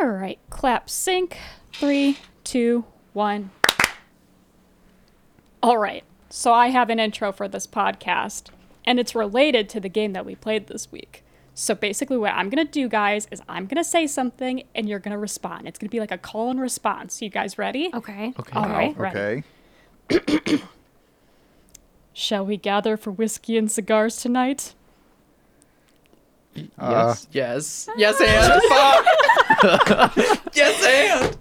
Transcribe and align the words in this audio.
All 0.00 0.08
right, 0.08 0.38
clap 0.48 0.88
sync. 0.88 1.36
Three, 1.74 2.16
two, 2.42 2.84
one. 3.12 3.50
All 5.62 5.76
right, 5.76 6.04
so 6.30 6.52
I 6.54 6.68
have 6.68 6.88
an 6.88 6.98
intro 6.98 7.32
for 7.32 7.48
this 7.48 7.66
podcast, 7.66 8.48
and 8.86 8.98
it's 8.98 9.14
related 9.14 9.68
to 9.70 9.80
the 9.80 9.90
game 9.90 10.14
that 10.14 10.24
we 10.24 10.34
played 10.34 10.68
this 10.68 10.90
week. 10.90 11.22
So 11.52 11.74
basically, 11.74 12.16
what 12.16 12.32
I'm 12.32 12.48
gonna 12.48 12.64
do, 12.64 12.88
guys, 12.88 13.28
is 13.30 13.42
I'm 13.46 13.66
gonna 13.66 13.84
say 13.84 14.06
something, 14.06 14.62
and 14.74 14.88
you're 14.88 15.00
gonna 15.00 15.18
respond. 15.18 15.68
It's 15.68 15.78
gonna 15.78 15.90
be 15.90 16.00
like 16.00 16.12
a 16.12 16.16
call 16.18 16.50
and 16.50 16.58
response. 16.60 17.20
You 17.20 17.28
guys 17.28 17.58
ready? 17.58 17.90
Okay. 17.92 18.32
Okay. 18.38 18.52
All 18.58 18.68
right, 18.68 18.96
ready. 18.96 19.44
Okay. 20.10 20.62
Shall 22.14 22.46
we 22.46 22.56
gather 22.56 22.96
for 22.96 23.10
whiskey 23.10 23.58
and 23.58 23.70
cigars 23.70 24.16
tonight? 24.16 24.74
Uh, 26.78 27.14
yes. 27.14 27.26
Yes. 27.32 27.88
Yes 27.98 28.20
and. 28.20 28.62
Fuck. 28.62 29.06
Yes 30.54 30.84
and. 30.84 31.36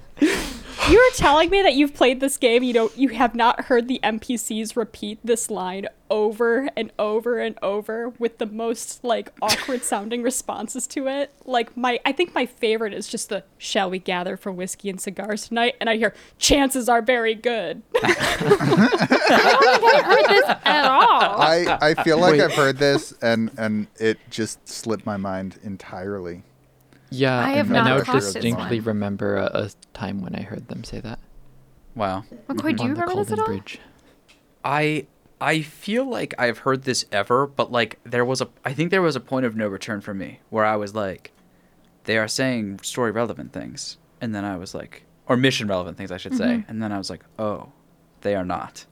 You 0.90 0.98
were 0.98 1.16
telling 1.18 1.52
me 1.52 1.62
that 1.62 1.76
you've 1.76 1.94
played 1.94 2.20
this 2.20 2.38
game, 2.38 2.64
you 2.64 2.74
know, 2.74 2.90
you 2.96 3.10
have 3.10 3.36
not 3.36 3.66
heard 3.66 3.88
the 3.88 4.00
NPCs 4.02 4.76
repeat 4.76 5.20
this 5.24 5.52
line 5.52 5.88
over 6.10 6.68
and 6.76 6.92
over 6.98 7.38
and 7.38 7.60
over 7.62 8.10
with 8.18 8.40
the 8.40 8.48
most 8.48 9.04
like 9.04 9.32
awkward 9.40 9.84
sounding 9.84 10.24
responses 10.24 10.88
to 10.88 11.08
it. 11.08 11.32
Like 11.46 11.78
my 11.78 12.00
I 12.06 12.12
think 12.12 12.34
my 12.34 12.48
favorite 12.48 12.96
is 12.96 13.08
just 13.08 13.30
the 13.30 13.44
shall 13.60 13.92
we 13.92 14.00
gather 14.00 14.36
for 14.36 14.52
whiskey 14.52 14.90
and 14.90 15.00
cigars 15.00 15.48
tonight 15.48 15.76
and 15.80 15.92
I 15.92 15.98
hear 15.98 16.16
chances 16.40 16.90
are 16.90 17.04
very 17.04 17.36
good. 17.36 17.84
I 18.02 19.70
haven't 19.72 20.06
heard 20.06 20.26
this 20.28 20.50
at 20.66 20.86
all. 20.86 21.40
I, 21.40 21.78
I 21.82 22.04
feel 22.04 22.18
like 22.18 22.32
Wait. 22.32 22.42
I've 22.42 22.56
heard 22.56 22.78
this 22.78 23.14
and 23.22 23.52
and 23.60 23.86
it 24.00 24.18
just 24.32 24.68
slipped 24.68 25.06
my 25.06 25.18
mind 25.18 25.60
entirely. 25.64 26.42
Yeah. 27.10 27.38
I 27.40 27.52
have 27.52 27.68
and 27.68 27.74
not 27.86 27.88
I 27.88 28.02
caught 28.02 28.16
this 28.16 28.34
distinctly 28.34 28.80
one. 28.80 28.88
remember 28.88 29.38
a, 29.38 29.46
a 29.54 29.70
time 29.94 30.22
when 30.22 30.36
I 30.36 30.42
heard 30.42 30.68
them 30.68 30.84
say 30.84 31.00
that. 31.02 31.20
Wow. 31.96 32.24
McCoy, 32.48 32.78
do 32.78 32.84
you 32.84 32.90
on 32.90 32.96
the 32.96 33.02
remember 33.02 33.24
this 33.24 33.32
at 33.32 33.40
all? 33.40 33.46
Bridge. 33.48 33.80
I 34.64 35.08
I 35.42 35.62
feel 35.62 36.06
like 36.06 36.34
I've 36.38 36.60
heard 36.60 36.84
this 36.84 37.06
ever, 37.12 37.48
but 37.48 37.72
like 37.72 38.00
there 38.04 38.26
was 38.26 38.42
a 38.42 38.50
I 38.66 38.74
think 38.74 38.92
there 38.92 39.02
was 39.02 39.16
a 39.16 39.20
point 39.22 39.46
of 39.46 39.56
no 39.56 39.68
return 39.68 40.02
for 40.02 40.14
me 40.14 40.40
where 40.50 40.66
I 40.66 40.76
was 40.76 40.94
like, 40.94 41.32
they 42.04 42.18
are 42.18 42.28
saying 42.28 42.80
story 42.84 43.12
relevant 43.12 43.54
things, 43.54 43.98
and 44.22 44.36
then 44.36 44.44
I 44.46 44.58
was 44.58 44.74
like, 44.76 45.04
or 45.28 45.38
mission 45.38 45.68
relevant 45.68 45.98
things 45.98 46.12
I 46.12 46.18
should 46.18 46.36
say, 46.36 46.46
Mm-hmm. 46.46 46.70
and 46.72 46.84
then 46.84 46.92
I 46.92 46.98
was 46.98 47.10
like, 47.10 47.24
oh, 47.38 47.72
they 48.22 48.36
are 48.36 48.46
not, 48.46 48.86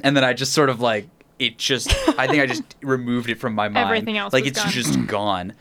and 0.00 0.16
then 0.16 0.24
I 0.24 0.32
just 0.34 0.52
sort 0.52 0.68
of 0.68 0.80
like 0.80 1.08
it 1.38 1.58
just 1.58 1.88
I 2.18 2.26
think 2.28 2.42
I 2.42 2.46
just 2.46 2.62
removed 2.82 3.28
it 3.30 3.40
from 3.40 3.54
my 3.54 3.68
mind. 3.68 3.86
Everything 3.86 4.18
else 4.18 4.32
like 4.32 4.44
was 4.44 4.50
it's 4.52 4.62
gone. 4.62 4.72
just 4.72 5.06
gone. 5.06 5.52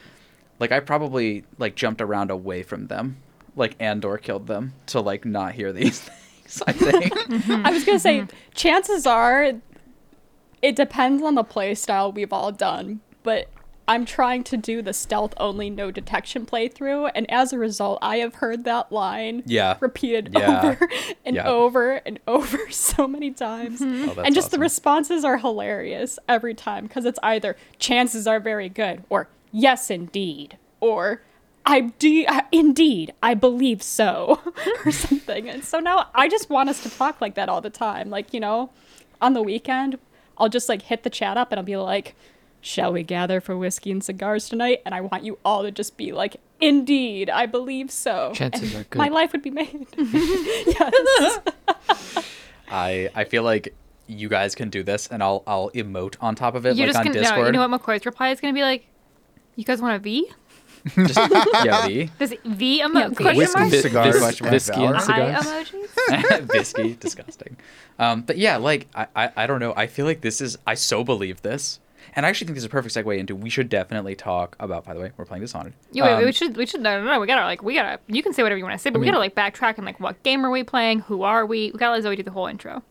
Like 0.63 0.71
I 0.71 0.79
probably 0.79 1.43
like 1.57 1.75
jumped 1.75 1.99
around 1.99 2.31
away 2.31 2.63
from 2.63 2.87
them, 2.87 3.17
like 3.57 3.75
Andor 3.81 4.17
killed 4.17 4.47
them 4.47 4.71
to 4.85 5.01
like 5.01 5.25
not 5.25 5.51
hear 5.55 5.73
these 5.73 5.99
things. 6.45 6.63
I 6.65 6.71
think. 6.71 7.49
I 7.49 7.69
was 7.69 7.83
gonna 7.83 7.99
say, 7.99 8.25
chances 8.55 9.05
are, 9.05 9.51
it 10.61 10.75
depends 10.77 11.21
on 11.21 11.35
the 11.35 11.43
play 11.43 11.75
style 11.75 12.13
we've 12.13 12.31
all 12.31 12.53
done, 12.53 13.01
but 13.23 13.49
I'm 13.89 14.05
trying 14.05 14.45
to 14.45 14.55
do 14.55 14.81
the 14.81 14.93
stealth 14.93 15.33
only, 15.35 15.69
no 15.69 15.91
detection 15.91 16.45
playthrough, 16.45 17.11
and 17.13 17.29
as 17.29 17.51
a 17.51 17.59
result, 17.59 17.99
I 18.01 18.19
have 18.19 18.35
heard 18.35 18.63
that 18.63 18.89
line 18.89 19.43
Yeah. 19.45 19.75
repeated 19.81 20.29
Yeah. 20.33 20.61
over 20.69 20.89
and 21.25 21.35
Yeah. 21.35 21.45
over 21.49 21.95
and 22.05 22.21
over 22.25 22.71
so 22.71 23.05
many 23.05 23.31
times. 23.31 23.81
Mm-hmm. 23.81 24.17
Oh, 24.17 24.23
and 24.23 24.33
just 24.33 24.51
the 24.51 24.59
responses 24.59 25.25
are 25.25 25.37
hilarious 25.39 26.17
every 26.29 26.53
time 26.53 26.87
because 26.87 27.03
it's 27.03 27.19
either 27.21 27.57
chances 27.79 28.25
are 28.27 28.39
very 28.39 28.69
good 28.69 29.03
or 29.09 29.27
yes, 29.53 29.89
indeed, 29.89 30.57
or 30.81 31.21
I 31.65 31.79
do 31.97 32.25
indeed, 32.51 33.13
I 33.23 33.35
believe 33.35 33.81
so, 33.81 34.41
or 34.85 34.91
something. 34.91 35.47
And 35.47 35.63
so 35.63 35.79
now 35.79 36.09
I 36.13 36.27
just 36.27 36.49
want 36.49 36.67
us 36.67 36.83
to 36.83 36.89
talk 36.89 37.21
like 37.21 37.35
that 37.35 37.47
all 37.47 37.61
the 37.61 37.69
time. 37.69 38.09
Like, 38.09 38.33
you 38.33 38.41
know, 38.41 38.71
on 39.21 39.33
the 39.33 39.41
weekend, 39.41 39.97
I'll 40.37 40.49
just 40.49 40.67
like 40.67 40.81
hit 40.81 41.03
the 41.03 41.09
chat 41.09 41.37
up 41.37 41.51
and 41.53 41.59
I'll 41.59 41.65
be 41.65 41.77
like, 41.77 42.15
Shall 42.65 42.93
we 42.93 43.03
gather 43.03 43.41
for 43.41 43.57
whiskey 43.57 43.91
and 43.91 44.01
cigars 44.03 44.47
tonight? 44.47 44.81
And 44.85 44.95
I 44.95 45.01
want 45.01 45.25
you 45.25 45.37
all 45.43 45.63
to 45.63 45.71
just 45.71 45.95
be 45.97 46.11
like, 46.13 46.37
Indeed, 46.61 47.29
I 47.29 47.45
believe 47.45 47.91
so. 47.91 48.31
Chances 48.33 48.73
And 48.73 48.81
are 48.81 48.87
good. 48.89 48.97
My 48.97 49.09
life 49.09 49.33
would 49.33 49.41
be 49.41 49.51
made. 49.51 49.85
yes. 49.97 51.39
I 52.69 53.09
I 53.13 53.23
feel 53.25 53.43
like 53.43 53.75
you 54.07 54.29
guys 54.29 54.55
can 54.55 54.69
do 54.69 54.83
this, 54.83 55.07
and 55.07 55.21
I'll 55.23 55.43
I'll 55.45 55.69
emote 55.71 56.15
on 56.21 56.35
top 56.35 56.55
of 56.55 56.65
it, 56.65 56.75
You're 56.75 56.87
like 56.87 56.93
just 56.95 56.99
on 56.99 57.05
gonna 57.05 57.19
Discord. 57.19 57.39
no. 57.41 57.45
You 57.47 57.51
know 57.53 57.67
what 57.67 57.81
McCoy's 57.81 58.05
reply 58.05 58.29
is 58.29 58.39
gonna 58.41 58.53
be 58.53 58.63
like? 58.63 58.85
You 59.55 59.63
guys 59.63 59.81
want 59.81 59.95
a 59.95 59.99
V? 59.99 60.29
Just, 60.97 61.15
yeah, 61.63 61.87
V. 61.87 62.09
Does 62.19 62.33
V 62.43 62.79
Yeah, 62.79 62.85
emo- 62.87 63.09
V. 63.09 63.15
question 63.15 63.37
Whiskey, 63.37 63.59
mark? 63.59 63.71
Vis- 63.71 63.83
vis- 63.85 64.41
and 64.41 64.51
whiskey 64.51 64.83
and 64.83 64.99
valor. 64.99 64.99
cigars. 64.99 65.47
Eye 65.49 66.23
emojis? 66.31 66.47
Bisky, 66.47 66.99
disgusting. 66.99 67.55
Um, 67.99 68.23
but 68.23 68.37
yeah, 68.37 68.57
like 68.57 68.87
I, 68.93 69.07
I 69.15 69.31
I 69.37 69.47
don't 69.47 69.59
know. 69.59 69.73
I 69.77 69.87
feel 69.87 70.05
like 70.05 70.19
this 70.21 70.41
is 70.41 70.57
I 70.67 70.73
so 70.73 71.03
believe 71.05 71.41
this, 71.41 71.79
and 72.17 72.25
I 72.25 72.29
actually 72.29 72.47
think 72.47 72.55
this 72.55 72.63
is 72.63 72.67
a 72.67 72.69
perfect 72.69 72.95
segue 72.95 73.17
into 73.17 73.33
we 73.33 73.49
should 73.49 73.69
definitely 73.69 74.15
talk 74.15 74.57
about. 74.59 74.83
By 74.83 74.93
the 74.93 74.99
way, 74.99 75.11
we're 75.15 75.23
playing 75.25 75.41
Dishonored. 75.43 75.73
Yeah, 75.93 76.03
wait, 76.03 76.13
Um, 76.15 76.25
we 76.25 76.31
should, 76.33 76.57
we 76.57 76.65
should, 76.65 76.81
no, 76.81 76.99
no, 77.01 77.11
no, 77.11 77.19
we 77.21 77.27
gotta, 77.27 77.45
like, 77.45 77.63
we 77.63 77.75
gotta, 77.75 77.99
you 78.07 78.21
can 78.21 78.33
say 78.33 78.43
whatever 78.43 78.57
you 78.57 78.65
want 78.65 78.73
to 78.77 78.79
say, 78.79 78.89
but 78.89 78.99
we 78.99 79.05
mean- 79.05 79.13
gotta, 79.13 79.19
like, 79.19 79.35
backtrack 79.35 79.77
and, 79.77 79.85
like, 79.85 79.99
what 80.01 80.21
game 80.23 80.45
are 80.45 80.51
we 80.51 80.63
playing? 80.63 80.99
Who 81.01 81.21
are 81.23 81.45
we? 81.45 81.71
We 81.71 81.77
gotta 81.79 81.93
let 81.93 82.03
Zoe 82.03 82.15
do 82.17 82.23
the 82.23 82.31
whole 82.31 82.47
intro. 82.47 82.83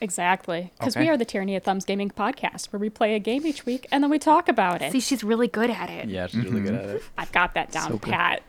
Exactly. 0.00 0.72
Because 0.78 0.96
we 0.96 1.08
are 1.08 1.16
the 1.16 1.24
Tyranny 1.24 1.56
of 1.56 1.62
Thumbs 1.62 1.84
Gaming 1.84 2.10
Podcast, 2.10 2.66
where 2.66 2.80
we 2.80 2.90
play 2.90 3.14
a 3.14 3.18
game 3.18 3.46
each 3.46 3.64
week 3.66 3.86
and 3.90 4.02
then 4.02 4.10
we 4.10 4.18
talk 4.18 4.48
about 4.48 4.82
it. 4.82 4.92
See, 4.92 5.00
she's 5.00 5.24
really 5.24 5.48
good 5.48 5.70
at 5.70 5.90
it. 5.90 6.08
Yeah, 6.08 6.26
she's 6.26 6.44
really 6.44 6.60
good 6.60 6.74
at 6.74 6.84
it. 6.84 7.02
I've 7.16 7.32
got 7.32 7.54
that 7.54 7.70
down 7.70 7.92
So 7.92 7.98
pat. 7.98 8.42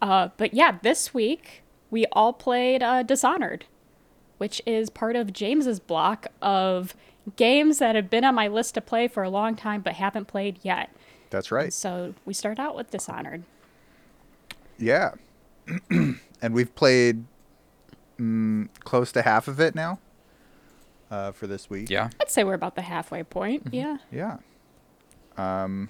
Uh, 0.00 0.28
but 0.36 0.54
yeah, 0.54 0.78
this 0.82 1.12
week 1.12 1.62
we 1.90 2.06
all 2.12 2.32
played 2.32 2.82
uh, 2.82 3.02
Dishonored, 3.02 3.66
which 4.38 4.62
is 4.66 4.88
part 4.88 5.16
of 5.16 5.32
James's 5.32 5.80
block 5.80 6.26
of 6.40 6.94
games 7.36 7.78
that 7.78 7.94
have 7.94 8.08
been 8.08 8.24
on 8.24 8.34
my 8.34 8.48
list 8.48 8.74
to 8.74 8.80
play 8.80 9.08
for 9.08 9.22
a 9.22 9.30
long 9.30 9.54
time 9.56 9.82
but 9.82 9.94
haven't 9.94 10.26
played 10.26 10.58
yet. 10.62 10.90
That's 11.30 11.52
right. 11.52 11.72
So 11.72 12.14
we 12.24 12.34
start 12.34 12.58
out 12.58 12.74
with 12.74 12.90
Dishonored. 12.90 13.42
Yeah. 14.78 15.12
and 15.90 16.54
we've 16.54 16.74
played 16.74 17.24
mm, 18.18 18.68
close 18.80 19.12
to 19.12 19.22
half 19.22 19.46
of 19.46 19.60
it 19.60 19.74
now 19.74 19.98
uh, 21.10 21.32
for 21.32 21.46
this 21.46 21.68
week. 21.70 21.90
Yeah. 21.90 22.10
I'd 22.20 22.30
say 22.30 22.44
we're 22.44 22.54
about 22.54 22.74
the 22.76 22.82
halfway 22.82 23.22
point. 23.22 23.64
Mm-hmm. 23.66 23.74
Yeah. 24.12 24.38
Yeah. 25.38 25.62
Um. 25.64 25.88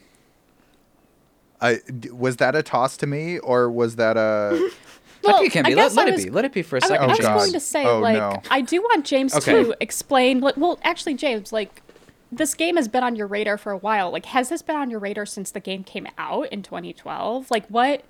I 1.60 1.80
d- 1.98 2.10
was 2.10 2.36
that 2.36 2.54
a 2.56 2.62
toss 2.62 2.96
to 2.98 3.06
me 3.06 3.38
or 3.38 3.70
was 3.70 3.96
that 3.96 4.16
a 4.16 4.70
Well, 5.22 5.42
it 5.42 5.52
can 5.52 5.66
I 5.66 5.70
be. 5.70 5.74
Let, 5.74 5.82
guess 5.88 5.96
let 5.96 6.06
I 6.06 6.10
it 6.10 6.14
was- 6.14 6.24
be. 6.24 6.30
Let 6.30 6.44
it 6.46 6.52
be 6.54 6.62
for 6.62 6.76
a 6.76 6.80
I, 6.84 6.88
w- 6.88 6.98
second. 6.98 7.04
I 7.04 7.12
was 7.12 7.20
Oh, 7.20 7.22
God. 7.22 7.38
going 7.38 7.52
to 7.52 7.60
say, 7.60 7.84
Oh, 7.84 7.98
like, 8.00 8.16
no. 8.16 8.40
I 8.50 8.62
do 8.62 8.80
want 8.80 9.04
James 9.04 9.34
Okay. 9.34 9.64
to 9.64 9.76
explain. 9.80 10.40
Like, 10.40 10.56
well, 10.56 10.78
actually, 10.82 11.12
James, 11.14 11.52
like, 11.52 11.82
this 12.32 12.54
game 12.54 12.76
has 12.76 12.88
been 12.88 13.02
on 13.04 13.16
your 13.16 13.26
radar 13.26 13.58
for 13.58 13.70
a 13.72 13.76
while. 13.76 14.10
Like, 14.10 14.24
has 14.26 14.48
this 14.48 14.62
been 14.62 14.76
on 14.76 14.88
your 14.88 14.98
radar 15.00 15.26
since 15.26 15.50
the 15.50 15.60
game 15.60 15.84
came 15.84 16.06
out 16.16 16.48
in 16.50 16.62
2012? 16.62 17.50
Like, 17.50 17.66
what, 17.66 18.02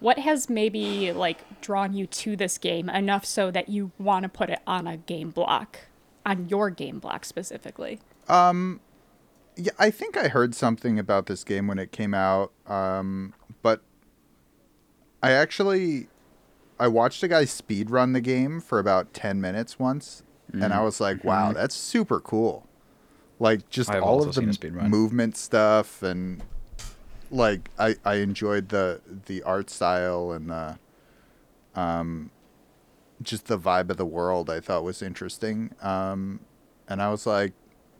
what 0.00 0.18
has 0.20 0.48
maybe 0.48 1.12
like 1.12 1.44
drawn 1.60 1.92
you 1.92 2.06
to 2.06 2.36
this 2.36 2.56
game 2.56 2.88
enough 2.88 3.26
so 3.26 3.50
that 3.50 3.68
you 3.68 3.90
want 3.98 4.22
to 4.22 4.30
put 4.30 4.48
it 4.48 4.60
on 4.66 4.86
a 4.86 4.96
game 4.96 5.30
block, 5.30 5.80
on 6.26 6.48
your 6.50 6.68
game 6.68 6.98
block 6.98 7.24
specifically? 7.24 8.00
Yeah, 9.58 9.72
I 9.78 9.90
think 9.90 10.18
I 10.18 10.28
heard 10.28 10.54
something 10.54 10.98
about 10.98 11.26
this 11.26 11.42
game 11.42 11.66
when 11.66 11.78
it 11.78 11.90
came 11.90 12.12
out, 12.12 12.52
um, 12.66 13.32
but 13.62 13.80
I 15.22 15.30
actually 15.32 16.08
I 16.78 16.88
watched 16.88 17.22
a 17.22 17.28
guy 17.28 17.46
speed 17.46 17.90
run 17.90 18.12
the 18.12 18.20
game 18.20 18.60
for 18.60 18.78
about 18.78 19.14
ten 19.14 19.40
minutes 19.40 19.78
once, 19.78 20.22
and 20.52 20.74
I 20.74 20.82
was 20.82 21.00
like, 21.00 21.24
"Wow, 21.24 21.54
that's 21.54 21.74
super 21.74 22.20
cool!" 22.20 22.66
Like 23.38 23.70
just 23.70 23.90
all 23.90 24.20
of 24.22 24.34
the 24.34 24.34
seen 24.34 24.44
a 24.44 24.46
m- 24.48 24.54
speedrun. 24.54 24.88
movement 24.90 25.38
stuff, 25.38 26.02
and 26.02 26.42
like 27.30 27.70
I 27.78 27.96
I 28.04 28.16
enjoyed 28.16 28.68
the 28.68 29.00
the 29.24 29.42
art 29.42 29.70
style 29.70 30.32
and 30.32 30.50
the 30.50 30.78
um 31.74 32.30
just 33.22 33.46
the 33.46 33.58
vibe 33.58 33.90
of 33.90 33.96
the 33.96 34.06
world. 34.06 34.50
I 34.50 34.60
thought 34.60 34.84
was 34.84 35.02
interesting, 35.02 35.74
um, 35.82 36.40
and 36.88 37.02
I 37.02 37.10
was 37.10 37.26
like, 37.26 37.52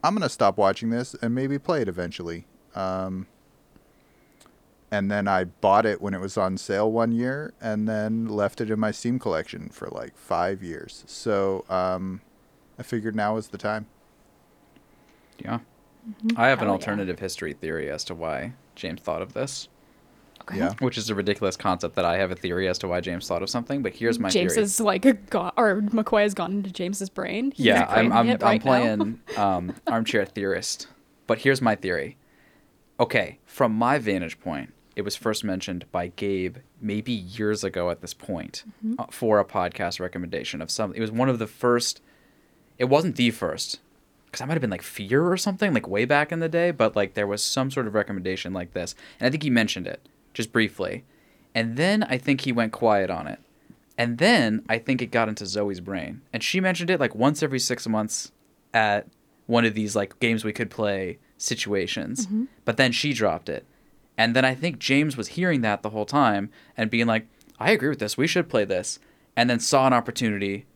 I'm 0.03 0.15
gonna 0.15 0.29
stop 0.29 0.57
watching 0.59 0.91
this 0.91 1.15
and 1.15 1.35
maybe 1.35 1.59
play 1.59 1.83
it 1.83 1.89
eventually. 1.89 2.47
Um, 2.75 3.27
and 4.91 5.11
then 5.11 5.27
I 5.27 5.45
bought 5.45 5.85
it 5.85 6.01
when 6.01 6.15
it 6.15 6.21
was 6.21 6.37
on 6.37 6.57
sale 6.59 6.91
one 6.91 7.13
year, 7.13 7.53
and 7.61 7.89
then 7.89 8.29
left 8.29 8.61
it 8.61 8.71
in 8.71 8.79
my 8.79 8.93
Steam 8.93 9.19
collection 9.19 9.69
for 9.69 9.89
like 9.89 10.17
five 10.17 10.63
years. 10.63 11.05
So 11.07 11.65
um, 11.69 12.21
I 12.79 12.83
figured 12.83 13.17
now 13.17 13.37
is 13.37 13.49
the 13.49 13.59
time. 13.59 13.87
Yeah. 15.39 15.59
I 16.37 16.49
have 16.49 16.61
an 16.61 16.67
Hell 16.67 16.69
yeah. 16.69 16.73
alternative 16.73 17.19
history 17.19 17.53
theory 17.53 17.91
as 17.91 18.05
to 18.05 18.15
why 18.15 18.53
James 18.77 19.01
thought 19.01 19.23
of 19.23 19.33
this, 19.33 19.69
Okay. 20.49 20.59
Yeah. 20.59 20.75
which 20.79 20.97
is 20.97 21.11
a 21.11 21.15
ridiculous 21.15 21.57
concept 21.57 21.97
that 21.97 22.05
I 22.05 22.19
have 22.19 22.31
a 22.31 22.37
theory 22.37 22.69
as 22.69 22.79
to 22.79 22.89
why 22.89 23.01
James 23.01 23.27
thought 23.27 23.43
of 23.43 23.51
something. 23.51 23.83
But 23.83 23.95
here's 23.95 24.21
my 24.21 24.29
James 24.29 24.55
theory. 24.55 24.65
is 24.65 24.79
like, 24.81 25.29
gone, 25.29 25.53
or 25.57 25.81
McCoy 25.83 26.23
has 26.23 26.35
gone 26.35 26.53
into 26.53 26.71
James's 26.71 27.11
brain. 27.11 27.51
He's 27.51 27.67
yeah, 27.67 27.87
I'm 27.89 28.13
I'm, 28.13 28.27
hit 28.29 28.45
I'm 28.45 28.61
playing 28.61 29.21
um, 29.37 29.75
armchair 29.89 30.25
theorist. 30.25 30.87
But 31.27 31.39
here's 31.39 31.61
my 31.61 31.75
theory. 31.75 32.17
Okay, 33.01 33.41
from 33.45 33.73
my 33.73 33.99
vantage 33.99 34.39
point, 34.39 34.73
it 34.95 35.03
was 35.03 35.17
first 35.17 35.43
mentioned 35.43 35.85
by 35.91 36.09
Gabe 36.09 36.59
maybe 36.81 37.13
years 37.13 37.65
ago 37.65 37.91
at 37.91 38.01
this 38.01 38.15
point 38.15 38.65
uh, 38.99 39.07
for 39.11 39.41
a 39.41 39.45
podcast 39.45 39.99
recommendation 39.99 40.63
of 40.63 40.71
some. 40.71 40.95
It 40.95 41.01
was 41.01 41.11
one 41.11 41.29
of 41.29 41.41
the 41.41 41.49
first. 41.49 42.01
It 42.79 42.85
wasn't 42.85 43.17
the 43.17 43.33
first, 43.33 43.81
because 44.27 44.43
I 44.43 44.45
might 44.45 44.55
have 44.55 44.61
been 44.61 44.71
like 44.71 44.83
Fear 44.83 45.27
or 45.27 45.37
something 45.37 45.75
like 45.75 45.89
way 45.89 46.05
back 46.05 46.31
in 46.31 46.39
the 46.39 46.49
day. 46.49 46.71
But 46.71 46.95
like 46.95 47.15
there 47.15 47.27
was 47.27 47.43
some 47.43 47.73
sort 47.73 47.89
of 47.89 47.95
recommendation 47.95 48.53
like 48.53 48.75
this, 48.75 48.95
and 49.19 49.27
I 49.27 49.31
think 49.31 49.43
he 49.43 49.51
mentioned 49.51 49.89
it 49.89 50.09
just 50.37 50.53
briefly, 50.53 51.05
and 51.55 51.77
then 51.77 52.03
I 52.05 52.19
think 52.19 52.43
he 52.43 52.53
went 52.53 52.73
quiet 52.73 53.09
on 53.11 53.27
it, 53.27 53.41
and 53.97 54.19
then 54.19 54.63
I 54.69 54.79
think 54.79 55.01
it 55.01 55.07
got 55.07 55.29
into 55.29 55.47
Zoe's 55.47 55.81
brain, 55.81 56.21
and 56.33 56.43
she 56.43 56.61
mentioned 56.61 56.91
it 56.91 57.01
like 57.01 57.15
once 57.15 57.43
every 57.43 57.59
six 57.59 57.89
months 57.89 58.33
at 58.75 59.07
one 59.47 59.65
of 59.65 59.75
these 59.75 59.97
like 59.97 60.19
games 60.21 60.45
we 60.45 60.53
could 60.53 60.71
play 60.71 61.19
situations. 61.39 62.27
Mm-hmm. 62.27 62.45
But 62.65 62.77
then 62.77 62.93
she 62.93 63.13
dropped 63.13 63.49
it. 63.49 63.65
And 64.19 64.35
then 64.35 64.45
I 64.45 64.55
think 64.55 64.79
James 64.79 65.17
was 65.17 65.29
hearing 65.29 65.61
that 65.61 65.83
the 65.83 65.91
whole 65.91 66.07
time 66.07 66.51
and 66.77 66.91
being 66.91 67.07
like, 67.07 67.27
I 67.61 67.71
agree 67.71 67.89
with 67.89 67.99
this. 67.99 68.17
We 68.17 68.27
should 68.27 68.49
play 68.49 68.65
this. 68.65 68.99
And 69.37 69.49
then 69.49 69.61
saw 69.61 69.87
an 69.87 69.93
opportunity 69.93 70.67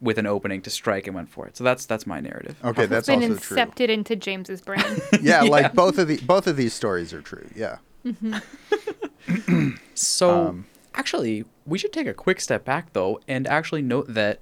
with 0.00 0.16
an 0.18 0.26
opening 0.26 0.62
to 0.62 0.70
strike 0.70 1.06
and 1.06 1.16
went 1.16 1.28
for 1.30 1.46
it. 1.46 1.56
So 1.56 1.64
that's 1.64 1.86
that's 1.86 2.06
my 2.06 2.20
narrative. 2.20 2.56
Okay, 2.64 2.86
that's 2.86 3.06
been 3.08 3.22
also 3.22 3.36
true. 3.36 3.56
incepted 3.56 3.88
into 3.88 4.14
James's 4.16 4.60
brain. 4.60 4.84
Yeah, 5.20 5.42
Yeah. 5.42 5.50
like 5.50 5.74
both 5.74 5.98
of 5.98 6.06
the 6.08 6.18
both 6.18 6.46
of 6.46 6.56
these 6.56 6.72
stories 6.74 7.12
are 7.12 7.22
true. 7.22 7.48
Yeah. 7.56 7.78
Mm-hmm. 8.06 8.36
So 9.94 10.48
Um, 10.48 10.66
actually, 10.94 11.44
we 11.66 11.78
should 11.78 11.92
take 11.92 12.06
a 12.06 12.14
quick 12.14 12.40
step 12.40 12.64
back 12.64 12.92
though 12.92 13.20
and 13.28 13.46
actually 13.46 13.82
note 13.82 14.06
that 14.14 14.38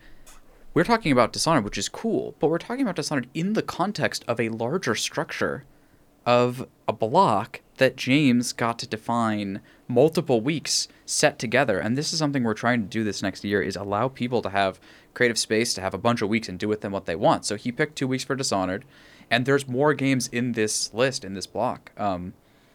we're 0.74 0.84
talking 0.84 1.10
about 1.12 1.32
Dishonored, 1.32 1.64
which 1.64 1.78
is 1.78 1.88
cool, 1.88 2.34
but 2.38 2.48
we're 2.48 2.58
talking 2.58 2.82
about 2.82 2.96
Dishonored 2.96 3.28
in 3.34 3.54
the 3.54 3.62
context 3.62 4.24
of 4.28 4.38
a 4.38 4.48
larger 4.50 4.94
structure 4.94 5.64
of 6.24 6.68
a 6.86 6.92
block 6.92 7.60
that 7.78 7.96
James 7.96 8.52
got 8.52 8.78
to 8.80 8.86
define 8.86 9.60
multiple 9.88 10.40
weeks 10.40 10.86
set 11.06 11.38
together. 11.38 11.78
And 11.78 11.96
this 11.96 12.12
is 12.12 12.18
something 12.18 12.44
we're 12.44 12.54
trying 12.54 12.82
to 12.82 12.88
do 12.88 13.02
this 13.02 13.22
next 13.22 13.44
year 13.44 13.62
is 13.62 13.76
allow 13.76 14.08
people 14.08 14.42
to 14.42 14.50
have 14.50 14.78
creative 15.14 15.38
space 15.38 15.72
to 15.74 15.80
have 15.80 15.94
a 15.94 15.98
bunch 15.98 16.20
of 16.20 16.28
weeks 16.28 16.48
and 16.48 16.58
do 16.58 16.68
with 16.68 16.82
them 16.82 16.92
what 16.92 17.06
they 17.06 17.16
want. 17.16 17.44
So 17.44 17.56
he 17.56 17.72
picked 17.72 17.96
two 17.96 18.06
weeks 18.06 18.24
for 18.24 18.36
Dishonored, 18.36 18.84
and 19.30 19.46
there's 19.46 19.66
more 19.66 19.94
games 19.94 20.28
in 20.28 20.52
this 20.52 20.92
list, 20.92 21.24
in 21.24 21.34
this 21.34 21.46
block. 21.46 21.92
Um, 21.96 22.34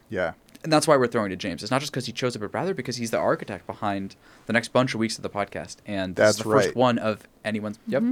Yeah. 0.10 0.34
And 0.64 0.72
that's 0.72 0.88
why 0.88 0.98
we're 0.98 1.08
throwing 1.08 1.30
to 1.30 1.36
James. 1.36 1.62
It's 1.62 1.72
not 1.72 1.82
just 1.82 1.92
because 1.92 2.06
he 2.06 2.12
chose 2.12 2.36
it, 2.36 2.40
but 2.40 2.54
rather 2.54 2.74
because 2.74 2.98
he's 2.98 3.12
the 3.12 3.18
architect 3.18 3.68
behind 3.68 4.16
the 4.46 4.54
next 4.54 4.70
bunch 4.74 4.94
of 4.94 5.00
weeks 5.00 5.18
of 5.18 5.24
the 5.24 5.30
podcast. 5.30 5.78
And 5.86 6.16
this 6.16 6.24
That's 6.26 6.38
is 6.38 6.44
the 6.44 6.50
first 6.50 6.76
one 6.76 6.98
of 6.98 7.22
anyone's. 7.44 7.80
Yep. 7.88 8.04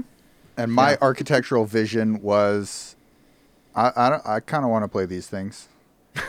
And 0.58 0.74
my 0.74 0.92
Yeah. 0.92 0.98
architectural 1.02 1.66
vision 1.66 2.22
was, 2.22 2.96
I 3.76 3.92
I, 3.96 4.36
I 4.36 4.40
kind 4.42 4.66
of 4.66 4.70
want 4.72 4.84
to 4.84 4.88
play 4.90 5.06
these 5.06 5.28
things. 5.28 5.68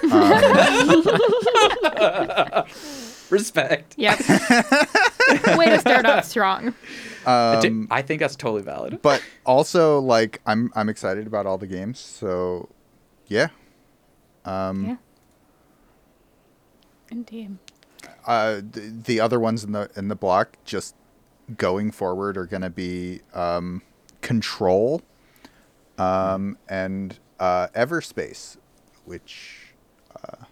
Um, 0.05 0.11
Respect. 3.31 3.95
yep. 3.97 4.19
Way 5.57 5.67
to 5.71 5.79
start 5.81 6.05
off 6.07 6.25
strong. 6.25 6.75
I 7.27 7.55
um, 7.57 7.89
I 7.91 8.03
think 8.03 8.21
that's 8.21 8.37
totally 8.37 8.63
valid. 8.63 9.01
but 9.03 9.23
also 9.47 10.01
like 10.01 10.41
I'm 10.47 10.71
I'm 10.75 10.89
excited 10.89 11.27
about 11.27 11.47
all 11.47 11.59
the 11.59 11.67
games. 11.67 11.99
So, 11.99 12.69
yeah. 13.29 13.49
Um, 14.45 14.85
Yeah. 14.85 14.97
Indeed. 17.13 17.59
uh, 18.27 18.57
the, 18.57 18.93
the 19.05 19.21
other 19.21 19.39
ones 19.39 19.63
in 19.65 19.73
the 19.73 19.91
in 19.97 20.09
the 20.09 20.17
block 20.17 20.57
just 20.65 20.95
going 21.57 21.91
forward 21.93 22.37
are 22.37 22.47
going 22.47 22.63
to 22.63 22.71
be 22.71 23.21
um, 23.35 23.83
Control 24.23 25.03
um, 25.99 26.57
and 26.69 27.19
uh, 27.39 27.67
Everspace, 27.77 28.57
which 29.05 29.75
uh, 30.17 30.45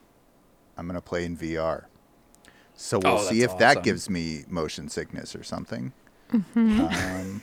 I'm 0.77 0.87
going 0.87 0.97
to 0.97 1.01
play 1.01 1.25
in 1.25 1.37
VR. 1.37 1.85
So 2.75 2.99
we'll 2.99 3.15
Oh, 3.19 3.23
see 3.23 3.43
if 3.43 3.57
that's 3.59 3.77
that 3.77 3.83
gives 3.85 4.11
me 4.11 4.45
motion 4.49 4.89
sickness 4.89 5.35
or 5.37 5.43
something. 5.43 5.93
Mm-hmm. 6.33 6.81
Um, 6.81 7.43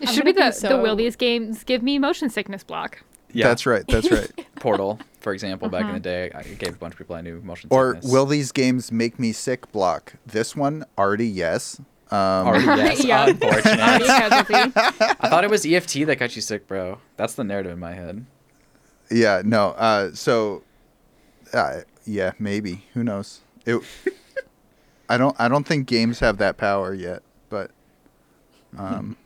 It 0.00 0.08
should 0.08 0.24
be 0.24 0.32
the, 0.32 0.40
be 0.40 0.46
the 0.46 0.52
so- 0.52 0.82
will 0.82 0.96
these 0.96 1.16
games 1.16 1.64
give 1.64 1.82
me 1.82 1.98
motion 1.98 2.30
sickness 2.30 2.62
block. 2.64 3.02
Yeah. 3.32 3.48
That's 3.48 3.66
right. 3.66 3.84
That's 3.88 4.10
right. 4.10 4.30
Portal, 4.56 5.00
for 5.24 5.32
example, 5.32 5.70
back 5.70 5.86
in 5.86 5.94
the 5.94 6.00
day, 6.00 6.30
I 6.34 6.42
gave 6.42 6.74
a 6.74 6.76
bunch 6.76 6.92
of 6.92 6.98
people 6.98 7.16
I 7.16 7.22
knew 7.22 7.40
motion 7.40 7.68
or 7.72 7.94
sickness. 7.94 8.12
Or 8.12 8.12
will 8.12 8.26
these 8.26 8.52
games 8.52 8.92
make 8.92 9.18
me 9.18 9.32
sick? 9.32 9.72
Block. 9.72 10.12
This 10.26 10.54
one 10.54 10.84
already 10.98 11.26
yes. 11.26 11.80
Um, 12.10 12.18
Already, 12.18 12.64
yes, 12.66 13.04
Yeah. 13.04 13.26
unfortunate. 13.28 13.80
I 14.76 15.28
thought 15.30 15.42
it 15.42 15.48
was 15.50 15.64
EFT 15.64 16.04
that 16.06 16.16
got 16.18 16.36
you 16.36 16.42
sick, 16.42 16.68
bro. 16.68 16.98
That's 17.16 17.34
the 17.34 17.42
narrative 17.42 17.72
in 17.72 17.78
my 17.78 17.94
head. 17.94 18.26
Yeah, 19.10 19.40
no. 19.44 19.68
Uh, 19.70 20.12
so, 20.14 20.62
uh, 21.54 21.80
yeah, 22.04 22.32
maybe. 22.38 22.84
Who 22.92 23.02
knows? 23.02 23.40
It. 23.64 23.82
I 25.08 25.16
don't. 25.16 25.34
I 25.40 25.48
don't 25.48 25.66
think 25.66 25.86
games 25.86 26.20
have 26.20 26.36
that 26.38 26.58
power 26.58 26.92
yet, 26.92 27.22
but. 27.48 27.70
Um. 28.76 29.16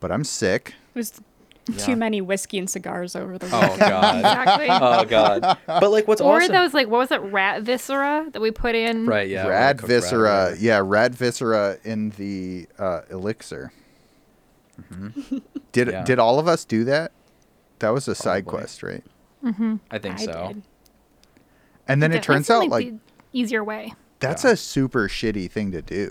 but 0.00 0.12
I'm 0.12 0.24
sick. 0.24 0.74
It 0.94 0.98
was 0.98 1.20
Yeah. 1.66 1.78
too 1.78 1.96
many 1.96 2.20
whiskey 2.20 2.58
and 2.58 2.68
cigars 2.68 3.16
over 3.16 3.38
the 3.38 3.48
oh, 3.50 3.60
weekend. 3.60 3.82
Oh 3.82 3.88
god. 3.88 4.16
Exactly. 4.16 4.66
oh 4.70 5.04
god. 5.04 5.58
But 5.66 5.90
like, 5.90 6.06
what's 6.06 6.20
or 6.20 6.42
awesome? 6.42 6.52
those 6.52 6.74
like 6.74 6.88
what 6.88 6.98
was 6.98 7.10
it, 7.10 7.20
rat 7.22 7.62
viscera 7.62 8.26
that 8.32 8.42
we 8.42 8.50
put 8.50 8.74
in? 8.74 9.06
right? 9.06 9.28
Yeah. 9.28 9.46
rad 9.46 9.78
overcooked 9.78 9.80
rat 9.82 9.88
viscera. 9.88 10.56
yeah, 10.58 10.80
rad 10.84 11.14
viscera 11.14 11.78
in 11.84 12.10
the 12.10 12.66
uh, 12.78 13.02
elixir. 13.10 13.72
Mm-hmm. 14.92 15.38
Did 15.72 15.88
Yeah. 15.88 16.04
did 16.04 16.18
all 16.18 16.38
of 16.38 16.46
us 16.48 16.64
do 16.64 16.84
that? 16.84 17.12
That 17.78 17.90
was 17.90 18.08
a 18.08 18.14
side 18.14 18.44
quest, 18.46 18.82
right? 18.82 19.04
Mm-hmm. 19.44 19.76
I 19.90 19.98
think 19.98 20.20
I 20.20 20.24
so. 20.24 20.48
did. 20.48 20.62
And 21.88 22.02
then 22.02 22.12
it 22.12 22.16
Definitely 22.16 22.34
turns 22.34 22.50
out 22.50 22.68
like 22.68 22.86
the 22.90 22.98
easier 23.32 23.62
way. 23.64 23.94
That's 24.20 24.44
Yeah. 24.44 24.50
a 24.50 24.56
super 24.56 25.08
shitty 25.08 25.50
thing 25.50 25.72
to 25.72 25.82
do. 25.82 26.08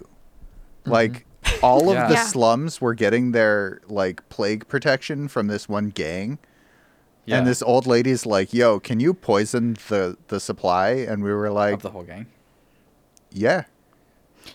Mm-hmm. 0.82 0.92
Like 0.92 1.26
all 1.62 1.90
of 1.90 1.96
Yeah. 1.96 2.08
the 2.08 2.14
Yeah. 2.16 2.24
slums 2.24 2.82
were 2.82 2.94
getting 2.94 3.32
their 3.32 3.82
like 3.88 4.28
plague 4.30 4.68
protection 4.68 5.28
from 5.28 5.48
this 5.48 5.68
one 5.70 5.90
gang. 5.90 6.38
Yeah. 7.26 7.38
And 7.38 7.48
this 7.48 7.62
old 7.62 7.88
lady's 7.88 8.26
like, 8.26 8.54
"Yo, 8.54 8.80
can 8.80 9.00
you 9.00 9.14
poison 9.14 9.78
the 9.88 10.18
the 10.28 10.40
supply?" 10.40 10.90
And 10.90 11.24
we 11.24 11.32
were 11.34 11.50
like, 11.50 11.76
of 11.76 11.82
the 11.82 11.92
whole 11.92 12.04
gang. 12.04 12.26
"Yeah, 13.32 13.64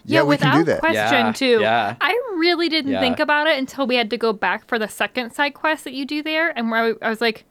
Yeah, 0.04 0.22
we 0.22 0.28
without 0.30 0.50
can 0.52 0.58
do 0.60 0.64
that." 0.64 0.80
question 0.80 0.94
Yeah, 1.26 1.32
too. 1.32 1.58
yeah. 1.60 1.94
I 2.00 2.10
really 2.36 2.68
didn't 2.68 2.92
Yeah. 2.92 3.00
think 3.00 3.20
about 3.20 3.46
it 3.46 3.58
until 3.58 3.86
we 3.86 3.96
had 3.96 4.10
to 4.10 4.18
go 4.18 4.32
back 4.34 4.66
for 4.68 4.78
the 4.78 4.88
second 4.88 5.32
side 5.32 5.54
quest 5.54 5.84
that 5.84 5.94
you 5.94 6.04
do 6.04 6.22
there, 6.22 6.50
and 6.56 6.70
where 6.70 6.94
I, 7.02 7.06
I 7.06 7.08
was 7.08 7.20
like, 7.22 7.44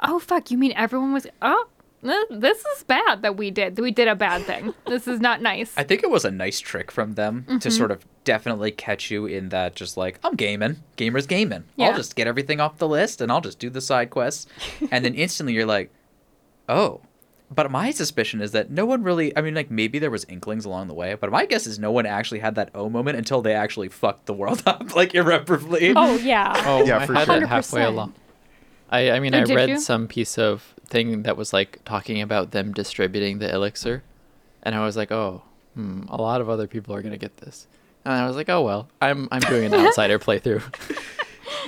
"Oh 0.00 0.18
fuck, 0.18 0.50
you 0.50 0.56
mean 0.56 0.72
everyone 0.74 1.12
was? 1.12 1.26
Oh, 1.42 1.66
th- 1.66 1.73
this 2.30 2.58
is 2.64 2.82
bad 2.84 3.22
that 3.22 3.36
we 3.36 3.50
did. 3.50 3.78
We 3.78 3.90
did 3.90 4.08
a 4.08 4.14
bad 4.14 4.42
thing. 4.44 4.74
this 4.86 5.08
is 5.08 5.20
not 5.20 5.40
nice." 5.42 5.72
I 5.76 5.82
think 5.82 6.02
it 6.02 6.10
was 6.10 6.24
a 6.24 6.30
nice 6.30 6.60
trick 6.60 6.90
from 6.90 7.12
them 7.14 7.44
Mm-hmm. 7.48 7.58
to 7.58 7.70
sort 7.70 7.90
of 7.90 8.04
definitely 8.24 8.70
catch 8.70 9.10
you 9.10 9.26
in 9.26 9.48
that 9.50 9.74
just 9.74 9.96
like 9.96 10.18
I'm 10.24 10.34
gaming, 10.36 10.76
gamers 10.96 11.26
gaming. 11.26 11.64
Yeah. 11.76 11.88
I'll 11.88 11.96
just 11.96 12.14
get 12.16 12.26
everything 12.26 12.60
off 12.60 12.78
the 12.78 12.88
list 12.88 13.20
and 13.20 13.32
I'll 13.32 13.40
just 13.40 13.58
do 13.58 13.70
the 13.70 13.80
side 13.80 14.10
quests, 14.10 14.46
and 14.90 15.04
then 15.04 15.14
instantly 15.14 15.54
you're 15.54 15.66
like, 15.66 15.90
oh. 16.68 17.00
But 17.54 17.70
my 17.70 17.90
suspicion 17.92 18.40
is 18.40 18.50
that 18.52 18.70
no 18.70 18.84
one 18.84 19.02
really. 19.04 19.36
I 19.36 19.40
mean, 19.42 19.54
like 19.54 19.70
maybe 19.70 19.98
there 19.98 20.10
was 20.10 20.24
inklings 20.24 20.64
along 20.64 20.88
the 20.88 20.94
way, 20.94 21.14
but 21.14 21.30
my 21.30 21.44
guess 21.46 21.66
is 21.66 21.78
no 21.78 21.92
one 21.92 22.04
actually 22.06 22.40
had 22.40 22.54
that 22.56 22.70
oh 22.74 22.88
moment 22.88 23.16
until 23.18 23.42
they 23.42 23.52
actually 23.54 23.88
fucked 23.90 24.26
the 24.26 24.32
world 24.32 24.62
up 24.66 24.96
like 24.96 25.14
irreparably. 25.14 25.92
Oh 25.94 26.16
yeah. 26.16 26.52
Oh, 26.66 26.84
Yeah, 26.84 27.04
for 27.06 27.14
had 27.14 27.26
sure. 27.26 27.46
halfway 27.46 27.84
along. 27.84 28.14
I, 28.90 29.10
I 29.12 29.20
mean, 29.20 29.34
Oh, 29.34 29.38
I 29.38 29.42
read 29.44 29.68
you? 29.70 29.80
some 29.80 30.06
piece 30.08 30.38
of 30.38 30.74
thing 30.86 31.22
that 31.22 31.36
was 31.36 31.52
like 31.52 31.80
talking 31.84 32.20
about 32.20 32.50
them 32.52 32.72
distributing 32.72 33.38
the 33.38 33.52
elixir, 33.52 34.02
and 34.62 34.74
I 34.74 34.84
was 34.84 34.96
like, 34.96 35.10
oh, 35.10 35.42
hmm, 35.74 36.02
a 36.08 36.20
lot 36.20 36.40
of 36.40 36.48
other 36.48 36.66
people 36.66 36.94
are 36.94 37.02
gonna 37.02 37.16
get 37.18 37.38
this, 37.38 37.66
and 38.04 38.14
I 38.14 38.26
was 38.26 38.36
like, 38.36 38.48
oh 38.48 38.62
well, 38.62 38.88
I'm 39.02 39.28
I'm 39.32 39.40
doing 39.40 39.72
an 39.72 39.74
outsider 39.86 40.18
playthrough. 40.18 40.62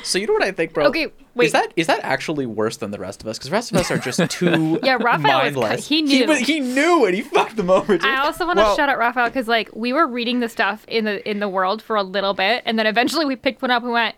So 0.02 0.18
you 0.18 0.26
know 0.26 0.32
what 0.34 0.42
I 0.44 0.52
think, 0.52 0.72
bro? 0.72 0.86
Okay, 0.86 1.08
wait. 1.34 1.46
Is 1.46 1.52
that 1.52 1.72
is 1.76 1.86
that 1.88 2.00
actually 2.02 2.46
worse 2.46 2.76
than 2.76 2.90
the 2.92 2.98
rest 2.98 3.22
of 3.22 3.28
us? 3.28 3.38
Because 3.38 3.50
the 3.50 3.54
rest 3.54 3.72
of 3.72 3.78
us 3.78 3.90
are 3.90 3.98
just 3.98 4.20
too 4.30 4.78
Yeah, 4.82 4.94
Raphael 5.00 5.44
was 5.44 5.54
mindless. 5.54 5.86
ki- 5.88 5.96
he 5.96 6.02
knew. 6.02 6.32
He, 6.34 6.44
he 6.44 6.60
knew 6.60 7.04
and 7.06 7.14
he 7.14 7.22
fucked 7.22 7.56
them 7.56 7.70
over. 7.70 7.96
Dude. 7.98 8.06
I 8.06 8.18
also 8.24 8.46
want 8.46 8.58
to 8.58 8.62
Well- 8.62 8.76
shout 8.76 8.88
out 8.88 8.98
Raphael 8.98 9.26
because 9.28 9.48
like 9.48 9.68
we 9.74 9.92
were 9.92 10.06
reading 10.06 10.40
the 10.40 10.48
stuff 10.48 10.84
in 10.88 11.04
the 11.04 11.28
in 11.28 11.40
the 11.40 11.48
world 11.48 11.82
for 11.82 11.96
a 11.96 12.02
little 12.02 12.34
bit, 12.34 12.62
and 12.66 12.78
then 12.78 12.86
eventually 12.86 13.24
we 13.24 13.36
picked 13.36 13.62
one 13.62 13.70
up 13.70 13.82
and 13.82 13.92
went, 13.92 14.14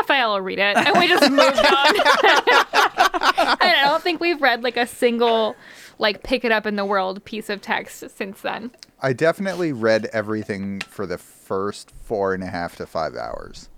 Raphael 0.00 0.32
will 0.34 0.40
read 0.40 0.58
it, 0.58 0.76
and 0.76 0.98
we 0.98 1.08
just 1.08 1.30
moved 1.30 1.40
on. 1.40 1.96
and 3.60 3.70
I 3.70 3.82
don't 3.84 4.02
think 4.02 4.20
we've 4.20 4.40
read 4.40 4.62
like 4.62 4.76
a 4.76 4.86
single 4.86 5.56
like 5.98 6.22
pick 6.22 6.44
it 6.44 6.50
up 6.52 6.66
in 6.66 6.76
the 6.76 6.84
world 6.84 7.24
piece 7.24 7.48
of 7.48 7.60
text 7.60 8.04
since 8.16 8.40
then. 8.40 8.70
I 9.00 9.12
definitely 9.12 9.72
read 9.72 10.06
everything 10.12 10.80
for 10.80 11.06
the 11.06 11.18
first 11.18 11.92
four 12.02 12.34
and 12.34 12.42
a 12.42 12.46
half 12.48 12.76
to 12.76 12.86
five 12.86 13.14
hours, 13.14 13.68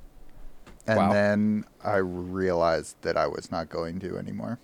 and 0.87 0.97
Wow. 0.99 1.13
then 1.13 1.65
I 1.85 1.97
realized 1.97 2.97
that 3.03 3.17
I 3.17 3.27
was 3.27 3.51
not 3.51 3.69
going 3.69 3.99
to 4.01 4.17
anymore. 4.19 4.59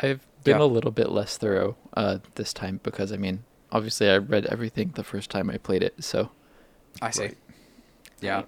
I've 0.00 0.26
been 0.44 0.58
Yeah. 0.58 0.64
a 0.64 0.66
little 0.66 0.90
bit 0.90 1.10
less 1.10 1.36
thorough 1.36 1.76
uh, 1.94 2.18
this 2.34 2.52
time 2.52 2.80
because 2.82 3.12
I 3.12 3.16
mean, 3.16 3.44
obviously, 3.72 4.10
I 4.10 4.18
read 4.18 4.46
everything 4.46 4.92
the 4.94 5.04
first 5.04 5.30
time 5.30 5.48
I 5.50 5.56
played 5.58 5.82
it, 5.82 6.02
so 6.02 6.30
I 7.00 7.10
see. 7.10 7.22
Right. 7.22 7.36
Yeah. 8.20 8.42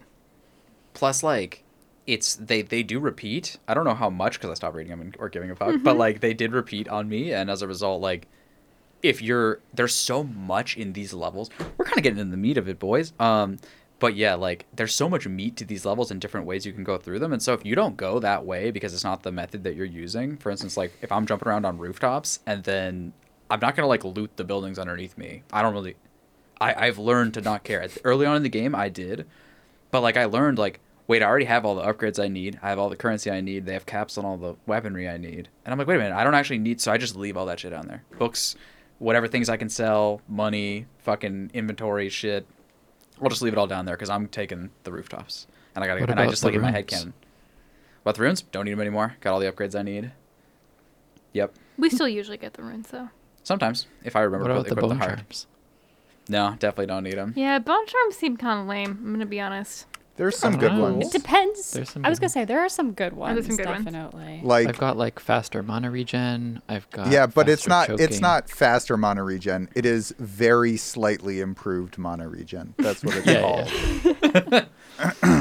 Plus, 0.94 1.22
like, 1.22 1.61
it's 2.06 2.34
they 2.36 2.62
they 2.62 2.82
do 2.82 2.98
repeat. 2.98 3.58
I 3.68 3.74
don't 3.74 3.84
know 3.84 3.94
how 3.94 4.10
much 4.10 4.34
because 4.34 4.50
I 4.50 4.54
stopped 4.54 4.74
reading 4.74 4.96
them 4.96 5.12
or 5.18 5.28
giving 5.28 5.50
a 5.50 5.56
fuck, 5.56 5.82
but 5.82 5.96
like 5.96 6.20
they 6.20 6.34
did 6.34 6.52
repeat 6.52 6.88
on 6.88 7.08
me, 7.08 7.32
and 7.32 7.50
as 7.50 7.62
a 7.62 7.68
result, 7.68 8.00
like 8.00 8.28
if 9.02 9.22
you're 9.22 9.60
there's 9.74 9.94
so 9.94 10.24
much 10.24 10.76
in 10.76 10.92
these 10.92 11.12
levels, 11.12 11.50
we're 11.76 11.84
kind 11.84 11.98
of 11.98 12.02
getting 12.02 12.18
in 12.18 12.30
the 12.30 12.36
meat 12.36 12.56
of 12.58 12.68
it, 12.68 12.78
boys. 12.78 13.12
Um, 13.20 13.58
but 14.00 14.16
yeah, 14.16 14.34
like 14.34 14.66
there's 14.74 14.94
so 14.94 15.08
much 15.08 15.28
meat 15.28 15.56
to 15.56 15.64
these 15.64 15.84
levels 15.84 16.10
and 16.10 16.20
different 16.20 16.46
ways 16.46 16.66
you 16.66 16.72
can 16.72 16.84
go 16.84 16.98
through 16.98 17.20
them, 17.20 17.32
and 17.32 17.40
so 17.40 17.52
if 17.52 17.64
you 17.64 17.76
don't 17.76 17.96
go 17.96 18.18
that 18.18 18.44
way 18.44 18.70
because 18.72 18.92
it's 18.94 19.04
not 19.04 19.22
the 19.22 19.32
method 19.32 19.62
that 19.64 19.76
you're 19.76 19.84
using, 19.86 20.36
for 20.36 20.50
instance, 20.50 20.76
like 20.76 20.92
if 21.02 21.12
I'm 21.12 21.26
jumping 21.26 21.48
around 21.48 21.64
on 21.64 21.78
rooftops 21.78 22.40
and 22.46 22.64
then 22.64 23.12
I'm 23.48 23.60
not 23.60 23.76
gonna 23.76 23.88
like 23.88 24.04
loot 24.04 24.36
the 24.36 24.44
buildings 24.44 24.78
underneath 24.78 25.16
me. 25.16 25.42
I 25.52 25.62
don't 25.62 25.72
really. 25.72 25.94
I 26.60 26.86
I've 26.86 26.98
learned 26.98 27.34
to 27.34 27.40
not 27.40 27.62
care. 27.62 27.86
Early 28.02 28.26
on 28.26 28.36
in 28.36 28.42
the 28.42 28.48
game, 28.48 28.74
I 28.74 28.88
did, 28.88 29.26
but 29.92 30.00
like 30.00 30.16
I 30.16 30.24
learned 30.24 30.58
like 30.58 30.80
wait, 31.12 31.22
I 31.22 31.26
already 31.26 31.44
have 31.44 31.66
all 31.66 31.74
the 31.74 31.82
upgrades 31.82 32.18
I 32.18 32.28
need. 32.28 32.58
I 32.62 32.70
have 32.70 32.78
all 32.78 32.88
the 32.88 32.96
currency 32.96 33.30
I 33.30 33.42
need. 33.42 33.66
They 33.66 33.74
have 33.74 33.84
caps 33.84 34.16
on 34.16 34.24
all 34.24 34.38
the 34.38 34.54
weaponry 34.64 35.06
I 35.06 35.18
need. 35.18 35.50
And 35.62 35.70
I'm 35.70 35.76
like, 35.76 35.86
wait 35.86 35.96
a 35.96 35.98
minute, 35.98 36.16
I 36.16 36.24
don't 36.24 36.34
actually 36.34 36.58
need. 36.58 36.80
So 36.80 36.90
I 36.90 36.96
just 36.96 37.14
leave 37.16 37.36
all 37.36 37.44
that 37.44 37.60
shit 37.60 37.70
down 37.70 37.86
there. 37.86 38.02
Books, 38.18 38.56
whatever 38.98 39.28
things 39.28 39.50
I 39.50 39.58
can 39.58 39.68
sell, 39.68 40.22
money, 40.26 40.86
fucking 41.00 41.50
inventory 41.52 42.08
shit. 42.08 42.46
I'll 43.20 43.28
just 43.28 43.42
leave 43.42 43.52
it 43.52 43.58
all 43.58 43.66
down 43.66 43.84
there 43.84 43.94
because 43.94 44.08
I'm 44.08 44.26
taking 44.26 44.70
the 44.84 44.90
rooftops. 44.90 45.46
And 45.74 45.84
I 45.84 45.86
gotta. 45.86 46.00
What 46.00 46.08
and 46.08 46.18
I 46.18 46.28
just 46.28 46.40
the 46.40 46.48
like 46.48 46.54
in 46.54 46.62
my 46.62 46.70
head 46.70 46.86
canon. 46.86 47.12
About 48.00 48.14
the 48.14 48.22
runes, 48.22 48.40
don't 48.40 48.64
need 48.64 48.72
them 48.72 48.80
anymore. 48.80 49.16
Got 49.20 49.34
all 49.34 49.38
the 49.38 49.52
upgrades 49.52 49.78
I 49.78 49.82
need. 49.82 50.12
Yep. 51.34 51.54
We 51.76 51.90
still 51.90 52.08
usually 52.08 52.38
get 52.38 52.54
the 52.54 52.62
runes 52.62 52.88
though. 52.88 53.10
Sometimes, 53.42 53.86
if 54.02 54.16
I 54.16 54.20
remember 54.22 54.44
What 54.44 54.52
about 54.52 54.64
the 54.64 54.72
equip 54.72 54.88
the 54.88 54.94
bone 54.94 55.06
charms? 55.06 55.46
No, 56.30 56.56
definitely 56.58 56.86
don't 56.86 57.04
need 57.04 57.18
them. 57.18 57.34
Yeah, 57.36 57.58
bone 57.58 57.86
charms 57.86 58.16
seem 58.16 58.38
kind 58.38 58.60
of 58.60 58.66
lame. 58.66 58.98
I'm 59.04 59.12
gonna 59.12 59.26
be 59.26 59.40
honest. 59.40 59.86
There's 60.16 60.36
some 60.36 60.58
good 60.58 60.72
know. 60.74 60.82
ones. 60.82 61.06
It 61.06 61.12
depends. 61.12 61.72
There's 61.72 61.88
some 61.90 62.04
I 62.04 62.10
was 62.10 62.18
gonna 62.18 62.28
say 62.28 62.44
there 62.44 62.60
are 62.60 62.68
some 62.68 62.92
good 62.92 63.14
ones. 63.14 63.34
there's 63.34 63.46
some 63.46 63.56
good 63.56 63.66
ones. 63.66 63.84
definitely. 63.86 64.40
Like 64.44 64.68
I've 64.68 64.78
got 64.78 64.96
like 64.98 65.18
faster 65.18 65.62
mana 65.62 65.90
regen. 65.90 66.60
I've 66.68 66.88
got 66.90 67.10
yeah, 67.10 67.26
but 67.26 67.48
it's 67.48 67.64
faster 67.64 67.92
not 67.92 68.00
it's 68.00 68.20
not 68.20 68.50
faster 68.50 68.96
mana 68.98 69.24
regen. 69.24 69.70
It 69.74 69.86
is 69.86 70.14
very 70.18 70.76
slightly 70.76 71.40
improved 71.40 71.96
mana 71.96 72.28
regen. 72.28 72.74
That's 72.78 73.02
what 73.02 73.16
it's 73.16 73.26
Yeah, 73.26 73.40
called. 73.40 74.68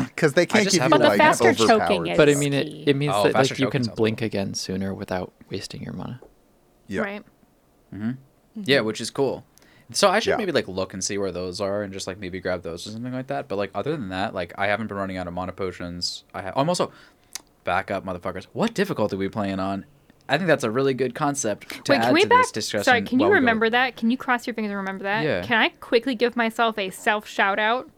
Because 0.05 0.33
they 0.35 0.45
can't 0.45 0.63
just 0.63 0.75
give 0.75 0.81
have 0.83 0.91
you 0.91 0.97
But 0.97 1.01
the 1.01 1.07
like 1.09 1.17
faster 1.19 1.53
choking 1.53 1.71
overpowered. 1.71 2.07
is- 2.09 2.17
But 2.17 2.29
I 2.29 2.35
mean, 2.35 2.53
it, 2.53 2.87
it 2.89 2.95
means 2.95 3.13
Oh, 3.15 3.23
that 3.23 3.33
like 3.35 3.59
you 3.59 3.69
can 3.69 3.83
blink 3.83 4.19
cool. 4.19 4.25
again 4.25 4.53
sooner 4.53 4.93
without 4.93 5.33
wasting 5.49 5.81
your 5.83 5.93
mana. 5.93 6.21
Yeah. 6.87 7.01
Right. 7.01 7.23
Mm-hmm. 7.93 8.11
Yeah, 8.63 8.81
which 8.81 9.01
is 9.01 9.09
cool. 9.11 9.45
So 9.93 10.09
I 10.09 10.19
should 10.19 10.31
Yeah. 10.31 10.37
maybe 10.37 10.51
like 10.51 10.67
look 10.67 10.93
and 10.93 11.03
see 11.03 11.17
where 11.17 11.31
those 11.31 11.59
are 11.61 11.83
and 11.83 11.91
just 11.93 12.07
like 12.07 12.17
maybe 12.19 12.39
grab 12.39 12.63
those 12.63 12.87
or 12.87 12.91
something 12.91 13.13
like 13.13 13.27
that. 13.27 13.47
But 13.47 13.57
like 13.57 13.71
other 13.75 13.91
than 13.91 14.09
that, 14.09 14.33
like 14.33 14.53
I 14.57 14.67
haven't 14.67 14.87
been 14.87 14.97
running 14.97 15.17
out 15.17 15.27
of 15.27 15.33
mana 15.33 15.51
potions. 15.51 16.23
I 16.33 16.41
have. 16.41 16.53
I'm 16.57 16.69
also 16.69 16.91
back 17.63 17.91
up, 17.91 18.05
motherfuckers. 18.05 18.47
What 18.53 18.73
difficulty 18.73 19.15
are 19.15 19.19
we 19.19 19.29
playing 19.29 19.59
on? 19.59 19.85
I 20.29 20.37
think 20.37 20.47
that's 20.47 20.63
a 20.63 20.71
really 20.71 20.93
good 20.93 21.13
concept 21.13 21.83
to 21.85 21.91
Wait, 21.91 21.97
add 21.97 22.03
can 22.05 22.13
we 22.13 22.21
to 22.21 22.27
back? 22.29 22.41
this 22.43 22.51
discussion. 22.51 22.83
Sorry, 22.85 23.01
can 23.01 23.19
you 23.19 23.23
while 23.25 23.31
go- 23.31 23.35
remember 23.35 23.69
that? 23.69 23.97
Can 23.97 24.09
you 24.09 24.17
cross 24.17 24.47
your 24.47 24.53
fingers 24.53 24.69
and 24.71 24.77
remember 24.77 25.03
that? 25.03 25.23
Yeah. 25.25 25.41
Can 25.43 25.57
I 25.61 25.69
quickly 25.69 26.15
give 26.15 26.35
myself 26.37 26.77
a 26.77 26.89
self 26.89 27.27
shout 27.27 27.59
out? 27.59 27.89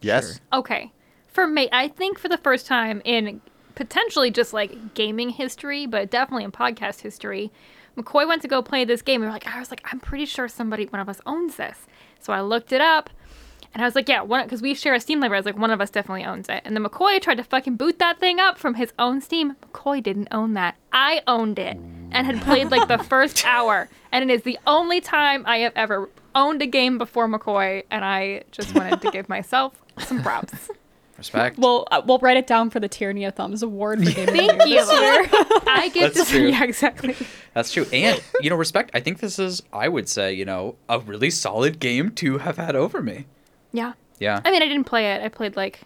Yes. 0.00 0.40
Okay. 0.52 0.92
For 1.28 1.46
me, 1.46 1.68
I 1.70 1.86
think 1.88 2.18
for 2.18 2.28
the 2.28 2.38
first 2.38 2.66
time 2.66 3.00
in 3.04 3.40
potentially 3.76 4.30
just 4.30 4.52
like 4.52 4.94
gaming 4.94 5.30
history, 5.30 5.86
but 5.86 6.10
definitely 6.10 6.42
in 6.44 6.50
podcast 6.52 7.00
history, 7.02 7.52
McCoy 7.98 8.26
went 8.26 8.42
to 8.42 8.48
go 8.48 8.62
play 8.62 8.84
this 8.84 9.02
game. 9.02 9.22
And 9.22 9.30
we're 9.30 9.34
like, 9.34 9.46
I 9.46 9.58
was 9.58 9.70
like, 9.70 9.82
I'm 9.92 10.00
pretty 10.00 10.26
sure 10.26 10.48
somebody, 10.48 10.86
one 10.86 11.00
of 11.00 11.08
us 11.08 11.20
owns 11.26 11.56
this. 11.56 11.86
So 12.20 12.32
I 12.32 12.40
looked 12.40 12.72
it 12.72 12.80
up. 12.80 13.10
And 13.74 13.82
I 13.82 13.86
was 13.86 13.94
like, 13.94 14.08
yeah, 14.08 14.22
one 14.22 14.44
because 14.44 14.62
we 14.62 14.74
share 14.74 14.94
a 14.94 15.00
Steam 15.00 15.20
library. 15.20 15.38
I 15.38 15.40
was 15.40 15.46
like, 15.46 15.58
one 15.58 15.70
of 15.70 15.80
us 15.80 15.90
definitely 15.90 16.24
owns 16.24 16.48
it. 16.48 16.62
And 16.64 16.74
then 16.74 16.84
McCoy 16.84 17.20
tried 17.20 17.36
to 17.36 17.44
fucking 17.44 17.76
boot 17.76 17.98
that 17.98 18.18
thing 18.18 18.40
up 18.40 18.58
from 18.58 18.74
his 18.74 18.92
own 18.98 19.20
Steam. 19.20 19.56
McCoy 19.56 20.02
didn't 20.02 20.28
own 20.30 20.54
that. 20.54 20.76
I 20.92 21.22
owned 21.26 21.58
it 21.58 21.76
and 22.10 22.26
had 22.26 22.40
played 22.40 22.70
like 22.70 22.88
the 22.88 22.98
first 23.04 23.44
hour. 23.44 23.88
And 24.10 24.30
it 24.30 24.32
is 24.32 24.42
the 24.42 24.58
only 24.66 25.00
time 25.00 25.44
I 25.46 25.58
have 25.58 25.74
ever 25.76 26.08
owned 26.34 26.62
a 26.62 26.66
game 26.66 26.96
before 26.96 27.28
McCoy. 27.28 27.84
And 27.90 28.04
I 28.04 28.44
just 28.52 28.74
wanted 28.74 29.02
to 29.02 29.10
give 29.10 29.28
myself 29.28 29.74
some 29.98 30.22
props. 30.22 30.70
Respect. 31.18 31.58
We'll 31.58 31.86
uh, 31.90 32.00
we'll 32.06 32.18
write 32.18 32.36
it 32.36 32.46
down 32.46 32.70
for 32.70 32.78
the 32.78 32.88
Tyranny 32.88 33.24
of 33.24 33.34
Thumbs 33.34 33.62
Award 33.64 33.98
for 34.04 34.12
Game 34.12 34.26
Thank 34.26 34.66
you. 34.66 34.78
I 35.66 35.90
get 35.92 36.14
That's 36.14 36.30
to 36.30 36.36
true. 36.38 36.48
yeah, 36.48 36.62
exactly. 36.62 37.16
That's 37.54 37.72
true. 37.72 37.86
And 37.92 38.22
you 38.40 38.50
know, 38.50 38.56
respect. 38.56 38.92
I 38.94 39.00
think 39.00 39.18
this 39.18 39.38
is, 39.38 39.60
I 39.72 39.88
would 39.88 40.08
say, 40.08 40.32
you 40.32 40.44
know, 40.44 40.76
a 40.88 41.00
really 41.00 41.30
solid 41.30 41.80
game 41.80 42.12
to 42.12 42.38
have 42.38 42.56
had 42.56 42.76
over 42.76 43.02
me. 43.02 43.26
Yeah. 43.72 43.94
Yeah. 44.20 44.40
I 44.44 44.50
mean, 44.52 44.62
I 44.62 44.68
didn't 44.68 44.84
play 44.84 45.12
it. 45.12 45.20
I 45.22 45.28
played 45.28 45.56
like 45.56 45.80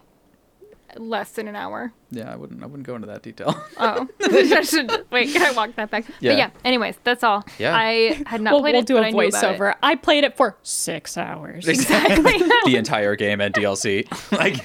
less 1.01 1.33
than 1.33 1.49
an 1.49 1.57
hour. 1.57 1.93
Yeah. 2.11 2.33
I 2.33 2.37
wouldn't. 2.37 2.63
I 2.63 2.67
wouldn't 2.67 2.87
go 2.87 2.95
into 2.95 3.07
that 3.09 3.23
detail. 3.23 3.55
Oh, 3.79 4.09
I 4.23 4.63
should 4.63 4.91
wait. 5.11 5.33
Can 5.33 5.43
I 5.43 5.53
walk 5.53 5.75
that 5.77 5.91
back? 5.91 6.05
Yeah. 6.21 6.31
But 6.33 6.39
yeah. 6.39 6.51
Anyways, 6.65 6.97
that's 7.05 7.23
all. 7.25 7.45
Yeah. 7.59 7.75
I 7.77 8.23
had 8.27 8.41
not 8.41 8.53
we'll 8.53 8.61
played 8.63 8.73
we'll 8.75 8.83
it, 8.83 8.87
do 8.87 8.95
but 8.95 9.05
a 9.05 9.07
I 9.07 9.11
knew 9.11 9.17
voiceover. 9.19 9.75
I 9.83 9.95
played 9.95 10.25
it 10.25 10.37
for 10.37 10.57
six 10.63 11.17
hours. 11.17 11.67
Exactly. 11.73 12.39
the 12.67 12.77
entire 12.77 13.17
game 13.17 13.41
and 13.41 13.55
DLC. 13.55 14.07
Like. 14.33 14.57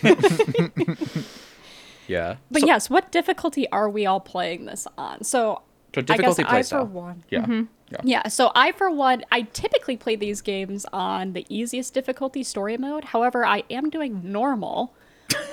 yeah. 2.08 2.38
But 2.52 2.62
So- 2.62 2.68
yes, 2.68 2.90
what 2.90 3.12
difficulty 3.12 3.70
are 3.72 3.90
we 3.90 4.06
all 4.06 4.20
playing 4.20 4.66
this 4.66 4.88
on? 4.98 5.24
So 5.24 5.62
So 5.94 6.02
I 6.02 6.04
guess 6.04 6.18
difficulty 6.18 6.44
I 6.46 6.64
for 6.64 6.84
one. 6.84 7.24
Yeah. 7.30 7.42
Mm-hmm. 7.42 7.64
Yeah. 7.90 7.98
Yeah, 8.04 8.28
so 8.28 8.52
I 8.54 8.74
for 8.74 8.92
one, 8.92 9.24
I 9.32 9.44
typically 9.44 9.96
play 9.96 10.18
these 10.18 10.42
games 10.42 10.86
on 10.92 11.32
the 11.32 11.46
easiest 11.48 11.94
difficulty 11.94 12.44
story 12.44 12.76
mode. 12.78 13.06
However, 13.06 13.46
I 13.46 13.64
am 13.70 13.90
doing 13.90 14.22
normal. 14.30 14.94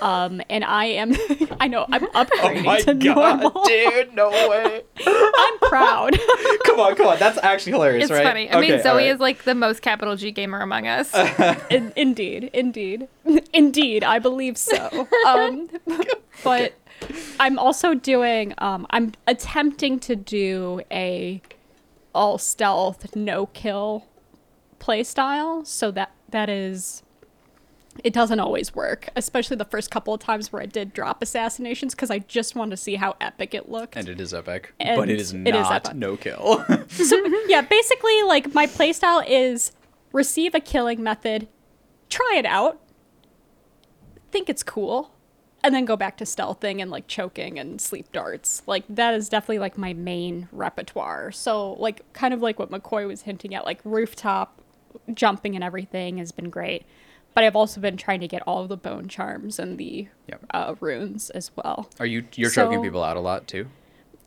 Um, 0.01 0.43
and 0.51 0.65
I 0.65 0.85
am, 0.87 1.15
I 1.61 1.69
know, 1.69 1.87
I'm 1.91 2.07
upgrading 2.09 2.85
to 2.85 2.95
normal. 2.95 3.53
Oh 3.55 3.67
dude, 3.67 4.15
no 4.15 4.31
way. 4.31 4.83
I'm 5.07 5.59
proud. 5.61 6.13
come 6.65 6.81
on, 6.81 6.95
come 6.95 7.07
on. 7.07 7.19
That's 7.19 7.39
actually 7.43 7.73
hilarious, 7.73 8.05
it's 8.05 8.13
right? 8.13 8.25
funny. 8.25 8.51
I 8.51 8.61
mean, 8.61 8.83
Zoe 8.83 8.91
all 8.91 8.97
right. 8.97 9.07
is 9.07 9.21
like 9.21 9.45
the 9.45 9.55
most 9.55 9.83
capital 9.83 10.17
G 10.17 10.31
gamer 10.31 10.61
among 10.61 10.87
us. 10.87 11.15
In, 11.71 11.93
indeed, 11.97 12.51
indeed, 12.53 13.09
indeed, 13.53 14.05
I 14.05 14.19
believe 14.19 14.59
so. 14.59 15.09
Um, 15.27 15.71
but 16.43 16.75
I'm 17.41 17.59
also 17.59 17.95
doing. 17.95 18.55
Um, 18.59 18.87
I'm 18.91 19.13
attempting 19.27 19.99
to 20.01 20.17
do 20.17 20.83
a 20.91 21.41
all 22.15 22.39
stealth, 22.39 23.17
no 23.17 23.47
kill 23.47 24.07
play 24.79 25.03
style. 25.03 25.65
So 25.65 25.91
that 25.93 26.13
that 26.31 26.49
is. 26.49 27.03
It 28.03 28.13
doesn't 28.13 28.41
always 28.41 28.75
work, 28.75 29.09
especially 29.15 29.57
the 29.57 29.65
first 29.65 29.91
couple 29.91 30.13
of 30.13 30.21
times 30.21 30.53
where 30.53 30.61
I 30.61 30.67
did 30.67 30.93
drop 30.93 31.23
assassinations 31.23 31.95
because 31.95 32.11
I 32.11 32.19
just 32.21 32.57
wanted 32.57 32.73
to 32.73 32.77
see 32.77 32.97
how 32.97 33.15
epic 33.21 33.55
it 33.55 33.69
looked. 33.69 33.97
And 33.97 34.09
it 34.09 34.21
is 34.21 34.35
epic, 34.35 34.75
And 34.81 34.99
but 34.99 35.09
it 35.09 35.21
is 35.21 35.33
it 35.33 35.49
is 35.49 35.53
not 35.53 35.87
epic. 35.87 35.97
no 35.97 36.17
kill. 36.17 36.65
so 36.89 37.25
yeah, 37.47 37.61
basically 37.63 38.23
like 38.25 38.53
my 38.53 38.67
playstyle 38.67 39.25
is 39.27 39.73
receive 40.13 40.55
a 40.55 40.61
killing 40.61 41.03
method, 41.03 41.49
try 42.09 42.35
it 42.37 42.47
out, 42.47 42.81
think 44.33 44.49
it's 44.51 44.63
cool, 44.63 45.15
and 45.63 45.75
then 45.75 45.85
go 45.85 45.97
back 45.97 46.17
to 46.19 46.25
stealthing 46.25 46.83
and 46.83 46.91
like 46.91 47.07
choking 47.07 47.59
and 47.59 47.81
sleep 47.81 48.11
darts. 48.13 48.63
Like 48.67 48.85
that 48.89 49.15
is 49.15 49.29
definitely 49.29 49.61
like 49.61 49.79
my 49.79 49.95
main 49.95 50.49
repertoire. 50.53 51.33
So 51.33 51.73
like 51.75 52.13
kind 52.13 52.35
of 52.35 52.43
like 52.43 52.59
what 52.59 52.71
McCoy 52.71 53.07
was 53.07 53.23
hinting 53.23 53.55
at, 53.55 53.65
like 53.65 53.81
rooftop 53.85 54.61
jumping 55.13 55.55
and 55.55 55.65
everything 55.65 56.19
has 56.19 56.33
been 56.33 56.51
great. 56.51 56.85
But 57.35 57.45
I've 57.45 57.57
also 57.57 57.81
been 57.81 57.97
trying 57.97 58.21
to 58.21 58.29
get 58.29 58.43
all 58.47 58.63
of 58.63 58.69
the 58.69 58.77
bone 58.77 59.09
charms 59.09 59.59
and 59.59 59.77
the 59.77 60.09
Yep. 60.29 60.45
uh, 60.55 60.75
runes 60.81 61.31
as 61.31 61.51
well. 61.57 61.91
Are 61.99 62.07
you 62.07 62.25
you're 62.37 62.51
choking 62.51 62.81
people 62.81 63.03
out 63.03 63.17
a 63.17 63.21
lot 63.21 63.47
too? 63.49 63.67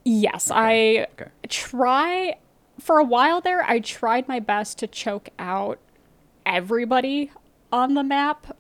Yes, 0.04 0.52
I 0.54 1.08
Okay. 1.14 1.32
try 1.48 2.36
for 2.80 3.00
a 3.00 3.04
while 3.04 3.42
there 3.42 3.64
I 3.64 3.80
tried 3.80 4.28
my 4.28 4.40
best 4.40 4.78
to 4.80 4.88
choke 4.88 5.30
out 5.40 5.80
everybody 6.46 7.32
on 7.72 7.94
the 7.96 8.04
map 8.04 8.56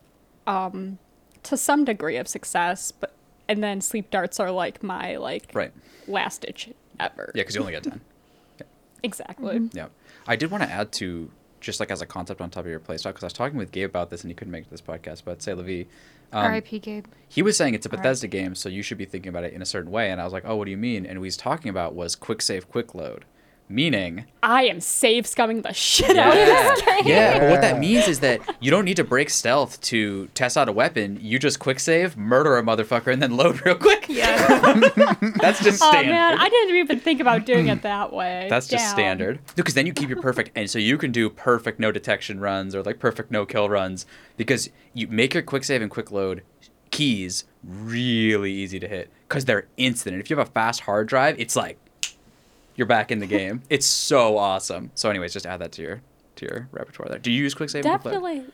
um 0.45 0.97
to 1.43 1.55
some 1.57 1.85
degree 1.85 2.17
of 2.17 2.27
success, 2.27 2.91
but 2.91 3.13
and 3.49 3.63
then 3.63 3.79
sleep 3.79 4.09
darts 4.09 4.39
are 4.39 4.51
like 4.51 4.81
my 4.83 5.15
like 5.17 5.51
Right. 5.53 5.71
last 6.07 6.41
ditch 6.41 6.69
ever. 6.99 7.31
Yeah, 7.35 7.41
because 7.43 7.55
you 7.55 7.61
only 7.61 7.73
get 7.73 7.83
ten. 7.83 8.01
Exactly. 9.03 9.69
Yeah. 9.73 9.87
I 10.27 10.35
did 10.35 10.49
want 10.51 10.63
to 10.63 10.69
add 10.69 10.91
to 10.93 11.29
just 11.59 11.79
like 11.79 11.91
as 11.91 12.01
a 12.01 12.05
concept 12.05 12.41
on 12.41 12.49
top 12.49 12.65
of 12.65 12.71
your 12.71 12.79
playstyle 12.79 13.09
because 13.09 13.23
I 13.23 13.27
was 13.27 13.33
talking 13.33 13.57
with 13.57 13.71
Gabe 13.71 13.89
about 13.89 14.09
this 14.09 14.21
and 14.21 14.29
he 14.31 14.35
couldn't 14.35 14.51
make 14.51 14.63
it 14.63 14.65
to 14.65 14.71
this 14.71 14.81
podcast, 14.81 15.23
but 15.25 15.41
say 15.41 15.53
Levi. 15.53 15.89
Um, 16.33 16.43
R.I.P. 16.43 16.79
Gabe. 16.79 17.05
he 17.29 17.41
was 17.41 17.55
saying 17.55 17.73
it's 17.73 17.85
a 17.85 17.89
Bethesda 17.89 18.27
game, 18.27 18.53
so 18.53 18.67
you 18.67 18.81
should 18.83 18.97
be 18.97 19.05
thinking 19.05 19.29
about 19.29 19.45
it 19.45 19.53
in 19.53 19.61
a 19.61 19.65
certain 19.65 19.91
way. 19.91 20.11
And 20.11 20.19
I 20.19 20.25
was 20.25 20.33
like, 20.33 20.43
oh, 20.45 20.57
what 20.57 20.65
do 20.65 20.71
you 20.71 20.77
mean? 20.77 21.05
And 21.05 21.19
what 21.19 21.23
he's 21.23 21.37
talking 21.37 21.69
about 21.69 21.95
was 21.95 22.17
quick 22.17 22.41
save, 22.41 22.69
quick 22.69 22.93
load, 22.93 23.23
meaning 23.69 24.25
I 24.41 24.63
am 24.65 24.79
save 24.79 25.25
scumming 25.25 25.63
the 25.63 25.73
shit 25.73 26.15
out 26.17 26.29
of 26.29 26.33
this 26.35 26.81
game. 26.81 27.01
yeah. 27.05 27.39
But 27.39 27.49
what 27.49 27.61
that 27.61 27.79
means 27.79 28.07
is 28.07 28.21
that 28.21 28.39
you 28.59 28.71
don't 28.71 28.85
need 28.85 28.97
to 28.97 29.03
break 29.03 29.29
stealth 29.29 29.79
to 29.81 30.27
test 30.27 30.57
out 30.57 30.69
a 30.69 30.71
weapon. 30.71 31.17
You 31.21 31.39
just 31.39 31.59
quick 31.59 31.79
save, 31.79 32.15
murder 32.17 32.57
a 32.57 32.63
motherfucker, 32.63 33.11
and 33.11 33.21
then 33.21 33.35
load 33.35 33.65
real 33.65 33.75
quick. 33.75 34.07
Yeah. 34.09 34.37
That's 35.41 35.63
just 35.63 35.81
Oh 35.83 35.91
man, 35.91 36.37
I 36.39 36.49
didn't 36.49 36.75
even 36.77 36.99
think 36.99 37.19
about 37.19 37.45
doing 37.45 37.67
it 37.67 37.81
that 37.81 38.13
way. 38.13 38.47
That's 38.49 38.67
just 38.67 38.89
standard. 38.89 39.39
Because 39.55 39.73
then 39.73 39.85
you 39.85 39.93
keep 39.93 40.09
your 40.09 40.21
perfect, 40.21 40.51
and 40.55 40.69
so 40.69 40.79
you 40.79 40.97
can 40.97 41.11
do 41.11 41.29
perfect 41.29 41.79
no 41.79 41.91
detection 41.91 42.39
runs 42.39 42.73
or 42.75 42.83
like 42.83 42.99
perfect 42.99 43.31
no 43.31 43.45
kill 43.45 43.69
runs 43.69 44.05
because 44.37 44.69
you 44.93 45.07
make 45.07 45.33
your 45.33 45.43
quick 45.43 45.63
save 45.63 45.81
and 45.81 45.91
quick 45.91 46.11
load 46.11 46.43
keys 46.89 47.43
really 47.63 48.51
easy 48.51 48.79
to 48.79 48.87
hit 48.87 49.11
because 49.27 49.45
they're 49.45 49.67
instant. 49.77 50.13
And 50.15 50.21
if 50.23 50.29
you 50.29 50.37
have 50.37 50.47
a 50.47 50.51
fast 50.51 50.81
hard 50.81 51.07
drive, 51.07 51.39
it's 51.39 51.55
like 51.55 51.77
you're 52.77 52.87
back 52.87 53.11
in 53.11 53.19
the 53.19 53.27
game. 53.27 53.61
it's 53.69 53.85
so 53.85 54.37
awesome. 54.37 54.91
So, 54.95 55.09
anyways, 55.09 55.33
just 55.33 55.45
add 55.45 55.57
that 55.57 55.73
to 55.73 55.81
your 55.81 56.01
to 56.37 56.45
your 56.45 56.69
repertoire 56.71 57.09
there. 57.09 57.19
Do 57.19 57.31
you 57.31 57.43
use 57.43 57.53
quick 57.53 57.69
save? 57.69 57.83
when 57.83 57.91
you 57.93 57.99
play? 57.99 58.11
Definitely. 58.13 58.45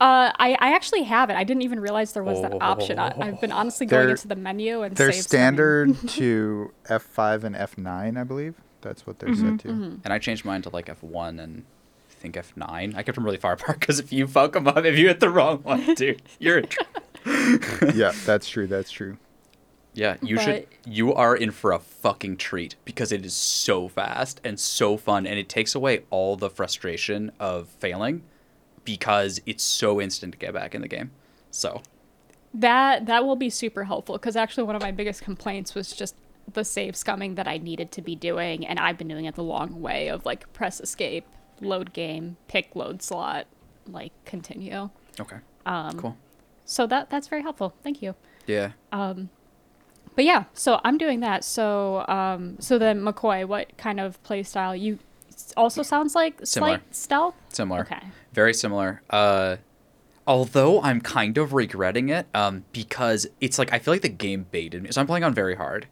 Uh, 0.00 0.32
I, 0.36 0.56
I 0.58 0.74
actually 0.74 1.04
have 1.04 1.30
it. 1.30 1.36
I 1.36 1.44
didn't 1.44 1.62
even 1.62 1.78
realize 1.78 2.12
there 2.12 2.24
was 2.24 2.42
that 2.42 2.60
option. 2.60 2.98
I, 2.98 3.14
I've 3.20 3.40
been 3.40 3.52
honestly 3.52 3.86
going 3.86 4.02
They're- 4.06 4.10
into 4.10 4.26
the 4.26 4.34
menu 4.34 4.82
and 4.82 4.96
They're 4.96 5.12
save 5.12 5.22
standard 5.22 5.96
to 6.08 6.72
F5 6.88 7.44
and 7.44 7.54
F9, 7.54 8.18
I 8.18 8.24
believe. 8.24 8.54
That's 8.80 9.06
what 9.06 9.20
they're 9.20 9.28
Mm-hmm, 9.28 9.50
set 9.50 9.60
to. 9.60 9.68
And 9.68 10.12
I 10.12 10.18
changed 10.18 10.44
mine 10.44 10.62
to 10.62 10.70
like 10.70 10.86
F1 10.86 11.40
and 11.40 11.64
I 12.10 12.14
think 12.14 12.34
F9. 12.34 12.96
I 12.96 13.02
kept 13.04 13.14
them 13.14 13.24
really 13.24 13.36
far 13.36 13.52
apart 13.58 13.78
because 13.78 14.00
if 14.00 14.12
you 14.12 14.26
fuck 14.26 14.54
them 14.54 14.66
up, 14.66 14.84
if 14.84 14.98
you 14.98 15.06
hit 15.06 15.20
the 15.20 15.30
wrong 15.30 15.58
one, 15.62 15.94
dude, 15.94 16.20
you're 16.40 16.58
in 16.58 16.66
trouble. 16.66 17.94
yeah, 17.94 18.10
that's 18.26 18.48
true. 18.48 18.66
That's 18.66 18.90
true. 18.90 19.18
Yeah, 19.94 20.16
you 20.22 20.38
should. 20.38 20.66
You 20.86 21.12
are 21.14 21.36
in 21.36 21.50
for 21.50 21.72
a 21.72 21.78
fucking 21.78 22.38
treat 22.38 22.76
because 22.84 23.12
it 23.12 23.24
is 23.26 23.34
so 23.34 23.88
fast 23.88 24.40
and 24.42 24.58
so 24.58 24.96
fun, 24.96 25.26
and 25.26 25.38
it 25.38 25.48
takes 25.48 25.74
away 25.74 26.04
all 26.10 26.36
the 26.36 26.48
frustration 26.48 27.30
of 27.38 27.68
failing 27.68 28.22
because 28.84 29.40
it's 29.46 29.62
so 29.62 30.00
instant 30.00 30.32
to 30.32 30.38
get 30.38 30.54
back 30.54 30.74
in 30.74 30.80
the 30.80 30.88
game. 30.88 31.10
So, 31.50 31.82
That 32.54 33.06
that 33.06 33.24
will 33.24 33.36
be 33.36 33.50
super 33.50 33.84
helpful 33.84 34.16
because 34.16 34.34
actually 34.36 34.64
one 34.64 34.76
of 34.76 34.82
my 34.82 34.92
biggest 34.92 35.22
complaints 35.22 35.74
was 35.74 35.92
just 35.92 36.14
the 36.52 36.64
save 36.64 36.94
scumming 36.94 37.36
that 37.36 37.46
I 37.46 37.58
needed 37.58 37.92
to 37.92 38.02
be 38.02 38.16
doing, 38.16 38.66
and 38.66 38.78
I've 38.78 38.96
been 38.98 39.08
doing 39.08 39.26
it 39.26 39.34
the 39.34 39.44
long 39.44 39.80
way 39.82 40.08
of 40.08 40.24
like 40.24 40.50
press 40.54 40.80
escape, 40.80 41.26
load 41.60 41.92
game, 41.92 42.36
pick 42.48 42.74
load 42.74 43.02
slot, 43.02 43.46
like 43.86 44.12
continue. 44.24 44.88
okay, 45.20 45.36
Um, 45.66 45.98
cool. 45.98 46.16
So 46.64 46.86
that 46.86 47.10
that's 47.10 47.28
very 47.28 47.42
helpful. 47.42 47.74
Thank 47.82 48.00
you. 48.02 48.14
Yeah. 48.46 48.72
But 50.14 50.24
yeah, 50.24 50.44
so 50.52 50.80
I'm 50.84 50.98
doing 50.98 51.20
that. 51.20 51.44
So 51.44 52.06
um, 52.08 52.56
so 52.60 52.78
then 52.78 53.00
McCoy, 53.00 53.46
what 53.46 53.76
kind 53.78 54.00
of 54.00 54.22
play 54.22 54.42
style 54.42 54.76
you? 54.76 54.98
Also 55.56 55.82
sounds 55.82 56.14
like 56.14 56.40
Similar. 56.44 56.72
slight 56.72 56.94
stealth. 56.94 57.34
Similar. 57.48 57.80
Okay. 57.82 58.02
Very 58.32 58.54
similar. 58.54 59.02
Uh, 59.10 59.56
although 60.26 60.80
I'm 60.82 61.00
kind 61.00 61.38
of 61.38 61.52
regretting 61.52 62.10
it 62.10 62.26
um, 62.34 62.64
because 62.72 63.26
it's 63.40 63.58
like 63.58 63.72
I 63.72 63.78
feel 63.78 63.94
like 63.94 64.02
the 64.02 64.08
game 64.08 64.46
baited 64.50 64.82
me. 64.82 64.90
So 64.92 65.00
I'm 65.00 65.06
playing 65.06 65.24
on 65.24 65.34
very 65.34 65.56
hard, 65.56 65.86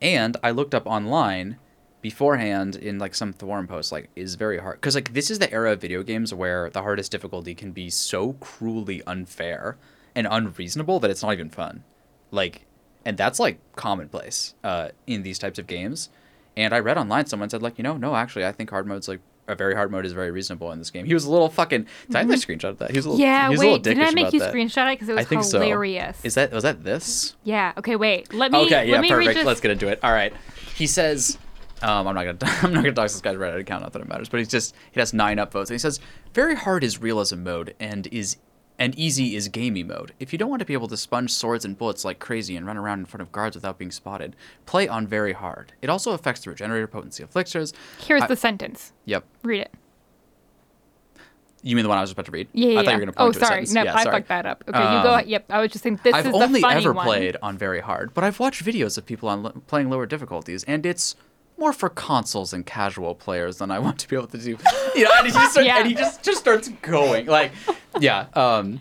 and 0.00 0.36
I 0.42 0.50
looked 0.50 0.74
up 0.74 0.86
online 0.86 1.58
beforehand 2.02 2.74
in 2.74 2.98
like 2.98 3.14
some 3.14 3.32
forum 3.32 3.68
posts 3.68 3.92
like 3.92 4.10
is 4.16 4.34
very 4.34 4.58
hard 4.58 4.74
because 4.80 4.96
like 4.96 5.12
this 5.14 5.30
is 5.30 5.38
the 5.38 5.50
era 5.52 5.70
of 5.70 5.80
video 5.80 6.02
games 6.02 6.34
where 6.34 6.68
the 6.70 6.82
hardest 6.82 7.12
difficulty 7.12 7.54
can 7.54 7.70
be 7.70 7.88
so 7.88 8.32
cruelly 8.34 9.00
unfair 9.06 9.76
and 10.14 10.26
unreasonable 10.30 11.00
that 11.00 11.10
it's 11.10 11.22
not 11.22 11.32
even 11.32 11.48
fun. 11.48 11.84
Like, 12.30 12.66
and 13.04 13.16
that's 13.16 13.38
like 13.38 13.58
commonplace 13.76 14.54
uh, 14.64 14.88
in 15.06 15.22
these 15.22 15.38
types 15.38 15.58
of 15.58 15.66
games. 15.66 16.08
And 16.56 16.74
I 16.74 16.80
read 16.80 16.98
online 16.98 17.26
someone 17.26 17.48
said 17.50 17.62
like, 17.62 17.78
you 17.78 17.84
know, 17.84 17.96
no, 17.96 18.14
actually, 18.14 18.44
I 18.44 18.52
think 18.52 18.70
hard 18.70 18.86
mode's 18.86 19.08
like 19.08 19.20
a 19.48 19.54
very 19.54 19.74
hard 19.74 19.90
mode 19.90 20.06
is 20.06 20.12
very 20.12 20.30
reasonable 20.30 20.70
in 20.72 20.78
this 20.78 20.90
game. 20.90 21.04
He 21.04 21.14
was 21.14 21.24
a 21.24 21.30
little 21.30 21.48
fucking. 21.48 21.86
Did 22.06 22.16
I 22.16 22.20
have 22.20 22.30
a 22.30 22.34
screenshot 22.34 22.64
of 22.70 22.78
that? 22.78 22.90
He 22.90 22.96
was 22.98 23.06
a 23.06 23.10
little. 23.10 23.20
Yeah, 23.24 23.44
he 23.46 23.50
was 23.50 23.58
a 23.60 23.62
little 23.62 23.74
wait. 23.76 23.82
Didn't 23.82 24.04
I 24.04 24.10
make 24.12 24.32
you 24.32 24.40
that. 24.40 24.54
screenshot 24.54 24.92
it 24.92 24.96
because 24.96 25.08
it 25.08 25.14
was 25.14 25.26
I 25.26 25.28
think 25.28 25.44
hilarious? 25.44 26.18
so. 26.18 26.26
Is 26.26 26.34
that 26.34 26.52
was 26.52 26.62
that 26.62 26.84
this? 26.84 27.34
Yeah. 27.42 27.72
Okay. 27.78 27.96
Wait. 27.96 28.32
Let 28.32 28.52
me. 28.52 28.58
okay, 28.66 28.86
yeah, 28.86 28.92
let 28.92 29.00
me 29.00 29.08
perfect. 29.08 29.34
just- 29.34 29.46
Let's 29.46 29.60
get 29.60 29.70
into 29.72 29.88
it. 29.88 29.98
All 30.02 30.12
right. 30.12 30.32
He 30.76 30.86
says, 30.86 31.38
um, 31.82 32.06
I'm 32.06 32.14
not 32.14 32.24
gonna, 32.24 32.38
I'm 32.62 32.72
not 32.72 32.82
gonna 32.84 32.92
talk 32.92 33.08
to 33.08 33.14
this 33.14 33.20
guy's 33.20 33.36
Reddit 33.36 33.60
account. 33.60 33.82
Not 33.82 33.92
that 33.92 34.02
it 34.02 34.08
matters, 34.08 34.28
but 34.28 34.38
he's 34.38 34.48
just 34.48 34.74
he 34.92 35.00
has 35.00 35.12
nine 35.12 35.38
upvotes, 35.38 35.62
and 35.62 35.70
he 35.70 35.78
says, 35.78 35.98
very 36.34 36.54
hard 36.54 36.84
is 36.84 37.00
realism 37.00 37.42
mode, 37.42 37.74
and 37.80 38.06
is 38.08 38.36
and 38.82 38.98
easy 38.98 39.36
is 39.36 39.46
gamey 39.46 39.84
mode. 39.84 40.12
If 40.18 40.32
you 40.32 40.38
don't 40.40 40.50
want 40.50 40.58
to 40.58 40.66
be 40.66 40.72
able 40.72 40.88
to 40.88 40.96
sponge 40.96 41.32
swords 41.32 41.64
and 41.64 41.78
bullets 41.78 42.04
like 42.04 42.18
crazy 42.18 42.56
and 42.56 42.66
run 42.66 42.76
around 42.76 42.98
in 42.98 43.04
front 43.04 43.22
of 43.22 43.30
guards 43.30 43.54
without 43.54 43.78
being 43.78 43.92
spotted, 43.92 44.34
play 44.66 44.88
on 44.88 45.06
very 45.06 45.34
hard. 45.34 45.72
It 45.80 45.88
also 45.88 46.10
affects 46.10 46.42
the 46.42 46.50
regenerator 46.50 46.88
potency 46.88 47.22
of 47.22 47.30
elixirs. 47.32 47.72
Here's 48.04 48.22
I- 48.22 48.26
the 48.26 48.34
sentence. 48.34 48.92
Yep. 49.04 49.24
Read 49.44 49.60
it. 49.60 49.70
You 51.62 51.76
mean 51.76 51.84
the 51.84 51.88
one 51.90 51.98
I 51.98 52.00
was 52.00 52.10
about 52.10 52.24
to 52.24 52.32
read? 52.32 52.48
Yeah. 52.52 52.70
yeah 52.70 52.80
I 52.80 52.84
thought 52.84 52.90
you 52.90 52.96
were 52.96 53.04
gonna 53.06 53.12
oh, 53.18 53.24
point 53.26 53.34
to 53.34 53.40
a 53.40 53.46
sorry. 53.46 53.66
sentence. 53.66 53.72
No, 53.72 53.84
yeah, 53.84 53.94
I 53.94 54.02
sorry. 54.02 54.16
fucked 54.16 54.28
that 54.28 54.46
up. 54.46 54.64
Okay, 54.66 54.78
you 54.96 55.02
go. 55.04 55.14
Um, 55.14 55.28
Yep. 55.28 55.44
I 55.48 55.60
was 55.60 55.70
just 55.70 55.84
saying 55.84 56.00
this 56.02 56.12
I've 56.12 56.26
is 56.26 56.34
only 56.34 56.58
the 56.58 56.60
funny 56.62 56.84
ever 56.84 56.92
played 56.92 57.36
on 57.40 57.56
very 57.56 57.78
hard, 57.78 58.12
but 58.14 58.24
I've 58.24 58.40
watched 58.40 58.64
videos 58.64 58.98
of 58.98 59.06
people 59.06 59.28
on 59.28 59.44
lo- 59.44 59.62
playing 59.68 59.88
lower 59.88 60.06
difficulties, 60.06 60.64
and 60.64 60.84
it's 60.84 61.14
more 61.56 61.72
for 61.72 61.88
consoles 61.88 62.52
and 62.52 62.66
casual 62.66 63.14
players 63.14 63.58
than 63.58 63.70
I 63.70 63.78
want 63.78 64.00
to 64.00 64.08
be 64.08 64.16
able 64.16 64.26
to 64.26 64.38
do. 64.38 64.58
You 64.96 65.04
know, 65.04 65.10
and 65.18 65.26
he 65.26 65.32
just, 65.32 65.52
starts, 65.52 65.56
Yeah. 65.66 65.78
and 65.78 65.86
he 65.86 65.94
just 65.94 66.24
just 66.24 66.40
starts 66.40 66.68
going 66.82 67.26
like, 67.26 67.52
yeah, 68.00 68.26
um, 68.34 68.80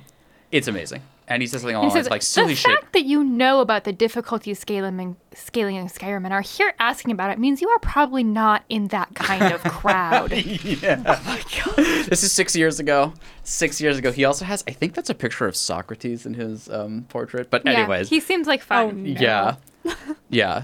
it's 0.51 0.67
amazing. 0.67 1.01
And 1.27 1.41
he 1.41 1.47
says 1.47 1.61
something 1.61 1.77
along 1.77 1.91
says, 1.91 2.05
lines 2.05 2.09
like 2.09 2.21
silly 2.23 2.47
the 2.49 2.55
shit. 2.55 2.71
fact 2.71 2.91
that 2.91 3.05
you 3.05 3.23
know 3.23 3.61
about 3.61 3.85
the 3.85 3.93
difficulty 3.93 4.53
scaling 4.53 4.99
and 4.99 5.15
scaling 5.33 5.77
in 5.77 5.87
Skyrim 5.87 6.25
and 6.25 6.33
are 6.33 6.41
here 6.41 6.73
asking 6.77 7.11
about 7.11 7.31
it 7.31 7.39
means 7.39 7.61
you 7.61 7.69
are 7.69 7.79
probably 7.79 8.21
not 8.21 8.65
in 8.67 8.89
that 8.89 9.15
kind 9.15 9.53
of 9.53 9.63
crowd. 9.63 10.33
yeah. 10.33 11.01
Oh 11.07 11.21
my 11.25 11.41
god. 11.63 12.05
This 12.09 12.23
is 12.23 12.33
six 12.33 12.53
years 12.53 12.81
ago. 12.81 13.13
Six 13.43 13.79
years 13.79 13.97
ago. 13.97 14.11
He 14.11 14.25
also 14.25 14.43
has, 14.43 14.61
I 14.67 14.71
think 14.71 14.93
that's 14.93 15.09
a 15.09 15.15
picture 15.15 15.47
of 15.47 15.55
Socrates 15.55 16.25
in 16.25 16.33
his 16.33 16.69
um, 16.69 17.05
portrait. 17.07 17.49
But 17.49 17.65
yeah, 17.65 17.71
anyways, 17.71 18.09
he 18.09 18.19
seems 18.19 18.45
like 18.45 18.61
fun. 18.61 19.03
no. 19.03 19.21
Yeah. 19.21 19.55
yeah. 20.29 20.63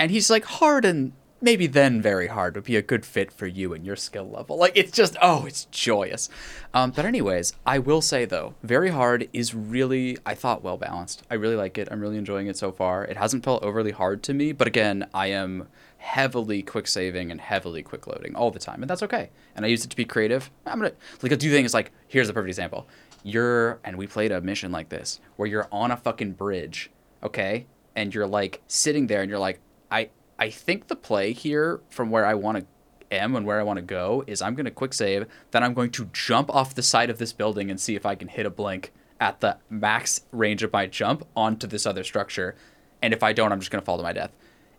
And 0.00 0.10
he's 0.10 0.30
like 0.30 0.44
hard 0.44 0.84
and 0.84 1.12
maybe 1.42 1.66
then 1.66 2.00
very 2.00 2.28
hard 2.28 2.54
would 2.54 2.64
be 2.64 2.76
a 2.76 2.82
good 2.82 3.04
fit 3.04 3.32
for 3.32 3.46
you 3.46 3.74
and 3.74 3.84
your 3.84 3.96
skill 3.96 4.28
level. 4.30 4.56
Like 4.56 4.72
it's 4.76 4.92
just 4.92 5.16
oh, 5.20 5.44
it's 5.44 5.66
joyous. 5.66 6.28
Um, 6.72 6.92
but 6.92 7.04
anyways, 7.04 7.54
I 7.66 7.78
will 7.78 8.00
say 8.00 8.24
though, 8.24 8.54
very 8.62 8.90
hard 8.90 9.28
is 9.32 9.54
really 9.54 10.16
I 10.24 10.34
thought 10.34 10.62
well 10.62 10.76
balanced. 10.76 11.24
I 11.30 11.34
really 11.34 11.56
like 11.56 11.76
it. 11.76 11.88
I'm 11.90 12.00
really 12.00 12.16
enjoying 12.16 12.46
it 12.46 12.56
so 12.56 12.72
far. 12.72 13.04
It 13.04 13.16
hasn't 13.16 13.44
felt 13.44 13.62
overly 13.62 13.90
hard 13.90 14.22
to 14.24 14.34
me, 14.34 14.52
but 14.52 14.66
again, 14.68 15.08
I 15.12 15.26
am 15.26 15.68
heavily 15.98 16.62
quick 16.62 16.88
saving 16.88 17.30
and 17.30 17.40
heavily 17.40 17.82
quick 17.82 18.06
loading 18.06 18.34
all 18.34 18.50
the 18.50 18.58
time, 18.58 18.82
and 18.82 18.90
that's 18.90 19.02
okay. 19.02 19.30
And 19.54 19.64
I 19.64 19.68
use 19.68 19.84
it 19.84 19.90
to 19.90 19.96
be 19.96 20.04
creative. 20.04 20.50
I'm 20.64 20.78
gonna 20.78 20.92
like 21.22 21.32
I'll 21.32 21.38
do 21.38 21.50
things 21.50 21.74
like 21.74 21.92
here's 22.08 22.28
a 22.28 22.32
perfect 22.32 22.50
example. 22.50 22.88
You're 23.24 23.80
and 23.84 23.96
we 23.96 24.06
played 24.06 24.32
a 24.32 24.40
mission 24.40 24.72
like 24.72 24.88
this 24.88 25.20
where 25.36 25.48
you're 25.48 25.68
on 25.72 25.90
a 25.90 25.96
fucking 25.96 26.32
bridge, 26.32 26.90
okay, 27.22 27.66
and 27.96 28.14
you're 28.14 28.26
like 28.26 28.62
sitting 28.68 29.06
there 29.08 29.22
and 29.22 29.30
you're 29.30 29.38
like 29.38 29.60
I 29.90 30.08
I 30.42 30.50
think 30.50 30.88
the 30.88 30.96
play 30.96 31.32
here 31.32 31.80
from 31.88 32.10
where 32.10 32.26
I 32.26 32.34
want 32.34 32.58
to 32.58 32.66
am 33.14 33.36
and 33.36 33.46
where 33.46 33.60
I 33.60 33.62
want 33.62 33.76
to 33.76 33.82
go 33.82 34.24
is 34.26 34.42
I'm 34.42 34.56
going 34.56 34.64
to 34.64 34.72
quick 34.72 34.92
save, 34.92 35.26
then 35.52 35.62
I'm 35.62 35.72
going 35.72 35.92
to 35.92 36.10
jump 36.12 36.52
off 36.52 36.74
the 36.74 36.82
side 36.82 37.10
of 37.10 37.18
this 37.18 37.32
building 37.32 37.70
and 37.70 37.78
see 37.78 37.94
if 37.94 38.04
I 38.04 38.16
can 38.16 38.26
hit 38.26 38.44
a 38.44 38.50
blink 38.50 38.92
at 39.20 39.38
the 39.38 39.58
max 39.70 40.22
range 40.32 40.64
of 40.64 40.72
my 40.72 40.86
jump 40.86 41.24
onto 41.36 41.68
this 41.68 41.86
other 41.86 42.02
structure. 42.02 42.56
And 43.00 43.14
if 43.14 43.22
I 43.22 43.32
don't, 43.32 43.52
I'm 43.52 43.60
just 43.60 43.70
going 43.70 43.80
to 43.80 43.84
fall 43.84 43.98
to 43.98 44.02
my 44.02 44.12
death. 44.12 44.32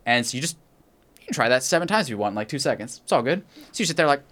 And 0.04 0.26
so 0.26 0.36
you 0.36 0.42
just 0.42 0.58
you 1.20 1.28
can 1.28 1.34
try 1.34 1.48
that 1.48 1.62
seven 1.62 1.88
times 1.88 2.08
if 2.08 2.10
you 2.10 2.18
want 2.18 2.32
in 2.32 2.36
like 2.36 2.48
two 2.48 2.58
seconds. 2.58 3.00
It's 3.02 3.12
all 3.12 3.22
good. 3.22 3.42
So 3.72 3.80
you 3.80 3.86
sit 3.86 3.96
there 3.96 4.06
like, 4.06 4.22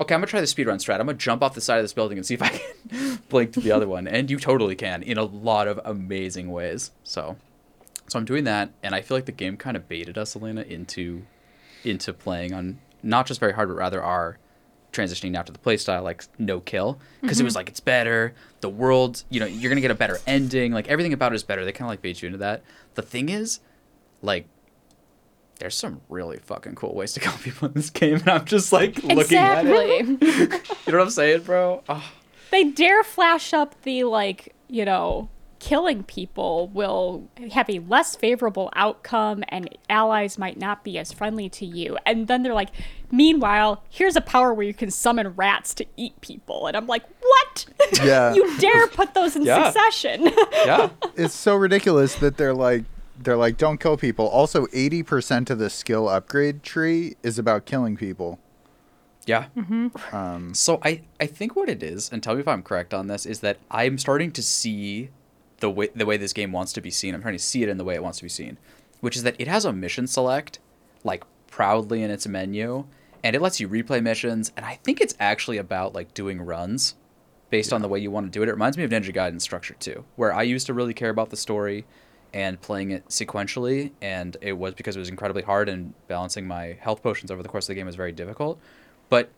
okay, 0.00 0.16
I'm 0.16 0.20
gonna 0.20 0.26
try 0.26 0.40
the 0.40 0.48
speedrun 0.48 0.84
strat. 0.84 0.98
I'm 0.98 1.06
gonna 1.06 1.14
jump 1.14 1.44
off 1.44 1.54
the 1.54 1.60
side 1.60 1.78
of 1.78 1.84
this 1.84 1.92
building 1.92 2.18
and 2.18 2.26
see 2.26 2.34
if 2.34 2.42
I 2.42 2.48
can 2.88 3.22
blink 3.28 3.52
to 3.52 3.60
the 3.60 3.70
other 3.70 3.86
one. 3.86 4.08
And 4.08 4.28
you 4.28 4.40
totally 4.40 4.74
can 4.74 5.04
in 5.04 5.16
a 5.16 5.22
lot 5.22 5.68
of 5.68 5.80
amazing 5.84 6.50
ways. 6.50 6.90
So 7.04 7.36
so 8.08 8.18
I'm 8.18 8.24
doing 8.24 8.44
that, 8.44 8.70
and 8.82 8.94
I 8.94 9.02
feel 9.02 9.16
like 9.16 9.26
the 9.26 9.32
game 9.32 9.56
kind 9.56 9.76
of 9.76 9.88
baited 9.88 10.16
us, 10.16 10.36
Elena, 10.36 10.62
into 10.62 11.22
into 11.84 12.12
playing 12.12 12.52
on 12.52 12.78
not 13.02 13.26
just 13.26 13.40
very 13.40 13.52
hard, 13.52 13.68
but 13.68 13.76
rather 13.76 14.02
our 14.02 14.38
transitioning 14.92 15.30
now 15.30 15.42
to 15.42 15.52
the 15.52 15.58
playstyle 15.58 16.02
like 16.02 16.24
no 16.38 16.60
kill. 16.60 16.98
Because 17.20 17.40
it 17.40 17.44
was 17.44 17.52
mm-hmm. 17.52 17.58
like 17.58 17.68
it's 17.68 17.80
better. 17.80 18.34
The 18.60 18.68
world 18.68 19.24
you 19.28 19.40
know 19.40 19.46
you're 19.46 19.70
gonna 19.70 19.80
get 19.80 19.90
a 19.90 19.96
better 19.96 20.18
ending. 20.26 20.72
Like 20.72 20.88
everything 20.88 21.12
about 21.12 21.32
it 21.32 21.36
is 21.36 21.42
better. 21.42 21.64
They 21.64 21.72
kind 21.72 21.86
of 21.86 21.90
like 21.90 22.02
bait 22.02 22.22
you 22.22 22.26
into 22.26 22.38
that. 22.38 22.62
The 22.94 23.02
thing 23.02 23.28
is 23.28 23.60
like 24.22 24.48
there's 25.58 25.74
some 25.74 26.00
really 26.08 26.38
fucking 26.38 26.74
cool 26.74 26.94
ways 26.94 27.12
to 27.14 27.20
kill 27.26 27.32
people 27.32 27.68
in 27.68 27.74
this 27.74 27.88
game 27.90 28.16
and 28.16 28.28
i'm 28.28 28.44
just 28.44 28.72
like 28.72 29.02
looking 29.02 29.38
at 29.38 29.64
it. 29.66 30.06
You 30.86 30.92
know 30.92 30.98
what 30.98 31.04
i'm 31.04 31.10
saying 31.10 31.42
bro? 31.42 31.82
Oh, 31.88 32.12
they 32.50 32.64
dare 32.64 33.02
flash 33.02 33.52
up 33.52 33.80
the 33.82 34.04
like, 34.04 34.54
you 34.68 34.84
know, 34.84 35.28
killing 35.58 36.02
people 36.04 36.68
will 36.68 37.28
have 37.52 37.68
a 37.70 37.78
less 37.80 38.14
favorable 38.16 38.70
outcome 38.74 39.42
and 39.48 39.68
allies 39.88 40.38
might 40.38 40.58
not 40.58 40.84
be 40.84 40.98
as 40.98 41.12
friendly 41.12 41.48
to 41.50 41.64
you. 41.66 41.96
And 42.06 42.28
then 42.28 42.42
they're 42.42 42.54
like, 42.54 42.70
meanwhile, 43.10 43.82
here's 43.88 44.16
a 44.16 44.20
power 44.20 44.52
where 44.52 44.66
you 44.66 44.74
can 44.74 44.90
summon 44.90 45.28
rats 45.34 45.74
to 45.74 45.86
eat 45.96 46.20
people. 46.20 46.66
And 46.66 46.76
I'm 46.76 46.86
like, 46.86 47.04
what? 47.20 47.66
Yeah. 48.04 48.34
you 48.34 48.58
dare 48.58 48.86
put 48.88 49.14
those 49.14 49.36
in 49.36 49.42
Yeah. 49.46 49.70
succession. 49.70 50.30
yeah 50.64 50.90
it's 51.16 51.34
so 51.34 51.54
ridiculous 51.54 52.14
that 52.16 52.36
they're 52.36 52.54
like 52.54 52.84
they're 53.18 53.36
like 53.36 53.56
don't 53.56 53.78
kill 53.80 53.96
people. 53.96 54.26
Also, 54.28 54.66
80% 54.66 55.48
of 55.48 55.58
the 55.58 55.70
skill 55.70 56.08
upgrade 56.08 56.62
tree 56.62 57.16
is 57.22 57.38
about 57.38 57.64
killing 57.64 57.96
people. 57.96 58.38
Yeah. 59.24 59.46
Um, 60.12 60.52
So 60.54 60.78
I 60.84 61.02
I 61.18 61.26
think 61.26 61.56
what 61.56 61.68
it 61.68 61.82
is, 61.82 62.10
and 62.12 62.22
tell 62.22 62.34
me 62.34 62.40
if 62.40 62.48
I'm 62.48 62.62
correct 62.62 62.92
on 62.94 63.06
this, 63.06 63.24
is 63.26 63.40
that 63.40 63.56
I'm 63.70 63.96
starting 63.98 64.30
to 64.32 64.42
see 64.42 65.08
the 65.58 65.70
way 65.70 65.88
the 65.94 66.06
way 66.06 66.16
this 66.16 66.32
game 66.32 66.52
wants 66.52 66.72
to 66.74 66.80
be 66.80 66.90
seen. 66.90 67.14
I'm 67.14 67.22
trying 67.22 67.34
to 67.34 67.38
see 67.38 67.62
it 67.62 67.68
in 67.68 67.78
the 67.78 67.84
way 67.84 67.94
it 67.94 68.02
wants 68.02 68.18
to 68.18 68.24
be 68.24 68.28
seen, 68.28 68.58
which 69.00 69.16
is 69.16 69.22
that 69.22 69.36
it 69.38 69.48
has 69.48 69.64
a 69.64 69.72
mission 69.72 70.06
select 70.06 70.58
like 71.04 71.24
proudly 71.46 72.02
in 72.02 72.10
its 72.10 72.26
menu, 72.26 72.86
and 73.22 73.36
it 73.36 73.42
lets 73.42 73.60
you 73.60 73.68
replay 73.68 74.02
missions. 74.02 74.52
And 74.56 74.66
I 74.66 74.74
think 74.82 75.00
it's 75.00 75.14
actually 75.20 75.58
about 75.58 75.94
like 75.94 76.14
doing 76.14 76.42
runs, 76.42 76.94
based 77.50 77.72
on 77.72 77.82
the 77.82 77.88
way 77.88 77.98
you 77.98 78.10
want 78.10 78.26
to 78.26 78.30
do 78.30 78.42
it. 78.42 78.48
It 78.48 78.52
reminds 78.52 78.76
me 78.76 78.84
of 78.84 78.90
Ninja 78.90 79.14
Gaiden 79.14 79.40
structure 79.40 79.74
too, 79.74 80.04
where 80.16 80.32
I 80.32 80.42
used 80.42 80.66
to 80.66 80.74
really 80.74 80.94
care 80.94 81.10
about 81.10 81.30
the 81.30 81.36
story 81.36 81.84
and 82.34 82.60
playing 82.60 82.90
it 82.90 83.06
sequentially, 83.08 83.92
and 84.02 84.36
it 84.40 84.52
was 84.52 84.74
because 84.74 84.96
it 84.96 84.98
was 84.98 85.08
incredibly 85.08 85.42
hard 85.42 85.68
and 85.68 85.94
balancing 86.08 86.46
my 86.46 86.76
health 86.80 87.02
potions 87.02 87.30
over 87.30 87.42
the 87.42 87.48
course 87.48 87.64
of 87.64 87.68
the 87.68 87.74
game 87.74 87.86
was 87.86 87.96
very 87.96 88.12
difficult. 88.12 88.58
But 89.08 89.30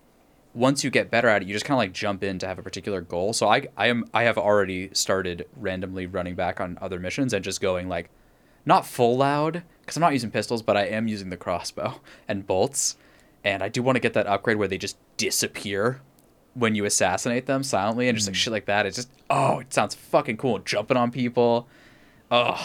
once 0.55 0.83
you 0.83 0.91
get 0.91 1.11
better 1.11 1.29
at 1.29 1.43
it, 1.43 1.49
you 1.49 1.55
just 1.55 1.65
kind 1.65 1.77
of 1.77 1.79
like 1.79 1.93
jump 1.93 2.25
in 2.25 2.39
to 2.39 2.47
have 2.47 2.59
a 2.59 2.63
particular 2.63 3.01
goal. 3.01 3.33
So 3.33 3.49
I 3.49 3.69
I 3.77 3.87
am 3.89 4.05
I 4.13 4.25
have 4.25 4.39
already 4.39 4.91
started 4.93 5.47
randomly 5.57 6.07
running 6.07 6.35
back 6.35 6.61
on 6.61 6.79
other 6.81 6.99
missions 6.99 7.33
and 7.33 7.45
just 7.45 7.61
going 7.61 7.89
like 7.89 8.11
not 8.65 8.87
full 8.87 9.17
loud 9.17 9.63
because 9.81 9.97
I'm 9.97 10.03
not 10.03 10.13
using 10.13 10.31
pistols, 10.31 10.63
but 10.63 10.77
I 10.77 10.87
am 10.87 11.09
using 11.09 11.31
the 11.31 11.37
crossbow 11.37 12.01
and 12.29 12.47
bolts. 12.47 12.97
And 13.45 13.63
I 13.63 13.69
do 13.69 13.83
want 13.83 13.97
to 13.97 14.01
get 14.01 14.15
that 14.15 14.27
upgrade 14.27 14.57
where 14.57 14.69
they 14.69 14.79
just 14.79 14.99
disappear 15.17 16.03
when 16.55 16.75
you 16.75 16.85
assassinate 16.85 17.47
them 17.47 17.63
silently 17.63 18.09
and 18.09 18.17
just 18.17 18.29
like 18.29 18.35
hmm. 18.35 18.39
shit 18.39 18.53
like 18.53 18.67
that. 18.67 18.85
It's 18.85 18.97
just 18.97 19.11
oh, 19.31 19.61
it 19.61 19.73
sounds 19.73 19.95
fucking 19.95 20.37
cool. 20.37 20.59
Jumping 20.59 20.97
on 20.97 21.11
people. 21.11 21.69
Oh, 22.31 22.61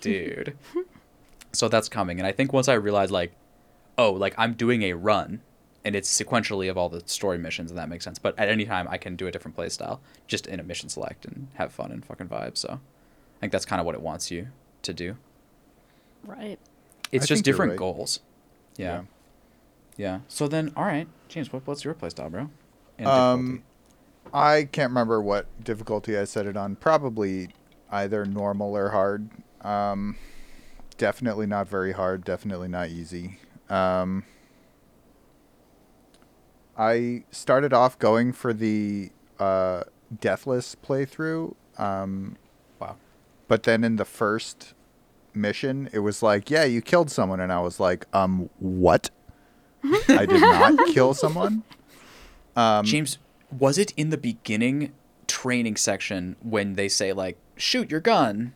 dude. 0.00 0.56
so 1.52 1.68
that's 1.68 1.88
coming, 1.88 2.18
and 2.18 2.26
I 2.26 2.32
think 2.32 2.52
once 2.52 2.68
I 2.68 2.74
realize 2.74 3.10
like, 3.10 3.32
oh, 3.98 4.12
like 4.12 4.34
I'm 4.38 4.54
doing 4.54 4.82
a 4.84 4.92
run, 4.94 5.42
and 5.84 5.96
it's 5.96 6.10
sequentially 6.10 6.70
of 6.70 6.76
all 6.76 6.88
the 6.88 7.02
story 7.06 7.38
missions, 7.38 7.70
and 7.70 7.78
that 7.78 7.88
makes 7.88 8.04
sense. 8.04 8.18
But 8.18 8.38
at 8.38 8.48
any 8.48 8.64
time, 8.64 8.86
I 8.90 8.98
can 8.98 9.16
do 9.16 9.26
a 9.26 9.30
different 9.30 9.54
play 9.54 9.68
style, 9.68 10.00
just 10.26 10.46
in 10.46 10.60
a 10.60 10.62
mission 10.62 10.88
select 10.88 11.24
and 11.24 11.48
have 11.54 11.72
fun 11.72 11.90
and 11.90 12.04
fucking 12.04 12.28
vibe. 12.28 12.56
So, 12.56 12.72
I 12.72 13.40
think 13.40 13.52
that's 13.52 13.64
kind 13.64 13.80
of 13.80 13.86
what 13.86 13.94
it 13.94 14.02
wants 14.02 14.30
you 14.30 14.48
to 14.82 14.92
do. 14.92 15.16
Right. 16.24 16.58
It's 17.12 17.24
I 17.24 17.26
just 17.26 17.44
different 17.44 17.70
right. 17.70 17.78
goals. 17.78 18.20
Yeah. 18.76 18.84
Yeah. 18.86 19.02
yeah. 19.96 20.20
So 20.28 20.48
then, 20.48 20.72
all 20.76 20.84
right, 20.84 21.08
James, 21.28 21.52
what, 21.52 21.66
what's 21.66 21.84
your 21.84 21.94
play 21.94 22.10
style, 22.10 22.30
bro? 22.30 22.50
And 22.98 23.08
Um, 23.08 23.62
I 24.32 24.68
can't 24.70 24.90
remember 24.90 25.20
what 25.20 25.46
difficulty 25.64 26.16
I 26.18 26.24
set 26.24 26.46
it 26.46 26.56
on. 26.56 26.76
Probably 26.76 27.48
either 27.90 28.24
normal 28.24 28.76
or 28.76 28.90
hard. 28.90 29.30
Um, 29.62 30.16
definitely 30.98 31.46
not 31.46 31.68
very 31.68 31.92
hard. 31.92 32.24
Definitely 32.24 32.68
not 32.68 32.90
easy. 32.90 33.38
Um, 33.68 34.24
I 36.80 37.24
started 37.30 37.72
off 37.74 37.98
going 37.98 38.32
for 38.32 38.52
the 38.54 39.10
uh, 39.38 39.82
deathless 40.20 40.74
playthrough. 40.82 41.54
Um, 41.78 42.36
Wow. 42.80 42.96
but 43.48 43.64
then 43.64 43.84
in 43.84 43.96
the 43.96 44.04
first 44.06 44.72
mission, 45.34 45.90
it 45.92 45.98
was 45.98 46.22
like, 46.22 46.50
yeah, 46.50 46.64
you 46.64 46.80
killed 46.80 47.10
someone, 47.10 47.38
and 47.40 47.52
I 47.52 47.60
was 47.60 47.78
like, 47.80 48.06
um, 48.14 48.48
what? 48.58 49.10
I 50.08 50.24
did 50.26 50.40
not 50.40 50.86
kill 50.94 51.12
someone. 51.14 51.62
Um, 52.56 52.84
James, 52.86 53.18
was 53.56 53.76
it 53.78 53.92
in 53.96 54.08
the 54.10 54.18
beginning 54.18 54.92
training 55.26 55.76
section 55.76 56.36
when 56.42 56.74
they 56.74 56.88
say 56.88 57.12
like 57.12 57.36
shoot 57.56 57.90
your 57.90 58.00
gun? 58.00 58.52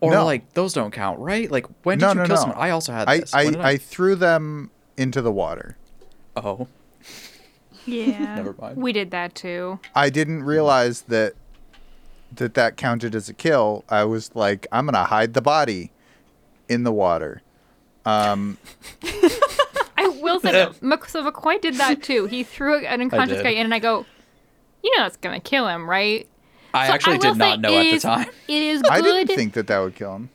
Or 0.00 0.10
No. 0.12 0.24
like 0.24 0.52
those 0.54 0.72
don't 0.74 0.90
count, 0.92 1.18
right? 1.18 1.50
Like 1.50 1.66
when 1.82 1.98
did 1.98 2.04
No, 2.06 2.12
you 2.12 2.18
no, 2.20 2.24
kill 2.26 2.36
someone? 2.36 2.58
I 2.58 2.70
also 2.70 2.92
had 2.92 3.08
I, 3.08 3.18
this. 3.20 3.34
I, 3.34 3.44
When 3.46 3.56
I 3.60 3.76
threw 3.76 4.14
them 4.16 4.70
into 4.96 5.22
the 5.22 5.32
water. 5.32 5.76
oh, 6.36 6.68
Yeah. 7.86 8.34
Never 8.36 8.54
mind. 8.60 8.76
We 8.76 8.92
did 8.92 9.10
that 9.12 9.34
too. 9.34 9.78
I 9.94 10.10
didn't 10.10 10.42
realize 10.42 11.02
that 11.02 11.34
that 12.34 12.54
that 12.54 12.76
counted 12.76 13.14
as 13.14 13.28
a 13.28 13.34
kill. 13.34 13.84
I 13.88 14.04
was 14.04 14.34
like, 14.34 14.66
I'm 14.72 14.86
gonna 14.86 15.04
hide 15.04 15.34
the 15.34 15.40
body 15.42 15.92
in 16.68 16.82
the 16.82 16.92
water. 16.92 17.42
Um, 18.04 18.58
I 19.96 20.08
will 20.20 20.40
say 20.40 20.52
that 20.52 20.82
Mc- 20.82 21.04
so 21.06 21.28
McCoy 21.28 21.60
did 21.60 21.74
that 21.76 22.02
too. 22.02 22.26
He 22.26 22.42
threw 22.42 22.84
an 22.84 23.00
unconscious 23.00 23.42
guy 23.42 23.50
in, 23.50 23.64
and 23.64 23.74
I 23.74 23.78
go, 23.78 24.04
"You 24.82 24.96
know, 24.96 25.04
that's 25.04 25.16
gonna 25.16 25.40
kill 25.40 25.66
him, 25.68 25.88
right?" 25.88 26.28
I 26.74 26.88
So 26.88 26.92
actually 26.94 27.14
will 27.14 27.32
did 27.32 27.36
not 27.38 27.60
know 27.60 27.78
at 27.78 27.90
the 27.90 28.00
time. 28.00 28.26
It 28.48 28.62
is 28.62 28.82
good. 28.82 28.90
I 28.92 29.00
didn't 29.00 29.34
think 29.34 29.54
that 29.54 29.66
that 29.68 29.78
would 29.78 29.94
kill 29.94 30.14
him. 30.16 30.30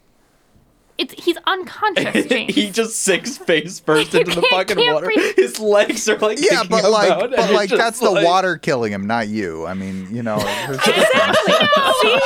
It's 1.02 1.24
he's 1.26 1.38
unconscious, 1.48 2.26
James. 2.30 2.54
he 2.56 2.70
just 2.70 2.96
sinks 3.00 3.38
face 3.38 3.80
first 3.80 4.14
into 4.20 4.36
the 4.40 4.48
fucking 4.52 4.78
water. 4.94 5.06
breathe. 5.08 5.36
His 5.36 5.60
legs 5.60 6.08
are 6.08 6.18
like 6.20 6.40
Yeah, 6.40 6.62
kicking 6.62 6.70
but 6.70 6.90
like, 6.92 7.12
out, 7.12 7.32
but 7.32 7.52
like 7.52 7.70
just 7.70 7.80
that's 7.82 8.00
the 8.00 8.22
water 8.24 8.58
killing 8.58 8.92
him, 8.94 9.08
not 9.08 9.28
you. 9.28 9.66
I 9.66 9.74
mean, 9.74 10.08
you 10.14 10.22
know. 10.24 10.38
exactly. 10.38 11.54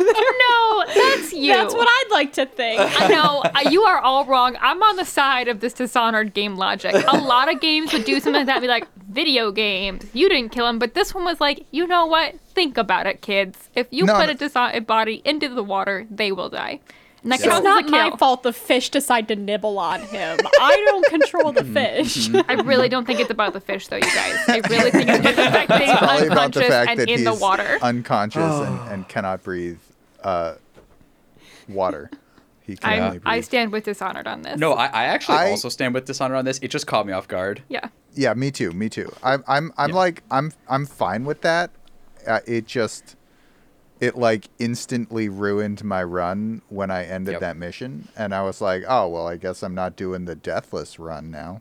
no, 0.00 0.84
that's 0.94 1.32
you. 1.32 1.52
That's 1.52 1.74
what 1.74 1.88
I'd 1.88 2.08
like 2.10 2.32
to 2.34 2.46
think. 2.46 2.80
I 2.80 3.08
know 3.08 3.42
uh, 3.44 3.68
you 3.70 3.82
are 3.82 3.98
all 4.00 4.24
wrong. 4.24 4.56
I'm 4.60 4.82
on 4.82 4.96
the 4.96 5.04
side 5.04 5.48
of 5.48 5.60
this 5.60 5.72
Dishonored 5.72 6.34
game 6.34 6.56
logic. 6.56 6.94
A 6.94 7.16
lot 7.18 7.52
of 7.52 7.60
games 7.60 7.92
would 7.92 8.04
do 8.04 8.14
something 8.20 8.34
like 8.40 8.46
that, 8.46 8.56
and 8.56 8.62
be 8.62 8.68
like 8.68 8.86
video 9.10 9.50
games. 9.50 10.04
You 10.12 10.28
didn't 10.28 10.50
kill 10.52 10.68
him, 10.68 10.78
but 10.78 10.94
this 10.94 11.14
one 11.14 11.24
was 11.24 11.40
like, 11.40 11.66
you 11.70 11.86
know 11.86 12.06
what? 12.06 12.38
Think 12.50 12.76
about 12.78 13.06
it, 13.06 13.22
kids. 13.22 13.68
If 13.74 13.86
you 13.90 14.04
No, 14.04 14.14
put 14.14 14.26
no. 14.26 14.32
a 14.32 14.34
dishonored 14.34 14.86
body 14.86 15.22
into 15.24 15.48
the 15.48 15.62
water, 15.64 16.06
they 16.10 16.32
will 16.32 16.48
die. 16.48 16.80
And 17.22 17.32
that 17.32 17.40
It's 17.40 17.46
not 17.62 17.88
my 17.88 18.16
fault 18.16 18.42
the 18.42 18.52
fish 18.52 18.88
decide 18.90 19.28
to 19.28 19.36
nibble 19.36 19.78
on 19.78 20.00
him. 20.00 20.38
I 20.60 20.82
don't 20.88 21.04
control 21.06 21.52
the 21.52 21.64
fish. 21.64 22.30
I 22.48 22.54
really 22.62 22.88
don't 22.88 23.06
think 23.06 23.20
it's 23.20 23.30
about 23.30 23.52
the 23.52 23.60
fish, 23.60 23.88
though, 23.88 23.96
you 23.96 24.02
guys. 24.02 24.36
I 24.48 24.60
really 24.70 24.90
think 24.90 25.10
it's 25.10 25.18
about 25.20 25.36
the 25.36 25.42
fact 25.50 25.68
that 25.68 25.82
he's 25.82 25.98
Probably 25.98 26.26
about 26.28 26.52
the 26.54 26.60
unconscious 26.60 26.68
fact 26.68 26.90
and 26.90 27.00
that 27.00 27.08
in 27.10 27.18
he's 27.18 27.24
the 27.26 27.34
water. 27.34 27.78
unconscious 27.82 28.42
and, 28.42 28.90
and 28.90 29.08
cannot 29.08 29.42
breathe 29.42 29.78
uh, 30.22 30.54
water. 31.68 32.10
He 32.62 32.76
can 32.76 33.02
I, 33.02 33.10
breathe. 33.10 33.22
I 33.26 33.40
stand 33.40 33.72
with 33.72 33.84
Dishonored 33.84 34.26
on 34.26 34.42
this. 34.42 34.58
No, 34.58 34.72
I, 34.74 34.86
I 34.86 35.04
actually 35.04 35.38
I- 35.38 35.50
also 35.50 35.68
stand 35.68 35.92
with 35.94 36.04
Dishonor 36.06 36.36
on 36.36 36.44
this. 36.44 36.58
It 36.62 36.68
just 36.68 36.86
caught 36.86 37.06
me 37.06 37.12
off 37.12 37.28
guard. 37.28 37.62
Yeah. 37.68 37.88
Yeah, 38.14 38.34
me 38.34 38.50
too. 38.50 38.72
Me 38.72 38.88
too. 38.88 39.12
I'm 39.22 39.44
I'm 39.46 39.72
I'm 39.76 39.90
Yeah. 39.90 39.96
like 39.96 40.22
I'm 40.30 40.52
I'm 40.68 40.86
fine 40.86 41.24
with 41.24 41.42
that. 41.42 41.70
Uh, 42.26 42.40
it 42.46 42.66
just 42.66 43.14
it 44.00 44.16
like 44.16 44.48
instantly 44.58 45.28
ruined 45.28 45.84
my 45.84 46.02
run 46.02 46.62
when 46.68 46.90
I 46.90 47.04
ended 47.04 47.32
Yep. 47.32 47.40
that 47.40 47.56
mission, 47.56 48.08
and 48.16 48.34
I 48.34 48.42
was 48.42 48.60
like, 48.60 48.82
oh 48.88 49.06
well, 49.08 49.26
I 49.28 49.36
guess 49.36 49.62
I'm 49.62 49.74
not 49.74 49.94
doing 49.96 50.24
the 50.24 50.34
deathless 50.34 50.98
run 50.98 51.30
now. 51.30 51.60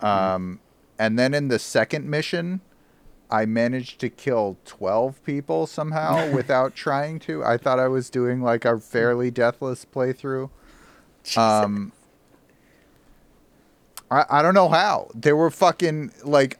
Um, 0.00 0.60
and 0.98 1.18
then 1.18 1.34
in 1.34 1.48
the 1.48 1.58
second 1.58 2.08
mission, 2.08 2.60
I 3.30 3.44
managed 3.46 4.00
to 4.00 4.08
kill 4.08 4.56
twelve 4.64 5.22
people 5.24 5.66
somehow 5.66 6.30
without 6.34 6.74
trying 6.74 7.18
to. 7.20 7.44
I 7.44 7.56
thought 7.58 7.78
I 7.78 7.88
was 7.88 8.10
doing 8.10 8.40
like 8.42 8.64
a 8.64 8.80
fairly 8.80 9.30
deathless 9.30 9.84
playthrough. 9.84 10.50
Um, 11.36 11.92
I, 14.10 14.24
I 14.28 14.42
don't 14.42 14.54
know 14.54 14.68
how. 14.68 15.08
There 15.14 15.36
were 15.36 15.50
fucking 15.50 16.12
like 16.24 16.58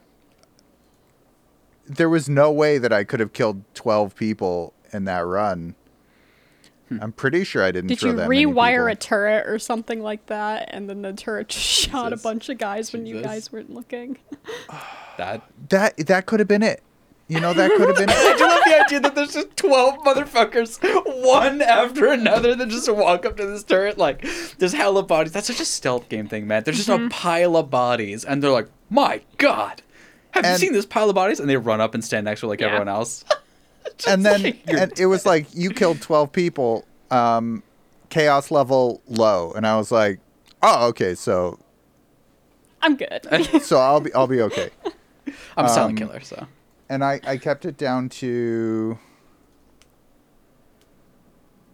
there 1.87 2.09
was 2.09 2.29
no 2.29 2.51
way 2.53 2.79
that 2.79 2.93
I 2.93 3.05
could 3.05 3.21
have 3.21 3.33
killed 3.33 3.63
12 3.75 4.15
people 4.15 4.73
in 4.93 5.05
that 5.05 5.21
run. 5.21 5.75
Hmm. 6.89 6.99
I'm 7.01 7.13
pretty 7.13 7.45
sure 7.45 7.63
I 7.63 7.71
didn't 7.73 7.89
Did 7.89 8.01
throw 8.01 8.11
you 8.11 8.17
that 8.17 8.29
many 8.29 8.47
rewire 8.47 8.91
a 8.91 8.95
turret 8.95 9.47
or 9.47 9.59
something 9.59 10.03
like 10.03 10.27
that, 10.27 10.69
and 10.73 10.89
then 10.89 11.03
the 11.03 11.13
turret 11.13 11.49
just 11.49 11.65
shot 11.91 12.13
a 12.13 12.17
bunch 12.17 12.49
of 12.49 12.59
guys 12.59 12.93
when 12.93 13.07
you 13.07 13.23
guys 13.23 13.53
weren't 13.53 13.73
looking? 13.73 14.19
That 15.19 15.43
That 15.69 15.97
that 16.07 16.25
could 16.25 16.41
have 16.41 16.49
been 16.49 16.63
it. 16.63 16.83
You 17.29 17.39
know 17.39 17.53
that 17.53 17.71
could 17.71 17.89
have 17.89 17.97
been 17.99 18.09
I 18.11 18.33
it. 18.33 18.39
do 18.39 18.47
love 18.47 18.61
the 18.65 18.85
idea 18.85 19.01
that 19.01 19.15
there's 19.15 19.35
just 19.35 19.57
12 19.57 19.99
motherfuckers, 19.99 20.79
one 21.23 21.61
after 21.61 22.09
another, 22.09 22.55
that 22.55 22.69
just 22.69 22.91
walk 22.91 23.27
up 23.27 23.37
to 23.37 23.47
this 23.47 23.63
turret. 23.63 23.99
Like, 23.99 24.27
there's 24.59 24.73
hella 24.73 25.03
bodies. 25.03 25.33
That's 25.33 25.47
such 25.47 25.61
a 25.61 25.67
stealth 25.67 26.09
game 26.09 26.29
thing, 26.29 26.47
man. 26.47 26.63
There's 26.65 26.79
just 26.79 26.89
a 26.89 26.93
mm-hmm. 26.93 27.09
pile 27.09 27.57
of 27.57 27.71
bodies, 27.71 28.25
and 28.25 28.43
they're 28.43 28.51
like, 28.51 28.69
my 28.91 29.21
god, 29.37 29.83
have 30.33 30.45
you 30.45 30.57
seen 30.57 30.73
this 30.73 30.87
pile 30.87 31.09
of 31.09 31.15
bodies? 31.15 31.41
And 31.41 31.49
they 31.49 31.57
run 31.57 31.81
up 31.81 31.95
and 31.95 32.05
stand 32.05 32.25
next 32.25 32.41
to 32.41 32.47
like 32.47 32.61
Yeah. 32.61 32.67
everyone 32.67 32.89
else. 32.89 33.25
and 34.09 34.25
then 34.25 34.43
like 34.43 34.63
and 34.69 34.93
it 34.99 35.07
was 35.07 35.25
like 35.27 35.47
you 35.55 35.71
killed 35.71 36.01
12 36.01 36.33
people 36.33 36.87
um 37.11 37.63
chaos 38.09 38.51
level 38.51 39.01
low 39.09 39.53
and 39.53 39.67
I 39.67 39.77
was 39.77 39.91
like, 39.91 40.19
"Oh, 40.63 40.89
okay, 40.89 41.15
so 41.15 41.59
I'm 42.83 42.97
good. 42.97 43.27
so 43.63 43.79
I'll 43.79 44.01
be 44.01 44.13
I'll 44.15 44.27
be 44.27 44.41
okay." 44.43 44.71
I'm 45.57 45.67
a 45.67 45.69
silent 45.69 46.01
Um, 46.03 46.09
killer, 46.09 46.21
so. 46.21 46.47
and 46.89 47.05
I, 47.05 47.21
I 47.25 47.37
kept 47.37 47.65
it 47.65 47.77
down 47.77 48.09
to 48.21 48.99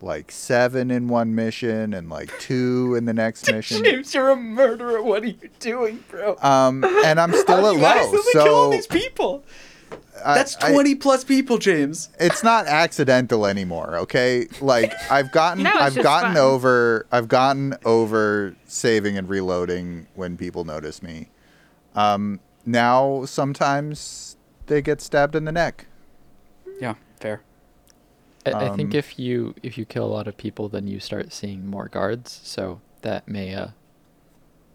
like 0.01 0.31
seven 0.31 0.91
in 0.91 1.09
one 1.09 1.35
mission 1.35 1.93
and 1.93 2.09
like 2.09 2.31
two 2.39 2.95
in 2.97 3.05
the 3.05 3.13
next 3.15 3.51
mission. 3.51 3.83
James, 3.83 4.15
you're 4.15 4.31
a 4.31 4.37
murderer. 4.37 5.03
What 5.03 5.23
are 5.25 5.27
you 5.27 5.51
doing, 5.59 6.05
bro? 6.09 6.37
Um, 6.41 6.85
and 6.85 7.19
I'm 7.19 7.33
still 7.33 7.57
How 7.63 7.69
at 7.69 7.73
do 7.73 7.77
you 7.79 7.83
low, 7.83 7.89
accidentally 7.89 8.33
kill 8.33 8.55
all 8.55 8.65
so 8.67 8.71
these 8.71 8.87
people. 8.87 9.45
I- 10.25 10.35
That's 10.35 10.57
I- 10.57 10.73
20 10.73 10.95
plus 10.97 11.23
people, 11.25 11.59
James. 11.59 12.09
it's 12.19 12.43
not 12.43 12.67
accidental 12.67 13.47
anymore. 13.47 13.97
Okay, 13.99 14.47
like 14.61 14.93
I've 15.11 15.31
gotten 15.33 15.63
Now 15.63 15.87
it's 15.87 15.97
I've 15.97 16.03
gotten 16.03 16.35
fun. 16.35 16.37
over 16.45 17.07
I've 17.13 17.29
gotten 17.29 17.75
over 17.85 18.55
saving 18.67 19.17
and 19.17 19.29
reloading 19.29 20.07
when 20.15 20.37
people 20.37 20.65
notice 20.65 21.03
me. 21.03 21.29
Um, 21.95 22.41
now 22.67 23.25
sometimes 23.27 24.37
they 24.67 24.83
get 24.83 25.01
stabbed 25.01 25.35
in 25.37 25.45
the 25.45 25.53
neck. 25.53 25.87
Yeah, 26.81 26.95
fair. 27.21 27.41
I, 28.45 28.51
I 28.53 28.69
think 28.77 28.93
Um, 28.95 28.99
if 28.99 29.19
you 29.19 29.55
if 29.63 29.79
you 29.79 29.85
kill 29.85 30.05
a 30.05 30.13
lot 30.13 30.27
of 30.27 30.37
people, 30.37 30.69
then 30.69 30.87
you 30.89 30.99
start 31.01 31.33
seeing 31.33 31.67
more 31.67 31.89
guards, 31.89 32.41
so 32.43 32.81
that 33.03 33.29
may 33.29 33.55
uh, 33.55 33.69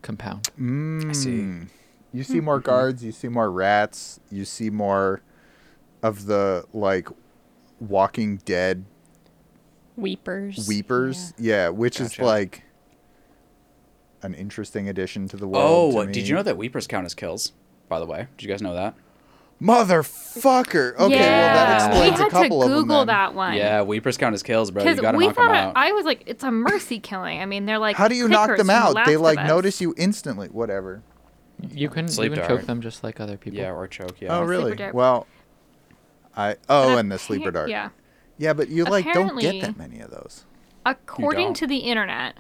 compound. 0.02 0.50
Mm. 0.60 1.16
see. 1.16 1.68
You 2.14 2.24
hmm. 2.24 2.32
see 2.32 2.40
more 2.40 2.60
mm-hmm. 2.60 2.70
guards. 2.70 3.04
You 3.04 3.12
see 3.12 3.28
more 3.28 3.52
rats. 3.52 4.20
You 4.30 4.46
see 4.46 4.70
more 4.70 5.22
of 6.02 6.26
the 6.26 6.66
like 6.74 7.08
Walking 7.80 8.38
Dead 8.38 8.86
Weepers. 9.96 10.68
Weepers. 10.68 11.34
Yeah, 11.38 11.70
which 11.70 12.00
is 12.00 12.18
like 12.20 12.64
an 14.22 14.34
interesting 14.34 14.90
addition 14.90 15.28
to 15.30 15.38
the 15.38 15.48
world. 15.48 15.96
Oh, 15.96 16.06
to 16.06 16.12
did 16.12 16.28
you 16.28 16.36
know 16.36 16.44
that 16.44 16.58
Weepers 16.58 16.88
count 16.88 17.06
as 17.06 17.14
kills? 17.14 17.52
By 17.90 18.00
the 18.00 18.06
way, 18.06 18.28
did 18.38 18.46
you 18.46 18.50
guys 18.50 18.62
know 18.62 18.74
that? 18.74 18.96
Motherfucker. 19.62 20.94
Okay, 20.96 20.98
well 20.98 21.10
that 21.10 21.20
Yeah. 21.20 21.88
explains 21.88 22.18
we 22.18 22.24
had 22.24 22.28
a 22.28 22.30
couple 22.32 22.60
to 22.60 22.66
of 22.66 22.72
them. 22.72 22.82
Google 22.82 23.06
that 23.06 23.34
one. 23.34 23.54
Yeah, 23.54 23.84
Weepers 23.84 24.18
count 24.18 24.34
as 24.34 24.44
kills, 24.44 24.72
bro. 24.72 24.84
You 24.84 24.90
Because 24.90 25.02
gotta 25.02 25.18
we 25.18 25.28
knock 25.28 25.36
them 25.36 25.46
thought 25.46 25.56
it, 25.56 25.58
out. 25.58 25.74
I 25.76 25.92
was 25.94 26.06
like, 26.06 26.24
it's 26.26 26.44
a 26.44 26.52
mercy 26.52 27.00
killing. 27.00 27.40
I 27.40 27.46
mean, 27.46 27.66
they're 27.66 27.78
like. 27.78 27.96
How 27.96 28.08
do 28.08 28.16
you 28.16 28.28
knock 28.28 28.58
them 28.58 28.70
out? 28.70 28.98
They 29.06 29.16
like 29.16 29.46
notice 29.46 29.80
you 29.80 29.94
instantly. 29.98 30.48
Whatever. 30.48 31.04
You 31.72 31.90
can 31.90 32.08
Sleep 32.08 32.32
you 32.32 32.38
can 32.38 32.48
dart. 32.48 32.60
choke 32.60 32.68
them 32.68 32.82
just 32.82 33.04
like 33.04 33.20
other 33.20 33.38
people. 33.38 33.60
yeah, 33.60 33.72
or 33.72 33.88
choke. 33.88 34.20
Yeah. 34.20 34.38
Oh, 34.38 34.44
really? 34.44 34.76
Well, 34.92 35.28
I 36.36 36.56
oh, 36.70 36.92
And 36.92 37.00
and 37.02 37.12
the 37.12 37.20
sleeper 37.20 37.52
appar- 37.52 37.54
dart. 37.54 37.70
Yeah. 37.70 37.90
Yeah, 38.38 38.54
but 38.54 38.70
you 38.70 38.84
like 38.86 39.06
don't 39.14 39.40
get 39.40 39.62
that 39.62 39.78
many 39.78 40.00
of 40.00 40.12
those. 40.12 40.46
According 40.86 41.54
to 41.56 41.68
the 41.68 41.78
internet, 41.78 42.36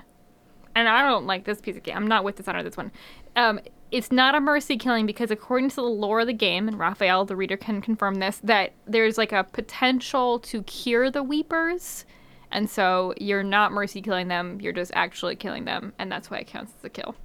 and 0.75 0.89
I 0.89 1.07
don't 1.07 1.25
like 1.25 1.45
this 1.45 1.61
piece 1.61 1.77
of 1.77 1.83
game. 1.83 1.95
I'm 1.95 2.07
not 2.07 2.23
with 2.23 2.37
this 2.37 2.47
on 2.47 2.63
this 2.63 2.75
one. 2.75 2.91
Um, 3.35 3.59
it's 3.91 4.11
not 4.11 4.33
a 4.33 4.41
mercy 4.41 4.75
killing 4.75 5.05
because 5.05 5.29
according 5.29 5.69
to 5.69 5.75
the 5.75 5.83
lore 5.83 6.21
of 6.21 6.27
the 6.27 6.33
game, 6.33 6.67
and 6.67 6.79
Raphael, 6.79 7.25
the 7.25 7.35
reader, 7.35 7.57
can 7.57 7.79
confirm 7.79 8.15
this, 8.15 8.39
that 8.43 8.73
there's 8.85 9.17
like 9.17 9.31
a 9.31 9.43
potential 9.43 10.39
to 10.39 10.63
cure 10.63 11.11
the 11.11 11.21
Weepers. 11.23 12.05
And 12.51 12.69
so 12.69 13.13
you're 13.17 13.43
not 13.43 13.71
mercy 13.71 14.01
killing 14.01 14.27
them, 14.27 14.59
you're 14.61 14.73
just 14.73 14.91
actually 14.95 15.35
killing 15.35 15.65
them, 15.65 15.93
and 15.99 16.11
that's 16.11 16.29
why 16.29 16.39
it 16.39 16.47
counts 16.47 16.73
as 16.79 16.85
a 16.85 16.89
kill. 16.89 17.15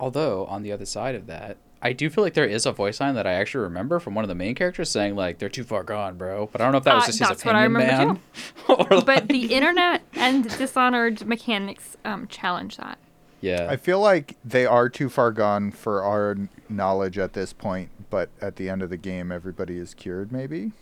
Although 0.00 0.46
on 0.46 0.62
the 0.62 0.72
other 0.72 0.84
side 0.86 1.14
of 1.14 1.26
that, 1.26 1.56
I 1.80 1.92
do 1.92 2.10
feel 2.10 2.24
like 2.24 2.34
there 2.34 2.44
is 2.46 2.66
a 2.66 2.72
voice 2.72 3.00
line 3.00 3.14
that 3.14 3.26
I 3.26 3.34
actually 3.34 3.62
remember 3.64 4.00
from 4.00 4.14
one 4.14 4.24
of 4.24 4.28
the 4.28 4.34
main 4.34 4.54
characters 4.54 4.90
saying 4.90 5.14
like 5.16 5.38
they're 5.38 5.48
too 5.48 5.64
far 5.64 5.82
gone, 5.84 6.16
bro. 6.16 6.48
But 6.50 6.60
I 6.60 6.64
don't 6.64 6.72
know 6.72 6.78
if 6.78 6.84
that 6.84 6.94
was 6.96 7.04
Uh, 7.04 7.06
just 7.06 7.18
his 7.20 7.28
that's 7.28 7.44
what 7.44 7.54
I 7.54 7.64
opinion, 7.64 7.88
remember, 7.88 8.12
man. 8.14 8.20
or 8.68 8.86
But 9.02 9.06
like- 9.06 9.28
the 9.28 9.54
internet 9.54 10.02
and 10.14 10.44
Dishonored 10.58 11.26
mechanics 11.26 11.96
um, 12.04 12.26
challenge 12.28 12.76
that. 12.78 12.98
yeah, 13.40 13.66
I 13.70 13.76
feel 13.76 14.00
like 14.00 14.36
they 14.44 14.66
are 14.66 14.88
too 14.88 15.08
far 15.08 15.30
gone 15.30 15.70
for 15.70 16.02
our 16.02 16.36
knowledge 16.68 17.16
at 17.18 17.32
this 17.34 17.52
point, 17.52 17.90
but 18.10 18.30
at 18.40 18.56
the 18.56 18.68
end 18.68 18.82
of 18.82 18.90
the 18.90 18.96
game, 18.96 19.30
everybody 19.30 19.78
is 19.78 19.94
cured. 19.94 20.32
Maybe. 20.32 20.72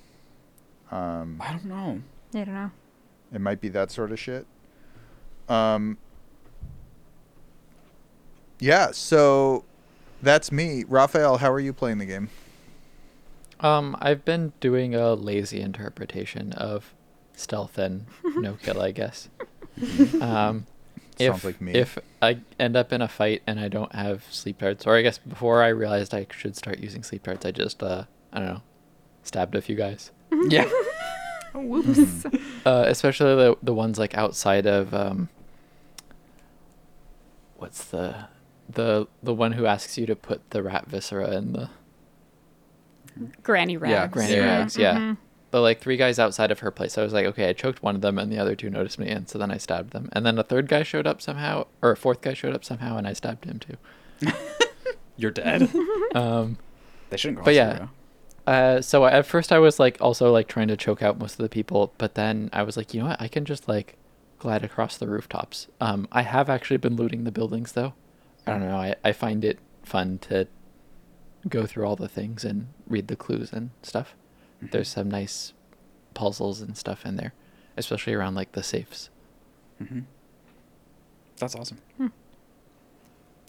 Um, 0.90 1.40
I 1.44 1.50
don't 1.52 1.64
know. 1.66 2.00
I 2.34 2.44
don't 2.44 2.54
know. 2.54 2.70
it 3.34 3.40
might 3.40 3.60
be 3.60 3.68
that 3.70 3.90
sort 3.90 4.12
of 4.12 4.18
shit. 4.18 4.46
Um. 5.48 5.98
Yeah. 8.58 8.90
So, 8.92 9.64
that's 10.22 10.50
me, 10.50 10.84
Raphael. 10.88 11.38
How 11.38 11.52
are 11.52 11.60
you 11.60 11.72
playing 11.72 11.98
the 11.98 12.06
game? 12.06 12.30
Um, 13.60 13.96
I've 14.00 14.24
been 14.24 14.52
doing 14.60 14.94
a 14.94 15.14
lazy 15.14 15.60
interpretation 15.60 16.52
of 16.52 16.94
stealth 17.34 17.78
and 17.78 18.06
no 18.24 18.54
kill, 18.54 18.80
I 18.80 18.92
guess. 18.92 19.28
Um, 20.22 20.66
if, 21.18 21.32
Sounds 21.32 21.44
like 21.44 21.60
me. 21.60 21.72
If 21.74 21.98
I 22.20 22.38
end 22.58 22.76
up 22.76 22.92
in 22.92 23.02
a 23.02 23.08
fight 23.08 23.42
and 23.46 23.58
I 23.60 23.68
don't 23.68 23.94
have 23.94 24.24
sleep 24.30 24.58
darts, 24.58 24.86
or 24.86 24.96
I 24.96 25.02
guess 25.02 25.18
before 25.18 25.62
I 25.62 25.68
realized 25.68 26.14
I 26.14 26.26
should 26.30 26.56
start 26.56 26.78
using 26.78 27.02
sleep 27.02 27.24
darts, 27.24 27.44
I 27.44 27.50
just 27.50 27.82
uh, 27.82 28.04
I 28.32 28.38
don't 28.38 28.48
know, 28.48 28.62
stabbed 29.22 29.54
a 29.54 29.62
few 29.62 29.74
guys. 29.76 30.10
yeah. 30.48 30.68
Whoops. 31.54 32.26
Uh, 32.66 32.84
especially 32.86 33.34
the 33.34 33.56
the 33.62 33.72
ones 33.74 33.98
like 33.98 34.14
outside 34.16 34.66
of 34.66 34.92
um. 34.92 35.28
What's 37.56 37.84
the, 37.84 38.28
the 38.68 39.06
the 39.22 39.34
one 39.34 39.52
who 39.52 39.66
asks 39.66 39.96
you 39.98 40.06
to 40.06 40.16
put 40.16 40.50
the 40.50 40.62
rat 40.62 40.86
viscera 40.86 41.30
in 41.36 41.52
the 41.52 41.70
Granny 43.42 43.76
rags. 43.76 43.90
Yeah, 43.92 44.06
Granny 44.08 44.34
Yeah. 44.34 44.44
Rags, 44.58 44.76
yeah. 44.76 44.96
Mhm. 44.98 45.16
The 45.52 45.60
like 45.60 45.80
three 45.80 45.96
guys 45.96 46.18
outside 46.18 46.50
of 46.50 46.58
her 46.58 46.70
place. 46.70 46.98
I 46.98 47.02
was 47.02 47.12
like, 47.12 47.24
okay, 47.26 47.48
I 47.48 47.52
choked 47.52 47.82
one 47.82 47.94
of 47.94 48.02
them, 48.02 48.18
and 48.18 48.30
the 48.30 48.38
other 48.38 48.54
two 48.54 48.68
noticed 48.68 48.98
me, 48.98 49.08
and 49.08 49.28
so 49.28 49.38
then 49.38 49.50
I 49.50 49.56
stabbed 49.56 49.92
them. 49.92 50.08
And 50.12 50.26
then 50.26 50.38
a 50.38 50.42
third 50.42 50.68
guy 50.68 50.82
showed 50.82 51.06
up 51.06 51.22
somehow, 51.22 51.66
or 51.80 51.92
a 51.92 51.96
fourth 51.96 52.20
guy 52.20 52.34
showed 52.34 52.54
up 52.54 52.64
somehow, 52.64 52.96
and 52.98 53.06
I 53.06 53.12
stabbed 53.14 53.44
him 53.46 53.58
too. 53.58 53.76
You're 55.16 55.30
dead. 55.30 55.70
Um, 56.14 56.56
they 57.10 57.18
shouldn't. 57.18 57.44
But 57.44 57.52
yeah. 57.54 57.88
uh, 58.46 58.80
so 58.80 59.04
at 59.04 59.26
first 59.26 59.52
I 59.52 59.58
was 59.58 59.78
like 59.78 59.98
also 60.00 60.32
like 60.32 60.48
trying 60.48 60.68
to 60.68 60.76
choke 60.76 61.02
out 61.02 61.18
most 61.18 61.32
of 61.32 61.38
the 61.42 61.48
people, 61.50 61.92
but 61.98 62.14
then 62.14 62.48
I 62.54 62.62
was 62.62 62.76
like, 62.78 62.94
you 62.94 63.00
know 63.02 63.08
what? 63.08 63.20
I 63.20 63.28
can 63.28 63.44
just 63.44 63.68
like 63.68 63.96
glide 64.38 64.64
across 64.64 64.96
the 64.96 65.06
rooftops. 65.08 65.66
Um, 65.78 66.08
I 66.10 66.22
have 66.22 66.48
actually 66.48 66.78
been 66.78 66.96
looting 66.96 67.24
the 67.24 67.32
buildings 67.32 67.72
though. 67.72 67.92
I 68.46 68.52
don't 68.52 68.68
know. 68.68 68.76
I, 68.76 68.94
I 69.04 69.12
find 69.12 69.44
it 69.44 69.58
fun 69.82 70.18
to 70.18 70.46
go 71.48 71.66
through 71.66 71.86
all 71.86 71.96
the 71.96 72.08
things 72.08 72.44
and 72.44 72.68
read 72.86 73.08
the 73.08 73.16
clues 73.16 73.52
and 73.52 73.70
stuff. 73.82 74.14
There's 74.62 74.88
some 74.88 75.10
nice 75.10 75.52
puzzles 76.14 76.60
and 76.60 76.76
stuff 76.76 77.04
in 77.04 77.16
there, 77.16 77.32
especially 77.76 78.14
around 78.14 78.34
like 78.34 78.52
the 78.52 78.62
safes. 78.62 79.10
Mm-hmm. 79.82 80.00
That's 81.38 81.54
awesome. 81.54 81.78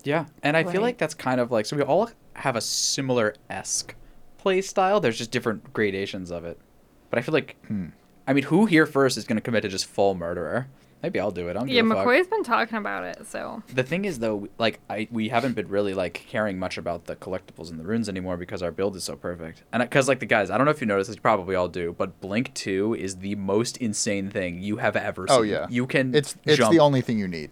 Yeah, 0.04 0.26
and 0.44 0.56
I 0.56 0.64
feel 0.64 0.82
like 0.82 0.98
that's 0.98 1.14
kind 1.14 1.42
of 1.42 1.52
like 1.52 1.66
so 1.66 1.76
we 1.76 1.82
all 1.84 2.10
have 2.34 2.56
a 2.56 2.62
similar 2.62 3.36
esque 3.50 3.96
play 4.38 4.62
style. 4.62 5.00
There's 5.00 5.18
just 5.18 5.32
different 5.32 5.74
gradations 5.74 6.32
of 6.32 6.46
it. 6.46 6.60
But 7.10 7.20
I 7.20 7.22
feel 7.22 7.34
like, 7.34 7.56
Hmm. 7.68 7.88
I 8.28 8.34
mean, 8.34 8.44
who 8.46 8.66
here 8.66 8.86
first 8.86 9.18
is 9.18 9.24
going 9.24 9.38
to 9.38 9.42
commit 9.42 9.62
to 9.64 9.70
just 9.70 9.86
full 9.86 10.14
murderer? 10.14 10.68
Maybe 11.04 11.20
I'll 11.20 11.32
do 11.32 11.48
it. 11.48 11.52
I 11.52 11.54
don't 11.54 11.68
Yeah, 11.68 11.82
give 11.82 11.92
a 11.92 11.96
fuck. 11.96 12.08
McCoy's 12.08 12.28
been 12.28 12.44
talking 12.44 12.78
about 12.78 13.04
it, 13.04 13.28
so. 13.28 13.62
The 13.74 13.84
thing 13.84 14.06
is, 14.06 14.20
though, 14.20 14.48
like 14.58 14.80
I 14.90 15.08
we 15.12 15.30
haven't 15.30 15.54
been 15.54 15.68
really 15.68 15.94
like 15.94 16.14
caring 16.28 16.58
much 16.58 16.78
about 16.78 17.06
the 17.06 17.16
collectibles 17.16 17.70
and 17.70 17.80
the 17.80 17.84
runes 17.84 18.10
anymore 18.10 18.38
because 18.38 18.64
our 18.64 18.72
build 18.72 18.96
is 18.96 19.04
so 19.04 19.16
perfect. 19.16 19.64
And 19.72 19.84
because 19.84 20.08
like 20.08 20.20
the 20.20 20.26
guys, 20.26 20.50
I 20.50 20.58
don't 20.58 20.66
know 20.66 20.72
if 20.72 20.82
you 20.82 20.88
noticed, 20.88 21.14
you 21.14 21.22
probably 21.22 21.56
all 21.56 21.68
do, 21.68 21.96
but 21.98 22.20
Blink 22.20 22.54
Two 22.54 22.96
is 22.96 23.18
the 23.18 23.36
most 23.36 23.78
insane 23.78 24.30
thing 24.30 24.60
you 24.62 24.78
have 24.78 24.96
ever 24.96 25.26
oh, 25.30 25.34
seen. 25.34 25.40
Oh 25.40 25.44
yeah. 25.44 25.68
you 25.70 25.86
can. 25.86 26.16
It's 26.16 26.36
it's 26.46 26.58
jump. 26.58 26.72
the 26.72 26.80
only 26.80 27.02
thing 27.02 27.20
you 27.20 27.28
need. 27.28 27.52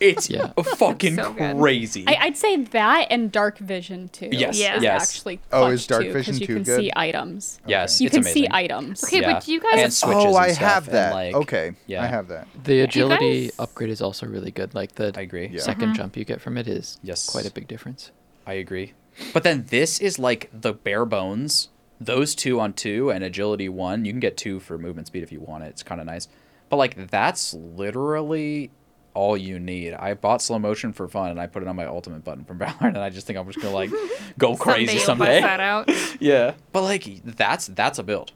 It's 0.00 0.28
Yeah. 0.28 0.52
fucking 0.76 1.16
So 1.16 1.32
crazy. 1.34 2.04
I, 2.06 2.16
I'd 2.22 2.36
say 2.36 2.56
that 2.56 3.06
and 3.10 3.30
dark 3.30 3.58
vision 3.58 4.08
too. 4.08 4.28
Yes, 4.32 4.58
Yeah. 4.58 4.76
is 4.76 4.82
yes. 4.82 5.02
actually 5.16 5.40
Oh, 5.52 5.68
is 5.68 5.86
clutch, 5.86 5.88
dark 5.88 6.02
too, 6.04 6.12
'cause 6.12 6.26
vision 6.26 6.40
you 6.40 6.46
can 6.46 6.64
see 6.64 6.90
items. 6.96 7.60
yes, 7.66 8.00
You 8.00 8.06
it's 8.06 8.14
can 8.14 8.22
amazing. 8.22 8.42
see 8.42 8.48
items. 8.50 9.04
Okay, 9.04 9.20
Yeah. 9.20 9.32
but 9.34 9.44
do 9.44 9.52
you 9.52 9.60
guys. 9.60 9.78
And 9.78 9.92
switches 9.92 10.24
oh, 10.26 10.34
I 10.36 10.46
and 10.48 10.54
stuff 10.56 10.68
have 10.72 10.88
and, 10.88 10.96
that. 10.96 11.12
like- 11.14 11.34
okay, 11.34 11.72
yeah. 11.86 12.02
I 12.02 12.06
have 12.06 12.28
that. 12.28 12.48
The 12.64 12.80
agility 12.80 13.42
guys- 13.48 13.58
upgrade 13.58 13.90
is 13.90 14.02
also 14.02 14.26
really 14.26 14.50
good. 14.50 14.74
Like 14.74 14.96
the 14.96 15.12
I 15.16 15.20
agree. 15.22 15.48
Yeah. 15.52 15.60
2nd 15.60 15.74
mm-hmm. 15.76 15.92
jump 15.94 16.16
you 16.16 16.24
get 16.24 16.40
from 16.40 16.58
it 16.58 16.66
is 16.68 16.98
Yes. 17.02 17.28
quite 17.28 17.46
a 17.46 17.50
big 17.50 17.68
difference. 17.68 18.10
I 18.46 18.54
agree. 18.54 18.92
But 19.32 19.42
then 19.44 19.66
this 19.70 20.00
is 20.00 20.18
like 20.18 20.50
the 20.52 20.72
bare 20.72 21.04
bones. 21.06 21.68
Those 22.00 22.34
two 22.34 22.58
on 22.58 22.72
two 22.72 23.10
and 23.10 23.22
agility 23.22 23.68
one. 23.68 24.04
You 24.04 24.12
can 24.12 24.18
get 24.20 24.36
two 24.36 24.58
for 24.58 24.76
movement 24.76 25.06
speed 25.06 25.22
if 25.22 25.30
you 25.30 25.40
want 25.40 25.62
it. 25.64 25.68
It's 25.68 25.84
kind 25.84 26.00
of 26.00 26.06
nice. 26.08 26.26
But 26.68 26.76
like 26.76 27.08
that's 27.10 27.54
literally 27.54 28.70
all 29.14 29.36
you 29.36 29.58
need. 29.58 29.94
I 29.94 30.14
bought 30.14 30.42
slow 30.42 30.58
motion 30.58 30.92
for 30.92 31.08
fun 31.08 31.30
and 31.30 31.40
I 31.40 31.46
put 31.46 31.62
it 31.62 31.68
on 31.68 31.76
my 31.76 31.86
ultimate 31.86 32.24
button 32.24 32.44
from 32.44 32.58
Valorant 32.60 32.88
and 32.88 32.98
I 32.98 33.10
just 33.10 33.26
think 33.26 33.38
I'm 33.38 33.46
just 33.46 33.60
gonna 33.60 33.74
like 33.74 33.90
go 34.38 34.56
crazy 34.56 34.98
someday. 34.98 35.40
someday. 35.40 35.40
You'll 35.40 35.42
bust 35.42 35.56
that 35.56 35.60
out. 35.60 36.20
yeah. 36.20 36.54
But 36.72 36.82
like 36.82 37.22
that's 37.24 37.68
that's 37.68 37.98
a 37.98 38.02
build. 38.02 38.32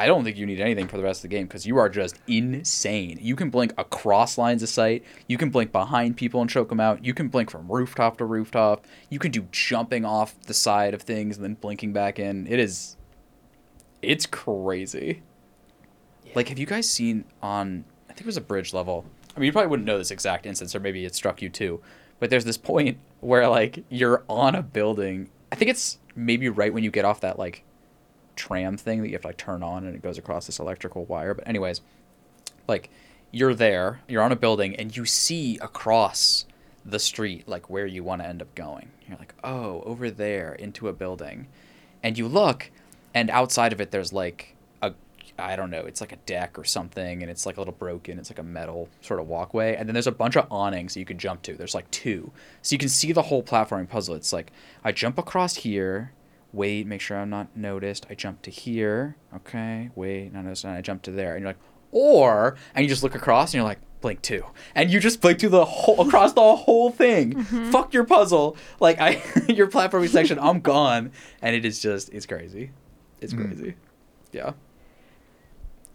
I 0.00 0.06
don't 0.06 0.22
think 0.22 0.36
you 0.36 0.46
need 0.46 0.60
anything 0.60 0.86
for 0.86 0.96
the 0.96 1.02
rest 1.02 1.18
of 1.18 1.22
the 1.22 1.36
game 1.36 1.48
because 1.48 1.66
you 1.66 1.76
are 1.78 1.88
just 1.88 2.20
insane. 2.28 3.18
You 3.20 3.34
can 3.34 3.50
blink 3.50 3.72
across 3.76 4.38
lines 4.38 4.62
of 4.62 4.68
sight. 4.68 5.04
You 5.26 5.36
can 5.36 5.50
blink 5.50 5.72
behind 5.72 6.16
people 6.16 6.40
and 6.40 6.48
choke 6.48 6.68
them 6.68 6.78
out. 6.78 7.04
You 7.04 7.12
can 7.12 7.26
blink 7.26 7.50
from 7.50 7.66
rooftop 7.66 8.16
to 8.18 8.24
rooftop. 8.24 8.86
You 9.10 9.18
can 9.18 9.32
do 9.32 9.48
jumping 9.50 10.04
off 10.04 10.40
the 10.42 10.54
side 10.54 10.94
of 10.94 11.02
things 11.02 11.36
and 11.36 11.44
then 11.44 11.54
blinking 11.54 11.92
back 11.92 12.20
in. 12.20 12.46
It 12.46 12.60
is, 12.60 12.96
it's 14.00 14.24
crazy. 14.24 15.22
Like, 16.32 16.48
have 16.48 16.60
you 16.60 16.66
guys 16.66 16.88
seen 16.88 17.24
on? 17.42 17.84
I 18.08 18.12
think 18.12 18.20
it 18.20 18.26
was 18.26 18.36
a 18.36 18.40
bridge 18.40 18.72
level. 18.72 19.04
I 19.38 19.40
mean, 19.40 19.46
you 19.46 19.52
probably 19.52 19.68
wouldn't 19.68 19.86
know 19.86 19.98
this 19.98 20.10
exact 20.10 20.46
instance, 20.46 20.74
or 20.74 20.80
maybe 20.80 21.04
it 21.04 21.14
struck 21.14 21.40
you 21.40 21.48
too. 21.48 21.80
But 22.18 22.28
there's 22.28 22.44
this 22.44 22.58
point 22.58 22.98
where 23.20 23.48
like 23.48 23.84
you're 23.88 24.24
on 24.28 24.56
a 24.56 24.62
building. 24.62 25.30
I 25.52 25.54
think 25.54 25.70
it's 25.70 25.98
maybe 26.16 26.48
right 26.48 26.74
when 26.74 26.82
you 26.82 26.90
get 26.90 27.04
off 27.04 27.20
that 27.20 27.38
like 27.38 27.62
tram 28.34 28.76
thing 28.76 29.00
that 29.00 29.08
you 29.08 29.14
have 29.14 29.22
to 29.22 29.28
like 29.28 29.36
turn 29.36 29.62
on 29.62 29.84
and 29.84 29.94
it 29.94 30.02
goes 30.02 30.18
across 30.18 30.46
this 30.46 30.58
electrical 30.58 31.04
wire. 31.04 31.34
But 31.34 31.46
anyways, 31.46 31.82
like 32.66 32.90
you're 33.30 33.54
there, 33.54 34.00
you're 34.08 34.22
on 34.22 34.32
a 34.32 34.36
building 34.36 34.74
and 34.74 34.96
you 34.96 35.04
see 35.04 35.56
across 35.62 36.44
the 36.84 36.98
street 36.98 37.46
like 37.46 37.70
where 37.70 37.86
you 37.86 38.02
want 38.02 38.22
to 38.22 38.28
end 38.28 38.42
up 38.42 38.52
going. 38.56 38.90
You're 39.06 39.18
like, 39.18 39.34
"Oh, 39.44 39.82
over 39.82 40.10
there 40.10 40.52
into 40.52 40.88
a 40.88 40.92
building." 40.92 41.46
And 42.02 42.18
you 42.18 42.26
look 42.26 42.72
and 43.14 43.30
outside 43.30 43.72
of 43.72 43.80
it 43.80 43.92
there's 43.92 44.12
like 44.12 44.56
I 45.38 45.54
don't 45.56 45.70
know, 45.70 45.80
it's 45.80 46.00
like 46.00 46.12
a 46.12 46.16
deck 46.26 46.58
or 46.58 46.64
something 46.64 47.22
and 47.22 47.30
it's 47.30 47.46
like 47.46 47.56
a 47.56 47.60
little 47.60 47.74
broken. 47.74 48.18
It's 48.18 48.30
like 48.30 48.38
a 48.38 48.42
metal 48.42 48.88
sort 49.00 49.20
of 49.20 49.28
walkway 49.28 49.76
and 49.76 49.88
then 49.88 49.94
there's 49.94 50.06
a 50.06 50.12
bunch 50.12 50.36
of 50.36 50.46
awnings 50.50 50.94
that 50.94 51.00
you 51.00 51.06
can 51.06 51.18
jump 51.18 51.42
to. 51.42 51.54
There's 51.54 51.74
like 51.74 51.90
two. 51.90 52.32
So 52.62 52.74
you 52.74 52.78
can 52.78 52.88
see 52.88 53.12
the 53.12 53.22
whole 53.22 53.42
platforming 53.42 53.88
puzzle. 53.88 54.14
It's 54.14 54.32
like 54.32 54.52
I 54.84 54.92
jump 54.92 55.18
across 55.18 55.56
here, 55.56 56.12
wait, 56.52 56.86
make 56.86 57.00
sure 57.00 57.18
I'm 57.18 57.30
not 57.30 57.56
noticed. 57.56 58.06
I 58.10 58.14
jump 58.14 58.42
to 58.42 58.50
here. 58.50 59.16
Okay, 59.34 59.90
wait, 59.94 60.32
not 60.32 60.44
noticed. 60.44 60.64
And 60.64 60.72
I 60.74 60.80
jump 60.80 61.02
to 61.02 61.10
there. 61.10 61.34
And 61.34 61.42
you're 61.42 61.50
like, 61.50 61.60
or, 61.92 62.56
and 62.74 62.84
you 62.84 62.88
just 62.88 63.02
look 63.02 63.14
across 63.14 63.50
and 63.50 63.54
you're 63.58 63.64
like, 63.68 63.78
blink 64.00 64.22
two. 64.22 64.44
And 64.74 64.90
you 64.90 65.00
just 65.00 65.20
blink 65.20 65.40
through 65.40 65.48
the 65.50 65.64
whole, 65.64 66.00
across 66.06 66.32
the 66.32 66.56
whole 66.56 66.90
thing. 66.90 67.42
Fuck 67.72 67.92
your 67.94 68.04
puzzle. 68.04 68.56
Like, 68.80 68.98
I, 69.00 69.22
your 69.48 69.66
platforming 69.68 70.08
section, 70.08 70.38
I'm 70.38 70.60
gone. 70.60 71.12
And 71.42 71.54
it 71.56 71.64
is 71.64 71.80
just, 71.80 72.08
it's 72.10 72.26
crazy. 72.26 72.70
It's 73.20 73.32
Mm. 73.34 73.46
crazy. 73.46 73.74
Yeah. 74.32 74.52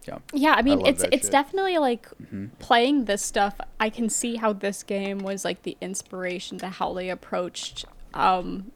Yeah. 0.08 0.18
Yeah, 0.34 0.54
I 0.58 0.62
mean 0.62 0.80
love 0.80 0.88
it's 0.90 1.04
it's 1.12 1.24
shit. 1.24 1.32
definitely 1.32 1.78
like 1.78 2.08
Mm-hmm. 2.22 2.48
playing 2.60 3.06
this 3.06 3.22
stuff. 3.22 3.56
I 3.80 3.90
can 3.90 4.10
see 4.10 4.36
how 4.38 4.54
this 4.54 4.84
game 4.84 5.20
was 5.20 5.44
like 5.46 5.64
the 5.64 5.78
inspiration 5.82 6.58
to 6.60 6.68
how 6.70 6.94
they 6.94 7.10
approached 7.10 7.86
um 8.14 8.72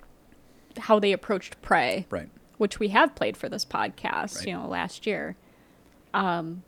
how 0.77 0.99
they 0.99 1.11
approached 1.11 1.61
Prey, 1.61 2.05
Right. 2.09 2.29
which 2.57 2.79
we 2.79 2.89
have 2.89 3.15
played 3.15 3.35
for 3.35 3.49
this 3.49 3.65
podcast, 3.65 4.37
Right. 4.37 4.47
you 4.47 4.53
know, 4.53 4.67
last 4.67 5.05
year. 5.07 5.35
Um 6.13 6.63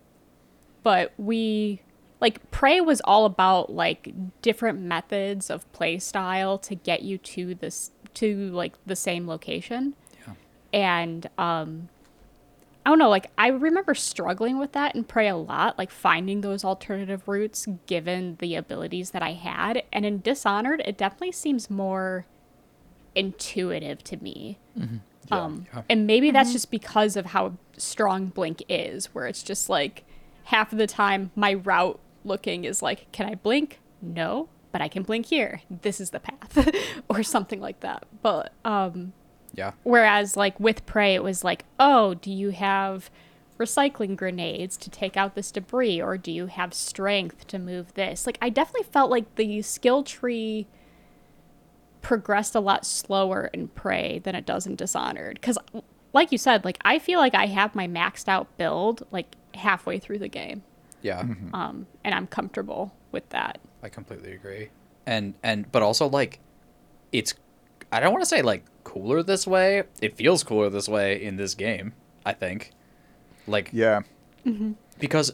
but 0.83 1.13
we 1.17 1.81
like 2.21 2.49
Prey 2.51 2.81
was 2.81 3.01
all 3.05 3.25
about 3.25 3.71
like 3.71 4.13
different 4.41 4.79
methods 4.81 5.49
of 5.49 5.71
play 5.73 5.99
style 5.99 6.57
to 6.59 6.75
get 6.75 7.01
you 7.03 7.17
to 7.17 7.55
this 7.55 7.91
to 8.15 8.49
like 8.51 8.73
the 8.85 8.95
same 8.95 9.27
location. 9.27 9.95
Yeah. 10.27 10.33
And 10.73 11.29
um 11.37 11.89
I 12.89 12.91
don't 12.91 12.97
know, 12.97 13.09
like 13.09 13.29
I 13.37 13.49
remember 13.49 13.93
struggling 13.93 14.57
with 14.57 14.71
that 14.71 14.95
and 14.95 15.07
Prey 15.07 15.27
a 15.27 15.35
lot, 15.35 15.77
like 15.77 15.91
finding 15.91 16.41
those 16.41 16.65
alternative 16.65 17.27
routes 17.27 17.67
given 17.85 18.37
the 18.39 18.55
abilities 18.55 19.11
that 19.11 19.21
I 19.21 19.33
had. 19.33 19.83
And 19.93 20.07
in 20.07 20.21
Dishonored, 20.21 20.81
it 20.83 20.97
definitely 20.97 21.33
seems 21.33 21.69
more 21.69 22.25
intuitive 23.13 24.03
to 24.05 24.17
me. 24.17 24.57
Um, 25.29 25.67
Yeah. 25.71 25.83
and 25.87 26.07
maybe 26.07 26.31
that's 26.31 26.51
just 26.51 26.71
because 26.71 27.15
of 27.15 27.27
how 27.27 27.57
strong 27.77 28.25
Blink 28.29 28.63
is, 28.67 29.13
where 29.13 29.27
it's 29.27 29.43
just 29.43 29.69
like 29.69 30.03
half 30.45 30.71
of 30.71 30.79
the 30.79 30.87
time 30.87 31.29
my 31.35 31.53
route 31.53 31.99
looking 32.23 32.63
is 32.63 32.81
like, 32.81 33.11
can 33.11 33.27
I 33.27 33.35
blink? 33.35 33.79
No, 34.01 34.49
but 34.71 34.81
I 34.81 34.87
can 34.87 35.03
blink 35.03 35.27
here. 35.27 35.61
This 35.69 36.01
is 36.01 36.09
the 36.09 36.19
path, 36.21 36.67
or 37.07 37.21
something 37.21 37.61
like 37.61 37.81
that. 37.81 38.07
But 38.23 38.51
um, 38.65 39.13
Yeah. 39.53 39.71
Whereas, 39.83 40.37
like 40.37 40.59
with 40.59 40.85
Prey, 40.85 41.15
it 41.15 41.23
was 41.23 41.43
like, 41.43 41.65
oh, 41.79 42.13
do 42.15 42.31
you 42.31 42.49
have 42.51 43.09
recycling 43.59 44.15
grenades 44.15 44.77
to 44.77 44.89
take 44.89 45.17
out 45.17 45.35
this 45.35 45.51
debris, 45.51 46.01
or 46.01 46.17
do 46.17 46.31
you 46.31 46.45
have 46.47 46.73
strength 46.73 47.47
to 47.47 47.59
move 47.59 47.93
this? 47.95 48.25
Like, 48.25 48.37
I 48.41 48.49
definitely 48.49 48.89
felt 48.91 49.09
like 49.11 49.35
the 49.35 49.61
skill 49.61 50.03
tree 50.03 50.67
progressed 52.01 52.55
a 52.55 52.59
lot 52.59 52.85
slower 52.85 53.49
in 53.53 53.67
Prey 53.69 54.19
than 54.19 54.35
it 54.35 54.45
does 54.45 54.65
in 54.65 54.75
Dishonored. 54.75 55.35
Because, 55.41 55.57
like 56.13 56.31
you 56.31 56.37
said, 56.37 56.63
like 56.65 56.77
I 56.85 56.99
feel 56.99 57.19
like 57.19 57.35
I 57.35 57.47
have 57.47 57.75
my 57.75 57.87
maxed 57.87 58.27
out 58.27 58.55
build 58.57 59.05
like 59.11 59.35
halfway 59.55 59.99
through 59.99 60.19
the 60.19 60.27
game, 60.29 60.63
Yeah. 61.01 61.19
um, 61.53 61.87
and 62.03 62.15
I'm 62.15 62.27
comfortable 62.27 62.93
with 63.11 63.27
that. 63.29 63.59
I 63.83 63.89
completely 63.89 64.33
agree. 64.33 64.69
And 65.05 65.33
and 65.43 65.69
but 65.71 65.81
also 65.81 66.07
like 66.07 66.39
it's 67.11 67.33
I 67.91 67.99
don't 67.99 68.11
want 68.11 68.21
to 68.21 68.29
say 68.29 68.41
like 68.41 68.63
cooler 68.89 69.21
this 69.21 69.45
way. 69.45 69.83
It 70.01 70.17
feels 70.17 70.43
cooler 70.43 70.69
this 70.69 70.89
way 70.89 71.21
in 71.21 71.37
this 71.37 71.53
game, 71.53 71.93
I 72.25 72.33
think. 72.33 72.71
Like 73.47 73.69
Yeah. 73.71 74.01
Mm-hmm. 74.45 74.71
because 74.99 75.31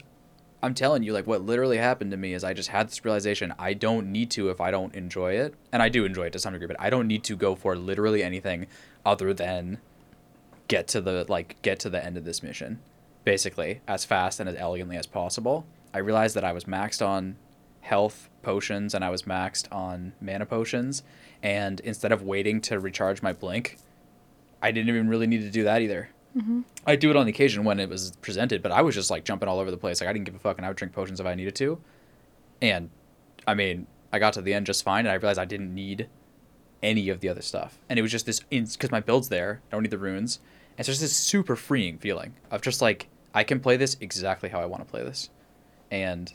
I'm 0.62 0.74
telling 0.74 1.04
you 1.04 1.14
like 1.14 1.28
what 1.28 1.42
literally 1.42 1.78
happened 1.78 2.12
to 2.12 2.18
me 2.18 2.34
is 2.34 2.44
I 2.44 2.54
just 2.54 2.70
had 2.70 2.88
this 2.88 3.06
realization 3.06 3.54
I 3.60 3.74
don't 3.74 4.12
need 4.12 4.32
to 4.32 4.50
if 4.50 4.60
I 4.60 4.72
don't 4.72 4.94
enjoy 4.96 5.34
it. 5.34 5.54
And 5.72 5.82
I 5.82 5.90
do 5.90 6.06
enjoy 6.06 6.26
it 6.26 6.34
to 6.34 6.40
some 6.40 6.54
degree, 6.54 6.68
but 6.68 6.80
I 6.80 6.90
don't 6.90 7.08
need 7.08 7.24
to 7.26 7.36
go 7.36 7.56
for 7.56 7.76
literally 7.76 8.24
anything 8.24 8.68
other 9.06 9.34
than 9.34 9.80
get 10.68 10.88
to 10.90 11.02
the 11.02 11.26
like 11.30 11.62
get 11.62 11.80
to 11.80 11.90
the 11.90 12.04
end 12.04 12.18
of 12.18 12.26
this 12.26 12.42
mission 12.42 12.80
basically 13.24 13.82
as 13.88 14.06
fast 14.06 14.40
and 14.40 14.50
as 14.50 14.56
elegantly 14.56 14.98
as 14.98 15.06
possible. 15.06 15.66
I 15.94 16.00
realized 16.00 16.36
that 16.36 16.44
I 16.44 16.52
was 16.52 16.66
maxed 16.66 17.06
on 17.06 17.38
health 17.86 18.30
potions 18.42 18.94
and 18.94 19.06
I 19.06 19.10
was 19.10 19.24
maxed 19.24 19.68
on 19.72 20.14
mana 20.20 20.46
potions 20.46 21.04
and 21.44 21.80
instead 21.82 22.12
of 22.12 22.24
waiting 22.24 22.60
to 22.62 22.80
recharge 22.80 23.22
my 23.22 23.32
blink, 23.32 23.78
I 24.62 24.72
didn't 24.72 24.90
even 24.90 25.08
really 25.08 25.28
need 25.28 25.42
to 25.42 25.52
do 25.52 25.64
that 25.66 25.82
either. 25.84 26.10
Mm-hmm. 26.36 26.62
I 26.88 26.96
do 26.96 27.12
it 27.12 27.16
on 27.16 27.28
the 27.28 27.32
occasion 27.32 27.64
when 27.64 27.80
it 27.80 27.88
was 27.88 28.14
presented, 28.22 28.64
but 28.64 28.72
I 28.72 28.82
was 28.82 28.96
just 28.96 29.12
like 29.12 29.24
jumping 29.24 29.48
all 29.48 29.60
over 29.60 29.70
the 29.70 29.78
place. 29.78 30.02
Like 30.02 30.10
I 30.10 30.14
didn't 30.14 30.26
give 30.26 30.36
a 30.36 30.40
fuck, 30.40 30.58
and 30.58 30.66
I 30.66 30.70
would 30.70 30.78
drink 30.78 30.94
potions 30.94 31.20
if 31.20 31.26
I 31.26 31.36
needed 31.36 31.56
to. 31.56 31.80
And 32.62 32.90
I 33.48 33.54
mean, 33.54 33.86
I 34.12 34.20
got 34.20 34.34
to 34.34 34.42
the 34.42 34.54
end 34.54 34.66
just 34.66 34.84
fine, 34.84 35.06
and 35.06 35.12
I 35.12 35.16
realized 35.16 35.40
I 35.40 35.46
didn't 35.46 35.74
need 35.74 36.10
any 36.82 37.10
of 37.10 37.20
the 37.20 37.30
other 37.30 37.42
stuff. 37.42 37.78
And 37.90 37.98
it 38.00 38.02
was 38.02 38.12
just 38.12 38.26
this 38.26 38.40
because 38.40 38.92
my 38.92 39.00
build's 39.00 39.30
there. 39.30 39.62
I 39.70 39.76
don't 39.76 39.84
need 39.84 39.92
the 39.92 39.98
runes. 39.98 40.40
And 40.72 40.80
it's 40.80 40.90
just 40.90 41.02
this 41.02 41.16
super 41.16 41.56
freeing 41.56 42.00
feeling 42.00 42.34
of 42.52 42.62
just 42.62 42.82
like 42.82 43.08
I 43.34 43.44
can 43.44 43.60
play 43.60 43.78
this 43.78 43.96
exactly 44.02 44.50
how 44.50 44.60
I 44.60 44.66
want 44.66 44.84
to 44.84 44.90
play 44.90 45.04
this, 45.04 45.30
and 45.92 46.34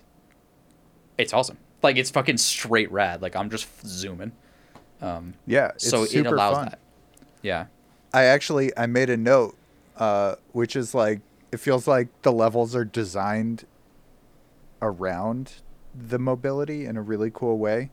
it's 1.20 1.32
awesome. 1.32 1.58
Like 1.82 1.96
it's 1.96 2.10
fucking 2.10 2.36
straight 2.38 2.90
rad. 2.92 3.22
Like 3.22 3.36
I'm 3.36 3.50
just 3.50 3.66
zooming. 3.86 4.32
Um, 5.00 5.34
Yeah. 5.46 5.68
It's 5.74 5.88
so 5.88 6.04
it 6.04 6.26
allows 6.26 6.56
fun. 6.56 6.64
that. 6.66 6.78
Yeah. 7.42 7.66
I 8.12 8.24
actually 8.24 8.76
I 8.76 8.86
made 8.86 9.08
a 9.10 9.16
note, 9.16 9.56
uh, 9.96 10.34
which 10.52 10.76
is 10.76 10.94
like 10.94 11.20
it 11.52 11.58
feels 11.58 11.86
like 11.86 12.08
the 12.22 12.32
levels 12.32 12.74
are 12.76 12.84
designed 12.84 13.64
around 14.82 15.54
the 15.94 16.18
mobility 16.18 16.84
in 16.86 16.96
a 16.96 17.02
really 17.02 17.30
cool 17.32 17.58
way. 17.58 17.90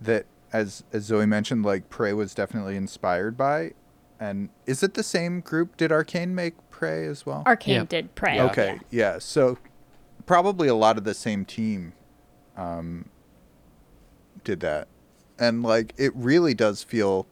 That 0.00 0.26
as 0.52 0.84
as 0.92 1.04
Zoe 1.04 1.26
mentioned, 1.26 1.64
like 1.64 1.88
Prey 1.90 2.12
was 2.12 2.34
definitely 2.34 2.76
inspired 2.76 3.36
by. 3.36 3.72
And 4.20 4.48
is 4.66 4.82
it 4.82 4.94
the 4.94 5.04
same 5.04 5.40
group? 5.40 5.76
Did 5.76 5.92
Arkane 5.92 6.30
make 6.30 6.54
Prey 6.70 7.06
as 7.06 7.24
well? 7.24 7.44
Arkane 7.46 7.66
Yeah. 7.68 7.84
did 7.84 8.14
Prey. 8.16 8.34
Yeah. 8.36 8.44
Okay, 8.46 8.80
yeah. 8.90 9.18
So 9.20 9.58
probably 10.26 10.66
a 10.66 10.74
lot 10.74 10.98
of 10.98 11.04
the 11.04 11.14
same 11.14 11.44
team 11.44 11.92
um, 12.58 13.08
did 14.44 14.60
that, 14.60 14.88
and 15.38 15.62
like 15.62 15.94
it 15.96 16.12
really 16.14 16.52
does 16.52 16.82
feel 16.82 17.26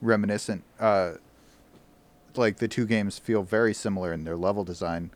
reminiscent. 0.00 0.64
Uh, 0.80 1.14
like 2.36 2.58
the 2.58 2.68
two 2.68 2.86
games 2.86 3.18
feel 3.18 3.42
very 3.42 3.74
similar 3.74 4.12
in 4.12 4.24
their 4.24 4.36
level 4.36 4.64
design, 4.64 5.10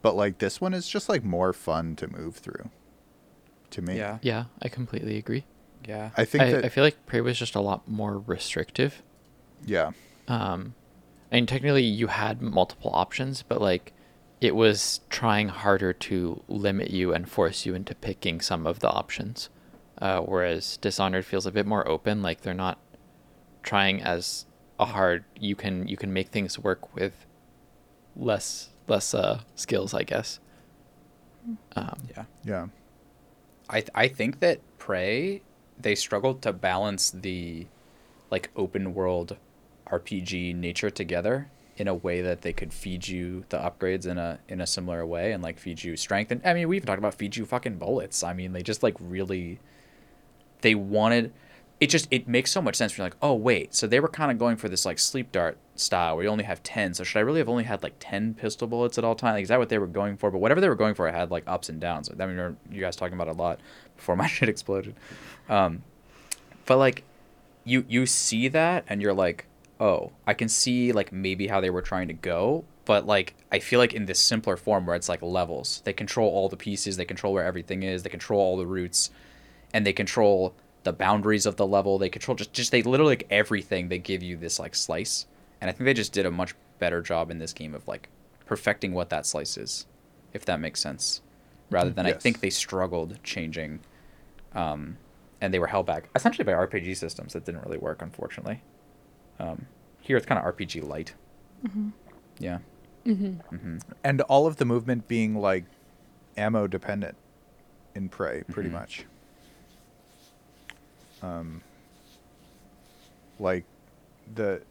but 0.00 0.14
like 0.14 0.38
this 0.38 0.60
one 0.60 0.72
is 0.72 0.88
just 0.88 1.08
like 1.08 1.24
more 1.24 1.52
fun 1.52 1.96
to 1.96 2.06
move 2.06 2.36
through. 2.36 2.70
To 3.70 3.82
me, 3.82 3.98
Yeah. 3.98 4.18
Yeah, 4.22 4.44
I 4.62 4.68
completely 4.68 5.18
agree. 5.18 5.44
Yeah. 5.86 6.10
I 6.16 6.24
think 6.24 6.42
I, 6.44 6.50
that 6.52 6.64
I 6.64 6.68
feel 6.70 6.84
like 6.84 7.04
Prey 7.06 7.20
was 7.20 7.38
just 7.38 7.54
a 7.54 7.60
lot 7.60 7.86
more 7.86 8.18
restrictive. 8.18 9.02
yeah, 9.66 9.90
Um, 10.26 10.74
and 11.30 11.46
technically 11.46 11.82
you 11.84 12.06
had 12.06 12.40
multiple 12.40 12.90
options, 12.94 13.42
but 13.42 13.60
like 13.60 13.92
it 14.40 14.54
was 14.54 15.00
trying 15.10 15.48
harder 15.48 15.92
to 15.92 16.42
limit 16.48 16.90
you 16.90 17.12
and 17.12 17.28
force 17.28 17.66
you 17.66 17.74
into 17.74 17.94
picking 17.94 18.40
some 18.40 18.66
of 18.66 18.80
the 18.80 18.88
options. 18.88 19.48
Uh, 20.00 20.20
whereas 20.20 20.76
Dishonored 20.76 21.26
feels 21.26 21.44
a 21.46 21.50
bit 21.50 21.66
more 21.66 21.86
open, 21.88 22.22
like 22.22 22.42
they're 22.42 22.54
not 22.54 22.78
trying 23.62 24.00
as 24.00 24.46
a 24.78 24.84
hard. 24.86 25.24
You 25.38 25.56
can 25.56 25.88
you 25.88 25.96
can 25.96 26.12
make 26.12 26.28
things 26.28 26.58
work 26.58 26.94
with 26.94 27.26
less 28.16 28.70
less 28.86 29.12
uh, 29.12 29.40
skills, 29.56 29.92
I 29.94 30.04
guess. 30.04 30.38
Um, 31.74 31.98
Yeah. 32.16 32.24
yeah, 32.44 32.66
I 33.68 33.80
th- 33.80 33.90
I 33.94 34.08
think 34.08 34.40
that 34.40 34.60
Prey 34.78 35.42
they 35.78 35.94
struggled 35.94 36.42
to 36.42 36.52
balance 36.52 37.10
the 37.10 37.66
like 38.30 38.50
open 38.56 38.94
world 38.94 39.36
RPG 39.90 40.54
nature 40.54 40.90
together 40.90 41.48
in 41.78 41.86
a 41.88 41.94
way 41.94 42.20
that 42.20 42.42
they 42.42 42.52
could 42.52 42.72
feed 42.72 43.06
you 43.06 43.44
the 43.48 43.56
upgrades 43.56 44.06
in 44.06 44.18
a 44.18 44.38
in 44.48 44.60
a 44.60 44.66
similar 44.66 45.06
way 45.06 45.32
and 45.32 45.42
like 45.42 45.58
feed 45.58 45.82
you 45.82 45.96
strength. 45.96 46.30
And 46.30 46.40
I 46.44 46.52
mean 46.52 46.68
we 46.68 46.76
even 46.76 46.86
talked 46.86 46.98
about 46.98 47.14
feed 47.14 47.36
you 47.36 47.46
fucking 47.46 47.78
bullets. 47.78 48.22
I 48.22 48.32
mean 48.34 48.52
they 48.52 48.62
just 48.62 48.82
like 48.82 48.96
really 49.00 49.60
they 50.60 50.74
wanted 50.74 51.32
it 51.80 51.88
just 51.88 52.08
it 52.10 52.26
makes 52.26 52.50
so 52.50 52.60
much 52.60 52.74
sense 52.74 52.92
for 52.92 53.02
like 53.02 53.14
oh 53.22 53.34
wait 53.34 53.72
so 53.72 53.86
they 53.86 54.00
were 54.00 54.08
kind 54.08 54.32
of 54.32 54.38
going 54.38 54.56
for 54.56 54.68
this 54.68 54.84
like 54.84 54.98
sleep 54.98 55.30
dart 55.30 55.56
style 55.76 56.16
where 56.16 56.24
you 56.24 56.30
only 56.30 56.42
have 56.42 56.60
10 56.64 56.94
so 56.94 57.04
should 57.04 57.18
i 57.18 57.22
really 57.22 57.38
have 57.38 57.48
only 57.48 57.62
had 57.62 57.80
like 57.84 57.94
10 58.00 58.34
pistol 58.34 58.66
bullets 58.66 58.98
at 58.98 59.04
all 59.04 59.14
times 59.14 59.34
like, 59.34 59.42
is 59.44 59.48
that 59.48 59.60
what 59.60 59.68
they 59.68 59.78
were 59.78 59.86
going 59.86 60.16
for? 60.16 60.32
But 60.32 60.38
whatever 60.38 60.60
they 60.60 60.68
were 60.68 60.74
going 60.74 60.94
for 60.94 61.06
it 61.06 61.14
had 61.14 61.30
like 61.30 61.44
ups 61.46 61.68
and 61.68 61.80
downs. 61.80 62.10
I 62.18 62.26
mean 62.26 62.56
you 62.70 62.80
guys 62.80 62.96
talking 62.96 63.14
about 63.14 63.28
a 63.28 63.32
lot 63.32 63.60
before 63.96 64.16
my 64.16 64.26
shit 64.36 64.48
exploded. 64.48 64.96
Um 65.48 65.82
but 66.66 66.78
like 66.78 67.04
you 67.64 67.84
you 67.88 68.06
see 68.06 68.48
that 68.48 68.84
and 68.88 69.00
you're 69.00 69.14
like 69.14 69.46
oh 69.80 70.10
i 70.26 70.34
can 70.34 70.48
see 70.48 70.92
like 70.92 71.12
maybe 71.12 71.46
how 71.46 71.60
they 71.60 71.70
were 71.70 71.82
trying 71.82 72.08
to 72.08 72.14
go 72.14 72.64
but 72.84 73.06
like 73.06 73.34
i 73.52 73.58
feel 73.58 73.78
like 73.78 73.94
in 73.94 74.06
this 74.06 74.20
simpler 74.20 74.56
form 74.56 74.86
where 74.86 74.96
it's 74.96 75.08
like 75.08 75.22
levels 75.22 75.82
they 75.84 75.92
control 75.92 76.28
all 76.28 76.48
the 76.48 76.56
pieces 76.56 76.96
they 76.96 77.04
control 77.04 77.32
where 77.32 77.44
everything 77.44 77.82
is 77.82 78.02
they 78.02 78.10
control 78.10 78.40
all 78.40 78.56
the 78.56 78.66
routes 78.66 79.10
and 79.72 79.86
they 79.86 79.92
control 79.92 80.54
the 80.84 80.92
boundaries 80.92 81.46
of 81.46 81.56
the 81.56 81.66
level 81.66 81.98
they 81.98 82.08
control 82.08 82.34
just 82.34 82.52
just 82.52 82.72
they 82.72 82.82
literally 82.82 83.12
like 83.12 83.26
everything 83.30 83.88
they 83.88 83.98
give 83.98 84.22
you 84.22 84.36
this 84.36 84.58
like 84.58 84.74
slice 84.74 85.26
and 85.60 85.68
i 85.68 85.72
think 85.72 85.84
they 85.84 85.94
just 85.94 86.12
did 86.12 86.26
a 86.26 86.30
much 86.30 86.54
better 86.78 87.02
job 87.02 87.30
in 87.30 87.38
this 87.38 87.52
game 87.52 87.74
of 87.74 87.86
like 87.86 88.08
perfecting 88.46 88.92
what 88.92 89.10
that 89.10 89.26
slice 89.26 89.56
is 89.56 89.86
if 90.32 90.44
that 90.44 90.60
makes 90.60 90.80
sense 90.80 91.20
rather 91.70 91.90
than 91.90 92.06
i 92.06 92.12
think 92.12 92.40
they 92.40 92.50
struggled 92.50 93.22
changing 93.22 93.80
um 94.54 94.96
and 95.40 95.52
they 95.52 95.58
were 95.58 95.66
held 95.66 95.86
back 95.86 96.08
essentially 96.14 96.44
by 96.44 96.52
rpg 96.52 96.96
systems 96.96 97.32
that 97.32 97.44
didn't 97.44 97.62
really 97.64 97.78
work 97.78 98.00
unfortunately 98.00 98.62
um 99.38 99.66
here 100.00 100.16
it's 100.16 100.26
kind 100.26 100.38
of 100.44 100.56
rpg 100.56 100.86
light 100.86 101.14
yeah 102.38 102.58
and 104.04 104.20
all 104.22 104.46
of 104.46 104.56
the 104.56 104.64
movement 104.64 105.08
being 105.08 105.34
like 105.34 105.64
ammo 106.36 106.66
dependent 106.66 107.16
in 107.94 108.08
Prey, 108.08 108.42
pretty 108.50 108.68
Mhm. 108.68 108.72
much. 108.72 109.06
Um, 111.22 111.62
like 113.38 113.64
the 114.34 114.62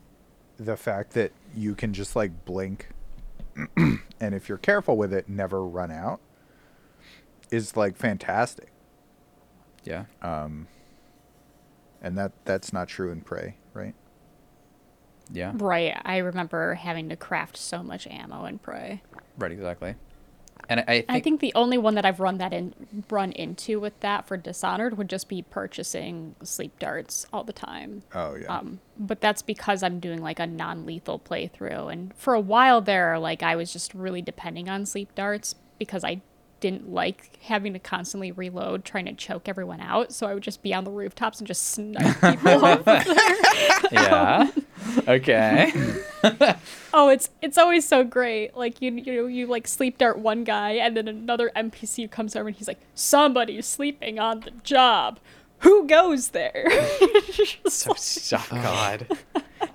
the 0.57 0.77
fact 0.77 1.11
that 1.13 1.31
you 1.55 1.75
can 1.75 1.93
just 1.93 2.15
like 2.15 2.45
blink 2.45 2.87
and 3.77 3.99
if 4.35 4.47
you're 4.47 4.57
careful 4.57 4.95
with 4.97 5.11
it, 5.13 5.27
never 5.27 5.63
run 5.65 5.91
out, 5.91 6.19
is 7.51 7.75
like 7.75 7.95
fantastic. 7.97 8.69
Yeah. 9.83 10.05
And 10.21 10.67
that 12.17 12.31
that's 12.45 12.71
not 12.71 12.87
true 12.87 13.11
in 13.11 13.21
Prey, 13.21 13.55
right? 13.73 13.95
Yeah. 15.31 15.51
Right. 15.55 15.99
I 16.03 16.17
remember 16.17 16.75
having 16.75 17.09
to 17.09 17.15
craft 17.15 17.57
so 17.57 17.83
much 17.83 18.07
ammo 18.07 18.45
and 18.45 18.61
Prey. 18.61 19.01
Right. 19.37 19.51
Exactly. 19.51 19.95
And 20.69 20.81
I, 20.81 20.83
I 20.83 20.93
think, 20.95 21.05
I 21.09 21.19
think 21.21 21.39
the 21.39 21.53
only 21.55 21.77
one 21.77 21.95
that 21.95 22.05
I've 22.05 22.19
run 22.19 22.39
that 22.39 22.51
in 22.51 22.73
run 23.09 23.31
into 23.31 23.79
with 23.79 23.97
that 24.01 24.27
for 24.27 24.35
Dishonored 24.35 24.97
would 24.97 25.09
just 25.09 25.29
be 25.29 25.41
purchasing 25.41 26.35
sleep 26.43 26.77
darts 26.79 27.25
all 27.31 27.43
the 27.43 27.53
time. 27.53 28.03
Oh 28.13 28.35
yeah. 28.35 28.47
Um, 28.47 28.79
but 28.97 29.21
that's 29.21 29.41
because 29.41 29.81
I'm 29.81 29.99
doing 29.99 30.21
like 30.21 30.39
a 30.39 30.47
non-lethal 30.47 31.19
playthrough, 31.19 31.91
and 31.91 32.13
for 32.15 32.33
a 32.33 32.39
while 32.41 32.81
there, 32.81 33.17
like 33.17 33.43
I 33.43 33.55
was 33.55 33.71
just 33.71 33.93
really 33.93 34.21
depending 34.21 34.67
on 34.67 34.85
sleep 34.85 35.15
darts 35.15 35.55
because 35.79 36.03
I 36.03 36.21
didn't 36.59 36.91
like 36.91 37.37
having 37.43 37.73
to 37.73 37.79
constantly 37.79 38.31
reload, 38.31 38.83
trying 38.83 39.05
to 39.05 39.13
choke 39.13 39.47
everyone 39.47 39.79
out. 39.79 40.11
So 40.11 40.27
I 40.27 40.33
would 40.33 40.43
just 40.43 40.61
be 40.61 40.73
on 40.73 40.83
the 40.83 40.91
rooftops 40.91 41.39
and 41.39 41.47
just 41.47 41.67
snipe 41.67 42.21
people 42.21 42.65
off. 42.65 42.83
yeah. 43.91 44.51
okay. 45.07 45.71
Oh, 46.93 47.09
it's 47.09 47.29
it's 47.43 47.59
always 47.59 47.87
so 47.87 48.03
great. 48.03 48.57
Like 48.57 48.81
you 48.81 48.91
you 48.91 49.21
know, 49.21 49.27
you 49.27 49.45
like 49.45 49.67
sleep 49.67 49.99
dart 49.99 50.17
one 50.17 50.43
guy, 50.43 50.71
and 50.71 50.97
then 50.97 51.07
another 51.07 51.51
NPC 51.55 52.09
comes 52.09 52.35
over 52.35 52.47
and 52.47 52.57
he's 52.57 52.67
like, 52.67 52.79
"Somebody's 52.95 53.67
sleeping 53.67 54.17
on 54.17 54.39
the 54.39 54.51
job. 54.63 55.19
Who 55.59 55.85
goes 55.85 56.29
there?" 56.29 56.65
so, 57.67 57.93
so 57.93 58.39
God. 58.49 59.07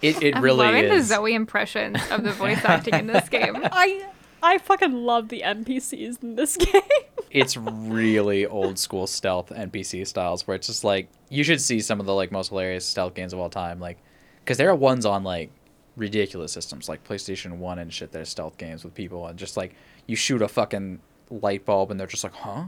It 0.00 0.20
it 0.20 0.36
I'm 0.36 0.42
really 0.42 0.66
loving 0.66 0.88
the. 0.88 1.00
Zoe 1.00 1.32
impressions 1.34 1.98
of 2.10 2.24
the 2.24 2.32
voice 2.32 2.64
acting 2.64 2.94
in 2.94 3.06
this 3.06 3.28
game. 3.28 3.56
I 3.70 4.06
I 4.42 4.58
fucking 4.58 4.92
love 4.92 5.28
the 5.28 5.42
NPCs 5.44 6.22
in 6.22 6.34
this 6.36 6.56
game. 6.72 6.82
it's 7.30 7.56
really 7.56 8.44
old 8.46 8.78
school 8.78 9.06
stealth 9.06 9.50
NPC 9.50 10.06
styles 10.06 10.46
where 10.46 10.54
it's 10.54 10.66
just 10.66 10.84
like 10.84 11.08
you 11.30 11.44
should 11.44 11.60
see 11.60 11.80
some 11.80 12.00
of 12.00 12.06
the 12.06 12.14
like 12.14 12.32
most 12.32 12.48
hilarious 12.48 12.84
stealth 12.84 13.14
games 13.14 13.32
of 13.32 13.38
all 13.38 13.50
time, 13.50 13.80
like 13.80 13.98
because 14.44 14.58
there 14.58 14.68
are 14.68 14.74
ones 14.74 15.06
on 15.06 15.22
like 15.24 15.50
ridiculous 15.96 16.52
systems 16.52 16.88
like 16.88 17.04
PlayStation 17.04 17.58
One 17.58 17.78
and 17.78 17.92
shit. 17.92 18.12
There's 18.12 18.28
stealth 18.28 18.58
games 18.58 18.84
with 18.84 18.94
people 18.94 19.26
and 19.26 19.38
just 19.38 19.56
like 19.56 19.74
you 20.06 20.16
shoot 20.16 20.42
a 20.42 20.48
fucking 20.48 21.00
light 21.30 21.64
bulb 21.64 21.90
and 21.90 21.98
they're 22.00 22.06
just 22.06 22.24
like, 22.24 22.34
huh, 22.34 22.64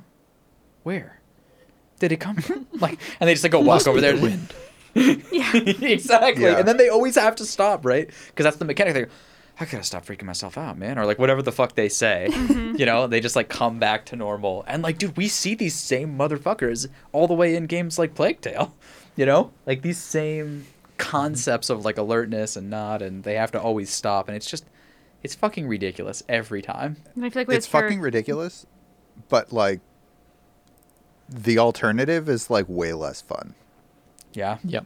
where 0.85 1.20
did 1.99 2.12
it 2.12 2.20
come 2.20 2.37
from? 2.37 2.66
like, 2.81 2.99
and 3.20 3.29
they 3.29 3.35
just 3.35 3.43
like 3.45 3.53
go 3.53 3.61
walk 3.61 3.87
over 3.87 4.01
there. 4.01 4.16
The 4.16 4.22
wind. 4.22 4.55
Yeah, 5.33 5.57
exactly. 5.57 6.45
Yeah. 6.45 6.59
And 6.59 6.68
then 6.68 6.77
they 6.77 6.89
always 6.89 7.16
have 7.16 7.35
to 7.37 7.45
stop, 7.45 7.85
right? 7.85 8.07
Because 8.29 8.45
that's 8.45 8.59
the 8.59 8.64
mechanic. 8.64 8.95
They 8.95 9.03
go, 9.03 9.11
I 9.61 9.66
gotta 9.66 9.84
stop 9.84 10.05
freaking 10.05 10.24
myself 10.24 10.59
out, 10.59 10.76
man, 10.78 10.98
or 10.98 11.07
like 11.07 11.18
whatever 11.18 11.40
the 11.40 11.52
fuck 11.52 11.74
they 11.76 11.88
say. 11.88 12.28
Mm-hmm. 12.30 12.76
You 12.76 12.86
know, 12.86 13.07
they 13.07 13.20
just 13.20 13.36
like 13.36 13.48
come 13.48 13.78
back 13.78 14.05
to 14.07 14.16
normal. 14.16 14.64
And 14.66 14.82
like, 14.82 14.98
dude, 14.98 15.16
we 15.16 15.28
see 15.28 15.55
these 15.55 15.74
same 15.76 16.18
motherfuckers 16.18 16.88
all 17.12 17.28
the 17.28 17.34
way 17.34 17.55
in 17.55 17.66
games 17.66 17.98
like 17.98 18.14
Plague 18.14 18.40
Tale. 18.40 18.74
You 19.16 19.26
know, 19.26 19.52
like 19.64 19.82
these 19.82 19.98
same 19.98 20.66
concepts 20.98 21.70
of 21.70 21.84
like 21.84 21.98
alertness 21.98 22.57
and 22.57 22.68
not, 22.68 23.00
and 23.00 23.22
they 23.22 23.34
have 23.36 23.52
to 23.52 23.61
always 23.61 23.88
stop, 23.90 24.26
and 24.26 24.36
it's 24.36 24.50
just, 24.50 24.64
it's 25.22 25.36
fucking 25.36 25.68
ridiculous 25.68 26.24
every 26.28 26.62
time. 26.62 26.96
And 27.14 27.24
I 27.24 27.30
feel 27.30 27.42
like 27.42 27.57
it's 27.57 27.68
her- 27.68 27.80
fucking 27.82 28.00
ridiculous, 28.00 28.66
but 29.28 29.52
like 29.52 29.78
the 31.28 31.59
alternative 31.59 32.28
is 32.28 32.50
like 32.50 32.66
way 32.68 32.92
less 32.92 33.20
fun. 33.20 33.55
Yeah, 34.32 34.59
Yep. 34.64 34.84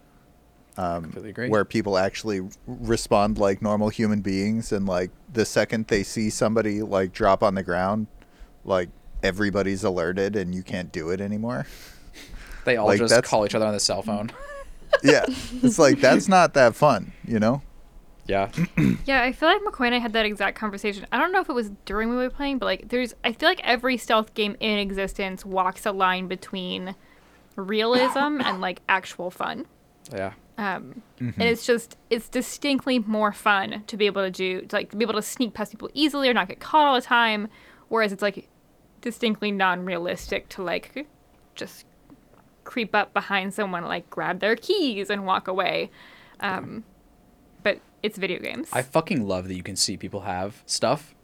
Um, 0.79 1.03
completely 1.03 1.31
agree. 1.31 1.49
where 1.49 1.65
people 1.65 1.99
actually 1.99 2.41
respond 2.69 3.37
like 3.37 3.61
normal 3.61 3.89
human 3.89 4.21
beings 4.21 4.71
and 4.71 4.87
like 4.87 5.11
the 5.33 5.45
second 5.45 5.89
they 5.89 6.05
see 6.05 6.31
somebody 6.31 6.83
like 6.83 7.13
drop 7.13 7.43
on 7.43 7.57
the 7.57 7.65
ground 7.65 8.07
like 8.65 8.89
everybody's 9.25 9.83
alerted 9.83 10.37
and 10.37 10.55
you 10.55 10.63
can't 10.63 10.93
do 10.93 11.11
it 11.11 11.21
anymore 11.21 11.67
they 12.65 12.77
all 12.77 12.87
like, 12.87 12.99
just 13.01 13.25
call 13.25 13.45
each 13.45 13.57
other 13.57 13.67
on 13.67 13.73
the 13.73 13.81
cell 13.81 14.03
phone. 14.03 14.31
yeah 15.03 15.25
it's 15.27 15.81
like 15.81 16.01
that's 16.01 16.29
not 16.29 16.55
that 16.55 16.77
fun 16.77 17.13
you 17.27 17.41
know 17.41 17.61
yeah, 18.29 18.51
Yeah, 19.07 19.23
I 19.23 19.33
feel 19.33 19.49
like 19.49 19.63
McCoy 19.63 19.87
and 19.87 19.95
I 19.95 19.99
had 19.99 20.13
that 20.13 20.27
exact 20.27 20.59
conversation. 20.59 21.07
I 21.11 21.17
don't 21.17 21.33
know 21.33 21.41
if 21.41 21.49
it 21.49 21.55
was 21.55 21.71
during 21.87 22.11
we 22.11 22.17
were 22.17 22.29
playing, 22.29 22.59
but 22.59 22.67
like 22.67 22.89
there's 22.91 23.15
I 23.25 23.33
feel 23.33 23.49
like 23.49 23.61
every 23.65 23.97
stealth 23.97 24.35
game 24.35 24.55
in 24.61 24.79
existence 24.79 25.47
walks 25.47 25.87
a 25.87 25.93
line 25.93 26.29
between 26.29 26.95
realism 27.57 28.43
and 28.43 28.61
like 28.61 28.83
actual 28.87 29.31
fun. 29.31 29.65
yeah. 30.13 30.35
Um, 30.59 31.03
Mm-hmm. 31.21 31.41
and 31.41 31.51
it's 31.51 31.67
just 31.67 31.97
it's 32.11 32.29
distinctly 32.29 33.01
more 33.01 33.33
fun 33.33 33.83
to 33.89 33.97
be 33.97 34.07
able 34.07 34.23
to 34.23 34.31
do 34.31 34.61
to, 34.63 34.77
like 34.77 34.91
to 34.91 34.97
be 34.97 35.05
able 35.05 35.15
to 35.15 35.23
sneak 35.23 35.53
past 35.53 35.73
people 35.73 35.91
easily 35.95 36.29
or 36.29 36.35
not 36.35 36.47
get 36.49 36.61
caught 36.61 36.87
all 36.87 36.95
the 36.95 37.01
time, 37.01 37.49
whereas 37.89 38.13
it's 38.13 38.23
like 38.23 38.49
distinctly 39.01 39.51
non-realistic 39.51 40.49
to 40.51 40.63
like 40.63 41.07
just 41.57 41.87
creep 42.65 42.95
up 42.95 43.13
behind 43.15 43.53
someone, 43.55 43.83
like 43.85 44.09
grab 44.11 44.39
their 44.41 44.55
keys 44.55 45.11
and 45.11 45.27
walk 45.27 45.49
away. 45.49 45.91
Um, 46.41 46.85
but 47.65 47.81
it's 48.03 48.17
video 48.17 48.39
games. 48.41 48.69
I 48.73 48.83
fucking 48.83 49.27
love 49.27 49.49
that 49.49 49.55
you 49.57 49.63
can 49.65 49.75
see 49.75 49.97
people 49.97 50.21
have 50.21 50.63
stuff, 50.67 51.15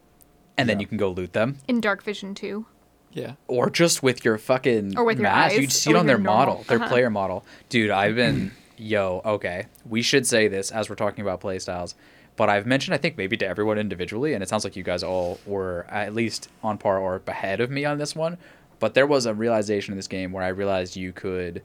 and 0.57 0.69
then 0.69 0.81
you 0.81 0.87
can 0.89 0.97
go 0.99 1.11
loot 1.11 1.35
them. 1.35 1.59
in 1.69 1.81
Dark 1.81 2.03
Vision 2.03 2.35
too. 2.35 2.67
Yeah. 3.13 3.35
or 3.47 3.71
just 3.71 4.03
with 4.03 4.25
your 4.25 4.39
fucking 4.39 4.99
Or 4.99 5.05
with 5.05 5.19
your 5.19 5.23
mask. 5.31 5.53
eyes, 5.55 5.61
You'd 5.61 5.71
see 5.73 5.93
or 5.93 5.97
it 5.97 5.99
on 6.01 6.07
their 6.07 6.19
normal- 6.19 6.35
model, 6.57 6.65
their 6.67 6.79
uh-huh. 6.81 6.89
player 6.93 7.11
model. 7.11 7.47
Dude, 7.69 7.91
I've 7.93 8.17
been 8.17 8.51
yo, 8.77 9.21
okay. 9.25 9.67
We 9.89 10.03
should 10.03 10.27
say 10.27 10.49
this 10.49 10.71
as 10.71 10.89
we're 10.89 10.97
talking 10.97 11.23
about 11.23 11.41
playstyles. 11.41 11.95
But 12.37 12.49
I've 12.51 12.67
mentioned 12.67 12.95
I 12.95 12.99
think 12.99 13.17
maybe 13.17 13.37
to 13.37 13.47
everyone 13.47 13.79
individually, 13.79 14.35
and 14.35 14.43
it 14.43 14.49
sounds 14.49 14.65
like 14.65 14.77
you 14.77 14.83
guys 14.83 15.03
all 15.03 15.39
were 15.47 15.87
at 15.89 16.15
least 16.15 16.49
on 16.63 16.79
par 16.79 16.99
or 16.99 17.23
ahead 17.27 17.61
of 17.61 17.71
me 17.71 17.85
on 17.85 17.99
this 17.99 18.17
one. 18.17 18.39
But 18.81 18.95
there 18.95 19.07
was 19.07 19.27
a 19.27 19.35
realization 19.35 19.93
in 19.93 19.97
this 19.97 20.09
game 20.09 20.33
where 20.33 20.43
I 20.43 20.49
realized 20.49 20.97
you 20.97 21.13
could 21.13 21.63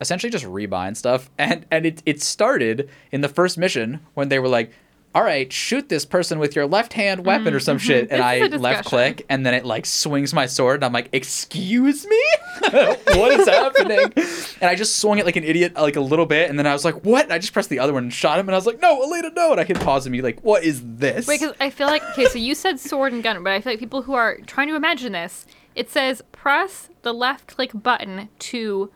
essentially 0.00 0.30
just 0.30 0.44
rebind 0.44 0.96
stuff 0.96 1.30
and 1.38 1.66
and 1.70 1.86
it 1.86 2.02
it 2.06 2.22
started 2.22 2.88
in 3.10 3.20
the 3.22 3.28
first 3.28 3.58
mission 3.58 4.00
when 4.14 4.28
they 4.28 4.38
were 4.38 4.48
like 4.48 4.72
all 5.16 5.22
right 5.22 5.50
shoot 5.50 5.88
this 5.88 6.04
person 6.04 6.38
with 6.38 6.54
your 6.54 6.66
left 6.66 6.92
hand 6.92 7.24
weapon 7.24 7.54
or 7.54 7.58
some 7.58 7.78
mm-hmm. 7.78 7.86
shit. 7.86 8.10
And 8.10 8.20
i 8.20 8.38
left 8.48 8.84
click, 8.84 9.24
and 9.30 9.46
then 9.46 9.54
it 9.54 9.64
like 9.64 9.86
swings 9.86 10.34
my 10.34 10.44
sword 10.44 10.76
and 10.76 10.84
i'm 10.84 10.92
like 10.92 11.08
excuse 11.12 12.06
me? 12.06 12.22
What 13.16 13.40
is 13.40 13.48
happening? 13.48 14.12
And 14.60 14.70
i 14.70 14.74
just 14.74 14.96
swung 14.96 15.18
it 15.18 15.24
like 15.24 15.36
an 15.36 15.44
idiot 15.44 15.74
like 15.74 15.96
a 15.96 16.02
little 16.02 16.26
bit 16.26 16.50
and 16.50 16.58
then 16.58 16.66
i 16.66 16.74
was 16.74 16.84
like 16.84 17.02
what? 17.02 17.24
And 17.24 17.32
i 17.32 17.38
just 17.38 17.54
pressed 17.54 17.70
the 17.70 17.78
other 17.78 17.94
one 17.94 18.02
and 18.02 18.12
shot 18.12 18.38
him 18.38 18.46
and 18.46 18.54
i 18.54 18.58
was 18.58 18.66
like 18.66 18.82
no 18.82 19.00
Alita, 19.00 19.34
no. 19.34 19.52
And 19.52 19.60
i 19.60 19.64
hit 19.64 19.80
pause 19.80 20.04
and 20.04 20.12
be 20.12 20.20
like 20.20 20.42
what 20.42 20.64
is 20.64 20.82
this? 20.84 21.26
Wait, 21.26 21.40
because 21.40 21.56
I 21.60 21.70
feel 21.70 21.86
like 21.86 22.02
okay, 22.10 22.26
so 22.26 22.38
you 22.38 22.54
said 22.54 22.78
sword 22.78 23.14
and 23.14 23.22
gun, 23.22 23.42
but 23.42 23.54
I 23.54 23.62
feel 23.62 23.72
like 23.72 23.80
people 23.80 24.02
who 24.02 24.12
are 24.12 24.36
trying 24.46 24.68
to 24.68 24.76
imagine 24.76 25.12
this, 25.12 25.46
it 25.74 25.88
says 25.88 26.22
press 26.30 26.90
the 27.00 27.14
left 27.14 27.46
click 27.46 27.70
button 27.74 28.28
to 28.40 28.92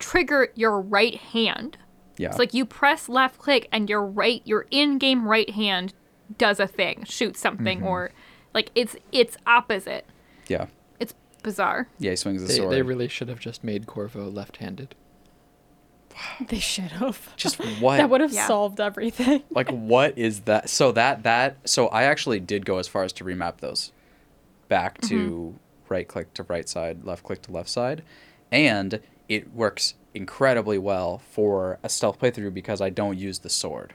trigger 0.00 0.48
your 0.56 0.80
right 0.80 1.14
hand. 1.14 1.78
Yeah 2.20 2.28
It's 2.28 2.38
like 2.38 2.54
you 2.54 2.64
press 2.66 3.08
left 3.08 3.38
click 3.38 3.68
and 3.72 3.88
your 3.88 4.04
right, 4.04 4.42
your 4.44 4.66
in-game 4.70 5.26
right 5.26 5.50
hand 5.50 5.94
does 6.38 6.60
a 6.60 6.66
thing, 6.66 7.04
shoots 7.04 7.40
something, 7.40 7.78
Mm-hmm. 7.78 7.86
or 7.86 8.10
like 8.54 8.70
it's 8.74 8.94
it's 9.12 9.36
opposite. 9.46 10.04
yeah 10.48 10.66
It's 10.98 11.14
bizarre. 11.42 11.88
yeah 11.98 12.10
he 12.10 12.16
swings 12.16 12.42
the 12.42 12.48
They, 12.48 12.56
sword 12.58 12.72
they 12.72 12.82
really 12.82 13.08
should 13.08 13.28
have 13.28 13.40
just 13.40 13.64
made 13.64 13.86
Corvo 13.86 14.28
left-handed. 14.30 14.94
they 16.48 16.58
should 16.58 16.92
have. 17.02 17.34
just 17.36 17.56
what 17.80 17.96
That 17.98 18.10
would 18.10 18.20
have 18.20 18.32
Yeah. 18.32 18.46
solved 18.46 18.80
everything. 18.80 19.42
like 19.50 19.70
what 19.70 20.16
is 20.18 20.40
that 20.42 20.68
so 20.68 20.92
that 20.92 21.22
that 21.22 21.56
so 21.64 21.88
i 21.88 22.02
actually 22.04 22.40
did 22.40 22.66
go 22.66 22.78
as 22.78 22.88
far 22.88 23.04
as 23.04 23.12
to 23.14 23.24
remap 23.24 23.58
those 23.58 23.92
back 24.68 25.00
to 25.02 25.54
right 25.88 26.06
click 26.06 26.32
to 26.34 26.42
right 26.44 26.68
side 26.68 27.04
left 27.04 27.22
click 27.24 27.42
to 27.42 27.50
left 27.52 27.68
side 27.68 28.02
and 28.52 29.00
it 29.30 29.54
works 29.54 29.94
incredibly 30.12 30.76
well 30.76 31.22
for 31.30 31.78
a 31.82 31.88
stealth 31.88 32.18
playthrough 32.18 32.52
because 32.52 32.82
i 32.82 32.90
don't 32.90 33.18
use 33.18 33.38
the 33.38 33.48
sword 33.48 33.94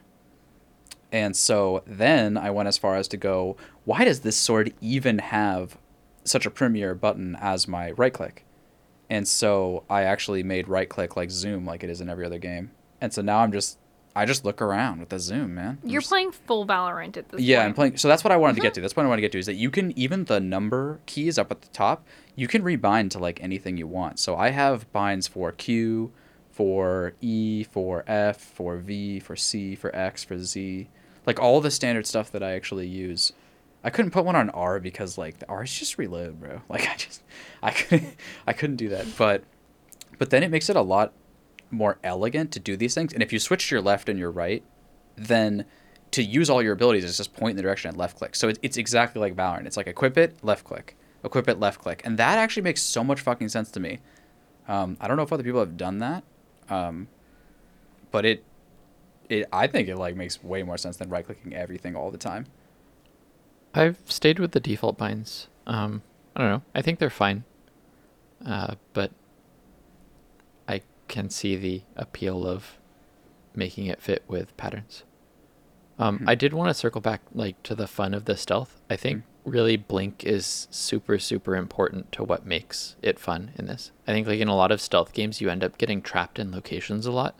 and 1.12 1.36
so 1.36 1.84
then 1.86 2.36
i 2.36 2.50
went 2.50 2.68
as 2.68 2.80
far 2.80 2.96
as 2.96 3.08
to 3.08 3.18
go 3.18 3.56
why 3.84 4.04
does 4.04 4.22
this 4.22 4.36
sword 4.36 4.74
even 4.82 5.20
have 5.20 5.78
such 6.24 6.48
a 6.48 6.52
premier 6.52 6.96
button 6.96 7.38
as 7.40 7.68
my 7.68 7.92
right 7.92 8.14
click 8.14 8.46
and 9.10 9.28
so 9.28 9.84
I 9.90 10.04
actually 10.04 10.44
made 10.44 10.68
right 10.68 10.90
click 10.90 11.16
like 11.16 11.32
zoom 11.32 11.66
like 11.66 11.84
it 11.84 11.90
is 11.90 12.02
in 12.02 12.10
every 12.10 12.26
other 12.26 12.40
game. 12.40 12.72
And 13.00 13.14
so 13.14 13.22
now 13.22 13.40
I'm 13.40 13.52
just 13.52 13.78
I 14.16 14.26
just 14.26 14.46
look 14.46 14.62
around 14.62 15.00
with 15.00 15.10
the 15.10 15.20
zoom, 15.20 15.56
man. 15.56 15.78
I'm 15.84 15.90
You're 15.90 16.02
just- 16.02 16.10
playing 16.10 16.32
full 16.32 16.66
Valorant 16.66 17.18
at 17.18 17.30
this 17.30 17.32
point. 17.32 17.44
Yeah, 17.44 17.58
point. 17.58 17.68
I'm 17.68 17.74
playing 17.74 17.98
so 17.98 18.08
that's 18.08 18.24
what 18.24 18.32
I 18.32 18.38
wanted 18.38 18.56
to 18.56 18.62
get 18.62 18.70
mm-hmm. 18.70 18.76
to. 18.76 18.82
That's 18.82 18.96
what 18.96 19.06
I 19.06 19.10
want 19.10 19.18
to 19.18 19.22
get 19.22 19.34
to 19.34 19.40
is 19.40 19.46
that 19.46 19.56
you 19.56 19.70
can 19.70 19.98
even 19.98 20.24
the 20.26 20.40
number 20.40 21.00
keys 21.06 21.38
up 21.38 21.52
at 21.52 21.62
the 21.62 21.68
top, 21.70 22.08
you 22.36 22.48
can 22.48 22.64
rebind 22.64 23.12
to 23.12 23.20
like 23.20 23.44
anything 23.44 23.76
you 23.76 23.88
want. 23.88 24.20
So 24.20 24.38
I 24.38 24.52
have 24.52 24.92
binds 24.94 25.28
for 25.28 25.52
Q, 25.52 26.14
for 26.50 27.14
E, 27.20 27.66
for 27.66 28.06
F, 28.08 28.40
for 28.40 28.78
V, 28.78 29.20
for 29.20 29.36
C, 29.36 29.76
for 29.76 29.94
X, 29.94 30.24
for 30.24 30.40
Z. 30.40 30.88
Like 31.26 31.40
all 31.40 31.60
the 31.60 31.72
standard 31.72 32.08
stuff 32.08 32.32
that 32.32 32.42
I 32.42 32.54
actually 32.54 32.88
use. 32.88 33.34
I 33.84 33.90
couldn't 33.90 34.12
put 34.12 34.26
one 34.26 34.36
on 34.36 34.50
R 34.52 34.80
because 34.80 35.18
like 35.18 35.40
the 35.40 35.50
R's 35.50 35.78
just 35.78 35.98
reload, 35.98 36.40
bro. 36.40 36.62
Like 36.70 36.88
I 36.90 36.96
just 36.96 37.22
I 37.62 37.72
couldn't 37.72 38.16
I 38.48 38.54
couldn't 38.54 38.78
do 38.78 38.90
that. 38.90 39.06
But 39.18 39.44
but 40.18 40.30
then 40.30 40.42
it 40.42 40.50
makes 40.50 40.70
it 40.70 40.78
a 40.78 40.82
lot 40.82 41.12
more 41.76 42.00
elegant 42.04 42.52
to 42.54 42.60
do 42.60 42.76
these 42.76 42.96
things. 42.96 43.14
And 43.14 43.22
if 43.22 43.32
you 43.32 43.40
switch 43.40 43.70
to 43.70 43.76
your 43.76 43.82
left 43.82 44.10
and 44.10 44.18
your 44.18 44.32
right, 44.32 44.64
then 45.16 45.66
to 46.12 46.24
use 46.24 46.50
all 46.50 46.62
your 46.62 46.74
abilities 46.74 47.04
is 47.04 47.18
just 47.18 47.34
point 47.34 47.52
in 47.52 47.58
the 47.58 47.62
direction 47.62 47.90
and 47.90 47.98
left 47.98 48.18
click. 48.18 48.36
So 48.36 48.48
it, 48.50 48.60
it's 48.62 48.78
exactly 48.78 49.20
like 49.20 49.36
Valorant. 49.36 49.66
It's 49.66 49.78
like 49.78 49.88
equip 49.88 50.18
it, 50.18 50.44
left 50.44 50.64
click, 50.64 50.98
equip 51.24 51.48
it, 51.48 51.60
left 51.60 51.82
click, 51.82 52.02
and 52.06 52.18
that 52.18 52.38
actually 52.38 52.64
makes 52.64 52.82
so 52.82 53.04
much 53.04 53.20
fucking 53.20 53.50
sense 53.50 53.70
to 53.72 53.80
me. 53.80 54.00
Um, 54.68 54.98
I 55.00 55.08
don't 55.08 55.18
know 55.18 55.24
if 55.24 55.34
other 55.34 55.44
people 55.44 55.60
have 55.60 55.78
done 55.78 56.00
that, 56.00 56.24
um, 56.70 57.08
but 58.12 58.26
it, 58.26 58.44
it 59.30 59.48
I 59.52 59.68
think 59.68 59.90
it 59.90 59.98
like 59.98 60.16
makes 60.16 60.44
way 60.44 60.64
more 60.64 60.78
sense 60.78 60.98
than 60.98 61.10
right 61.10 61.26
clicking 61.26 61.54
everything 61.54 61.96
all 61.96 62.12
the 62.12 62.18
time. 62.18 62.46
I've 63.74 63.98
stayed 64.06 64.40
with 64.40 64.54
the 64.54 64.60
default 64.60 64.98
binds. 64.98 65.50
Um, 65.68 66.02
I 66.36 66.42
don't 66.42 66.50
know. 66.50 66.62
I 66.74 66.82
think 66.82 67.00
they're 67.00 67.10
fine. 67.10 67.44
Uh, 68.46 68.76
but 68.94 69.12
can 71.16 71.30
see 71.30 71.56
the 71.56 71.82
appeal 71.96 72.46
of 72.46 72.78
making 73.56 73.86
it 73.86 74.02
fit 74.02 74.22
with 74.28 74.56
patterns. 74.58 75.04
Um, 75.98 76.18
Hmm. 76.18 76.30
I 76.30 76.36
did 76.36 76.54
want 76.54 76.70
to 76.70 76.74
circle 76.74 77.00
back 77.00 77.22
like 77.34 77.62
to 77.64 77.74
the 77.74 77.88
fun 77.88 78.14
of 78.14 78.26
the 78.26 78.36
stealth. 78.36 78.82
I 78.90 78.98
think 78.98 79.24
really 79.46 79.78
blink 79.78 80.26
is 80.26 80.68
super 80.72 81.18
super 81.18 81.56
important 81.56 82.12
to 82.12 82.24
what 82.24 82.46
makes 82.46 82.98
it 83.02 83.18
fun 83.18 83.52
in 83.58 83.68
this. 83.68 83.92
I 84.06 84.12
think 84.12 84.28
like 84.28 84.42
in 84.42 84.50
a 84.50 84.56
lot 84.56 84.74
of 84.74 84.82
stealth 84.82 85.14
games 85.14 85.40
you 85.40 85.50
end 85.50 85.64
up 85.64 85.78
getting 85.78 86.02
trapped 86.02 86.38
in 86.38 86.52
locations 86.52 87.06
a 87.06 87.12
lot 87.12 87.36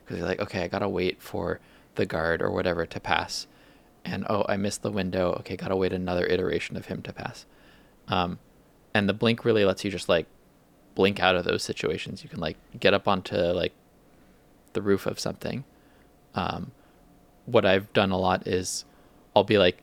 because 0.00 0.18
you're 0.18 0.26
like 0.26 0.40
okay 0.40 0.64
I 0.64 0.68
gotta 0.68 0.88
wait 0.88 1.22
for 1.22 1.60
the 1.94 2.06
guard 2.06 2.42
or 2.42 2.50
whatever 2.50 2.84
to 2.84 2.98
pass, 2.98 3.46
and 4.04 4.26
oh 4.28 4.44
I 4.48 4.56
missed 4.56 4.82
the 4.82 4.90
window 4.90 5.34
okay 5.40 5.56
gotta 5.56 5.76
wait 5.76 5.92
another 5.92 6.26
iteration 6.26 6.76
of 6.76 6.86
him 6.86 7.00
to 7.02 7.12
pass, 7.12 7.46
um, 8.08 8.40
and 8.92 9.08
the 9.08 9.14
blink 9.14 9.44
really 9.44 9.64
lets 9.64 9.84
you 9.84 9.90
just 9.92 10.08
like 10.08 10.26
blink 10.94 11.20
out 11.20 11.36
of 11.36 11.44
those 11.44 11.62
situations. 11.62 12.22
You 12.22 12.28
can 12.30 12.40
like 12.40 12.56
get 12.78 12.94
up 12.94 13.06
onto 13.08 13.36
like 13.36 13.72
the 14.72 14.82
roof 14.82 15.06
of 15.06 15.18
something. 15.18 15.64
Um, 16.34 16.72
what 17.46 17.64
I've 17.64 17.92
done 17.92 18.10
a 18.10 18.18
lot 18.18 18.46
is 18.46 18.84
I'll 19.34 19.44
be 19.44 19.58
like 19.58 19.82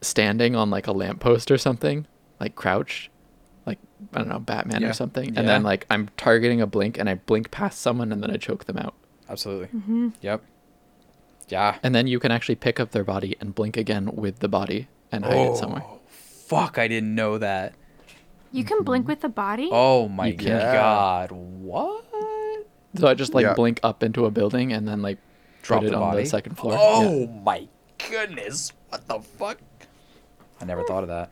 standing 0.00 0.54
on 0.56 0.70
like 0.70 0.86
a 0.86 0.92
lamppost 0.92 1.50
or 1.50 1.58
something, 1.58 2.06
like 2.40 2.54
crouched, 2.54 3.10
like 3.66 3.78
I 4.14 4.18
don't 4.18 4.28
know, 4.28 4.38
Batman 4.38 4.82
Yeah. 4.82 4.88
or 4.90 4.92
something. 4.92 5.32
Yeah. 5.32 5.40
And 5.40 5.48
then 5.48 5.62
like 5.62 5.86
I'm 5.90 6.08
targeting 6.16 6.60
a 6.60 6.66
blink 6.66 6.98
and 6.98 7.08
I 7.08 7.14
blink 7.14 7.50
past 7.50 7.80
someone 7.80 8.12
and 8.12 8.22
then 8.22 8.30
I 8.30 8.36
choke 8.36 8.64
them 8.66 8.78
out. 8.78 8.94
Absolutely. 9.28 9.66
Mm-hmm. 9.78 10.08
Yep. 10.20 10.42
Yeah. 11.48 11.78
And 11.82 11.94
then 11.94 12.06
you 12.06 12.18
can 12.20 12.30
actually 12.32 12.56
pick 12.56 12.78
up 12.80 12.90
their 12.92 13.04
body 13.04 13.36
and 13.40 13.54
blink 13.54 13.76
again 13.76 14.10
with 14.14 14.40
the 14.40 14.48
body 14.48 14.88
and 15.12 15.24
hide 15.24 15.36
it 15.52 15.56
somewhere. 15.56 15.82
Oh, 15.84 16.00
Fuck! 16.08 16.78
I 16.78 16.86
didn't 16.86 17.12
know 17.14 17.38
that. 17.38 17.74
You 18.56 18.64
can 18.64 18.82
blink 18.84 19.02
mm-hmm. 19.02 19.12
with 19.12 19.20
the 19.20 19.28
body. 19.28 19.68
Oh 19.70 20.08
my 20.08 20.28
You 20.28 20.34
god! 20.34 21.30
What? 21.30 22.04
So 22.96 23.06
I 23.06 23.12
just 23.12 23.34
like 23.34 23.44
Yeah. 23.44 23.52
blink 23.54 23.80
up 23.82 24.02
into 24.02 24.24
a 24.24 24.30
building 24.30 24.72
and 24.72 24.88
then 24.88 25.02
like 25.02 25.18
Drop 25.62 25.80
put 25.80 25.88
it 25.88 25.90
the 25.90 25.96
on 25.96 26.00
body? 26.12 26.22
the 26.22 26.28
second 26.28 26.54
floor. 26.56 26.74
Oh 26.78 27.20
Yeah. 27.20 27.26
my 27.42 27.68
goodness! 28.08 28.72
What 28.88 29.06
the 29.06 29.20
fuck? 29.20 29.58
I 30.60 30.64
never 30.64 30.84
thought 30.84 31.02
of 31.02 31.08
that. 31.10 31.30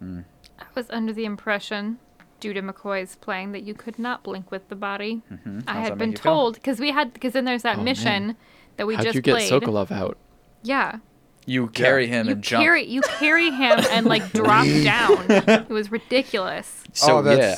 Hmm. 0.00 0.20
I 0.58 0.64
was 0.74 0.90
under 0.90 1.12
the 1.14 1.24
impression, 1.24 1.98
due 2.40 2.52
to 2.52 2.60
McCoy's 2.60 3.16
playing, 3.16 3.52
that 3.52 3.62
you 3.62 3.72
could 3.72 3.98
not 3.98 4.22
blink 4.22 4.50
with 4.50 4.68
the 4.68 4.74
body. 4.76 5.22
Mm-hmm. 5.32 5.60
I 5.66 5.72
How's 5.72 5.82
that 5.84 5.88
had 5.90 5.98
been 5.98 6.12
told 6.12 6.56
because 6.56 6.78
we 6.78 6.90
had 6.90 7.14
because 7.14 7.32
then 7.32 7.44
there's 7.46 7.62
that 7.62 7.74
Oh, 7.74 7.76
man. 7.78 7.84
mission 7.86 8.36
that 8.76 8.86
we 8.86 8.96
How'd 8.96 9.04
just 9.04 9.14
you 9.14 9.22
get 9.22 9.36
played. 9.36 9.50
Sokolov 9.50 9.90
out? 9.90 10.18
Yeah, 10.62 10.98
You 11.46 11.66
carry 11.68 12.06
him 12.06 12.26
you 12.26 12.32
and 12.32 12.42
jump. 12.42 12.62
carry 12.64 12.84
you 12.84 13.00
carry 13.02 13.50
him 13.50 13.80
and 13.90 14.06
like 14.06 14.32
drop 14.32 14.64
down. 14.84 15.26
It 15.28 15.68
was 15.68 15.90
ridiculous. 15.90 16.84
so 16.92 17.18
oh, 17.18 17.22
that's 17.22 17.38
yeah, 17.40 17.56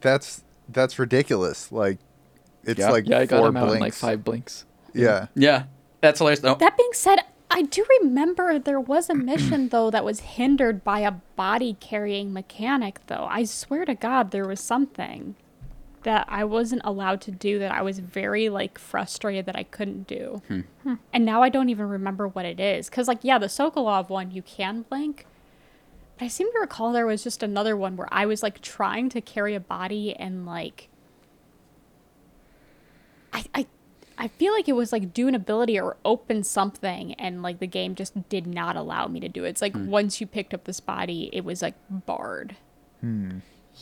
that's 0.00 0.44
that's 0.68 0.98
ridiculous. 0.98 1.72
Like 1.72 1.98
it's 2.64 2.78
Yeah. 2.80 2.90
like 2.90 3.08
Yeah, 3.08 3.18
I 3.20 3.26
got 3.26 3.38
four 3.40 3.48
him 3.48 3.56
out 3.56 3.64
in 3.64 3.68
like 3.70 3.78
blinks. 3.80 3.98
five 4.00 4.24
blinks. 4.24 4.64
Yeah. 4.94 5.26
yeah, 5.34 5.64
that's 6.00 6.18
hilarious. 6.18 6.42
No, 6.42 6.54
That 6.54 6.76
being 6.76 6.92
said, 6.92 7.18
I 7.50 7.62
do 7.62 7.84
remember 8.00 8.58
there 8.58 8.80
was 8.80 9.10
a 9.10 9.14
mission 9.14 9.68
though 9.70 9.90
that 9.90 10.04
was 10.04 10.20
hindered 10.20 10.84
by 10.84 11.00
a 11.00 11.10
body 11.34 11.76
carrying 11.80 12.32
mechanic 12.32 13.00
though. 13.08 13.26
I 13.28 13.44
swear 13.44 13.84
to 13.84 13.94
god 13.94 14.30
there 14.30 14.46
was 14.46 14.60
something 14.60 15.34
that 16.04 16.26
I 16.28 16.44
wasn't 16.44 16.82
allowed 16.84 17.20
to 17.22 17.30
do 17.30 17.58
that 17.58 17.72
I 17.72 17.82
was 17.82 17.98
very 17.98 18.48
like 18.48 18.78
frustrated 18.78 19.46
that 19.46 19.56
I 19.56 19.62
couldn't 19.64 20.06
do. 20.06 20.42
Hmm. 20.48 20.60
Hmm. 20.82 20.94
And 21.12 21.24
now 21.24 21.42
I 21.42 21.48
don't 21.48 21.68
even 21.68 21.88
remember 21.88 22.28
what 22.28 22.44
it 22.44 22.60
is 22.60 22.88
cuz 22.90 23.08
like 23.08 23.20
yeah, 23.22 23.38
the 23.38 23.46
Sokolov 23.46 24.08
one 24.08 24.30
you 24.30 24.42
can 24.42 24.82
blink. 24.82 25.26
But 26.18 26.26
I 26.26 26.28
seem 26.28 26.52
to 26.52 26.58
recall 26.58 26.92
there 26.92 27.06
was 27.06 27.24
just 27.24 27.42
another 27.42 27.76
one 27.76 27.96
where 27.96 28.08
I 28.10 28.26
was 28.26 28.42
like 28.42 28.60
trying 28.60 29.08
to 29.10 29.20
carry 29.20 29.54
a 29.54 29.60
body 29.60 30.14
and 30.14 30.46
like 30.46 30.88
I, 33.32 33.44
I 33.54 33.66
I 34.18 34.28
feel 34.28 34.52
like 34.52 34.68
it 34.68 34.74
was 34.74 34.92
like 34.92 35.14
do 35.14 35.26
an 35.26 35.34
ability 35.34 35.80
or 35.80 35.96
open 36.04 36.44
something 36.44 37.14
and 37.14 37.42
like 37.42 37.58
the 37.58 37.66
game 37.66 37.94
just 37.94 38.28
did 38.28 38.46
not 38.46 38.76
allow 38.76 39.08
me 39.08 39.20
to 39.20 39.28
do 39.28 39.44
it. 39.44 39.50
It's 39.50 39.62
like 39.62 39.72
hmm. 39.72 39.86
once 39.86 40.20
you 40.20 40.26
picked 40.26 40.54
up 40.54 40.64
this 40.64 40.80
body, 40.80 41.30
it 41.32 41.44
was 41.44 41.62
like 41.62 41.74
barred. 41.90 42.56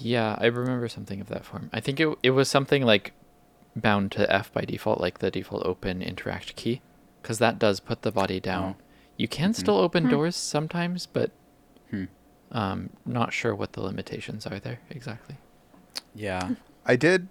Yeah, 0.00 0.36
I 0.38 0.46
remember 0.46 0.88
something 0.88 1.20
of 1.20 1.28
that 1.28 1.44
form. 1.44 1.70
I 1.72 1.80
think 1.80 2.00
it 2.00 2.08
it 2.22 2.30
was 2.30 2.48
something 2.48 2.84
like 2.84 3.12
bound 3.76 4.12
to 4.12 4.30
F 4.32 4.52
by 4.52 4.62
default, 4.62 5.00
like 5.00 5.18
the 5.18 5.30
default 5.30 5.64
open 5.64 6.02
interact 6.02 6.56
key, 6.56 6.80
because 7.22 7.38
that 7.38 7.58
does 7.58 7.80
put 7.80 8.02
the 8.02 8.10
body 8.12 8.40
down. 8.40 8.76
Oh. 8.78 8.82
You 9.16 9.28
can 9.28 9.52
still 9.52 9.76
open 9.76 10.08
doors 10.08 10.34
sometimes, 10.36 11.06
but 11.06 11.30
Hmm. 11.90 12.04
um, 12.52 12.90
not 13.04 13.32
sure 13.32 13.54
what 13.54 13.72
the 13.74 13.82
limitations 13.82 14.46
are 14.46 14.58
there 14.58 14.80
exactly. 14.90 15.36
yeah, 16.14 16.50
I 16.86 16.96
did 16.96 17.28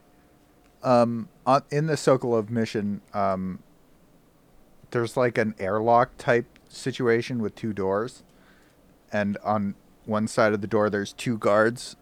um 0.83 1.27
on, 1.45 1.63
in 1.71 1.87
the 1.87 1.95
Sokolov 1.95 2.49
mission 2.49 3.01
um 3.13 3.59
there's 4.91 5.17
like 5.17 5.37
an 5.37 5.53
airlock 5.59 6.17
type 6.17 6.45
situation 6.69 7.41
with 7.41 7.53
two 7.55 7.73
doors 7.73 8.23
and 9.11 9.37
on 9.43 9.75
one 10.05 10.27
side 10.27 10.53
of 10.53 10.61
the 10.61 10.67
door 10.67 10.89
there's 10.89 11.11
two 11.13 11.37
guards 11.37 11.95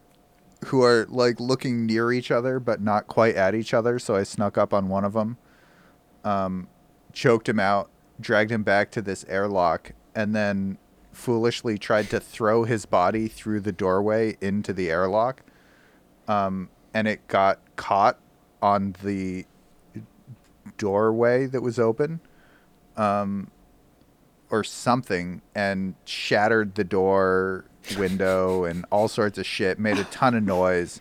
who 0.65 0.83
are 0.83 1.05
like 1.09 1.39
looking 1.39 1.85
near 1.85 2.11
each 2.11 2.31
other 2.31 2.59
but 2.59 2.81
not 2.81 3.07
quite 3.07 3.35
at 3.35 3.55
each 3.55 3.73
other 3.73 3.99
so 3.99 4.15
I 4.15 4.23
snuck 4.23 4.57
up 4.57 4.73
on 4.73 4.89
one 4.89 5.05
of 5.05 5.13
them 5.13 5.37
um 6.23 6.67
choked 7.13 7.47
him 7.47 7.59
out 7.59 7.89
dragged 8.19 8.51
him 8.51 8.63
back 8.63 8.91
to 8.91 9.01
this 9.01 9.23
airlock 9.29 9.91
and 10.15 10.35
then 10.35 10.77
foolishly 11.11 11.77
tried 11.77 12.09
to 12.09 12.19
throw 12.19 12.63
his 12.63 12.85
body 12.85 13.27
through 13.27 13.59
the 13.59 13.71
doorway 13.71 14.37
into 14.41 14.73
the 14.73 14.89
airlock 14.89 15.41
um, 16.27 16.69
and 16.93 17.07
it 17.07 17.27
got 17.27 17.59
caught 17.75 18.19
on 18.61 18.95
the 19.03 19.45
doorway 20.77 21.45
that 21.45 21.61
was 21.61 21.79
open, 21.79 22.19
um, 22.95 23.49
or 24.49 24.63
something, 24.63 25.41
and 25.55 25.95
shattered 26.05 26.75
the 26.75 26.83
door 26.83 27.65
window 27.97 28.63
and 28.65 28.85
all 28.91 29.07
sorts 29.07 29.37
of 29.37 29.45
shit. 29.45 29.79
Made 29.79 29.97
a 29.97 30.03
ton 30.05 30.35
of 30.35 30.43
noise. 30.43 30.99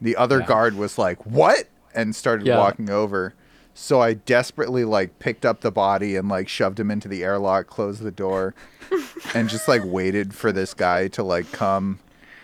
The 0.00 0.16
other 0.16 0.40
Yeah. 0.40 0.46
guard 0.46 0.74
was 0.76 0.98
like, 0.98 1.24
"What?" 1.24 1.68
and 1.94 2.14
started 2.14 2.46
Yeah. 2.46 2.58
walking 2.58 2.90
over. 2.90 3.34
So 3.72 4.00
I 4.00 4.14
desperately 4.14 4.84
like 4.84 5.18
picked 5.18 5.44
up 5.44 5.60
the 5.60 5.70
body 5.72 6.14
and 6.16 6.28
like 6.28 6.48
shoved 6.48 6.78
him 6.78 6.90
into 6.90 7.08
the 7.08 7.24
airlock, 7.24 7.66
closed 7.66 8.02
the 8.02 8.10
door, 8.12 8.54
and 9.34 9.48
just 9.48 9.66
like 9.68 9.82
waited 9.84 10.34
for 10.34 10.52
this 10.52 10.74
guy 10.74 11.08
to 11.08 11.22
like 11.22 11.50
come, 11.52 11.98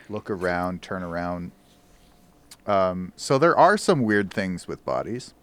look 0.08 0.28
around, 0.30 0.82
turn 0.82 1.02
around. 1.04 1.52
Um, 2.66 3.12
so 3.16 3.38
there 3.38 3.56
are 3.56 3.76
some 3.76 4.02
weird 4.02 4.32
things 4.32 4.68
with 4.68 4.84
bodies. 4.84 5.34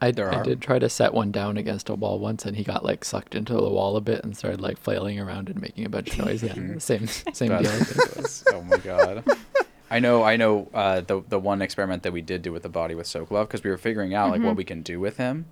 I, 0.00 0.10
There 0.12 0.32
I 0.32 0.36
are. 0.36 0.44
did 0.44 0.60
try 0.60 0.78
to 0.78 0.88
set 0.88 1.12
one 1.12 1.32
down 1.32 1.56
against 1.56 1.88
a 1.88 1.94
wall 1.94 2.18
once, 2.18 2.44
and 2.44 2.56
he 2.56 2.64
got 2.64 2.84
like 2.84 3.04
sucked 3.04 3.34
into 3.34 3.52
the 3.54 3.68
wall 3.68 3.96
a 3.96 4.00
bit 4.00 4.22
and 4.24 4.36
started 4.36 4.60
like 4.60 4.78
flailing 4.78 5.18
around 5.18 5.48
and 5.48 5.60
making 5.60 5.84
a 5.84 5.88
bunch 5.88 6.12
of 6.18 6.24
noise. 6.26 6.42
Yeah, 6.42 6.54
same 6.78 7.06
same 7.06 7.48
deal. 7.48 7.58
I 7.58 7.62
That's 7.62 7.78
think. 7.92 7.98
ridiculous. 7.98 8.44
oh 8.52 8.62
my 8.62 8.76
god. 8.78 9.24
I 9.90 10.00
know, 10.00 10.22
I 10.22 10.36
know. 10.36 10.68
Uh, 10.74 11.00
the 11.00 11.22
the 11.28 11.38
one 11.38 11.62
experiment 11.62 12.02
that 12.02 12.12
we 12.12 12.20
did 12.20 12.42
do 12.42 12.52
with 12.52 12.62
the 12.62 12.68
body 12.68 12.94
with 12.94 13.06
Sokolov 13.06 13.44
because 13.48 13.64
we 13.64 13.70
were 13.70 13.78
figuring 13.78 14.14
out 14.14 14.30
like 14.30 14.42
what 14.42 14.54
we 14.54 14.62
can 14.64 14.82
do 14.82 15.00
with 15.00 15.16
him, 15.16 15.46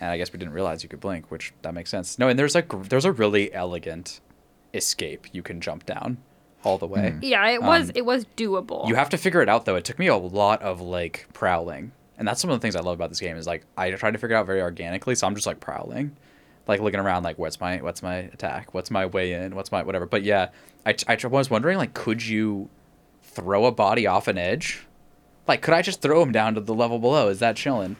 and 0.00 0.10
I 0.10 0.16
guess 0.16 0.32
we 0.32 0.38
didn't 0.40 0.54
realize 0.54 0.82
you 0.82 0.88
could 0.88 1.00
blink, 1.00 1.30
which 1.30 1.52
that 1.62 1.72
makes 1.72 1.88
sense. 1.90 2.18
No, 2.18 2.28
and 2.28 2.36
there's 2.38 2.54
like 2.56 2.88
there's 2.88 3.04
a 3.04 3.12
really 3.12 3.52
elegant 3.54 4.20
escape 4.74 5.28
you 5.32 5.42
can 5.42 5.60
jump 5.60 5.86
down 5.86 6.18
all 6.64 6.78
the 6.78 6.86
way. 6.86 7.16
Yeah, 7.22 7.48
it 7.48 7.62
was 7.62 7.88
Um, 7.90 7.92
it 7.94 8.04
was 8.04 8.24
doable. 8.36 8.88
You 8.88 8.96
have 8.96 9.08
to 9.10 9.16
figure 9.16 9.40
it 9.40 9.48
out 9.48 9.64
though. 9.66 9.76
It 9.76 9.84
took 9.84 9.98
me 10.00 10.08
a 10.08 10.16
lot 10.16 10.60
of 10.62 10.80
like 10.80 11.26
prowling, 11.32 11.92
and 12.18 12.26
that's 12.26 12.40
some 12.40 12.50
of 12.50 12.56
the 12.58 12.62
things 12.62 12.76
I 12.76 12.80
love 12.80 12.94
about 12.94 13.10
this 13.10 13.20
game 13.20 13.36
is 13.36 13.46
like 13.46 13.64
I 13.76 13.90
try 13.92 14.10
to 14.10 14.18
figure 14.18 14.36
it 14.36 14.38
out 14.38 14.46
very 14.46 14.62
organically. 14.62 15.14
So 15.14 15.26
I'm 15.26 15.34
just 15.34 15.46
like 15.46 15.60
prowling, 15.60 16.16
like 16.66 16.80
looking 16.80 17.00
around, 17.00 17.22
like 17.22 17.38
what's 17.38 17.60
my 17.60 17.78
what's 17.78 18.02
my 18.02 18.16
attack, 18.16 18.74
what's 18.74 18.90
my 18.90 19.06
way 19.06 19.32
in, 19.32 19.54
what's 19.54 19.70
my 19.70 19.82
whatever. 19.82 20.06
But 20.06 20.22
yeah, 20.22 20.48
I 20.84 20.94
I 21.08 21.18
was 21.26 21.50
wondering 21.50 21.78
like 21.78 21.94
could 21.94 22.24
you 22.24 22.68
throw 23.22 23.66
a 23.66 23.72
body 23.72 24.06
off 24.06 24.28
an 24.28 24.38
edge? 24.38 24.86
Like 25.46 25.62
could 25.62 25.74
I 25.74 25.82
just 25.82 26.00
throw 26.00 26.22
him 26.22 26.32
down 26.32 26.54
to 26.54 26.60
the 26.60 26.74
level 26.74 26.98
below? 26.98 27.28
Is 27.28 27.38
that 27.40 27.56
chilling? 27.56 27.96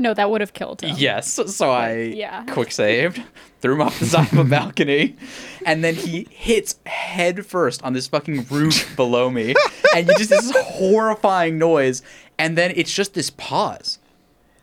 No, 0.00 0.14
that 0.14 0.30
would 0.30 0.40
have 0.40 0.54
killed 0.54 0.80
him. 0.80 0.96
Yes. 0.98 1.38
So 1.54 1.70
I 1.70 1.92
yeah. 1.92 2.46
quick 2.46 2.72
saved, 2.72 3.22
threw 3.60 3.74
him 3.74 3.82
off 3.82 4.00
the 4.00 4.06
side 4.06 4.32
of 4.32 4.38
a 4.38 4.44
balcony, 4.44 5.14
and 5.66 5.84
then 5.84 5.94
he 5.94 6.26
hits 6.30 6.76
head 6.86 7.44
first 7.44 7.82
on 7.82 7.92
this 7.92 8.06
fucking 8.06 8.46
roof 8.50 8.96
below 8.96 9.28
me, 9.28 9.54
and 9.94 10.08
you 10.08 10.14
just 10.16 10.30
this 10.30 10.50
horrifying 10.56 11.58
noise, 11.58 12.02
and 12.40 12.56
then 12.56 12.72
it's 12.74 12.92
just 12.92 13.12
this 13.12 13.28
pause, 13.28 13.98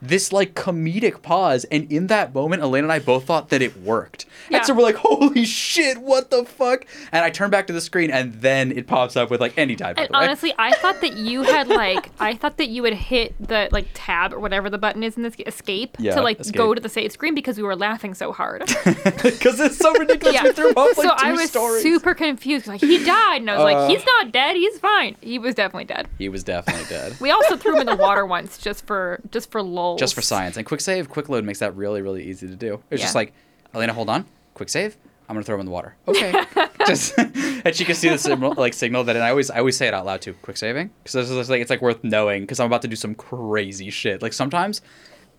this 0.01 0.31
like 0.31 0.53
comedic 0.53 1.21
pause, 1.21 1.63
and 1.65 1.91
in 1.91 2.07
that 2.07 2.33
moment, 2.35 2.61
elaine 2.61 2.83
and 2.83 2.91
I 2.93 2.99
both 2.99 3.25
thought 3.25 3.49
that 3.49 3.61
it 3.61 3.77
worked. 3.81 4.25
Yeah. 4.49 4.57
And 4.57 4.65
so 4.65 4.73
we're 4.73 4.83
like, 4.83 4.95
"Holy 4.97 5.43
shit, 5.45 5.97
what 5.97 6.29
the 6.29 6.43
fuck?" 6.45 6.85
And 7.11 7.23
I 7.25 7.29
turn 7.29 7.49
back 7.49 7.67
to 7.67 7.73
the 7.73 7.81
screen, 7.81 8.11
and 8.11 8.33
then 8.41 8.71
it 8.71 8.85
pops 8.87 9.15
up 9.15 9.29
with 9.31 9.41
like, 9.41 9.57
"Any 9.57 9.75
died." 9.75 9.95
By 9.95 10.03
And 10.05 10.15
honestly, 10.15 10.53
I 10.59 10.71
thought 10.75 11.01
that 11.01 11.17
you 11.17 11.43
had 11.43 11.67
like 11.83 12.11
I 12.19 12.35
thought 12.35 12.57
that 12.57 12.69
you 12.69 12.81
would 12.83 12.93
hit 12.93 13.33
the 13.39 13.69
like 13.71 13.87
tab 13.93 14.33
or 14.33 14.39
whatever 14.39 14.69
the 14.69 14.77
button 14.77 15.03
is 15.03 15.17
in 15.17 15.23
this 15.23 15.35
escape 15.45 15.95
Yeah, 15.99 16.15
to 16.15 16.21
like 16.21 16.39
escape. 16.39 16.55
go 16.57 16.73
to 16.73 16.79
the 16.81 16.89
save 16.89 17.11
screen 17.11 17.33
because 17.35 17.57
we 17.57 17.63
were 17.63 17.75
laughing 17.75 18.13
so 18.13 18.31
hard. 18.31 18.61
because 19.23 19.59
it's 19.59 19.77
so 19.77 19.91
ridiculous. 19.93 20.35
yeah. 20.35 20.43
We 20.43 20.51
threw 20.51 20.71
off 20.71 20.97
like 20.97 21.07
so 21.07 21.13
I 21.17 21.31
was 21.33 21.49
stories. 21.49 21.81
super 21.83 22.13
confused. 22.13 22.67
Like 22.67 22.81
he 22.81 23.03
died, 23.03 23.41
and 23.41 23.49
I 23.49 23.53
was 23.55 23.61
Uh. 23.61 23.63
like, 23.63 23.89
he's 23.89 24.05
not 24.05 24.31
dead. 24.31 24.55
He's 24.55 24.77
fine. 24.79 25.15
He 25.21 25.39
was 25.39 25.55
definitely 25.55 25.85
dead. 25.85 26.07
He 26.17 26.29
was 26.29 26.43
definitely 26.43 26.85
dead. 26.85 27.15
We 27.19 27.31
also 27.31 27.57
threw 27.57 27.73
him 27.75 27.81
in 27.81 27.87
the 27.87 27.95
water 27.95 28.25
once 28.37 28.57
just 28.57 28.85
for 28.85 29.19
just 29.31 29.49
for 29.51 29.61
lulz. 29.89 29.99
just 29.99 30.15
for 30.15 30.21
science. 30.21 30.57
And 30.57 30.65
quick 30.65 30.81
save, 30.81 31.09
quick 31.09 31.29
load 31.29 31.43
makes 31.43 31.59
that 31.59 31.75
really, 31.75 32.01
really 32.01 32.23
easy 32.23 32.47
to 32.47 32.55
do. 32.55 32.81
It's 32.89 33.01
just 33.01 33.15
like, 33.15 33.33
Elena, 33.73 33.93
hold 33.93 34.09
on, 34.09 34.25
quick 34.53 34.69
save. 34.69 34.97
I'm 35.29 35.35
gonna 35.35 35.43
throw 35.43 35.55
him 35.55 35.61
in 35.61 35.65
the 35.65 35.71
water. 35.71 35.95
Okay. 36.07 36.31
just 36.87 37.17
and 37.17 37.75
she 37.75 37.83
can 37.83 37.95
see 37.95 38.09
the 38.09 38.17
signal, 38.17 38.53
like 38.55 38.73
signal 38.73 39.03
that, 39.03 39.15
and 39.15 39.23
I 39.23 39.29
always, 39.29 39.51
I 39.51 39.59
always 39.59 39.75
say 39.75 39.87
it 39.87 39.93
out 39.93 40.05
loud 40.05 40.21
too. 40.21 40.33
Quick 40.41 40.57
saving, 40.57 40.89
because 41.03 41.29
it's 41.29 41.49
like 41.49 41.61
it's 41.61 41.69
like 41.69 41.81
worth 41.81 42.03
knowing 42.03 42.43
because 42.43 42.59
I'm 42.59 42.67
about 42.67 42.81
to 42.83 42.87
do 42.87 42.95
some 42.95 43.13
crazy 43.13 43.89
shit. 43.89 44.21
Like 44.21 44.31
sometimes, 44.31 44.81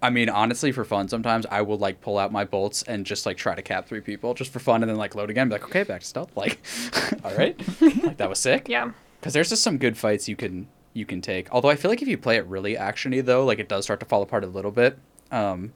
I 0.03 0.11
mean, 0.11 0.29
honestly, 0.29 0.73
for 0.73 0.85
fun, 0.85 1.09
sometimes 1.09 1.47
I 1.51 1.63
will 1.63 1.79
like 1.79 2.01
pull 2.01 2.19
out 2.19 2.33
my 2.33 2.45
bolts 2.45 2.83
and 2.83 3.07
just 3.07 3.25
like 3.25 3.39
try 3.39 3.55
to 3.55 3.63
cap 3.63 3.89
three 3.89 4.01
people 4.01 4.35
just 4.35 4.53
for 4.53 4.59
fun, 4.59 4.83
and 4.83 4.91
then 4.91 4.97
like 4.99 5.15
load 5.15 5.31
again. 5.31 5.49
Be 5.49 5.55
like, 5.55 5.65
okay, 5.65 5.85
back 5.85 6.03
to 6.03 6.07
stealth. 6.07 6.37
Like, 6.37 6.61
all 7.25 7.35
right, 7.35 7.59
like 7.81 8.19
that 8.19 8.29
was 8.29 8.39
sick. 8.39 8.69
Yeah. 8.69 8.93
Because 9.21 9.33
there's 9.33 9.49
just 9.49 9.63
some 9.63 9.79
good 9.79 9.97
fights 9.97 10.29
you 10.29 10.37
can 10.37 10.69
you 10.99 11.07
can 11.07 11.21
take. 11.21 11.49
Although 11.53 11.71
I 11.71 11.77
feel 11.77 11.91
like 11.91 12.03
if 12.03 12.09
you 12.09 12.19
play 12.19 12.37
it 12.37 12.47
really 12.47 12.75
actiony 12.75 13.25
though, 13.25 13.45
like 13.45 13.59
it 13.59 13.69
does 13.69 13.85
start 13.85 14.01
to 14.01 14.07
fall 14.07 14.23
apart 14.23 14.45
a 14.45 14.49
little 14.49 14.73
bit. 14.73 14.99
Um, 15.31 15.73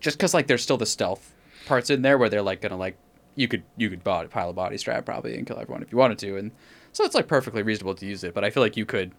just 0.00 0.18
because 0.18 0.34
like 0.34 0.48
there's 0.48 0.62
still 0.62 0.76
the 0.76 0.86
stealth 0.86 1.32
parts 1.66 1.88
in 1.88 2.02
there 2.02 2.18
where 2.18 2.28
they're 2.28 2.42
like 2.42 2.60
gonna 2.60 2.76
like 2.76 2.96
you 3.36 3.48
could 3.48 3.62
you 3.76 3.88
could 3.88 4.04
body, 4.04 4.28
pile 4.28 4.50
a 4.50 4.52
body 4.52 4.76
strap 4.76 5.06
probably 5.06 5.36
and 5.36 5.46
kill 5.46 5.58
everyone 5.58 5.82
if 5.82 5.92
you 5.92 5.98
wanted 5.98 6.18
to, 6.18 6.36
and 6.36 6.50
so 6.92 7.04
it's 7.04 7.14
like 7.14 7.28
perfectly 7.28 7.62
reasonable 7.62 7.94
to 7.94 8.06
use 8.06 8.24
it. 8.24 8.34
But 8.34 8.44
I 8.44 8.50
feel 8.50 8.62
like 8.62 8.76
you 8.76 8.84
could 8.84 9.12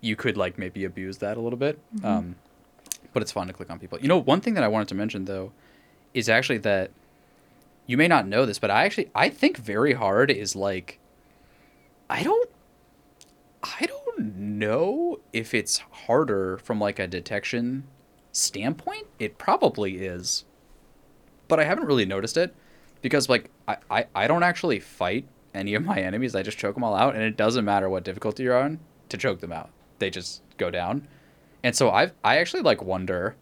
you 0.00 0.16
could 0.16 0.36
like 0.36 0.58
maybe 0.58 0.84
abuse 0.84 1.18
that 1.18 1.36
a 1.36 1.40
little 1.40 1.58
bit. 1.58 1.78
Um, 2.04 2.36
but 3.12 3.22
it's 3.22 3.32
fun 3.32 3.46
to 3.46 3.52
click 3.52 3.70
on 3.70 3.78
people. 3.78 3.98
You 4.00 4.08
know, 4.08 4.18
one 4.18 4.40
thing 4.40 4.54
that 4.54 4.64
I 4.64 4.68
wanted 4.68 4.88
to 4.88 4.94
mention 4.94 5.24
though 5.24 5.52
is 6.14 6.28
actually 6.28 6.58
that 6.58 6.90
you 7.86 7.96
may 7.96 8.08
not 8.08 8.26
know 8.26 8.44
this, 8.44 8.58
but 8.58 8.70
I 8.70 8.84
actually 8.84 9.10
I 9.14 9.28
think 9.28 9.56
very 9.56 9.94
hard 9.94 10.30
is 10.30 10.54
like 10.54 10.98
I 12.10 12.22
don't 12.22 12.50
I 13.62 13.86
don't 13.86 14.36
know 14.36 15.20
if 15.32 15.54
it's 15.54 15.78
harder 15.78 16.58
from 16.58 16.80
like 16.80 16.98
a 16.98 17.06
detection 17.06 17.84
standpoint. 18.32 19.06
It 19.18 19.38
probably 19.38 19.98
is. 19.98 20.44
But 21.48 21.60
I 21.60 21.64
haven't 21.64 21.86
really 21.86 22.04
noticed 22.04 22.36
it 22.36 22.54
because 23.02 23.28
like 23.28 23.50
I, 23.66 23.76
I, 23.90 24.06
I 24.14 24.26
don't 24.26 24.42
actually 24.42 24.80
fight 24.80 25.26
any 25.54 25.74
of 25.74 25.84
my 25.84 26.00
enemies. 26.00 26.34
I 26.34 26.42
just 26.42 26.58
choke 26.58 26.74
them 26.74 26.84
all 26.84 26.94
out 26.94 27.14
and 27.14 27.22
it 27.22 27.36
doesn't 27.36 27.64
matter 27.64 27.88
what 27.88 28.04
difficulty 28.04 28.44
you're 28.44 28.58
on 28.58 28.80
to 29.08 29.16
choke 29.16 29.40
them 29.40 29.52
out. 29.52 29.70
They 29.98 30.10
just 30.10 30.42
go 30.56 30.70
down. 30.70 31.08
And 31.62 31.74
so 31.74 31.90
I've 31.90 32.12
I 32.22 32.38
actually 32.38 32.62
like 32.62 32.82
wonder 32.82 33.36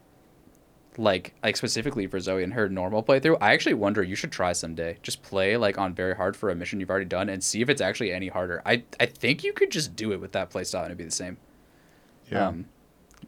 like 0.97 1.33
like 1.43 1.55
specifically 1.57 2.07
for 2.07 2.19
Zoe 2.19 2.43
and 2.43 2.53
her 2.53 2.69
normal 2.69 3.03
playthrough, 3.03 3.37
I 3.39 3.53
actually 3.53 3.75
wonder 3.75 4.03
you 4.03 4.15
should 4.15 4.31
try 4.31 4.53
someday. 4.53 4.97
Just 5.01 5.21
play 5.21 5.57
like 5.57 5.77
on 5.77 5.93
very 5.93 6.15
hard 6.15 6.35
for 6.35 6.49
a 6.49 6.55
mission 6.55 6.79
you've 6.79 6.89
already 6.89 7.05
done 7.05 7.29
and 7.29 7.43
see 7.43 7.61
if 7.61 7.69
it's 7.69 7.81
actually 7.81 8.11
any 8.11 8.27
harder. 8.27 8.61
I 8.65 8.83
I 8.99 9.05
think 9.05 9.43
you 9.43 9.53
could 9.53 9.71
just 9.71 9.95
do 9.95 10.11
it 10.11 10.19
with 10.19 10.31
that 10.33 10.49
playstyle 10.49 10.79
and 10.79 10.87
it'd 10.87 10.97
be 10.97 11.03
the 11.03 11.11
same. 11.11 11.37
Yeah. 12.31 12.47
Um, 12.47 12.65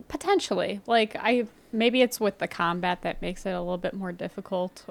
Potentially. 0.07 0.81
Like 0.87 1.15
I 1.17 1.45
maybe 1.71 2.01
it's 2.01 2.19
with 2.19 2.39
the 2.39 2.47
combat 2.47 3.01
that 3.03 3.21
makes 3.21 3.45
it 3.45 3.51
a 3.51 3.59
little 3.59 3.77
bit 3.77 3.93
more 3.93 4.11
difficult. 4.11 4.83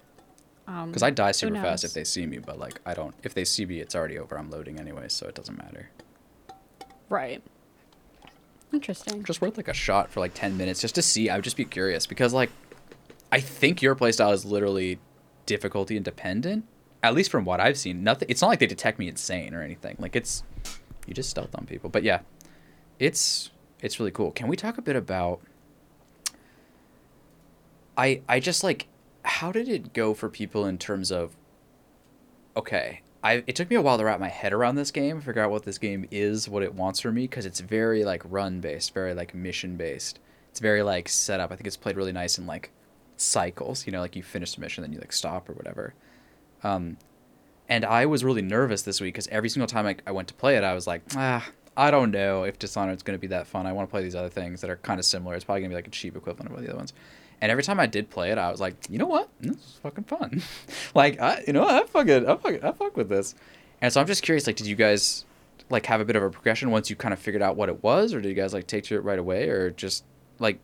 Um, 0.67 0.91
because 0.91 1.03
I 1.03 1.11
die 1.11 1.33
super 1.33 1.55
fast 1.55 1.83
if 1.83 1.95
they 1.95 2.05
see 2.05 2.27
me, 2.27 2.39
but 2.39 2.59
like 2.59 2.81
I 2.85 2.95
don't. 2.95 3.15
If 3.23 3.35
they 3.35 3.45
see 3.45 3.65
me, 3.65 3.81
it's 3.81 3.95
already 3.95 4.19
over. 4.19 4.39
I'm 4.39 4.51
loading 4.51 4.79
anyway, 4.79 5.09
so 5.09 5.27
it 5.27 5.35
doesn't 5.35 5.57
matter. 5.57 5.89
Right. 7.09 7.43
Interesting. 8.73 9.25
Just 9.25 9.41
worth 9.41 9.57
like 9.57 9.69
a 9.69 9.75
shot 9.75 10.11
for 10.11 10.21
like 10.21 10.35
ten 10.35 10.59
minutes 10.59 10.83
just 10.83 10.95
to 10.97 11.03
see. 11.03 11.31
I 11.31 11.37
would 11.37 11.45
just 11.45 11.57
be 11.57 11.65
curious 11.65 12.07
because 12.07 12.35
like 12.35 12.51
I 13.31 13.41
think 13.41 13.83
your 13.83 13.95
playstyle 13.95 14.33
is 14.33 14.45
literally 14.45 14.99
difficulty 15.47 15.97
independent. 15.97 16.65
At 17.03 17.15
least 17.15 17.31
from 17.31 17.45
what 17.45 17.61
I've 17.61 17.79
seen, 17.79 18.03
nothing. 18.03 18.29
It's 18.29 18.43
not 18.43 18.49
like 18.49 18.59
they 18.59 18.67
detect 18.67 18.99
me 18.99 19.09
insane 19.09 19.55
or 19.55 19.63
anything. 19.63 19.97
Like 19.99 20.17
it's 20.17 20.43
you 21.07 21.15
just 21.15 21.31
stealth 21.31 21.55
on 21.55 21.65
people. 21.65 21.91
But 21.91 22.03
yeah, 22.03 22.21
it's 22.99 23.51
it's 23.81 24.01
really 24.01 24.11
cool. 24.11 24.33
Can 24.33 24.49
we 24.49 24.57
talk 24.57 24.79
a 24.79 24.83
bit 24.83 24.97
about? 24.97 25.41
I 27.97 28.23
I 28.29 28.41
just 28.41 28.65
like 28.65 28.89
how 29.23 29.53
did 29.53 29.69
it 29.69 29.93
go 29.93 30.15
for 30.15 30.29
people 30.29 30.65
in 30.65 30.79
terms 30.79 31.13
of 31.13 31.37
okay 32.57 33.03
I 33.23 33.45
it 33.47 33.57
took 33.57 33.69
me 33.71 33.77
a 33.77 33.83
while 33.83 33.99
to 33.99 34.05
wrap 34.05 34.21
my 34.21 34.29
head 34.29 34.53
around 34.53 34.77
this 34.77 34.91
game, 34.91 35.21
figure 35.21 35.43
out 35.43 35.51
what 35.51 35.65
this 35.65 35.79
game 35.79 36.07
is, 36.11 36.49
what 36.49 36.63
it 36.63 36.75
wants 36.75 37.01
from 37.01 37.15
me, 37.15 37.23
because 37.23 37.47
it's 37.47 37.61
very 37.61 38.05
like 38.05 38.23
run 38.25 38.61
based, 38.61 38.95
very 38.95 39.15
like 39.15 39.35
mission 39.35 39.77
based. 39.77 40.19
It's 40.51 40.61
very 40.61 40.83
like 40.83 41.09
set 41.09 41.41
up. 41.41 41.53
I 41.53 41.57
think 41.57 41.67
it's 41.67 41.77
played 41.77 41.97
really 41.97 42.13
nice 42.13 42.39
in 42.39 42.47
like 42.47 42.71
cycles. 43.21 43.87
You 43.87 43.93
know, 43.93 44.01
like 44.01 44.17
you 44.17 44.23
finish 44.23 44.57
a 44.57 44.61
mission, 44.61 44.83
then 44.83 44.93
you 44.93 44.99
like 44.99 45.13
stop 45.13 45.49
or 45.49 45.53
whatever. 45.53 45.95
Um, 46.63 46.97
and 47.69 47.85
I 47.85 48.07
was 48.07 48.25
really 48.25 48.43
nervous 48.43 48.83
this 48.83 49.01
week 49.01 49.15
because 49.15 49.29
every 49.29 49.49
single 49.49 49.67
time 49.67 49.87
I, 49.87 49.97
I 50.07 50.13
went 50.13 50.29
to 50.29 50.35
play 50.35 50.57
it, 50.57 50.65
I 50.65 50.75
was 50.75 50.87
like, 50.87 51.03
ah, 51.15 51.47
I 51.77 51.91
don't 51.91 52.11
know 52.11 52.45
if 52.45 52.59
Dishonored's 52.59 53.03
going 53.03 53.17
to 53.17 53.21
be 53.21 53.29
that 53.29 53.47
fun. 53.47 53.67
I 53.67 53.73
want 53.73 53.89
to 53.89 53.91
play 53.91 54.03
these 54.03 54.15
other 54.15 54.31
things 54.31 54.63
that 54.63 54.71
are 54.71 54.77
kind 54.77 54.99
of 54.99 55.05
similar. 55.05 55.35
It's 55.35 55.45
probably 55.45 55.61
going 55.61 55.71
to 55.71 55.75
be 55.75 55.79
like 55.79 55.87
a 55.87 55.91
cheap 55.91 56.17
equivalent 56.17 56.47
of 56.47 56.53
one 56.53 56.61
of 56.61 56.65
the 56.65 56.73
other 56.73 56.79
ones. 56.79 56.93
And 57.41 57.53
every 57.53 57.63
time 57.63 57.79
I 57.79 57.87
did 57.87 58.11
play 58.11 58.31
it, 58.33 58.39
I 58.39 58.51
was 58.51 58.61
like, 58.61 58.75
you 58.91 58.99
know 58.99 59.07
what? 59.07 59.29
This 59.41 59.57
is 59.57 59.79
fucking 59.83 60.05
fun. 60.05 60.43
like, 60.95 61.21
I, 61.21 61.45
you 61.47 61.53
know? 61.53 61.65
I 61.65 61.85
fucking, 61.85 62.27
I 62.27 62.37
fucking, 62.37 62.65
I 62.65 62.73
fuck 62.73 62.97
with 62.97 63.09
this. 63.09 63.35
And 63.81 63.93
so 63.93 64.01
I'm 64.01 64.07
just 64.07 64.23
curious, 64.23 64.47
like, 64.47 64.57
did 64.57 64.67
you 64.67 64.75
guys 64.75 65.25
like 65.71 65.87
have 65.87 66.01
a 66.01 66.05
bit 66.05 66.17
of 66.17 66.23
a 66.23 66.31
progression 66.31 66.71
once 66.71 66.91
you 66.91 66.97
kind 66.97 67.13
of 67.13 67.21
figured 67.21 67.43
out 67.43 67.55
what 67.55 67.69
it 67.69 67.83
was, 67.83 68.13
or 68.13 68.21
did 68.21 68.29
you 68.29 68.35
guys 68.35 68.55
like 68.55 68.67
take 68.67 68.85
to 68.85 68.97
it 68.97 69.05
right 69.05 69.19
away, 69.19 69.49
or 69.49 69.71
just 69.71 70.03
like, 70.41 70.59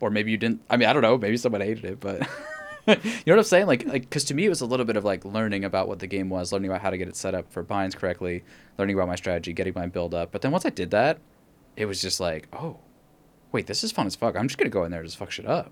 or 0.00 0.10
maybe 0.10 0.30
you 0.30 0.36
didn't? 0.36 0.62
I 0.68 0.76
mean, 0.76 0.88
I 0.88 0.92
don't 0.92 1.02
know. 1.02 1.18
Maybe 1.18 1.36
someone 1.36 1.60
hated 1.60 1.84
it, 1.84 2.00
but 2.00 2.20
you 2.86 2.94
know 2.94 3.34
what 3.34 3.38
I'm 3.38 3.42
saying? 3.44 3.66
Like, 3.66 3.86
like, 3.86 4.02
because 4.02 4.24
to 4.24 4.34
me 4.34 4.46
it 4.46 4.48
was 4.48 4.60
a 4.60 4.66
little 4.66 4.86
bit 4.86 4.96
of 4.96 5.04
like 5.04 5.24
learning 5.24 5.64
about 5.64 5.88
what 5.88 5.98
the 5.98 6.06
game 6.06 6.28
was, 6.28 6.52
learning 6.52 6.70
about 6.70 6.80
how 6.82 6.90
to 6.90 6.98
get 6.98 7.08
it 7.08 7.16
set 7.16 7.34
up 7.34 7.50
for 7.52 7.62
binds 7.62 7.94
correctly, 7.94 8.42
learning 8.78 8.96
about 8.96 9.08
my 9.08 9.16
strategy, 9.16 9.52
getting 9.52 9.74
my 9.74 9.86
build 9.86 10.14
up. 10.14 10.32
But 10.32 10.42
then 10.42 10.50
once 10.50 10.66
I 10.66 10.70
did 10.70 10.90
that, 10.90 11.18
it 11.76 11.86
was 11.86 12.00
just 12.00 12.20
like, 12.20 12.48
oh, 12.52 12.78
wait, 13.52 13.66
this 13.66 13.84
is 13.84 13.92
fun 13.92 14.06
as 14.06 14.16
fuck. 14.16 14.36
I'm 14.36 14.48
just 14.48 14.58
gonna 14.58 14.70
go 14.70 14.84
in 14.84 14.90
there 14.90 15.00
and 15.00 15.08
just 15.08 15.18
fuck 15.18 15.30
shit 15.30 15.46
up. 15.46 15.70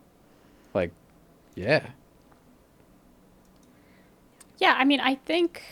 Like, 0.74 0.93
yeah. 1.55 1.89
Yeah, 4.59 4.74
I 4.76 4.85
mean, 4.85 5.01
I 5.01 5.14
think 5.14 5.62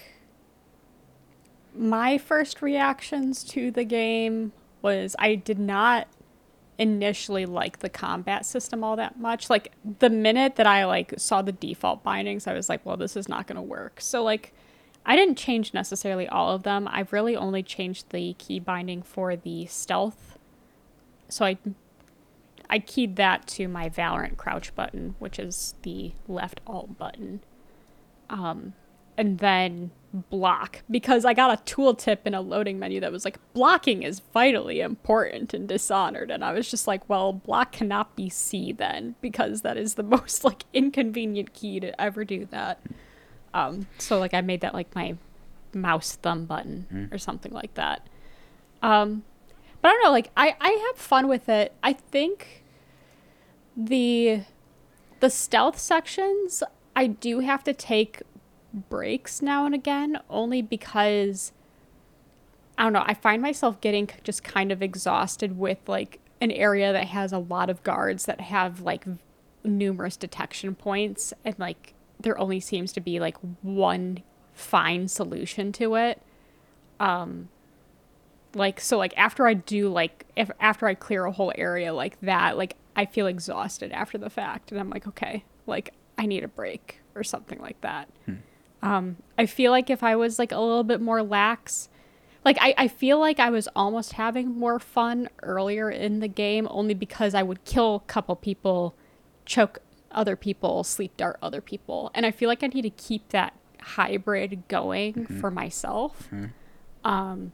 my 1.75 2.19
first 2.19 2.63
reactions 2.63 3.45
to 3.45 3.71
the 3.71 3.85
game 3.85 4.53
was 4.83 5.15
I 5.19 5.35
did 5.35 5.59
not 5.59 6.09
initially 6.79 7.47
like 7.47 7.79
the 7.79 7.89
combat 7.89 8.45
system 8.45 8.85
all 8.85 8.97
that 8.97 9.19
much. 9.19 9.49
Like 9.49 9.73
the 9.99 10.11
minute 10.11 10.57
that 10.57 10.67
I 10.67 10.85
like 10.85 11.15
saw 11.17 11.43
the 11.43 11.53
default 11.53 12.03
bindings, 12.03 12.47
I 12.47 12.55
was 12.55 12.69
like, 12.69 12.85
well, 12.85 12.97
this 12.97 13.17
is 13.17 13.29
not 13.29 13.47
going 13.47 13.57
to 13.57 13.63
work. 13.63 14.01
So 14.01 14.23
like 14.23 14.53
I 15.05 15.17
didn't 15.17 15.39
change 15.39 15.73
necessarily 15.73 16.29
all 16.29 16.55
of 16.55 16.65
them. 16.65 16.89
I've 16.91 17.13
really 17.13 17.37
only 17.37 17.63
changed 17.63 18.11
the 18.11 18.35
key 18.35 18.59
binding 18.61 19.03
for 19.03 19.37
the 19.37 19.67
stealth. 19.67 20.39
So 21.29 21.45
I 21.45 21.59
I 22.69 22.81
keyed 22.81 23.17
that 23.17 23.47
to 23.49 23.69
my 23.69 23.89
Valorant 23.89 24.37
crouch 24.37 24.75
button, 24.75 25.15
which 25.21 25.39
is 25.39 25.75
the 25.83 26.13
left 26.27 26.61
alt 26.67 26.99
button 26.99 27.41
um, 28.29 28.75
and 29.17 29.39
then 29.39 29.91
block 30.31 30.83
because 30.91 31.25
I 31.25 31.35
got 31.35 31.59
a 31.59 31.63
tooltip 31.63 32.19
in 32.25 32.35
a 32.35 32.41
loading 32.41 32.79
menu 32.79 33.01
that 33.01 33.13
was 33.13 33.25
like 33.25 33.39
blocking 33.53 34.03
is 34.03 34.21
vitally 34.33 34.81
important 34.81 35.55
in 35.55 35.67
Dishonored, 35.67 36.31
and 36.31 36.45
I 36.45 36.53
was 36.53 36.71
just 36.71 36.87
like, 36.87 37.09
well, 37.09 37.33
block 37.33 37.73
cannot 37.73 38.17
be 38.17 38.29
C 38.29 38.73
then 38.73 39.15
because 39.21 39.63
that 39.63 39.77
is 39.77 39.95
the 39.95 40.03
most 40.17 40.45
like 40.45 40.65
inconvenient 40.73 41.53
key 41.53 41.81
to 41.81 42.01
ever 42.01 42.25
do 42.25 42.47
that. 42.47 42.81
Um, 43.55 43.87
so 43.99 44.19
like 44.19 44.35
I 44.35 44.41
made 44.41 44.61
that 44.61 44.75
like 44.75 44.95
my 44.95 45.17
mouse 45.73 46.17
thumb 46.17 46.47
button 46.47 47.09
or 47.13 47.19
something 47.19 47.53
like 47.53 47.75
that. 47.75 48.07
Um, 48.83 49.25
but 49.81 49.89
I 49.89 49.93
don't 49.93 50.05
know, 50.05 50.11
like 50.11 50.31
I 50.37 50.57
I 50.61 50.71
have 50.89 50.97
fun 50.97 51.29
with 51.29 51.49
it. 51.49 51.75
I 51.83 51.93
think 51.93 52.65
the 53.77 54.43
the 55.21 55.31
stealth 55.31 55.79
sections 55.79 56.63
I 56.95 57.07
do 57.07 57.41
have 57.41 57.63
to 57.65 57.75
take 57.75 58.23
breaks 58.89 59.41
now 59.43 59.67
and 59.67 59.75
again 59.75 60.19
only 60.29 60.63
because 60.63 61.53
I 62.79 62.83
don't 62.83 62.93
know, 62.93 63.05
I 63.07 63.15
find 63.15 63.41
myself 63.41 63.81
getting 63.81 64.09
just 64.23 64.45
kind 64.45 64.71
of 64.71 64.83
exhausted 64.83 65.59
with 65.59 65.79
like 65.87 66.21
an 66.41 66.51
area 66.51 66.93
that 66.93 67.07
has 67.07 67.33
a 67.33 67.39
lot 67.39 67.71
of 67.71 67.83
guards 67.83 68.27
that 68.27 68.41
have 68.41 68.81
like 68.83 69.05
numerous 69.65 70.17
detection 70.17 70.75
points 70.75 71.33
and 71.45 71.59
like 71.59 71.95
there 72.21 72.39
only 72.39 72.61
seems 72.61 72.93
to 72.93 73.01
be 73.01 73.19
like 73.19 73.37
one 73.63 74.23
fine 74.53 75.09
solution 75.09 75.73
to 75.73 75.95
it. 75.95 76.21
Um 77.01 77.49
like 78.55 78.81
so 78.81 78.97
like 78.99 79.13
after 79.17 79.47
I 79.47 79.55
do 79.55 79.89
like 79.89 80.27
if 80.37 80.51
after 80.61 80.87
I 80.87 80.95
clear 80.95 81.25
a 81.25 81.33
whole 81.33 81.53
area 81.57 81.93
like 81.95 82.21
that, 82.21 82.57
like 82.57 82.77
I 82.95 83.05
feel 83.05 83.27
exhausted 83.27 83.93
after 83.93 84.17
the 84.17 84.31
fact, 84.31 84.71
and 84.71 84.81
I'm 84.81 84.89
like, 84.89 85.07
okay, 85.07 85.45
like 85.67 85.93
I 86.17 86.25
need 86.27 86.45
a 86.45 86.49
break 86.49 87.01
or 87.15 87.23
something 87.23 87.61
like 87.61 87.81
that. 87.83 88.09
Um, 88.87 89.17
I 89.37 89.47
feel 89.47 89.73
like 89.73 89.91
if 89.91 90.03
I 90.03 90.15
was 90.15 90.39
like 90.39 90.53
a 90.53 90.61
little 90.61 90.85
bit 90.85 91.01
more 91.01 91.23
lax, 91.23 91.89
like 92.45 92.57
I, 92.61 92.73
I 92.79 92.89
feel 92.89 93.19
like 93.19 93.41
I 93.41 93.51
was 93.51 93.69
almost 93.75 94.13
having 94.13 94.57
more 94.57 94.79
fun 94.79 95.29
earlier 95.43 95.91
in 95.91 96.21
the 96.21 96.29
game 96.29 96.69
only 96.71 96.95
because 96.95 97.35
I 97.35 97.43
would 97.43 97.65
kill 97.65 97.97
a 97.97 98.01
couple 98.01 98.37
people, 98.37 98.95
choke 99.45 99.81
other 100.13 100.37
people, 100.37 100.85
sleep 100.85 101.17
dart 101.17 101.37
other 101.43 101.61
people. 101.61 102.13
And 102.15 102.25
I 102.25 102.31
feel 102.31 102.49
like 102.49 102.63
I 102.63 102.69
need 102.69 102.83
to 102.83 102.91
keep 102.91 103.31
that 103.31 103.55
hybrid 103.81 104.63
going 104.69 105.27
for 105.41 105.51
myself. 105.51 106.29
Um, 107.05 107.53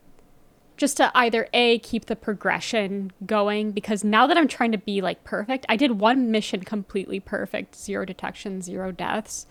just 0.77 0.99
to 0.99 1.11
either 1.15 1.49
A, 1.55 1.79
keep 1.79 2.07
the 2.07 2.17
progression 2.17 3.13
going, 3.25 3.73
because 3.73 4.05
now 4.05 4.27
that 4.27 4.37
I'm 4.37 4.49
trying 4.49 4.73
to 4.73 4.79
be 4.79 5.01
like 5.01 5.25
perfect, 5.25 5.65
I 5.69 5.77
did 5.77 5.93
one 5.93 6.31
mission 6.31 6.63
completely 6.63 7.21
perfect 7.21 7.75
zero 7.75 8.05
detection, 8.05 8.61
zero 8.61 8.93
deaths. 8.93 9.47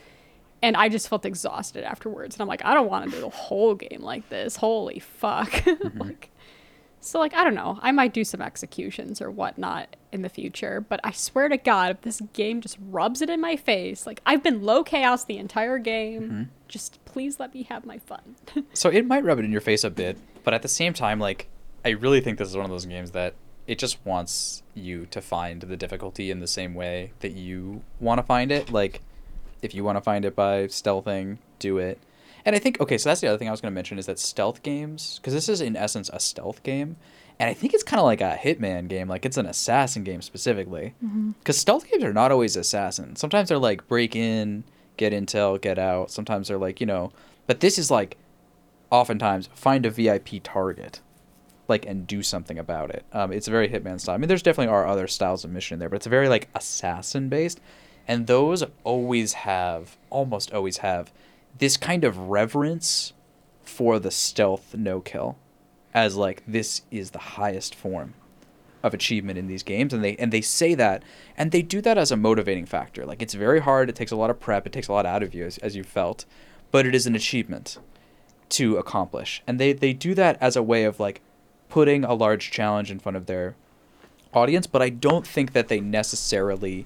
And 0.64 0.78
I 0.78 0.89
just 0.89 1.07
felt 1.09 1.26
exhausted 1.26 1.84
afterwards. 1.84 2.36
And 2.36 2.41
I'm 2.41 2.47
like, 2.47 2.64
I 2.64 2.74
don't 2.74 2.88
want 2.89 3.05
to 3.05 3.12
do 3.12 3.22
the 3.22 3.30
whole 3.30 3.76
game 3.76 4.01
like 4.01 4.30
this. 4.30 4.57
Holy 4.57 4.99
fuck. 4.99 5.51
Mm-hmm. 5.72 5.99
like, 5.99 6.30
so, 6.99 7.18
like, 7.18 7.34
I 7.34 7.43
don't 7.43 7.55
know. 7.55 7.80
I 7.82 7.91
might 7.91 8.14
do 8.14 8.24
some 8.24 8.43
executions 8.43 9.22
or 9.22 9.32
whatnot 9.32 9.95
in 10.12 10.22
the 10.22 10.30
future. 10.30 10.80
But 10.82 10.99
I 11.03 11.12
swear 11.12 11.49
to 11.49 11.57
God, 11.57 11.91
if 11.91 12.01
this 12.01 12.22
game 12.34 12.62
just 12.62 12.78
rubs 12.80 13.24
it 13.24 13.30
in 13.30 13.41
my 13.41 13.55
face, 13.55 14.05
like, 14.05 14.22
I've 14.24 14.43
been 14.43 14.62
low 14.62 14.84
chaos 14.84 15.26
the 15.26 15.39
entire 15.39 15.80
game. 15.80 16.22
Mm-hmm. 16.22 16.43
Just 16.68 17.03
please 17.05 17.39
let 17.39 17.53
me 17.53 17.64
have 17.64 17.86
my 17.86 17.97
fun. 17.97 18.36
So 18.74 18.89
it 18.89 19.05
might 19.05 19.24
rub 19.24 19.39
it 19.39 19.45
in 19.45 19.51
your 19.51 19.62
face 19.62 19.84
a 19.84 19.89
bit, 19.89 20.18
but 20.43 20.53
at 20.53 20.62
the 20.62 20.68
same 20.68 20.93
time, 20.93 21.20
like 21.20 21.47
I 21.84 21.89
really 21.89 22.22
think 22.22 22.38
this 22.38 22.47
is 22.49 22.55
one 22.55 22.66
of 22.66 22.72
those 22.72 22.86
games 22.86 23.12
that 23.12 23.34
it 23.68 23.78
just 23.80 24.03
wants 24.05 24.64
you 24.74 25.05
to 25.07 25.22
find 25.22 25.62
the 25.62 25.78
difficulty 25.78 26.32
in 26.32 26.39
the 26.39 26.47
same 26.47 26.74
way 26.74 27.12
that 27.20 27.32
you 27.34 27.84
want 27.99 28.20
to 28.20 28.24
find 28.24 28.51
it. 28.51 28.72
Like 28.72 29.01
if 29.62 29.74
you 29.76 29.84
want 29.84 29.97
to 29.97 30.01
find 30.01 30.26
it 30.26 30.36
by 30.36 30.66
stealthing, 30.66 31.38
do 31.59 31.78
it. 31.78 31.99
And 32.45 32.55
I 32.55 32.59
think 32.59 32.80
okay, 32.80 32.97
so 32.97 33.09
that's 33.09 33.22
the 33.22 33.28
other 33.28 33.38
thing 33.38 33.47
I 33.47 33.51
was 33.51 33.62
going 33.62 33.72
to 33.72 33.76
mention 33.76 33.99
is 33.99 34.07
that 34.07 34.20
stealth 34.20 34.64
games, 34.64 35.20
because 35.20 35.34
this 35.34 35.49
is 35.49 35.62
in 35.62 35.76
essence 35.76 36.09
a 36.12 36.20
stealth 36.20 36.64
game, 36.64 36.95
and 37.39 37.49
I 37.49 37.53
think 37.53 37.74
it's 37.74 37.84
kind 37.84 37.99
of 37.99 38.05
like 38.05 38.22
a 38.22 38.38
Hitman 38.41 38.88
game, 38.88 39.07
like 39.07 39.26
it's 39.26 39.38
an 39.38 39.45
assassin 39.45 40.03
game 40.03 40.22
specifically. 40.22 40.93
Because 41.39 41.57
stealth 41.57 41.89
games 41.89 42.03
are 42.03 42.14
not 42.14 42.32
always 42.32 42.55
assassin. 42.55 43.16
Sometimes 43.16 43.49
they're 43.49 43.57
like 43.57 43.88
break 43.88 44.16
in, 44.16 44.64
get 44.97 45.14
intel, 45.14 45.59
get 45.59 45.80
out. 45.80 46.12
Sometimes 46.12 46.47
they're 46.47 46.57
like 46.57 46.80
you 46.80 46.88
know, 46.88 47.12
but 47.47 47.59
this 47.59 47.78
is 47.78 47.91
like 47.91 48.18
oftentimes 48.89 49.49
find 49.53 49.86
a 49.86 49.89
VIP 49.89 50.43
target, 50.43 51.01
like 51.68 51.86
and 51.86 52.07
do 52.07 52.24
something 52.24 52.57
about 52.57 52.89
it. 52.89 53.05
Um, 53.14 53.32
it's 53.32 53.47
a 53.47 53.51
very 53.51 53.70
Hitman 53.70 53.99
style. 53.99 54.16
I 54.16 54.18
mean, 54.18 54.28
there's 54.28 54.43
definitely 54.43 54.72
are 54.74 54.88
other 54.88 55.07
styles 55.07 55.43
of 55.43 55.51
mission 55.51 55.76
in 55.76 55.80
there, 55.80 55.89
but 55.89 55.97
it's 55.97 56.07
very 56.07 56.30
like 56.30 56.49
assassin 56.55 57.30
based, 57.30 57.59
and 58.12 58.28
those 58.28 58.62
always 58.84 59.32
have, 59.34 59.95
almost 60.09 60.53
always 60.53 60.80
have, 60.80 61.14
this 61.59 61.78
kind 61.78 62.03
of 62.03 62.18
reverence 62.18 63.14
for 63.64 63.99
the 63.99 64.12
stealth 64.12 64.76
no 64.76 64.99
kill, 64.99 65.38
as 65.93 66.18
like 66.18 66.43
this 66.45 66.82
is 66.91 67.12
the 67.12 67.20
highest 67.39 67.74
form 67.74 68.14
of 68.84 68.93
achievement 68.93 69.39
in 69.39 69.47
these 69.47 69.64
games. 69.64 69.93
And 69.93 70.03
they 70.03 70.18
and 70.18 70.34
they 70.34 70.41
say 70.41 70.76
that 70.76 71.03
and 71.38 71.51
they 71.51 71.62
do 71.62 71.80
that 71.80 71.97
as 71.97 72.12
a 72.12 72.18
motivating 72.18 72.66
factor. 72.66 73.05
Like 73.05 73.22
it's 73.22 73.34
very 73.34 73.62
hard 73.62 73.88
it 73.88 73.95
takes 73.95 74.12
a 74.12 74.18
lot 74.18 74.30
of 74.30 74.41
prep 74.41 74.68
it 74.68 74.74
takes 74.74 74.89
a 74.89 74.91
lot 74.91 75.05
out 75.05 75.24
of 75.24 75.34
you 75.34 75.45
as, 75.45 75.57
as 75.59 75.78
you 75.78 75.84
felt 75.86 76.26
but 76.70 76.86
it 76.86 76.93
is 76.93 77.07
an 77.07 77.16
achievement 77.16 77.78
to 78.49 78.76
accomplish. 78.76 79.41
And 79.47 79.57
they 79.57 79.72
they 79.72 79.93
do 79.93 80.14
that 80.16 80.38
as 80.41 80.57
a 80.57 80.64
way 80.64 80.84
of 80.84 80.99
like 80.99 81.22
putting 81.70 82.03
a 82.03 82.14
large 82.14 82.51
challenge 82.51 82.91
in 82.91 82.99
front 82.99 83.16
of 83.16 83.28
their 83.28 83.55
audience 84.34 84.66
but 84.66 84.82
i 84.82 84.88
don't 84.88 85.28
think 85.28 85.51
that 85.51 85.68
they 85.68 85.82
necessarily 85.82 86.86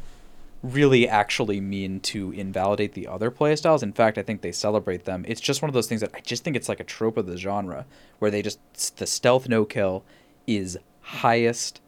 really 0.74 1.08
actually 1.08 1.60
mean 1.60 2.00
to 2.00 2.32
invalidate 2.32 2.94
the 2.94 3.08
other 3.08 3.32
playstyles 3.32 3.84
in 3.84 3.94
fact 3.94 4.18
i 4.18 4.22
think 4.22 4.42
they 4.42 4.52
celebrate 4.52 5.06
them 5.06 5.24
it's 5.28 5.42
just 5.42 5.62
one 5.62 5.70
of 5.70 5.74
those 5.74 5.88
things 5.88 6.02
that 6.02 6.12
i 6.14 6.20
just 6.20 6.44
think 6.44 6.56
it's 6.56 6.70
like 6.70 6.80
a 6.80 6.84
trope 6.84 7.18
of 7.18 7.26
the 7.26 7.38
genre 7.38 7.86
where 8.20 8.32
they 8.32 8.42
just 8.42 8.60
the 8.98 9.08
stealth 9.08 9.48
no 9.48 9.66
kill 9.66 10.04
is 10.48 10.78
highest 11.02 11.82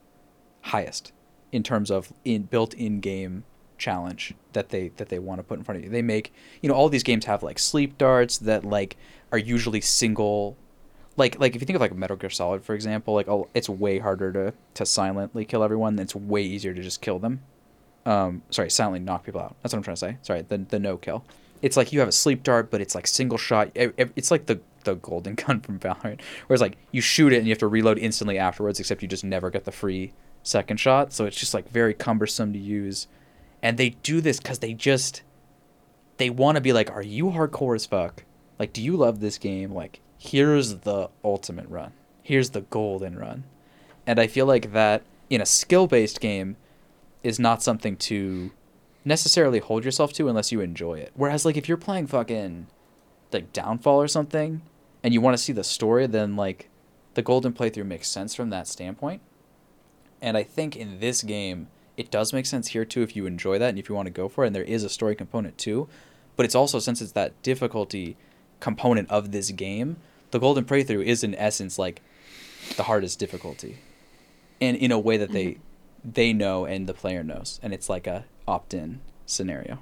highest 0.61 1.11
in 1.51 1.63
terms 1.63 1.89
of 1.89 2.11
in 2.23 2.43
built 2.43 2.73
in 2.73 2.99
game 2.99 3.43
challenge 3.77 4.33
that 4.53 4.69
they 4.69 4.89
that 4.97 5.09
they 5.09 5.19
want 5.19 5.39
to 5.39 5.43
put 5.43 5.57
in 5.57 5.63
front 5.63 5.77
of 5.77 5.85
you. 5.85 5.89
They 5.89 6.01
make 6.01 6.33
you 6.61 6.69
know 6.69 6.75
all 6.75 6.89
these 6.89 7.03
games 7.03 7.25
have 7.25 7.43
like 7.43 7.59
sleep 7.59 7.97
darts 7.97 8.37
that 8.39 8.65
like 8.65 8.97
are 9.31 9.37
usually 9.37 9.81
single 9.81 10.57
like 11.15 11.39
like 11.39 11.55
if 11.55 11.61
you 11.61 11.65
think 11.65 11.75
of 11.75 11.81
like 11.81 11.95
Metal 11.95 12.15
Gear 12.15 12.29
Solid 12.29 12.63
for 12.63 12.73
example, 12.73 13.13
like 13.13 13.27
oh, 13.27 13.47
it's 13.53 13.69
way 13.69 13.99
harder 13.99 14.31
to 14.33 14.53
to 14.75 14.85
silently 14.85 15.45
kill 15.45 15.63
everyone. 15.63 15.97
It's 15.99 16.15
way 16.15 16.41
easier 16.41 16.73
to 16.73 16.81
just 16.81 17.01
kill 17.01 17.19
them. 17.19 17.41
Um, 18.07 18.41
sorry, 18.51 18.69
silently 18.69 18.99
knock 18.99 19.25
people 19.25 19.41
out. 19.41 19.55
That's 19.61 19.73
what 19.73 19.77
I'm 19.79 19.83
trying 19.83 19.95
to 19.95 19.99
say. 19.99 20.17
Sorry, 20.21 20.41
the 20.41 20.57
the 20.59 20.79
no 20.79 20.97
kill. 20.97 21.23
It's 21.61 21.75
like 21.75 21.91
you 21.91 21.99
have 21.99 22.07
a 22.07 22.11
sleep 22.13 22.43
dart, 22.43 22.69
but 22.71 22.81
it's 22.81 22.95
like 22.95 23.07
single 23.07 23.37
shot. 23.37 23.69
It- 23.75 23.93
it- 23.97 24.11
It's 24.15 24.31
like 24.31 24.45
the 24.45 24.59
the 24.83 24.95
golden 24.95 25.35
gun 25.43 25.59
from 25.59 25.79
Valorant, 25.79 26.21
whereas 26.47 26.61
like 26.61 26.77
you 26.91 27.01
shoot 27.01 27.33
it 27.33 27.37
and 27.37 27.47
you 27.47 27.51
have 27.51 27.57
to 27.59 27.67
reload 27.67 27.97
instantly 27.99 28.37
afterwards, 28.37 28.79
except 28.79 29.01
you 29.01 29.07
just 29.07 29.23
never 29.25 29.49
get 29.49 29.65
the 29.65 29.71
free 29.71 30.13
second 30.43 30.77
shot. 30.79 31.11
So 31.11 31.25
it's 31.25 31.37
just 31.37 31.53
like 31.53 31.69
very 31.69 31.93
cumbersome 31.93 32.53
to 32.53 32.59
use, 32.59 33.07
and 33.61 33.77
they 33.77 33.89
do 33.89 34.21
this 34.21 34.39
because 34.39 34.59
they 34.59 34.73
just 34.73 35.23
they 36.17 36.29
want 36.29 36.55
to 36.55 36.61
be 36.61 36.71
like, 36.73 36.89
are 36.91 37.01
you 37.03 37.25
hardcore 37.31 37.75
as 37.75 37.85
fuck? 37.85 38.23
Like, 38.57 38.71
do 38.73 38.81
you 38.81 38.95
love 38.97 39.19
this 39.19 39.37
game? 39.37 39.71
Like, 39.73 39.99
here's 40.17 40.77
the 40.77 41.09
ultimate 41.23 41.67
run. 41.69 41.91
Here's 42.23 42.51
the 42.51 42.61
golden 42.61 43.17
run. 43.19 43.43
And 44.07 44.19
I 44.19 44.25
feel 44.27 44.45
like 44.47 44.71
that 44.73 45.03
in 45.29 45.41
a 45.41 45.45
skill 45.45 45.85
based 45.87 46.19
game 46.21 46.55
is 47.27 47.39
not 47.39 47.61
something 47.61 47.97
to 47.97 48.51
necessarily 49.03 49.59
hold 49.59 49.83
yourself 49.83 50.13
to 50.13 50.29
unless 50.29 50.53
you 50.53 50.61
enjoy 50.61 50.93
it. 50.93 51.11
Whereas, 51.13 51.43
like, 51.43 51.57
if 51.57 51.67
you're 51.67 51.77
playing 51.77 52.07
fucking 52.07 52.67
like 53.33 53.51
Downfall 53.51 54.01
or 54.01 54.07
something 54.07 54.61
and 55.03 55.13
you 55.13 55.19
want 55.19 55.35
to 55.35 55.43
see 55.43 55.51
the 55.51 55.63
story, 55.65 56.07
then 56.07 56.37
like 56.37 56.69
the 57.15 57.21
golden 57.21 57.51
playthrough 57.51 57.85
makes 57.85 58.07
sense 58.07 58.33
from 58.33 58.49
that 58.51 58.65
standpoint. 58.65 59.21
And 60.21 60.37
I 60.37 60.43
think 60.43 60.77
in 60.77 61.01
this 61.01 61.21
game, 61.21 61.67
it 61.97 62.09
does 62.09 62.31
make 62.31 62.45
sense 62.45 62.69
here 62.69 62.85
too 62.85 63.01
if 63.01 63.13
you 63.13 63.25
enjoy 63.25 63.59
that 63.59 63.69
and 63.69 63.77
if 63.77 63.89
you 63.89 63.95
want 63.95 64.05
to 64.05 64.11
go 64.11 64.29
for 64.29 64.45
it. 64.45 64.47
And 64.47 64.55
there 64.55 64.63
is 64.63 64.85
a 64.85 64.89
story 64.89 65.13
component 65.13 65.57
too. 65.57 65.89
But 66.37 66.45
it's 66.45 66.55
also, 66.55 66.79
since 66.79 67.01
it's 67.01 67.11
that 67.11 67.41
difficulty 67.43 68.15
component 68.61 69.09
of 69.09 69.33
this 69.33 69.51
game, 69.51 69.97
the 70.31 70.39
golden 70.39 70.63
playthrough 70.63 71.03
is 71.03 71.25
in 71.25 71.35
essence 71.35 71.77
like 71.77 72.01
the 72.77 72.83
hardest 72.83 73.19
difficulty. 73.19 73.79
And 74.61 74.77
in 74.77 74.93
a 74.93 74.99
way 74.99 75.17
that 75.17 75.33
they 75.33 75.45
mm-hmm. 75.45 75.61
They 76.09 76.31
know 76.33 76.65
and 76.65 76.87
the 76.87 76.93
player 76.93 77.23
knows. 77.23 77.59
And 77.61 77.73
it's 77.73 77.89
like 77.89 78.07
a 78.07 78.25
opt 78.47 78.73
in 78.73 79.01
scenario, 79.25 79.79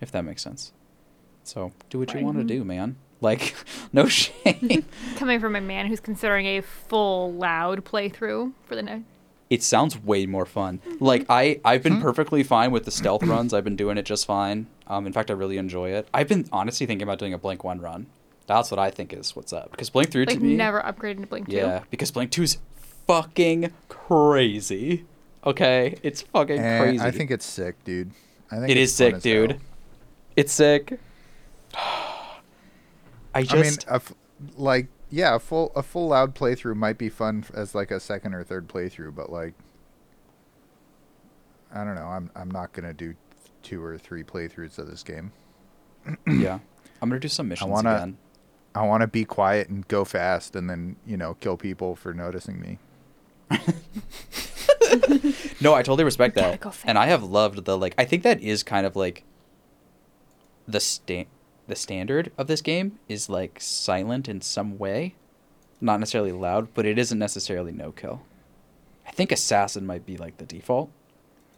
if 0.00 0.12
that 0.12 0.24
makes 0.24 0.42
sense. 0.42 0.72
So 1.44 1.72
do 1.90 1.98
what 1.98 2.10
you 2.10 2.16
Right. 2.16 2.24
want 2.24 2.36
to 2.38 2.44
do, 2.44 2.62
man. 2.64 2.96
Like, 3.20 3.54
no 3.92 4.06
shame. 4.06 4.84
Coming 5.16 5.40
from 5.40 5.56
a 5.56 5.60
man 5.60 5.86
who's 5.86 6.00
considering 6.00 6.46
a 6.46 6.60
full 6.60 7.32
loud 7.32 7.84
playthrough 7.84 8.52
for 8.66 8.74
the 8.74 8.82
night. 8.82 9.04
it 9.48 9.62
sounds 9.62 9.96
way 10.02 10.26
more 10.26 10.44
fun. 10.44 10.80
Like 11.00 11.24
I, 11.30 11.60
I've 11.64 11.82
been 11.82 12.00
perfectly 12.00 12.42
fine 12.42 12.72
with 12.72 12.84
the 12.84 12.90
stealth 12.90 13.22
runs. 13.34 13.54
I've 13.54 13.64
been 13.64 13.76
doing 13.76 13.96
it 13.96 14.02
just 14.04 14.26
fine. 14.26 14.66
Um, 14.88 15.06
in 15.06 15.12
fact, 15.12 15.30
I 15.30 15.34
really 15.34 15.56
enjoy 15.56 15.90
it. 15.90 16.08
I've 16.12 16.28
been 16.28 16.46
honestly 16.52 16.86
thinking 16.86 17.04
about 17.04 17.18
doing 17.18 17.32
a 17.32 17.38
Blink 17.38 17.64
One 17.64 17.80
run. 17.80 18.06
That's 18.46 18.70
what 18.70 18.78
I 18.78 18.90
think 18.90 19.12
is 19.12 19.34
what's 19.34 19.52
up. 19.52 19.70
Because 19.70 19.88
Blink 19.88 20.10
Three 20.10 20.26
Like 20.26 20.36
to 20.38 20.42
me, 20.44 20.54
never 20.56 20.80
upgraded 20.82 21.20
to 21.22 21.26
Blink 21.26 21.48
2. 21.48 21.56
yeah, 21.56 21.82
because 21.90 22.10
Blink 22.10 22.30
Two 22.32 22.42
is 22.42 22.58
fucking 23.06 23.72
crazy. 23.88 25.04
Okay, 25.46 25.96
it's 26.02 26.22
fucking 26.22 26.58
Eh, 26.58 26.80
crazy. 26.80 27.04
I 27.04 27.10
think 27.12 27.30
it's 27.30 27.46
sick, 27.46 27.82
dude. 27.84 28.10
I 28.50 28.56
think 28.58 28.70
it's 28.70 28.92
sick, 28.92 29.20
dude. 29.20 29.52
hell. 29.52 29.60
It's 30.34 30.52
sick. 30.52 30.98
I 31.74 32.40
I 33.34 33.40
mean, 33.40 33.46
just, 33.46 33.84
a 33.84 33.94
f- 33.94 34.12
like, 34.56 34.88
yeah, 35.10 35.36
a 35.36 35.38
full 35.38 35.70
a 35.76 35.82
full 35.82 36.08
loud 36.08 36.34
playthrough 36.34 36.74
might 36.76 36.98
be 36.98 37.08
fun 37.08 37.44
as 37.54 37.74
like 37.74 37.90
a 37.90 38.00
second 38.00 38.34
or 38.34 38.42
third 38.42 38.66
playthrough, 38.68 39.14
but 39.14 39.30
like, 39.30 39.54
I 41.72 41.84
don't 41.84 41.94
know. 41.94 42.06
I'm 42.08 42.30
I'm 42.34 42.50
not 42.50 42.72
gonna 42.72 42.94
do 42.94 43.14
two 43.62 43.82
or 43.84 43.98
three 43.98 44.22
playthroughs 44.24 44.78
of 44.78 44.88
this 44.90 45.02
game. 45.02 45.32
yeah, 46.26 46.58
I'm 47.02 47.08
gonna 47.08 47.20
do 47.20 47.28
some 47.28 47.48
missions 47.48 47.68
I 47.68 47.72
wanna- 47.72 47.94
again. 47.96 48.18
I 48.74 48.82
want 48.86 49.00
to 49.00 49.06
be 49.06 49.24
quiet 49.24 49.70
and 49.70 49.88
go 49.88 50.04
fast, 50.04 50.54
and 50.54 50.68
then 50.68 50.96
you 51.06 51.16
know 51.16 51.34
kill 51.40 51.56
people 51.56 51.96
for 51.96 52.12
noticing 52.12 52.60
me. 52.60 52.78
No, 55.60 55.74
I 55.74 55.82
totally 55.82 56.04
respect 56.04 56.34
that. 56.36 56.60
go 56.60 56.72
And 56.84 56.98
I 56.98 57.06
have 57.06 57.22
loved 57.22 57.64
the 57.64 57.76
like 57.76 57.94
I 57.98 58.04
think 58.04 58.22
that 58.22 58.40
is 58.40 58.62
kind 58.62 58.86
of 58.86 58.94
like 58.94 59.24
the 60.68 60.80
sta- 60.80 61.26
the 61.66 61.76
standard 61.76 62.30
of 62.38 62.46
this 62.46 62.60
game 62.60 62.98
is 63.08 63.28
like 63.28 63.58
silent 63.60 64.28
in 64.28 64.40
some 64.40 64.78
way. 64.78 65.14
Not 65.80 66.00
necessarily 66.00 66.32
loud, 66.32 66.68
but 66.74 66.86
it 66.86 66.98
isn't 66.98 67.18
necessarily 67.18 67.72
no 67.72 67.92
kill. 67.92 68.22
I 69.06 69.10
think 69.12 69.32
assassin 69.32 69.86
might 69.86 70.06
be 70.06 70.16
like 70.16 70.36
the 70.38 70.44
default 70.46 70.90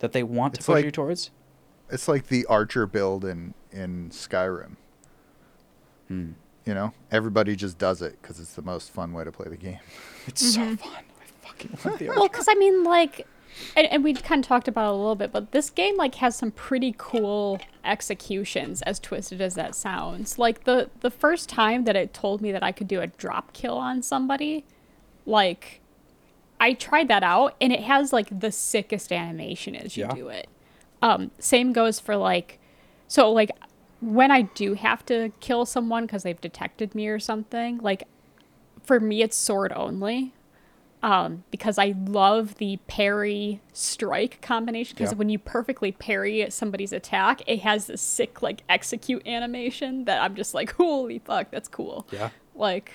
that 0.00 0.12
they 0.12 0.22
want 0.22 0.54
to 0.54 0.60
push 0.60 0.68
like- 0.68 0.84
you 0.84 0.90
towards. 0.90 1.30
It's 1.90 2.06
like 2.06 2.26
the 2.28 2.44
archer 2.46 2.86
build 2.86 3.24
in 3.24 3.54
in 3.72 4.10
Skyrim. 4.10 4.76
Hmm. 6.08 6.30
You 6.64 6.74
know, 6.74 6.92
everybody 7.10 7.56
just 7.56 7.78
does 7.78 8.02
it 8.02 8.18
because 8.20 8.38
it's 8.38 8.54
the 8.54 8.62
most 8.62 8.90
fun 8.90 9.12
way 9.14 9.24
to 9.24 9.32
play 9.32 9.48
the 9.48 9.56
game. 9.56 9.78
It's 10.26 10.54
so 10.54 10.76
fun. 10.76 11.04
I 11.72 11.76
fucking 11.76 12.06
the 12.06 12.12
Well, 12.14 12.28
because 12.28 12.46
I 12.48 12.54
mean, 12.54 12.84
like, 12.84 13.26
and, 13.76 13.86
and 13.88 14.04
we 14.04 14.14
kind 14.14 14.44
of 14.44 14.48
talked 14.48 14.68
about 14.68 14.86
it 14.90 14.94
a 14.94 14.96
little 14.96 15.14
bit, 15.16 15.32
but 15.32 15.52
this 15.52 15.70
game 15.70 15.96
like 15.96 16.16
has 16.16 16.36
some 16.36 16.50
pretty 16.50 16.94
cool 16.96 17.60
executions, 17.84 18.82
as 18.82 18.98
twisted 19.00 19.40
as 19.40 19.54
that 19.56 19.74
sounds. 19.74 20.38
Like 20.38 20.64
the 20.64 20.90
the 21.00 21.10
first 21.10 21.48
time 21.48 21.84
that 21.84 21.96
it 21.96 22.14
told 22.14 22.40
me 22.40 22.52
that 22.52 22.62
I 22.62 22.72
could 22.72 22.88
do 22.88 23.00
a 23.00 23.06
drop 23.06 23.52
kill 23.52 23.76
on 23.78 24.02
somebody, 24.02 24.64
like 25.26 25.80
I 26.60 26.72
tried 26.74 27.08
that 27.08 27.22
out, 27.22 27.54
and 27.60 27.72
it 27.72 27.80
has 27.80 28.12
like 28.12 28.40
the 28.40 28.52
sickest 28.52 29.12
animation 29.12 29.74
as 29.74 29.96
you 29.96 30.04
Yeah. 30.04 30.14
do 30.14 30.28
it. 30.28 30.48
Um, 31.02 31.30
same 31.38 31.72
goes 31.72 32.00
for 32.00 32.16
like, 32.16 32.58
so 33.06 33.30
like 33.32 33.50
when 34.00 34.30
I 34.30 34.42
do 34.42 34.74
have 34.74 35.04
to 35.06 35.32
kill 35.40 35.66
someone 35.66 36.04
because 36.06 36.22
they've 36.22 36.40
detected 36.40 36.94
me 36.94 37.08
or 37.08 37.18
something, 37.18 37.78
like 37.78 38.04
for 38.82 38.98
me 39.00 39.22
it's 39.22 39.36
sword 39.36 39.72
only 39.74 40.32
um, 41.02 41.44
because 41.50 41.78
I 41.78 41.94
love 42.06 42.56
the 42.56 42.78
parry 42.88 43.60
strike 43.72 44.40
combination. 44.40 44.94
Because 44.96 45.12
Yeah. 45.12 45.18
when 45.18 45.28
you 45.28 45.38
perfectly 45.38 45.92
parry 45.92 46.46
somebody's 46.50 46.92
attack, 46.92 47.42
it 47.46 47.60
has 47.60 47.86
this 47.86 48.02
sick 48.02 48.42
like 48.42 48.62
execute 48.68 49.26
animation 49.26 50.04
that 50.06 50.20
I'm 50.22 50.34
just 50.34 50.54
like, 50.54 50.72
holy 50.74 51.18
fuck, 51.20 51.50
that's 51.50 51.68
cool. 51.68 52.06
Yeah. 52.10 52.30
Like, 52.54 52.92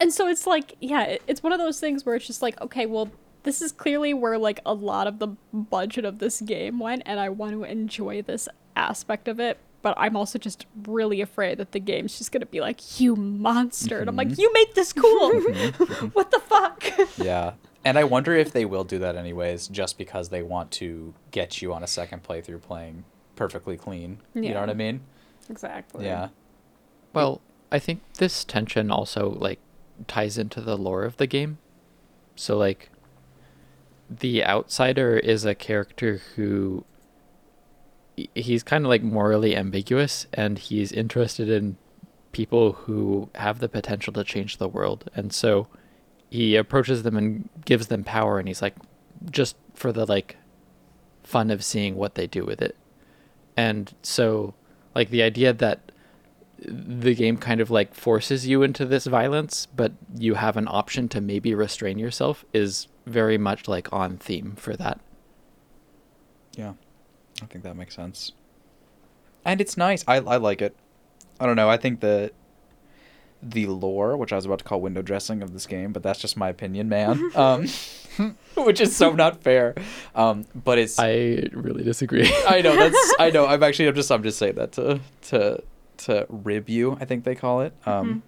and 0.00 0.12
so 0.12 0.28
it's 0.28 0.46
like, 0.46 0.74
yeah, 0.80 1.16
it's 1.26 1.42
one 1.42 1.52
of 1.52 1.58
those 1.58 1.78
things 1.80 2.04
where 2.04 2.14
it's 2.16 2.26
just 2.26 2.42
like, 2.42 2.60
okay, 2.60 2.86
well, 2.86 3.10
this 3.44 3.62
is 3.62 3.70
clearly 3.72 4.12
where 4.12 4.36
like 4.38 4.60
a 4.66 4.74
lot 4.74 5.06
of 5.06 5.18
the 5.20 5.28
budget 5.52 6.04
of 6.04 6.18
this 6.18 6.40
game 6.40 6.78
went, 6.80 7.02
and 7.06 7.18
I 7.20 7.28
want 7.28 7.52
to 7.52 7.62
enjoy 7.64 8.22
this 8.22 8.48
aspect 8.76 9.28
of 9.28 9.38
it. 9.40 9.58
But 9.80 9.94
I'm 9.96 10.16
also 10.16 10.38
just 10.38 10.66
really 10.86 11.20
afraid 11.20 11.58
that 11.58 11.72
the 11.72 11.78
game's 11.78 12.18
just 12.18 12.32
gonna 12.32 12.46
be 12.46 12.60
like, 12.60 13.00
you 13.00 13.14
monster. 13.16 14.00
And 14.00 14.08
I'm 14.08 14.16
like, 14.16 14.28
mm-hmm. 14.28 14.40
you 14.40 14.52
made 14.52 14.74
this 14.74 14.92
cool. 14.92 15.30
Mm-hmm. 15.30 15.82
Mm-hmm. 15.88 16.06
what 16.08 16.30
the 16.30 16.40
fuck? 16.40 16.84
Yeah. 17.18 17.52
And 17.84 17.96
I 17.96 18.04
wonder 18.04 18.34
if 18.34 18.52
they 18.52 18.64
will 18.64 18.84
do 18.84 18.98
that 18.98 19.16
anyways, 19.16 19.68
just 19.68 19.96
because 19.96 20.28
they 20.28 20.42
want 20.42 20.70
to 20.72 21.14
get 21.30 21.62
you 21.62 21.72
on 21.72 21.82
a 21.82 21.86
second 21.86 22.22
playthrough 22.22 22.60
playing 22.60 23.04
perfectly 23.36 23.76
clean. 23.76 24.20
Yeah. 24.34 24.42
You 24.42 24.54
know 24.54 24.60
what 24.60 24.70
I 24.70 24.74
mean? 24.74 25.00
exactly. 25.48 26.04
Yeah. 26.04 26.28
Well, 27.12 27.40
I 27.70 27.78
think 27.78 28.00
this 28.14 28.44
tension 28.44 28.90
also 28.90 29.30
like 29.30 29.60
ties 30.06 30.38
into 30.38 30.60
the 30.60 30.76
lore 30.76 31.04
of 31.04 31.16
the 31.16 31.26
game. 31.26 31.58
So 32.36 32.56
like 32.56 32.90
the 34.10 34.44
outsider 34.44 35.16
is 35.16 35.44
a 35.44 35.54
character 35.54 36.20
who 36.36 36.84
he- 36.84 36.97
he's 38.34 38.62
kind 38.62 38.84
of 38.84 38.88
like 38.88 39.02
morally 39.02 39.56
ambiguous 39.56 40.26
and 40.32 40.58
he's 40.58 40.92
interested 40.92 41.48
in 41.48 41.76
people 42.32 42.72
who 42.72 43.30
have 43.34 43.58
the 43.58 43.68
potential 43.68 44.12
to 44.12 44.24
change 44.24 44.56
the 44.56 44.68
world. 44.68 45.10
And 45.14 45.32
so 45.32 45.68
he 46.30 46.56
approaches 46.56 47.02
them 47.02 47.16
and 47.16 47.48
gives 47.64 47.88
them 47.88 48.04
power 48.04 48.38
and 48.38 48.48
he's 48.48 48.62
like 48.62 48.74
just 49.30 49.56
for 49.74 49.92
the 49.92 50.06
like 50.06 50.36
fun 51.22 51.50
of 51.50 51.64
seeing 51.64 51.96
what 51.96 52.14
they 52.14 52.26
do 52.26 52.44
with 52.44 52.62
it. 52.62 52.76
And 53.56 53.92
so 54.02 54.54
like 54.94 55.10
the 55.10 55.22
idea 55.22 55.52
that 55.52 55.92
the 56.60 57.14
game 57.14 57.36
kind 57.36 57.60
of 57.60 57.70
like 57.70 57.94
forces 57.94 58.46
you 58.46 58.62
into 58.62 58.84
this 58.84 59.06
violence, 59.06 59.66
but 59.66 59.92
you 60.16 60.34
have 60.34 60.56
an 60.56 60.66
option 60.68 61.08
to 61.08 61.20
maybe 61.20 61.54
restrain 61.54 61.98
yourself 61.98 62.44
is 62.52 62.88
very 63.06 63.38
much 63.38 63.68
like 63.68 63.92
on 63.92 64.16
theme 64.16 64.54
for 64.56 64.76
that. 64.76 65.00
Yeah. 66.56 66.74
I 67.42 67.46
think 67.46 67.64
that 67.64 67.76
makes 67.76 67.94
sense. 67.94 68.32
And 69.44 69.60
it's 69.60 69.76
nice. 69.76 70.04
I 70.06 70.16
I 70.16 70.36
like 70.36 70.62
it. 70.62 70.76
I 71.40 71.46
don't 71.46 71.56
know. 71.56 71.68
I 71.68 71.76
think 71.76 72.00
the 72.00 72.32
the 73.42 73.66
lore, 73.66 74.16
which 74.16 74.32
I 74.32 74.36
was 74.36 74.44
about 74.46 74.58
to 74.58 74.64
call 74.64 74.80
window 74.80 75.02
dressing 75.02 75.42
of 75.42 75.52
this 75.52 75.66
game, 75.66 75.92
but 75.92 76.02
that's 76.02 76.18
just 76.18 76.36
my 76.36 76.48
opinion, 76.48 76.88
man. 76.88 77.30
um, 77.36 77.66
which 78.56 78.80
is 78.80 78.96
so 78.96 79.12
not 79.12 79.42
fair. 79.42 79.74
Um, 80.14 80.44
but 80.54 80.78
it's 80.78 80.98
I 80.98 81.48
really 81.52 81.84
disagree. 81.84 82.32
I 82.48 82.60
know 82.60 82.74
that's 82.76 83.14
I 83.18 83.30
know. 83.30 83.46
I'm 83.46 83.62
actually 83.62 83.88
I'm 83.88 83.94
just 83.94 84.10
I'm 84.10 84.22
just 84.22 84.38
saying 84.38 84.56
that 84.56 84.72
to 84.72 85.00
to 85.28 85.62
to 85.98 86.26
rib 86.28 86.68
you. 86.68 86.96
I 87.00 87.04
think 87.04 87.24
they 87.24 87.34
call 87.34 87.60
it. 87.62 87.72
Um, 87.86 88.22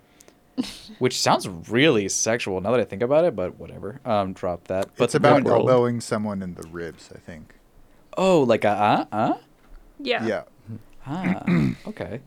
which 0.98 1.18
sounds 1.18 1.48
really 1.48 2.08
sexual 2.08 2.60
now 2.60 2.72
that 2.72 2.80
I 2.80 2.84
think 2.84 3.02
about 3.02 3.24
it. 3.24 3.34
But 3.34 3.58
whatever. 3.58 4.00
Um, 4.04 4.32
drop 4.32 4.68
that. 4.68 4.90
But 4.96 5.04
it's 5.04 5.14
about 5.14 5.44
world. 5.44 5.68
elbowing 5.68 6.00
someone 6.00 6.42
in 6.42 6.54
the 6.54 6.66
ribs, 6.68 7.10
I 7.14 7.18
think. 7.18 7.54
Oh, 8.20 8.42
like 8.42 8.64
a 8.64 8.70
uh 8.70 9.04
uh. 9.10 9.34
Yeah. 9.98 10.24
Yeah. 10.26 10.42
Ah, 11.06 11.44
okay. 11.86 12.20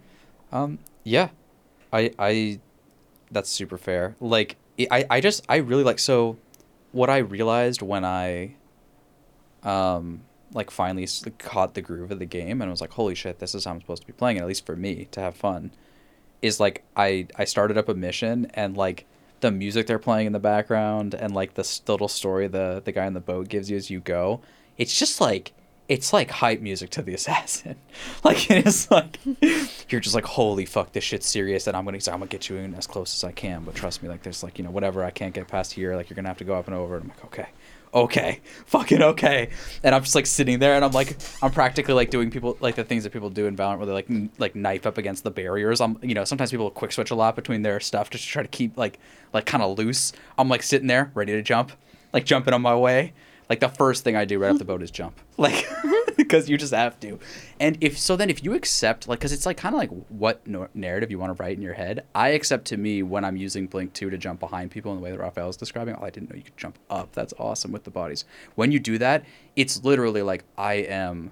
Um, 0.51 0.79
yeah, 1.05 1.29
I, 1.93 2.11
I, 2.19 2.59
that's 3.31 3.49
super 3.49 3.77
fair. 3.77 4.15
Like, 4.19 4.57
I, 4.91 5.05
I 5.09 5.21
just, 5.21 5.45
I 5.47 5.57
really 5.57 5.83
like. 5.83 5.99
So, 5.99 6.37
what 6.91 7.09
I 7.09 7.17
realized 7.19 7.81
when 7.81 8.03
I, 8.03 8.55
um, 9.63 10.21
like 10.53 10.69
finally 10.69 11.07
caught 11.39 11.73
the 11.73 11.81
groove 11.81 12.11
of 12.11 12.19
the 12.19 12.25
game 12.25 12.61
and 12.61 12.69
was 12.69 12.81
like, 12.81 12.91
holy 12.91 13.15
shit, 13.15 13.39
this 13.39 13.55
is 13.55 13.65
how 13.65 13.71
I'm 13.71 13.81
supposed 13.81 14.01
to 14.03 14.07
be 14.07 14.13
playing 14.13 14.37
it. 14.37 14.41
At 14.41 14.47
least 14.47 14.65
for 14.65 14.75
me 14.75 15.07
to 15.11 15.19
have 15.21 15.35
fun, 15.35 15.71
is 16.41 16.59
like 16.59 16.83
I, 16.95 17.27
I 17.35 17.45
started 17.45 17.77
up 17.77 17.89
a 17.89 17.93
mission 17.95 18.47
and 18.53 18.75
like 18.77 19.05
the 19.39 19.51
music 19.51 19.87
they're 19.87 19.99
playing 19.99 20.27
in 20.27 20.33
the 20.33 20.39
background 20.39 21.13
and 21.13 21.33
like 21.33 21.55
the 21.55 21.61
s- 21.61 21.81
little 21.87 22.07
story 22.07 22.47
the 22.47 22.81
the 22.83 22.91
guy 22.91 23.05
in 23.05 23.13
the 23.13 23.19
boat 23.19 23.47
gives 23.49 23.69
you 23.71 23.77
as 23.77 23.89
you 23.89 23.99
go. 23.99 24.41
It's 24.77 24.97
just 24.97 25.19
like 25.21 25.53
it's 25.89 26.13
like 26.13 26.31
hype 26.31 26.61
music 26.61 26.89
to 26.91 27.01
the 27.01 27.13
assassin. 27.13 27.75
like 28.23 28.49
it 28.49 28.65
is 28.65 28.89
like 28.89 29.19
you're 29.89 30.01
just 30.01 30.15
like 30.15 30.25
holy 30.25 30.65
fuck 30.65 30.93
this 30.93 31.03
shit's 31.03 31.27
serious 31.27 31.67
and 31.67 31.75
I'm 31.75 31.86
gonna 31.86 31.99
I'm 32.07 32.19
gonna 32.19 32.27
get 32.27 32.49
you 32.49 32.57
in 32.57 32.73
as 32.75 32.88
close 32.88 33.13
as 33.15 33.23
I 33.23 33.31
can. 33.31 33.63
But 33.63 33.75
trust 33.75 34.01
me, 34.01 34.09
like 34.09 34.23
there's 34.23 34.43
like 34.43 34.57
you 34.57 34.63
know 34.63 34.71
whatever 34.71 35.03
I 35.03 35.11
can't 35.11 35.34
get 35.34 35.47
past 35.47 35.73
here. 35.73 35.95
Like 35.95 36.09
you're 36.09 36.15
gonna 36.15 36.29
have 36.29 36.38
to 36.38 36.45
go 36.45 36.55
up 36.55 36.67
and 36.67 36.75
over. 36.75 36.95
And 36.95 37.03
I'm 37.03 37.09
like 37.09 37.25
okay. 37.25 37.47
Okay, 37.93 38.41
fucking 38.65 39.03
okay, 39.03 39.49
and 39.84 39.93
I'm 39.93 40.01
just 40.01 40.15
like 40.15 40.25
sitting 40.25 40.57
there, 40.57 40.73
and 40.73 40.84
I'm 40.84 40.93
like, 40.93 41.15
I'm 41.43 41.51
practically 41.51 41.93
like 41.93 42.09
doing 42.09 42.31
people 42.31 42.57
like 42.59 42.73
the 42.73 42.84
things 42.84 43.03
that 43.03 43.11
people 43.13 43.29
do 43.29 43.45
in 43.45 43.55
Valorant, 43.55 43.77
where 43.77 43.86
they 43.86 43.93
like 43.93 44.09
n- 44.09 44.31
like 44.39 44.55
knife 44.55 44.88
up 44.88 44.97
against 44.97 45.23
the 45.23 45.29
barriers. 45.29 45.79
I'm, 45.79 45.99
you 46.01 46.15
know, 46.15 46.23
sometimes 46.23 46.49
people 46.49 46.71
quick 46.71 46.91
switch 46.91 47.11
a 47.11 47.15
lot 47.15 47.36
between 47.36 47.61
their 47.61 47.79
stuff 47.79 48.09
just 48.09 48.23
to 48.23 48.29
try 48.31 48.41
to 48.41 48.47
keep 48.47 48.79
like 48.79 48.97
like 49.31 49.45
kind 49.45 49.61
of 49.61 49.77
loose. 49.77 50.11
I'm 50.39 50.49
like 50.49 50.63
sitting 50.63 50.88
there, 50.88 51.11
ready 51.13 51.34
to 51.34 51.43
jump, 51.43 51.71
like 52.13 52.25
jumping 52.25 52.55
on 52.55 52.63
my 52.63 52.75
way. 52.75 53.13
Like 53.54 53.60
the 53.60 53.70
first 53.70 54.04
thing 54.04 54.16
I 54.16 54.26
do 54.26 54.39
right 54.39 54.49
off 54.49 54.58
the 54.58 54.66
boat 54.66 54.82
is 54.82 54.89
jump, 54.89 55.22
like 55.38 55.54
mm-hmm. 55.54 56.14
because 56.18 56.49
you 56.49 56.58
just 56.58 56.74
have 56.74 56.99
to. 57.01 57.20
And 57.60 57.78
if 57.82 57.99
so, 57.99 58.16
then 58.16 58.32
if 58.32 58.43
you 58.43 58.56
accept 58.56 59.08
like, 59.08 59.20
because 59.20 59.32
it's 59.32 59.45
like 59.45 59.58
kind 59.58 59.76
of 59.76 59.80
like 59.80 59.91
what 60.10 60.47
no- 60.47 60.70
narrative 60.74 61.12
you 61.12 61.20
want 61.20 61.38
to 61.38 61.39
write 61.39 61.56
in 61.56 61.62
your 61.62 61.76
head. 61.76 62.04
I 62.16 62.30
accept 62.30 62.66
to 62.70 62.78
me 62.78 63.04
when 63.04 63.24
I'm 63.24 63.38
using 63.38 63.68
Blink 63.68 63.93
Two 63.93 64.10
to 64.10 64.18
jump 64.18 64.39
behind 64.39 64.72
people 64.72 64.91
in 64.91 64.97
the 64.97 65.04
way 65.04 65.12
that 65.12 65.20
Raphael 65.20 65.49
is 65.49 65.56
describing. 65.56 65.95
Oh, 65.99 66.04
I 66.04 66.10
didn't 66.10 66.32
know 66.32 66.36
you 66.36 66.41
could 66.41 66.58
jump 66.58 66.80
up. 66.89 67.12
That's 67.12 67.32
awesome 67.38 67.72
with 67.72 67.84
the 67.84 67.91
bodies. 67.91 68.26
When 68.56 68.72
you 68.72 68.80
do 68.80 68.97
that, 68.97 69.24
it's 69.56 69.84
literally 69.84 70.24
like 70.24 70.45
I 70.58 70.74
am 70.74 71.32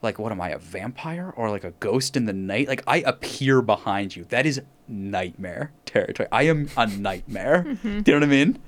like 0.00 0.20
what 0.20 0.30
am 0.30 0.40
I 0.40 0.50
a 0.50 0.58
vampire 0.58 1.34
or 1.36 1.50
like 1.50 1.64
a 1.64 1.72
ghost 1.72 2.16
in 2.16 2.26
the 2.26 2.32
night? 2.32 2.68
Like 2.68 2.84
I 2.86 2.98
appear 2.98 3.62
behind 3.62 4.14
you. 4.14 4.26
That 4.26 4.46
is 4.46 4.62
nightmare 4.86 5.72
territory. 5.86 6.28
I 6.30 6.44
am 6.44 6.70
a 6.76 6.86
nightmare. 6.86 7.64
Mm-hmm. 7.66 8.00
Do 8.02 8.12
you 8.12 8.20
know 8.20 8.26
what 8.26 8.32
I 8.32 8.44
mean? 8.44 8.62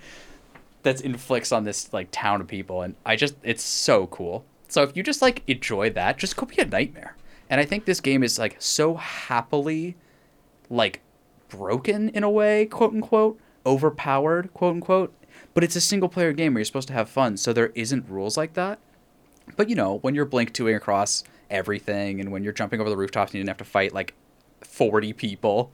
That's 0.85 1.01
inflicts 1.01 1.51
on 1.51 1.65
this 1.65 1.93
like 1.93 2.09
town 2.13 2.41
of 2.41 2.47
people 2.47 2.83
and 2.83 2.95
I 3.05 3.17
just 3.17 3.35
it's 3.43 3.65
so 3.65 4.07
cool. 4.07 4.45
So 4.69 4.83
if 4.83 4.97
you 4.97 5.03
just 5.03 5.23
like 5.23 5.43
enjoy 5.49 5.91
that, 5.91 6.19
just 6.19 6.37
go 6.37 6.47
be 6.47 6.63
a 6.63 6.65
nightmare. 6.65 7.17
And 7.51 7.61
I 7.61 7.65
think 7.65 7.85
this 7.85 8.01
game 8.01 8.23
is 8.23 8.39
like 8.39 8.57
so 8.59 8.95
happily 8.95 9.97
like 10.71 11.01
broken 11.49 12.09
in 12.11 12.23
a 12.23 12.31
way, 12.31 12.67
quote 12.67 12.93
unquote, 12.93 13.39
overpowered, 13.67 14.53
quote 14.55 14.75
unquote. 14.75 15.15
But 15.53 15.65
it's 15.65 15.77
a 15.77 15.81
single 15.81 16.09
player 16.09 16.33
game 16.33 16.55
where 16.55 16.61
you're 16.61 16.65
supposed 16.65 16.89
to 16.89 16.95
have 16.95 17.09
fun, 17.09 17.37
so 17.37 17.53
there 17.53 17.73
isn't 17.75 18.09
rules 18.09 18.37
like 18.37 18.55
that. 18.55 18.79
But 19.57 19.69
you 19.69 19.77
know, 19.77 19.99
when 19.99 20.15
you're 20.15 20.25
blink 20.25 20.53
twoing 20.53 20.77
across 20.77 21.25
everything 21.51 22.21
and 22.21 22.33
when 22.33 22.43
you're 22.43 22.53
jumping 22.53 22.81
over 22.81 22.91
the 22.91 22.97
rooftops 22.97 23.31
and 23.31 23.35
you 23.35 23.41
didn't 23.41 23.51
have 23.51 23.59
to 23.59 23.65
fight 23.65 23.93
like 23.93 24.15
40 24.63 25.13
people, 25.13 25.73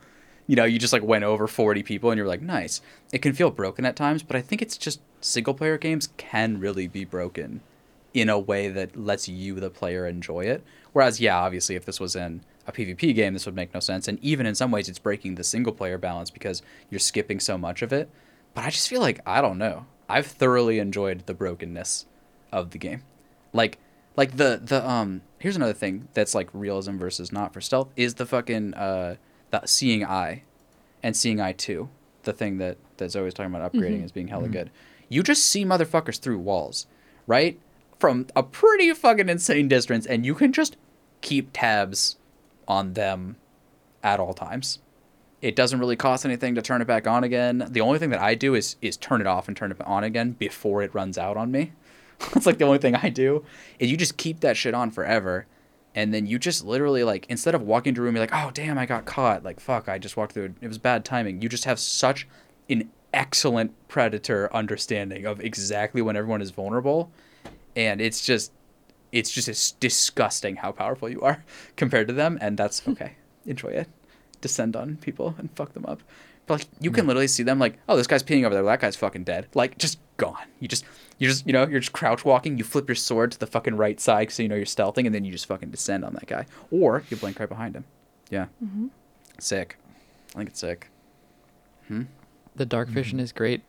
you 0.51 0.57
know, 0.57 0.65
you 0.65 0.81
just 0.81 0.93
like 0.93 1.05
went 1.05 1.23
over 1.23 1.47
40 1.47 1.85
people 1.85 2.11
and 2.11 2.19
you're 2.19 2.27
like, 2.27 2.43
nice. 2.43 2.81
It 3.13 3.23
can 3.23 3.35
feel 3.35 3.53
broken 3.53 3.85
at 3.85 3.95
times, 3.95 4.25
but 4.25 4.35
I 4.35 4.41
think 4.41 4.61
it's 4.61 4.77
just 4.77 5.01
single 5.21 5.55
player 5.55 5.79
games 5.79 6.09
can 6.17 6.59
really 6.59 6.89
be 6.89 7.05
broken 7.05 7.61
in 8.13 8.29
a 8.29 8.37
way 8.37 8.67
that 8.67 8.97
lets 8.97 9.29
you, 9.29 9.61
the 9.61 9.71
player, 9.71 10.09
enjoy 10.09 10.41
it. 10.41 10.65
Whereas, 10.93 11.21
yeah, 11.21 11.39
obviously, 11.39 11.77
if 11.77 11.85
this 11.85 12.01
was 12.01 12.17
in 12.17 12.41
a 12.67 12.73
PvP 12.73 13.15
game, 13.15 13.33
this 13.33 13.47
would 13.47 13.55
make 13.55 13.73
no 13.73 13.79
sense. 13.79 14.09
And 14.09 14.19
even 14.25 14.45
in 14.45 14.57
some 14.57 14.73
ways, 14.73 14.89
it's 14.89 14.99
breaking 14.99 15.37
the 15.37 15.45
single 15.45 15.73
player 15.73 15.99
balance 15.99 16.31
because 16.31 16.63
you're 16.91 16.99
skipping 16.99 17.39
so 17.39 17.57
much 17.57 17.81
of 17.81 17.93
it. 17.93 18.11
But 18.53 18.65
I 18.65 18.71
just 18.71 18.89
feel 18.89 19.01
like, 19.01 19.21
I 19.25 19.41
don't 19.41 19.57
know. 19.57 19.87
I've 20.09 20.27
thoroughly 20.27 20.81
enjoyed 20.81 21.27
the 21.27 21.35
brokenness 21.35 22.07
of 22.51 22.71
the 22.71 22.79
game 22.79 23.05
like 23.53 23.79
like 24.17 24.37
the 24.37 24.61
the 24.63 24.89
um 24.89 25.23
here's 25.39 25.57
another 25.57 25.73
thing 25.73 26.09
that's 26.15 26.35
like 26.35 26.49
realism 26.53 26.97
versus 26.99 27.33
not 27.33 27.53
for 27.53 27.61
stealth 27.61 27.89
is 27.97 28.15
the 28.15 28.27
fucking 28.27 28.75
uh 28.75 29.17
the 29.51 29.67
seeing 29.67 30.05
eye 30.05 30.43
and 31.03 31.17
seeing 31.17 31.41
eye 31.41 31.53
2 31.53 31.89
the 32.23 32.33
thing 32.33 32.59
that 32.59 32.77
that's 32.99 33.17
always 33.17 33.33
talking 33.33 33.55
about 33.55 33.73
upgrading 33.73 33.97
mm-hmm. 33.97 34.05
as 34.05 34.13
being 34.13 34.29
hella 34.29 34.45
mm-hmm. 34.45 34.53
good. 34.53 34.71
You 35.09 35.23
just 35.23 35.45
see 35.45 35.65
motherfuckers 35.65 36.19
through 36.19 36.39
walls 36.39 36.87
right? 37.31 37.61
From 37.99 38.27
a 38.35 38.43
pretty 38.43 38.93
fucking 38.93 39.29
insane 39.29 39.69
distance 39.69 40.05
and 40.05 40.27
you 40.27 40.35
can 40.35 40.53
just 40.53 40.77
keep 41.21 41.51
tabs 41.53 42.17
on 42.67 42.95
them 42.95 43.37
at 44.03 44.19
all 44.19 44.35
times. 44.35 44.81
It 45.41 45.55
doesn't 45.55 45.79
really 45.79 45.97
cost 45.97 46.25
anything 46.27 46.57
to 46.57 46.63
turn 46.63 46.83
it 46.83 46.87
back 46.87 47.07
on 47.07 47.25
again. 47.25 47.67
The 47.71 47.81
only 47.81 47.99
thing 47.99 48.11
that 48.11 48.21
i 48.21 48.35
do 48.35 48.55
is 48.55 48.77
is 48.83 48.97
turn 48.97 49.21
it 49.21 49.27
off 49.27 49.49
and 49.49 49.57
turn 49.57 49.71
it 49.71 49.81
on 49.83 50.03
again 50.05 50.33
before 50.33 50.83
it 50.83 50.95
runs 50.95 51.17
out 51.17 51.37
on 51.37 51.51
me. 51.53 51.73
That's 52.35 52.47
like 52.47 52.59
the 52.59 52.65
only 52.65 52.79
thing 52.79 52.97
I 52.97 53.09
do. 53.09 53.45
Is 53.79 53.91
you 53.91 53.97
just 53.97 54.17
keep 54.17 54.41
that 54.41 54.57
shit 54.57 54.75
on 54.75 54.91
forever. 54.91 55.47
And 55.95 56.15
then 56.15 56.27
you 56.27 56.39
just 56.39 56.65
literally 56.65 57.03
like 57.03 57.27
instead 57.29 57.55
of 57.55 57.63
walking 57.63 57.95
to 57.95 58.01
a 58.01 58.05
room, 58.05 58.15
you're 58.15 58.23
like, 58.23 58.35
oh 58.35 58.51
damn, 58.53 58.79
I 58.79 58.87
got 58.87 59.07
caught. 59.07 59.43
Like 59.43 59.61
fuck, 59.61 59.89
I 59.89 59.99
just 59.99 60.17
walked 60.17 60.33
through. 60.33 60.55
It 60.61 60.69
was 60.69 60.79
bad 60.79 61.05
timing. 61.05 61.43
You 61.43 61.49
just 61.49 61.65
have 61.65 61.79
such 61.79 62.29
an 62.69 62.91
excellent 63.13 63.73
predator 63.89 64.55
understanding 64.55 65.27
of 65.27 65.41
exactly 65.41 66.03
when 66.03 66.17
everyone 66.17 66.43
is 66.43 66.51
vulnerable, 66.51 67.11
and 67.75 68.01
it's 68.01 68.25
just, 68.25 68.53
it's 69.13 69.31
just 69.31 69.81
disgusting 69.81 70.57
how 70.57 70.73
powerful 70.73 71.09
you 71.09 71.21
are 71.23 71.45
compared 71.77 72.09
to 72.09 72.15
them. 72.15 72.39
And 72.41 72.57
that's 72.57 72.81
hmm. 72.81 72.93
okay. 72.93 73.13
Enjoy 73.47 73.69
it. 73.69 73.89
Descend 74.41 74.77
on 74.77 74.97
people 74.97 75.35
and 75.39 75.51
fuck 75.57 75.73
them 75.75 75.87
up. 75.87 76.03
But 76.47 76.61
like 76.61 76.69
you 76.81 76.91
can 76.91 77.05
hmm. 77.05 77.09
literally 77.09 77.29
see 77.29 77.43
them 77.43 77.59
like, 77.59 77.79
oh, 77.89 77.97
this 77.97 78.07
guy's 78.07 78.23
peeing 78.23 78.45
over 78.45 78.55
there. 78.55 78.65
That 78.65 78.81
guy's 78.81 78.97
fucking 78.97 79.25
dead. 79.25 79.49
Like 79.55 79.79
just 79.79 79.99
gone. 80.17 80.47
You 80.61 80.69
just 80.69 80.85
you 81.21 81.29
just 81.29 81.47
you 81.47 81.53
know 81.53 81.67
you're 81.69 81.81
just 81.81 81.93
crouch 81.93 82.25
walking. 82.25 82.59
You 82.59 82.65
flip 82.65 82.89
your 82.89 82.97
sword 82.97 83.31
to 83.33 83.39
the 83.39 83.47
fucking 83.47 83.77
right 83.77 84.01
side 84.01 84.33
so 84.33 84.43
you 84.43 84.49
know 84.49 84.57
you're 84.57 84.65
stealthing, 84.65 85.05
and 85.05 85.15
then 85.15 85.25
you 85.25 85.31
just 85.31 85.47
fucking 85.47 85.71
descend 85.71 86.05
on 86.05 86.15
that 86.15 86.27
guy, 86.27 86.47
or 86.71 87.05
you 87.11 87.17
blink 87.17 87.39
right 87.39 87.49
behind 87.49 87.77
him. 87.77 87.85
Yeah, 88.31 88.47
mm-hmm. 88.65 88.87
sick. 89.39 89.77
I 90.35 90.39
think 90.39 90.51
it's 90.51 90.61
sick. 90.61 90.91
Hmm? 91.89 92.05
The 92.57 92.65
dark 92.65 92.89
mm-hmm. 92.89 92.95
vision 92.95 93.21
is 93.21 93.33
great. 93.33 93.63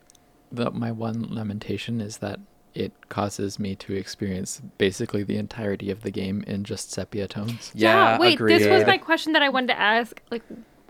The, 0.52 0.72
my 0.72 0.92
one 0.92 1.28
lamentation 1.30 2.00
is 2.00 2.18
that 2.18 2.40
it 2.74 3.10
causes 3.10 3.60
me 3.60 3.76
to 3.76 3.94
experience 3.94 4.62
basically 4.78 5.24
the 5.24 5.36
entirety 5.36 5.92
of 5.92 6.04
the 6.04 6.12
game 6.12 6.44
in 6.48 6.64
just 6.64 6.92
sepia 6.92 7.28
tones. 7.28 7.72
Yeah, 7.74 8.18
wait, 8.18 8.40
this 8.40 8.66
was 8.66 8.86
my 8.86 8.98
question 8.98 9.34
that 9.34 9.42
I 9.42 9.50
wanted 9.50 9.68
to 9.68 9.80
ask. 9.80 10.22
Like, 10.32 10.44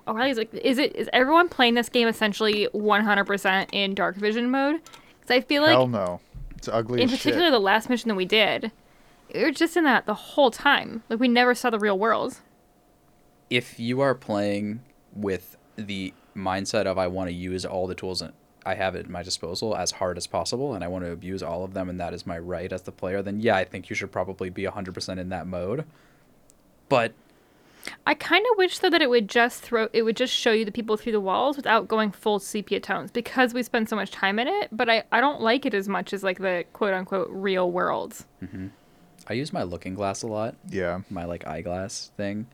O'Reilly's 0.07 0.37
like, 0.37 0.53
is 0.53 0.77
it 0.77 0.95
is 0.95 1.09
everyone 1.11 1.49
playing 1.49 1.73
this 1.73 1.89
game 1.89 2.07
essentially 2.07 2.67
100% 2.73 3.69
in 3.71 3.95
dark 3.95 4.15
vision 4.15 4.51
mode? 4.51 4.81
Because 5.19 5.31
I 5.31 5.41
feel 5.41 5.63
like, 5.63 5.71
Hell 5.71 5.87
no. 5.87 6.19
It's 6.61 6.67
ugly 6.67 7.01
in 7.01 7.09
as 7.09 7.17
particular, 7.17 7.47
shit. 7.47 7.51
the 7.51 7.59
last 7.59 7.89
mission 7.89 8.07
that 8.09 8.15
we 8.15 8.25
did, 8.25 8.71
we 9.33 9.43
were 9.43 9.51
just 9.51 9.75
in 9.75 9.83
that 9.85 10.05
the 10.05 10.13
whole 10.13 10.51
time. 10.51 11.01
Like, 11.09 11.19
we 11.19 11.27
never 11.27 11.55
saw 11.55 11.71
the 11.71 11.79
real 11.79 11.97
world. 11.97 12.39
if 13.49 13.79
you 13.79 13.99
are 13.99 14.13
playing 14.13 14.81
with 15.13 15.57
the 15.75 16.13
mindset 16.37 16.85
of 16.85 16.99
I 16.99 17.07
want 17.07 17.29
to 17.29 17.33
use 17.33 17.65
all 17.65 17.87
the 17.87 17.95
tools 17.95 18.19
that 18.19 18.33
I 18.63 18.75
have 18.75 18.95
at 18.95 19.09
my 19.09 19.23
disposal 19.23 19.75
as 19.75 19.93
hard 19.93 20.17
as 20.17 20.27
possible 20.27 20.73
and 20.75 20.83
I 20.83 20.87
want 20.87 21.03
to 21.03 21.11
abuse 21.11 21.41
all 21.41 21.63
of 21.63 21.73
them 21.73 21.89
and 21.89 21.99
that 21.99 22.13
is 22.13 22.27
my 22.27 22.37
right 22.37 22.71
as 22.71 22.83
the 22.83 22.91
player, 22.91 23.23
then 23.23 23.39
yeah, 23.41 23.55
I 23.55 23.63
think 23.63 23.89
you 23.89 23.95
should 23.95 24.11
probably 24.11 24.49
be 24.51 24.63
100% 24.63 25.17
in 25.17 25.29
that 25.29 25.47
mode. 25.47 25.85
But 26.87 27.13
I 28.05 28.13
kind 28.13 28.45
of 28.51 28.57
wish 28.57 28.79
though 28.79 28.89
that 28.89 29.01
it 29.01 29.09
would 29.09 29.27
just 29.29 29.61
throw 29.63 29.87
it 29.93 30.03
would 30.03 30.15
just 30.17 30.33
show 30.33 30.51
you 30.51 30.65
the 30.65 30.71
people 30.71 30.97
through 30.97 31.13
the 31.13 31.19
walls 31.19 31.57
without 31.57 31.87
going 31.87 32.11
full 32.11 32.39
sepia 32.39 32.79
tones 32.79 33.11
because 33.11 33.53
we 33.53 33.63
spend 33.63 33.89
so 33.89 33.95
much 33.95 34.11
time 34.11 34.37
in 34.39 34.47
it. 34.47 34.69
But 34.71 34.89
I 34.89 35.03
I 35.11 35.19
don't 35.21 35.41
like 35.41 35.65
it 35.65 35.73
as 35.73 35.87
much 35.89 36.13
as 36.13 36.23
like 36.23 36.39
the 36.39 36.65
quote 36.73 36.93
unquote 36.93 37.29
real 37.31 37.71
world. 37.71 38.25
I 39.27 39.33
use 39.33 39.53
my 39.53 39.63
looking 39.63 39.93
glass 39.93 40.23
a 40.23 40.27
lot, 40.27 40.55
Yeah. 40.69 41.01
my 41.09 41.25
like 41.25 41.45
eyeglass 41.47 42.11
thing. 42.17 42.47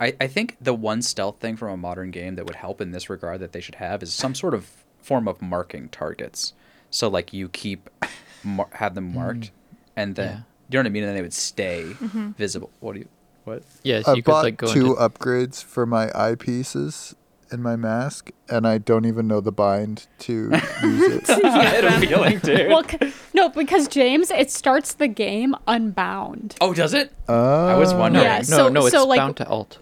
I, 0.00 0.16
I 0.20 0.28
think 0.28 0.56
the 0.60 0.72
one 0.72 1.02
stealth 1.02 1.40
thing 1.40 1.56
from 1.56 1.70
a 1.72 1.76
modern 1.76 2.10
game 2.10 2.36
that 2.36 2.46
would 2.46 2.54
help 2.56 2.80
in 2.80 2.90
this 2.92 3.10
regard 3.10 3.40
that 3.40 3.52
they 3.52 3.60
should 3.60 3.74
have 3.74 4.02
is 4.02 4.14
some 4.14 4.34
sort 4.34 4.54
of 4.54 4.84
form 5.02 5.28
of 5.28 5.42
marking 5.42 5.88
targets. 5.90 6.54
So 6.90 7.08
like 7.08 7.32
you 7.34 7.48
keep 7.50 7.90
mar- 8.44 8.68
have 8.72 8.94
them 8.94 9.12
marked, 9.12 9.50
and 9.96 10.16
then 10.16 10.28
Yeah. 10.28 10.36
you 10.70 10.74
know 10.74 10.78
what 10.80 10.86
I 10.86 10.90
mean, 10.90 11.02
and 11.02 11.08
then 11.10 11.16
they 11.16 11.22
would 11.22 11.34
stay 11.34 11.82
Mm-hmm. 12.00 12.30
visible. 12.32 12.70
What 12.80 12.94
do 12.94 13.00
you 13.00 13.08
what? 13.50 13.62
Yes, 13.82 14.08
I 14.08 14.14
you 14.14 14.22
could 14.22 14.30
bought 14.30 14.44
like 14.44 14.56
go 14.56 14.72
two 14.72 14.90
into 14.96 15.00
upgrades 15.00 15.62
for 15.62 15.86
my 15.86 16.06
eyepieces 16.08 17.14
in 17.52 17.62
my 17.62 17.74
mask, 17.76 18.30
and 18.48 18.66
I 18.66 18.78
don't 18.78 19.04
even 19.06 19.26
know 19.26 19.40
the 19.40 19.50
bind 19.52 20.06
to 20.20 20.32
use 20.82 21.28
it. 21.28 21.30
I 21.44 21.64
had 21.64 21.84
a 21.84 21.98
feeling, 22.00 22.38
dude. 22.38 22.68
Well, 22.68 22.84
c- 22.88 23.12
no, 23.34 23.48
because 23.48 23.88
James, 23.88 24.30
it 24.30 24.50
starts 24.50 24.94
the 24.94 25.08
game 25.08 25.54
unbound. 25.66 26.54
oh, 26.60 26.72
does 26.72 26.94
it? 26.94 27.12
Uh, 27.28 27.66
I 27.66 27.76
was 27.76 27.92
wondering. 27.92 28.24
Yeah, 28.24 28.38
no, 28.38 28.42
so- 28.42 28.68
no, 28.68 28.86
it's 28.86 28.94
so, 28.94 29.04
like- 29.06 29.18
bound 29.18 29.36
to 29.38 29.48
alt. 29.48 29.78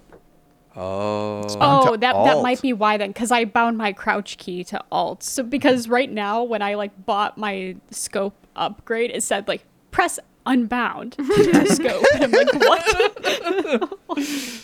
Oh, 0.81 1.43
Oh, 1.61 1.97
that 1.97 2.13
that 2.13 2.41
might 2.43 2.63
be 2.63 2.73
why 2.73 2.97
then, 2.99 3.11
because 3.11 3.33
I 3.33 3.45
bound 3.45 3.77
my 3.77 3.93
crouch 3.93 4.39
key 4.39 4.63
to 4.65 4.83
alt. 4.93 5.23
So 5.25 5.43
because 5.43 5.89
right 5.89 6.11
now, 6.11 6.45
when 6.45 6.63
I 6.63 6.75
like 6.75 7.05
bought 7.05 7.37
my 7.37 7.75
scope 7.91 8.35
upgrade, 8.55 9.11
it 9.11 9.23
said 9.25 9.49
like 9.49 9.65
press 9.91 10.21
unbound 10.49 11.13
to 11.13 11.23
the 11.23 11.67
scope, 11.69 12.05
and 12.15 12.25
I'm 12.25 12.33
like, 12.33 12.53
what? 12.55 13.99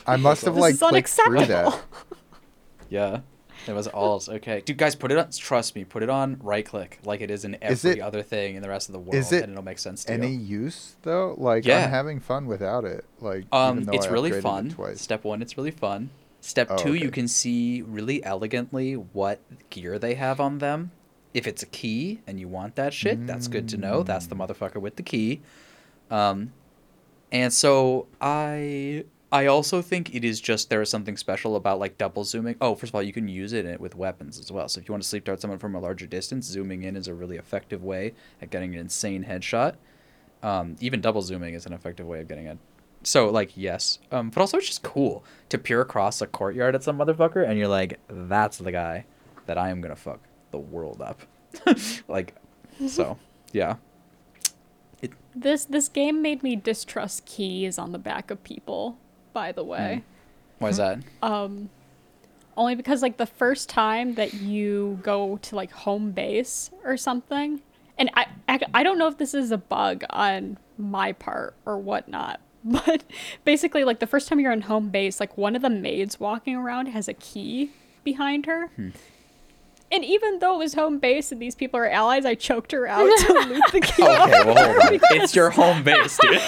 I 0.07 0.17
must 0.17 0.45
have 0.45 0.57
like 0.57 0.79
clicked 0.79 1.09
through 1.11 1.47
that. 1.47 1.81
yeah. 2.89 3.21
It 3.67 3.73
was 3.73 3.89
alt. 3.89 4.29
Okay, 4.29 4.61
dude, 4.61 4.77
guys, 4.77 4.95
put 4.95 5.11
it 5.11 5.17
on. 5.17 5.31
Trust 5.31 5.75
me, 5.75 5.85
put 5.85 6.03
it 6.03 6.11
on 6.11 6.39
right 6.43 6.67
click 6.67 6.99
like 7.03 7.23
it 7.23 7.31
is 7.31 7.47
in 7.47 7.55
every 7.63 7.73
Is 7.73 7.85
it- 7.87 7.99
other 8.01 8.23
thing 8.23 8.57
in 8.57 8.63
the 8.63 8.69
rest 8.69 8.91
of 8.91 8.93
the 8.93 8.99
world, 8.99 9.15
is 9.15 9.33
it 9.33 9.43
and 9.43 9.53
it'll 9.53 9.65
make 9.65 9.79
sense 9.79 10.05
to 10.05 10.13
you. 10.13 10.19
Any 10.23 10.33
you. 10.33 10.59
use 10.65 10.97
though? 11.03 11.35
Like 11.39 11.65
Yeah. 11.65 11.85
I'm 11.85 11.91
having 11.91 12.21
fun 12.21 12.45
without 12.47 12.85
it. 12.85 13.07
Like 13.21 13.47
Um, 13.53 13.81
even 13.81 13.95
it's 13.95 14.05
I 14.07 14.11
really 14.11 14.31
upgraded 14.33 14.39
it 14.39 14.43
fun. 14.43 14.69
Twice. 14.71 15.01
Step 15.01 15.25
one, 15.25 15.41
it's 15.41 15.57
really 15.57 15.71
fun. 15.71 16.11
Step 16.43 16.69
Oh, 16.73 16.77
two, 16.77 16.93
you 16.93 17.11
can 17.11 17.27
see 17.27 17.81
really 17.81 18.23
elegantly 18.23 18.95
what 18.97 19.41
gear 19.71 19.99
they 19.99 20.13
have 20.15 20.41
on 20.41 20.59
them. 20.59 20.91
If 21.33 21.47
it's 21.47 21.63
a 21.63 21.67
key 21.67 22.21
and 22.27 22.39
you 22.39 22.49
want 22.49 22.77
that 22.77 22.93
shit, 22.93 23.27
that's 23.27 23.49
good 23.49 23.67
to 23.71 23.79
know. 23.79 24.03
That's 24.03 24.27
Mm. 24.27 24.29
the 24.29 24.37
motherfucker 24.37 24.77
with 24.77 24.97
the 24.97 25.03
key. 25.03 25.41
Um, 26.11 26.53
and 27.33 27.53
so 27.53 28.07
I 28.21 29.05
I 29.35 29.47
also 29.47 29.83
think 29.83 30.15
it 30.15 30.25
is 30.25 30.41
just 30.41 30.71
there 30.71 30.81
is 30.81 30.89
something 30.89 31.17
special 31.17 31.57
about 31.57 31.81
like 31.81 31.99
double 31.99 32.23
zooming. 32.23 32.55
Oh, 32.61 32.77
first 32.77 32.91
of 32.91 32.95
all, 32.95 33.03
you 33.03 33.13
can 33.13 33.27
use 33.27 33.53
it 33.53 33.81
with 33.81 33.97
weapons 33.97 34.39
as 34.39 34.53
well. 34.53 34.69
So 34.69 34.81
if 34.81 34.89
you 34.89 34.93
want 34.93 35.03
to 35.03 35.09
sleep 35.09 35.25
dart 35.25 35.41
someone 35.41 35.59
from 35.59 35.75
a 35.75 35.81
larger 35.81 36.07
distance, 36.07 36.47
zooming 36.47 36.85
in 36.85 36.95
is 36.95 37.09
a 37.09 37.15
really 37.15 37.37
effective 37.37 37.83
way 37.83 38.15
at 38.41 38.51
getting 38.51 38.75
an 38.75 38.81
insane 38.81 39.25
headshot. 39.25 39.75
Um, 40.45 40.77
even 40.79 41.01
double 41.01 41.21
zooming 41.21 41.55
is 41.55 41.67
an 41.67 41.73
effective 41.73 42.07
way 42.07 42.21
of 42.21 42.29
getting 42.29 42.47
it. 42.47 42.59
So 43.03 43.29
like 43.29 43.57
yes, 43.57 43.99
um, 44.13 44.31
but 44.31 44.41
also 44.41 44.59
it's 44.59 44.69
just 44.69 44.85
cool 44.85 45.25
to 45.49 45.59
peer 45.59 45.81
across 45.81 46.21
a 46.21 46.29
courtyard 46.29 46.77
at 46.77 46.85
some 46.85 46.99
motherfucker 46.99 47.45
and 47.45 47.59
you're 47.59 47.67
like, 47.67 47.99
that's 48.09 48.59
the 48.59 48.71
guy 48.71 49.05
that 49.47 49.59
I 49.59 49.71
am 49.71 49.81
gonna 49.81 49.97
fuck 49.97 50.21
the 50.53 50.59
world 50.59 51.03
up. 51.03 51.23
like, 52.09 52.37
so 52.87 53.19
yeah. 53.53 53.77
This 55.35 55.65
this 55.65 55.89
game 55.89 56.23
made 56.23 56.43
me 56.43 56.57
distrust 56.57 57.27
keys 57.27 57.79
on 57.79 57.93
the 57.93 57.99
back 57.99 58.31
of 58.31 58.43
people. 58.45 58.99
By 59.33 59.53
the 59.53 59.65
way. 59.65 60.03
Hmm. 60.59 60.65
Why 60.65 60.69
is 60.71 60.77
hmm. 60.77 60.83
that? 60.83 60.99
Um, 61.23 61.71
only 62.57 62.75
because 62.75 63.03
like 63.03 63.17
the 63.17 63.27
first 63.27 63.69
time 63.69 64.15
that 64.15 64.35
you 64.35 64.99
go 65.03 65.39
to 65.39 65.57
like 65.57 65.73
home 65.73 66.13
base 66.13 66.71
or 66.85 66.97
something, 66.97 67.61
and 67.99 68.11
I 68.15 68.27
I, 68.49 68.61
I 68.75 68.83
don't 68.83 68.99
know 68.99 69.09
if 69.09 69.19
this 69.19 69.35
is 69.35 69.51
a 69.51 69.59
bug 69.59 70.05
on 70.11 70.59
my 70.79 71.13
part 71.13 71.55
or 71.67 71.79
whatnot, 71.79 72.41
but 72.65 73.05
basically 73.45 73.85
like 73.85 73.99
the 73.99 74.07
first 74.07 74.29
time 74.29 74.41
you're 74.41 74.53
on 74.53 74.63
home 74.63 74.91
base, 74.91 75.21
like 75.21 75.37
one 75.37 75.57
of 75.57 75.63
the 75.63 75.71
maids 75.71 76.21
walking 76.21 76.57
around 76.57 76.87
has 76.87 77.09
a 77.09 77.15
key 77.15 77.71
behind 78.05 78.47
her. 78.47 78.69
Hmm. 78.77 78.91
And 79.95 80.05
even 80.05 80.41
though 80.41 80.57
it 80.57 80.59
was 80.59 80.75
home 80.75 80.99
base 80.99 81.31
and 81.31 81.41
these 81.41 81.55
people 81.55 81.79
are 81.79 81.89
allies, 81.89 82.25
I 82.27 82.35
choked 82.35 82.73
her 82.73 82.87
out 82.89 83.07
to 83.07 83.33
loot 83.49 83.63
the 83.71 83.81
key. 83.81 84.03
Okay, 84.03 84.45
well 84.45 84.57
hold 84.57 84.93
on. 84.93 85.01
It's 85.23 85.37
your 85.37 85.51
home 85.51 85.85
base, 85.85 86.19
dude. 86.19 86.41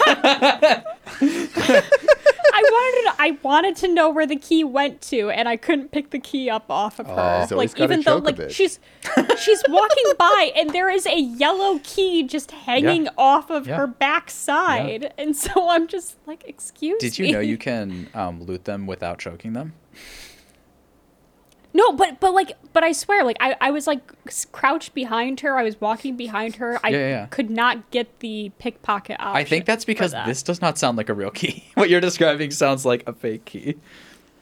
I 2.59 2.63
wanted 2.63 3.11
to, 3.11 3.23
I 3.23 3.39
wanted 3.43 3.77
to 3.77 3.89
know 3.89 4.09
where 4.11 4.27
the 4.27 4.37
key 4.37 4.65
went 4.65 5.01
to, 5.03 5.31
and 5.31 5.49
I 5.49 5.57
couldn't 5.57 5.93
pick 5.93 6.11
the 6.11 6.19
key 6.19 6.49
up 6.51 6.71
off 6.71 6.99
of 6.99 7.07
her. 7.07 7.41
He's 7.43 7.53
always 7.53 7.71
like 7.73 7.79
gotta 7.79 7.93
even 7.93 8.03
though 8.05 8.17
like 8.19 8.51
she's 8.51 8.81
she's 9.39 9.63
walking 9.69 10.13
by, 10.19 10.53
and 10.57 10.71
there 10.71 10.91
is 10.91 11.07
a 11.07 11.19
yellow 11.21 11.79
key 11.85 12.23
just 12.25 12.51
hanging 12.51 13.09
off 13.19 13.51
of 13.51 13.67
Yeah. 13.69 13.77
her 13.77 13.87
backside, 13.87 15.13
and 15.19 15.37
so 15.37 15.69
I'm 15.69 15.87
just 15.87 16.17
like, 16.27 16.45
excuse 16.49 16.99
Did 17.01 17.19
me. 17.19 17.27
you 17.29 17.33
know 17.33 17.41
you 17.41 17.59
can 17.59 18.09
um, 18.15 18.43
loot 18.43 18.65
them 18.65 18.87
without 18.87 19.19
choking 19.19 19.53
them? 19.53 19.75
No, 21.77 21.93
but 21.93 22.21
but 22.21 22.33
like 22.33 22.57
but 22.73 22.83
I 22.83 22.93
swear, 22.93 23.23
like 23.23 23.37
I, 23.39 23.55
I 23.61 23.71
was 23.71 23.87
like 23.87 24.01
crouched 24.51 24.95
behind 24.95 25.41
her. 25.41 25.59
I 25.59 25.63
was 25.63 25.79
walking 25.79 26.17
behind 26.17 26.57
her. 26.57 26.81
I 26.83 26.89
Yeah, 26.89 26.97
yeah, 26.97 27.09
yeah. 27.09 27.27
could 27.27 27.51
not 27.51 27.91
get 27.91 28.21
the 28.21 28.51
pickpocket 28.59 29.21
option. 29.21 29.37
I 29.37 29.45
think 29.45 29.67
that's 29.67 29.85
because 29.85 30.13
that. 30.13 30.27
this 30.27 30.43
does 30.43 30.63
not 30.63 30.79
sound 30.79 30.97
like 30.97 31.11
a 31.11 31.15
real 31.15 31.31
key. 31.31 31.69
what 31.75 31.91
you're 31.91 32.01
describing 32.01 32.51
sounds 32.51 32.87
like 32.87 33.07
a 33.07 33.13
fake 33.13 33.45
key. 33.45 33.77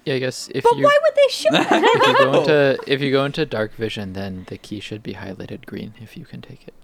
Yeah, 0.04 0.14
I 0.14 0.18
guess 0.20 0.48
if 0.54 0.62
But 0.62 0.76
you 0.76 0.84
why 0.84 0.96
would 1.02 1.14
they 1.16 1.28
shoot? 1.28 1.50
if 1.54 2.06
you 2.06 2.24
go 2.24 2.38
into 2.40 2.78
if 2.86 3.00
you 3.00 3.10
go 3.10 3.24
into 3.24 3.44
dark 3.44 3.74
vision, 3.74 4.12
then 4.12 4.46
the 4.48 4.56
key 4.56 4.78
should 4.78 5.02
be 5.02 5.14
highlighted 5.14 5.66
green 5.66 5.94
if 6.00 6.16
you 6.16 6.24
can 6.24 6.40
take 6.40 6.68
it. 6.68 6.74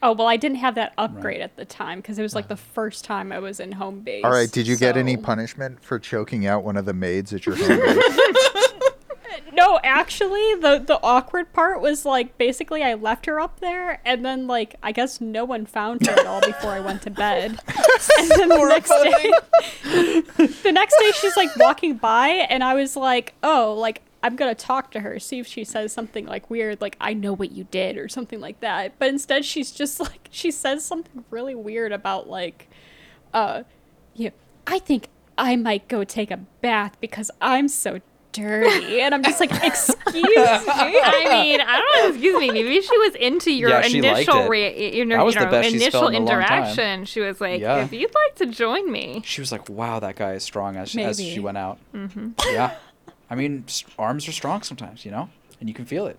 Oh 0.00 0.12
well, 0.12 0.28
I 0.28 0.36
didn't 0.36 0.58
have 0.58 0.76
that 0.76 0.92
upgrade 0.96 1.40
at 1.40 1.56
the 1.56 1.64
time 1.64 1.98
because 1.98 2.20
it 2.20 2.22
was 2.22 2.36
like 2.36 2.46
the 2.46 2.54
ah. 2.54 2.74
first 2.74 3.04
time 3.04 3.32
I 3.32 3.40
was 3.40 3.58
in 3.58 3.72
home 3.72 4.00
base. 4.00 4.24
All 4.24 4.30
right. 4.30 4.50
Did 4.50 4.68
you 4.68 4.76
get 4.76 4.96
any 4.96 5.16
punishment 5.16 5.82
for 5.82 5.98
choking 5.98 6.46
out 6.46 6.62
one 6.62 6.76
of 6.76 6.84
the 6.84 6.94
maids 6.94 7.32
at 7.32 7.46
your 7.46 7.56
home 7.56 7.80
base? 7.80 8.49
No, 9.52 9.80
actually, 9.82 10.54
the 10.54 10.82
the 10.84 11.00
awkward 11.02 11.52
part 11.52 11.80
was 11.80 12.04
like 12.04 12.38
basically 12.38 12.82
I 12.82 12.94
left 12.94 13.26
her 13.26 13.40
up 13.40 13.60
there, 13.60 14.00
and 14.04 14.24
then 14.24 14.46
like 14.46 14.76
I 14.82 14.92
guess 14.92 15.20
no 15.20 15.44
one 15.44 15.66
found 15.66 16.06
her 16.06 16.12
at 16.12 16.26
all 16.26 16.40
before 16.40 16.70
I 16.70 16.80
went 16.80 17.02
to 17.02 17.10
bed. 17.10 17.50
and 18.18 18.30
then 18.30 18.48
the 18.48 18.68
next 18.68 18.90
day, 18.90 20.22
the 20.62 20.72
next 20.72 20.96
day 20.98 21.10
she's 21.12 21.36
like 21.36 21.54
walking 21.56 21.96
by, 21.96 22.28
and 22.28 22.62
I 22.62 22.74
was 22.74 22.96
like, 22.96 23.34
oh, 23.42 23.74
like 23.74 24.02
I'm 24.22 24.36
gonna 24.36 24.54
talk 24.54 24.90
to 24.92 25.00
her, 25.00 25.18
see 25.18 25.38
if 25.38 25.46
she 25.46 25.64
says 25.64 25.92
something 25.92 26.26
like 26.26 26.50
weird, 26.50 26.80
like 26.80 26.96
I 27.00 27.14
know 27.14 27.32
what 27.32 27.52
you 27.52 27.64
did 27.64 27.96
or 27.96 28.08
something 28.08 28.40
like 28.40 28.60
that. 28.60 28.98
But 28.98 29.08
instead, 29.08 29.44
she's 29.44 29.70
just 29.72 30.00
like 30.00 30.28
she 30.30 30.50
says 30.50 30.84
something 30.84 31.24
really 31.30 31.54
weird 31.54 31.92
about 31.92 32.28
like, 32.28 32.68
uh, 33.34 33.64
yeah, 34.14 34.30
I 34.66 34.78
think 34.78 35.08
I 35.36 35.56
might 35.56 35.88
go 35.88 36.04
take 36.04 36.30
a 36.30 36.36
bath 36.36 36.96
because 37.00 37.30
I'm 37.40 37.66
so 37.68 38.00
dirty, 38.32 39.00
and 39.00 39.14
I'm 39.14 39.22
just 39.22 39.40
like, 39.40 39.50
excuse 39.64 40.04
me. 40.14 40.22
I 40.36 41.26
mean, 41.42 41.60
I 41.60 41.78
don't 41.78 42.02
know. 42.04 42.08
Excuse 42.10 42.38
me. 42.40 42.50
Maybe 42.50 42.80
she 42.80 42.98
was 42.98 43.14
into 43.16 43.52
your 43.52 43.70
Yeah, 43.70 43.86
initial 43.86 44.48
re- 44.48 44.96
your, 44.96 45.06
That 45.06 45.24
was 45.24 45.34
you 45.34 45.40
know, 45.40 45.58
initial 45.60 45.90
felt 46.02 46.14
in 46.14 46.22
a 46.22 46.26
long 46.26 46.28
time. 46.28 46.40
interaction. 46.40 47.04
She 47.06 47.20
was 47.20 47.40
like, 47.40 47.60
Yeah. 47.60 47.84
"If 47.84 47.92
you'd 47.92 48.14
like 48.14 48.34
to 48.36 48.46
join 48.46 48.90
me." 48.90 49.22
She 49.24 49.40
was 49.40 49.50
like, 49.52 49.68
"Wow, 49.68 50.00
that 50.00 50.16
guy 50.16 50.34
is 50.34 50.44
strong." 50.44 50.76
As, 50.76 50.96
as 50.96 51.18
she 51.20 51.40
went 51.40 51.58
out. 51.58 51.78
Mm-hmm. 51.94 52.30
Yeah, 52.46 52.76
I 53.28 53.34
mean, 53.34 53.64
arms 53.98 54.26
are 54.28 54.32
strong 54.32 54.62
sometimes, 54.62 55.04
you 55.04 55.10
know, 55.10 55.28
and 55.60 55.68
you 55.68 55.74
can 55.74 55.84
feel 55.84 56.06
it. 56.06 56.18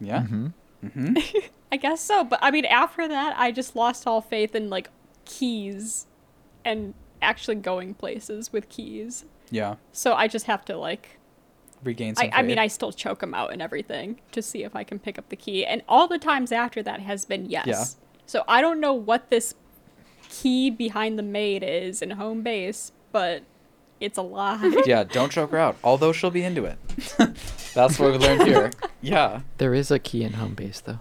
Yeah. 0.00 0.22
Mm-hmm. 0.22 1.16
I 1.72 1.76
guess 1.76 2.00
so, 2.02 2.24
but 2.24 2.38
I 2.42 2.50
mean, 2.50 2.64
after 2.66 3.06
that, 3.08 3.34
I 3.38 3.50
just 3.52 3.74
lost 3.76 4.06
all 4.06 4.20
faith 4.20 4.54
in 4.54 4.68
like 4.68 4.90
keys 5.24 6.06
and 6.64 6.92
actually 7.22 7.54
going 7.56 7.94
places 7.94 8.52
with 8.52 8.68
keys. 8.68 9.24
Yeah. 9.50 9.76
So 9.92 10.14
I 10.14 10.28
just 10.28 10.46
have 10.46 10.64
to 10.66 10.76
like 10.76 11.18
Regain 11.84 12.14
some 12.14 12.26
I, 12.32 12.38
I 12.38 12.42
mean. 12.42 12.58
I 12.58 12.68
still 12.68 12.92
choke 12.92 13.22
him 13.22 13.34
out 13.34 13.52
and 13.52 13.60
everything 13.60 14.20
to 14.32 14.40
see 14.42 14.62
if 14.62 14.76
I 14.76 14.84
can 14.84 14.98
pick 14.98 15.18
up 15.18 15.28
the 15.28 15.36
key. 15.36 15.66
And 15.66 15.82
all 15.88 16.06
the 16.08 16.18
times 16.18 16.52
after 16.52 16.82
that 16.82 17.00
has 17.00 17.24
been 17.24 17.46
yes. 17.50 17.66
Yeah. 17.66 17.84
So 18.26 18.44
I 18.46 18.60
don't 18.60 18.80
know 18.80 18.92
what 18.92 19.30
this 19.30 19.54
key 20.28 20.70
behind 20.70 21.18
the 21.18 21.22
maid 21.22 21.62
is 21.62 22.00
in 22.02 22.10
home 22.12 22.42
base, 22.42 22.92
but 23.10 23.42
it's 24.00 24.16
a 24.16 24.22
lie. 24.22 24.82
yeah, 24.86 25.04
don't 25.04 25.30
choke 25.32 25.50
her 25.50 25.58
out. 25.58 25.76
Although 25.84 26.12
she'll 26.12 26.30
be 26.30 26.42
into 26.44 26.64
it. 26.64 26.78
That's 27.74 27.98
what 27.98 28.12
we 28.12 28.18
learned 28.18 28.42
here. 28.46 28.70
Yeah. 29.00 29.40
There 29.58 29.74
is 29.74 29.90
a 29.90 29.98
key 29.98 30.22
in 30.22 30.34
home 30.34 30.54
base 30.54 30.80
though. 30.80 31.00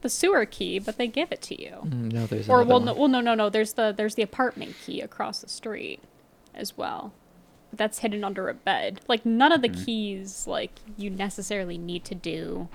the 0.00 0.08
sewer 0.08 0.44
key, 0.44 0.78
but 0.80 0.98
they 0.98 1.06
give 1.06 1.30
it 1.30 1.40
to 1.42 1.62
you. 1.62 1.76
Mm, 1.84 2.12
no, 2.12 2.26
there's 2.26 2.48
Or 2.48 2.62
another 2.62 2.68
well, 2.70 2.80
no, 2.80 2.94
well, 2.94 3.08
no, 3.08 3.20
no, 3.20 3.34
no. 3.34 3.48
There's 3.48 3.74
the 3.74 3.94
there's 3.96 4.16
the 4.16 4.22
apartment 4.22 4.74
key 4.84 5.00
across 5.00 5.40
the 5.40 5.48
street, 5.48 6.00
as 6.54 6.76
well. 6.76 7.12
That's 7.72 7.98
hidden 8.00 8.22
under 8.24 8.48
a 8.48 8.54
bed. 8.54 9.00
Like 9.08 9.24
none 9.24 9.50
of 9.52 9.62
the 9.62 9.68
Mm-hmm. 9.68 9.84
keys, 9.84 10.46
like 10.46 10.72
you 10.96 11.08
necessarily 11.10 11.78
need 11.78 12.04
to 12.04 12.14
do. 12.14 12.68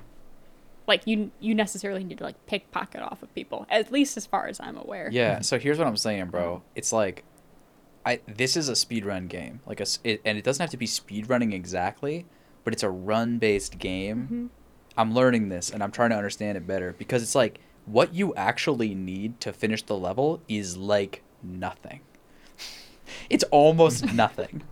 Like 0.87 1.05
you 1.05 1.31
you 1.39 1.53
necessarily 1.53 2.03
need 2.03 2.17
to 2.19 2.23
like 2.23 2.43
pickpocket 2.47 3.01
off 3.01 3.21
of 3.21 3.33
people. 3.35 3.65
At 3.69 3.91
least 3.91 4.17
as 4.17 4.25
far 4.25 4.47
as 4.47 4.59
I'm 4.59 4.77
aware. 4.77 5.09
Yeah. 5.11 5.41
So 5.41 5.59
here's 5.59 5.77
what 5.77 5.87
I'm 5.87 5.97
saying, 5.97 6.27
bro. 6.27 6.63
It's 6.75 6.91
like, 6.93 7.23
I 8.05 8.21
this 8.25 8.55
is 8.57 8.69
a 8.69 8.73
speedrun 8.73 9.27
game. 9.27 9.59
Like 9.65 9.79
a 9.79 9.83
s- 9.83 9.99
it, 10.03 10.21
and 10.25 10.37
it 10.37 10.43
doesn't 10.43 10.63
have 10.63 10.69
to 10.71 10.77
be 10.77 10.87
speedrunning 10.87 11.53
exactly, 11.53 12.25
but 12.63 12.73
it's 12.73 12.83
a 12.83 12.89
run-based 12.89 13.77
game. 13.79 14.49
I'm 14.97 15.13
learning 15.13 15.49
this 15.49 15.69
and 15.69 15.83
I'm 15.83 15.91
trying 15.91 16.09
to 16.09 16.15
understand 16.15 16.57
it 16.57 16.65
better 16.65 16.95
because 16.97 17.21
it's 17.21 17.35
like 17.35 17.59
what 17.85 18.13
you 18.15 18.33
actually 18.35 18.95
need 18.95 19.39
to 19.41 19.53
finish 19.53 19.83
the 19.83 19.95
level 19.97 20.41
is 20.47 20.75
like 20.77 21.21
nothing. 21.43 21.99
it's 23.29 23.43
almost 23.51 24.11
nothing. 24.13 24.63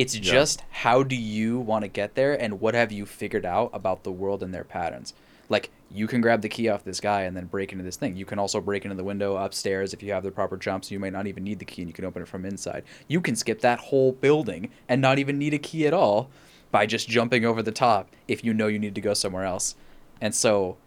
It's 0.00 0.14
just 0.14 0.62
how 0.70 1.02
do 1.02 1.14
you 1.14 1.58
want 1.58 1.82
to 1.84 1.88
get 1.88 2.14
there 2.14 2.32
and 2.40 2.58
what 2.58 2.74
have 2.74 2.90
you 2.90 3.04
figured 3.04 3.44
out 3.44 3.68
about 3.74 4.02
the 4.02 4.10
world 4.10 4.42
and 4.42 4.54
their 4.54 4.64
patterns. 4.64 5.12
Like 5.50 5.70
you 5.90 6.06
can 6.06 6.22
grab 6.22 6.40
the 6.40 6.48
key 6.48 6.70
off 6.70 6.84
this 6.84 7.00
guy 7.00 7.22
and 7.22 7.36
then 7.36 7.44
break 7.44 7.72
into 7.72 7.84
this 7.84 7.96
thing. 7.96 8.16
You 8.16 8.24
can 8.24 8.38
also 8.38 8.62
break 8.62 8.86
into 8.86 8.96
the 8.96 9.04
window 9.04 9.36
upstairs 9.36 9.92
if 9.92 10.02
you 10.02 10.12
have 10.12 10.22
the 10.22 10.30
proper 10.30 10.56
jumps. 10.56 10.90
You 10.90 10.98
may 10.98 11.10
not 11.10 11.26
even 11.26 11.44
need 11.44 11.58
the 11.58 11.66
key 11.66 11.82
and 11.82 11.88
you 11.90 11.92
can 11.92 12.06
open 12.06 12.22
it 12.22 12.28
from 12.28 12.46
inside. 12.46 12.84
You 13.08 13.20
can 13.20 13.36
skip 13.36 13.60
that 13.60 13.78
whole 13.78 14.12
building 14.12 14.70
and 14.88 15.02
not 15.02 15.18
even 15.18 15.38
need 15.38 15.52
a 15.52 15.58
key 15.58 15.86
at 15.86 15.92
all 15.92 16.30
by 16.70 16.86
just 16.86 17.06
jumping 17.06 17.44
over 17.44 17.62
the 17.62 17.70
top 17.70 18.08
if 18.26 18.42
you 18.42 18.54
know 18.54 18.68
you 18.68 18.78
need 18.78 18.94
to 18.94 19.02
go 19.02 19.12
somewhere 19.12 19.44
else. 19.44 19.74
And 20.18 20.34
so 20.34 20.78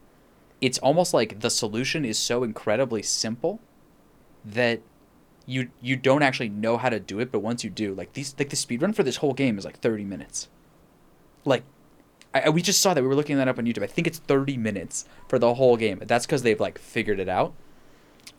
it's 0.60 0.80
almost 0.80 1.14
like 1.14 1.42
the 1.42 1.52
solution 1.52 2.04
is 2.04 2.18
so 2.18 2.44
incredibly 2.44 3.04
simple 3.04 3.60
that 4.44 4.82
you 5.46 5.70
you 5.82 5.96
don't 5.96 6.24
actually 6.24 6.50
know 6.50 6.78
how 6.78 6.90
to 6.90 7.00
do 7.00 7.20
it, 7.20 7.32
but 7.32 7.40
once 7.40 7.64
you 7.64 7.70
do, 7.70 7.94
like 7.94 8.14
these 8.14 8.36
like 8.40 8.50
the 8.50 8.56
speed 8.56 8.82
run 8.82 8.94
for 8.94 9.04
this 9.04 9.18
whole 9.18 9.34
game 9.34 9.58
is 9.58 9.66
like 9.66 9.80
30 9.80 10.04
minutes. 10.04 10.48
Like 11.46 11.64
I, 12.34 12.50
we 12.50 12.62
just 12.62 12.82
saw 12.82 12.94
that 12.94 13.02
we 13.02 13.08
were 13.08 13.16
looking 13.16 13.38
that 13.38 13.48
up 13.48 13.60
on 13.60 13.66
YouTube. 13.66 13.84
I 13.84 13.88
think 13.88 14.08
it's 14.08 14.20
30 14.20 14.58
minutes 14.58 15.06
for 15.28 15.38
the 15.38 15.56
whole 15.56 15.78
game. 15.78 16.02
That's 16.06 16.26
because 16.26 16.44
they've 16.44 16.60
like 16.60 16.78
figured 16.80 17.20
it 17.20 17.30
out. 17.30 17.54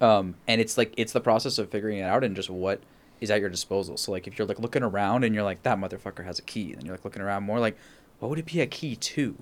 Um, 0.01 0.37
and 0.49 0.61
it's 0.61 0.77
like 0.77 0.93
it's 0.97 1.13
the 1.13 1.21
process 1.21 1.59
of 1.59 1.71
figuring 1.71 1.99
it 1.99 2.03
out 2.03 2.25
and 2.25 2.35
just 2.35 2.51
what 2.51 2.81
is 3.21 3.31
at 3.31 3.41
your 3.41 3.51
disposal. 3.51 3.97
So 3.97 4.13
like 4.13 4.27
if 4.27 4.39
you're 4.39 4.49
like 4.49 4.59
looking 4.59 4.83
around 4.83 5.25
and 5.25 5.35
you're 5.35 5.45
like 5.45 5.63
that 5.63 5.79
motherfucker 5.79 6.25
has 6.25 6.39
a 6.39 6.43
key, 6.43 6.73
and 6.73 6.83
you're 6.85 6.95
like 6.95 7.05
looking 7.05 7.23
around 7.23 7.45
more 7.45 7.61
like 7.61 7.77
what 8.19 8.31
would 8.31 8.39
it 8.39 8.47
be 8.47 8.61
a 8.61 8.67
key 8.67 8.97
to? 8.97 9.37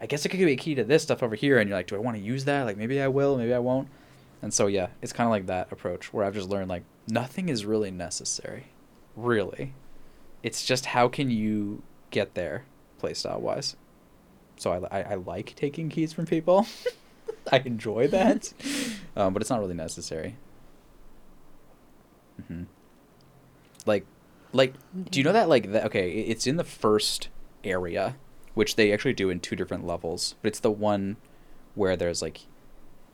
I 0.00 0.06
guess 0.06 0.24
it 0.24 0.28
could 0.28 0.38
be 0.38 0.52
a 0.52 0.56
key 0.56 0.74
to 0.74 0.84
this 0.84 1.02
stuff 1.02 1.22
over 1.22 1.34
here, 1.34 1.58
and 1.58 1.68
you're 1.68 1.78
like, 1.78 1.88
do 1.88 1.96
I 1.96 1.98
want 1.98 2.16
to 2.16 2.22
use 2.22 2.44
that? 2.44 2.64
Like 2.64 2.76
maybe 2.76 3.00
I 3.00 3.08
will, 3.08 3.36
maybe 3.36 3.54
I 3.54 3.58
won't. 3.58 3.88
And 4.42 4.54
so 4.54 4.66
yeah, 4.66 4.88
it's 5.02 5.12
kind 5.12 5.26
of 5.26 5.30
like 5.32 5.46
that 5.46 5.72
approach 5.72 6.12
where 6.12 6.24
I've 6.24 6.34
just 6.34 6.48
learned 6.48 6.68
like 6.68 6.84
nothing 7.08 7.48
is 7.48 7.64
really 7.64 7.90
necessary, 7.90 8.66
really. 9.16 9.74
It's 10.42 10.64
just 10.64 10.86
how 10.86 11.08
can 11.08 11.30
you 11.30 11.82
get 12.10 12.34
there, 12.34 12.64
playstyle 13.02 13.40
wise. 13.40 13.76
So 14.56 14.72
I, 14.90 15.00
I, 15.00 15.02
I 15.12 15.14
like 15.14 15.54
taking 15.56 15.88
keys 15.88 16.12
from 16.12 16.26
people. 16.26 16.66
I 17.52 17.58
enjoy 17.64 18.08
that, 18.08 18.52
um, 19.16 19.32
but 19.32 19.42
it's 19.42 19.50
not 19.50 19.60
really 19.60 19.74
necessary. 19.74 20.36
hmm 22.46 22.64
Like, 23.86 24.06
like, 24.52 24.74
do 25.10 25.18
you 25.18 25.24
know 25.24 25.32
that 25.32 25.48
like 25.48 25.72
that? 25.72 25.84
Okay, 25.86 26.10
it's 26.10 26.46
in 26.46 26.56
the 26.56 26.64
first 26.64 27.28
area, 27.64 28.16
which 28.54 28.76
they 28.76 28.92
actually 28.92 29.14
do 29.14 29.30
in 29.30 29.40
two 29.40 29.56
different 29.56 29.86
levels, 29.86 30.34
but 30.42 30.48
it's 30.48 30.60
the 30.60 30.70
one 30.70 31.16
where 31.74 31.96
there's 31.96 32.22
like 32.22 32.40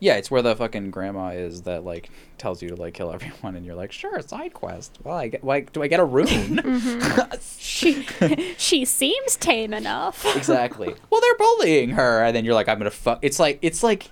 yeah, 0.04 0.16
it's 0.16 0.30
where 0.30 0.42
the 0.42 0.54
fucking 0.54 0.90
grandma 0.90 1.28
is 1.28 1.62
that 1.62 1.82
like 1.82 2.10
tells 2.36 2.60
you 2.62 2.68
to 2.68 2.76
like 2.76 2.92
kill 2.92 3.10
everyone, 3.14 3.56
and 3.56 3.64
you're 3.64 3.74
like, 3.74 3.90
sure, 3.90 4.20
side 4.20 4.52
quest. 4.52 4.98
Well, 5.02 5.16
I 5.16 5.28
get, 5.28 5.42
like, 5.42 5.72
do 5.72 5.82
I 5.82 5.88
get 5.88 5.98
a 5.98 6.04
rune? 6.04 6.60
She 7.58 8.02
she 8.58 8.84
seems 8.84 9.36
tame 9.36 9.72
enough. 9.72 10.24
exactly. 10.36 10.94
Well, 11.10 11.20
they're 11.20 11.36
bullying 11.36 11.90
her, 11.90 12.22
and 12.22 12.36
then 12.36 12.44
you're 12.44 12.54
like, 12.54 12.68
I'm 12.68 12.78
gonna 12.78 12.90
fuck. 12.90 13.18
It's 13.22 13.40
like, 13.40 13.58
it's 13.62 13.82
like, 13.82 14.10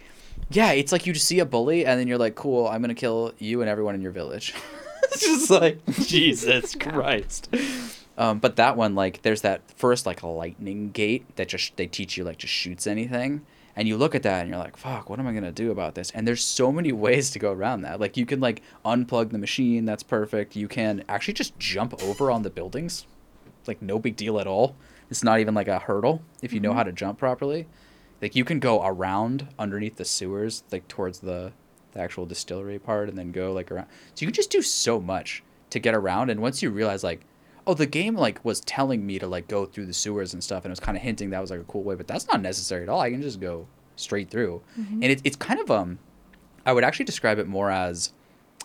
yeah, 0.51 0.73
it's 0.73 0.91
like 0.93 1.07
you 1.07 1.13
just 1.13 1.29
see 1.29 1.39
a 1.39 1.45
bully, 1.45 1.85
and 1.85 2.01
then 2.01 2.09
you're 2.09 2.19
like, 2.19 2.35
cool, 2.35 2.67
I'm 2.67 2.81
gonna 2.81 2.95
kill 2.95 3.33
you 3.39 3.61
and 3.61 3.69
everyone 3.69 3.95
in 3.95 4.01
your 4.01 4.13
village. 4.13 4.55
it's 5.05 5.21
just 5.21 5.51
like 5.51 5.79
Jesus 5.87 6.75
Christ. 6.75 7.55
Um, 8.17 8.39
but 8.39 8.57
that 8.57 8.77
one, 8.77 8.95
like, 8.95 9.23
there's 9.23 9.43
that 9.43 9.61
first 9.77 10.07
like 10.07 10.23
lightning 10.23 10.91
gate 10.91 11.37
that 11.37 11.49
just 11.49 11.77
they 11.77 11.87
teach 11.87 12.17
you 12.17 12.25
like 12.25 12.39
just 12.39 12.53
shoots 12.53 12.87
anything, 12.87 13.43
and 13.75 13.89
you 13.89 13.97
look 13.97 14.15
at 14.15 14.23
that 14.23 14.43
and 14.43 14.51
you're 14.51 14.59
like, 14.59 14.77
fuck, 14.77 15.09
what 15.09 15.19
am 15.19 15.27
I 15.27 15.33
gonna 15.33 15.53
do 15.53 15.71
about 15.71 15.95
this? 15.95 16.11
And 16.11 16.27
there's 16.27 16.45
so 16.45 16.71
many 16.71 16.93
ways 17.07 17.31
to 17.31 17.39
go 17.39 17.53
around 17.53 17.83
that. 17.83 18.01
Like, 18.01 18.17
you 18.17 18.27
can 18.27 18.41
like 18.41 18.63
unplug 18.85 19.31
the 19.31 19.39
machine, 19.39 19.85
that's 19.85 20.03
perfect. 20.03 20.57
You 20.57 20.69
can 20.69 21.05
actually 21.09 21.35
just 21.35 21.59
jump 21.59 22.03
over 22.03 22.31
on 22.31 22.43
the 22.43 22.51
buildings, 22.51 23.07
like 23.67 23.81
no 23.83 23.99
big 23.99 24.17
deal 24.17 24.39
at 24.39 24.47
all. 24.47 24.77
It's 25.11 25.25
not 25.25 25.41
even 25.41 25.55
like 25.55 25.69
a 25.69 25.79
hurdle 25.79 26.23
if 26.41 26.53
you 26.53 26.61
know 26.61 26.71
mm-hmm. 26.71 26.79
how 26.79 26.85
to 26.85 26.93
jump 26.93 27.19
properly. 27.19 27.67
Like 28.21 28.37
you 28.37 28.45
can 28.45 28.61
go 28.61 28.83
around 28.85 29.49
underneath 29.59 29.97
the 29.97 30.05
sewers, 30.05 30.63
like 30.71 30.87
towards 30.89 31.19
the, 31.19 31.53
the 31.93 32.01
actual 32.01 32.25
distillery 32.25 32.79
part, 32.79 33.09
and 33.09 33.19
then 33.19 33.33
go 33.33 33.53
like 33.53 33.71
around. 33.71 33.89
So 34.15 34.23
you 34.23 34.29
can 34.29 34.35
just 34.35 34.51
do 34.51 34.63
so 34.63 35.01
much 35.01 35.43
to 35.71 35.81
get 35.81 35.95
around. 35.95 36.31
And 36.31 36.41
once 36.41 36.63
you 36.63 36.71
realize 36.71 37.03
like, 37.03 37.27
oh, 37.67 37.75
the 37.75 37.87
game 37.87 38.17
like 38.17 38.45
was 38.45 38.61
telling 38.61 39.07
me 39.07 39.19
to 39.19 39.27
like 39.27 39.49
go 39.49 39.67
through 39.67 39.87
the 39.87 39.93
sewers 39.93 40.33
and 40.33 40.43
stuff, 40.43 40.65
and 40.65 40.71
it 40.71 40.73
was 40.73 40.81
kind 40.81 40.97
of 40.97 41.03
hinting 41.03 41.31
that 41.31 41.41
was 41.41 41.51
like 41.51 41.61
a 41.61 41.65
cool 41.65 41.83
way, 41.83 41.95
but 41.95 42.07
that's 42.07 42.27
not 42.29 42.41
necessary 42.41 42.83
at 42.83 42.89
all. 42.89 43.01
I 43.01 43.11
can 43.11 43.23
just 43.23 43.41
go 43.41 43.67
straight 43.97 44.31
through, 44.31 44.63
and 44.77 45.05
it, 45.05 45.21
it's 45.25 45.37
kind 45.37 45.61
of 45.61 45.71
um, 45.71 45.99
I 46.65 46.73
would 46.73 46.85
actually 46.85 47.05
describe 47.05 47.39
it 47.39 47.47
more 47.47 47.71
as 47.71 48.13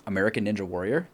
American 0.06 0.46
Ninja 0.46 0.62
Warrior. 0.62 1.10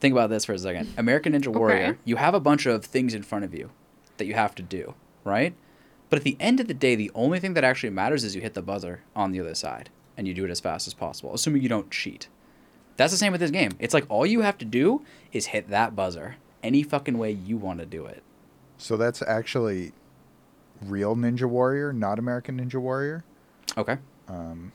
Think 0.00 0.12
about 0.12 0.28
this 0.30 0.44
for 0.44 0.52
a 0.52 0.58
second. 0.58 0.92
American 0.98 1.32
Ninja 1.32 1.48
Warrior, 1.48 1.98
you 2.04 2.16
have 2.16 2.34
a 2.34 2.40
bunch 2.40 2.66
of 2.66 2.84
things 2.84 3.14
in 3.14 3.22
front 3.22 3.44
of 3.44 3.54
you 3.54 3.70
that 4.18 4.26
you 4.26 4.34
have 4.34 4.54
to 4.56 4.62
do, 4.62 4.94
right? 5.24 5.54
But 6.08 6.18
at 6.18 6.24
the 6.24 6.36
end 6.38 6.60
of 6.60 6.68
the 6.68 6.74
day, 6.74 6.94
the 6.94 7.10
only 7.14 7.40
thing 7.40 7.54
that 7.54 7.64
actually 7.64 7.90
matters 7.90 8.22
is 8.22 8.34
you 8.34 8.40
hit 8.40 8.54
the 8.54 8.62
buzzer 8.62 9.02
on 9.14 9.32
the 9.32 9.40
other 9.40 9.54
side 9.54 9.90
and 10.16 10.28
you 10.28 10.34
do 10.34 10.44
it 10.44 10.50
as 10.50 10.60
fast 10.60 10.86
as 10.86 10.94
possible, 10.94 11.34
assuming 11.34 11.62
you 11.62 11.68
don't 11.68 11.90
cheat. 11.90 12.28
That's 12.96 13.12
the 13.12 13.18
same 13.18 13.32
with 13.32 13.40
this 13.40 13.50
game. 13.50 13.72
It's 13.78 13.92
like 13.92 14.06
all 14.08 14.24
you 14.24 14.40
have 14.40 14.56
to 14.58 14.64
do 14.64 15.02
is 15.32 15.46
hit 15.46 15.68
that 15.68 15.94
buzzer 15.94 16.36
any 16.66 16.82
fucking 16.82 17.16
way 17.16 17.30
you 17.30 17.56
want 17.56 17.78
to 17.78 17.86
do 17.86 18.04
it. 18.06 18.22
So 18.76 18.96
that's 18.96 19.22
actually 19.22 19.92
real 20.82 21.14
Ninja 21.14 21.48
Warrior, 21.48 21.92
not 21.92 22.18
American 22.18 22.60
Ninja 22.60 22.80
Warrior. 22.80 23.24
Okay. 23.78 23.98
Um, 24.28 24.72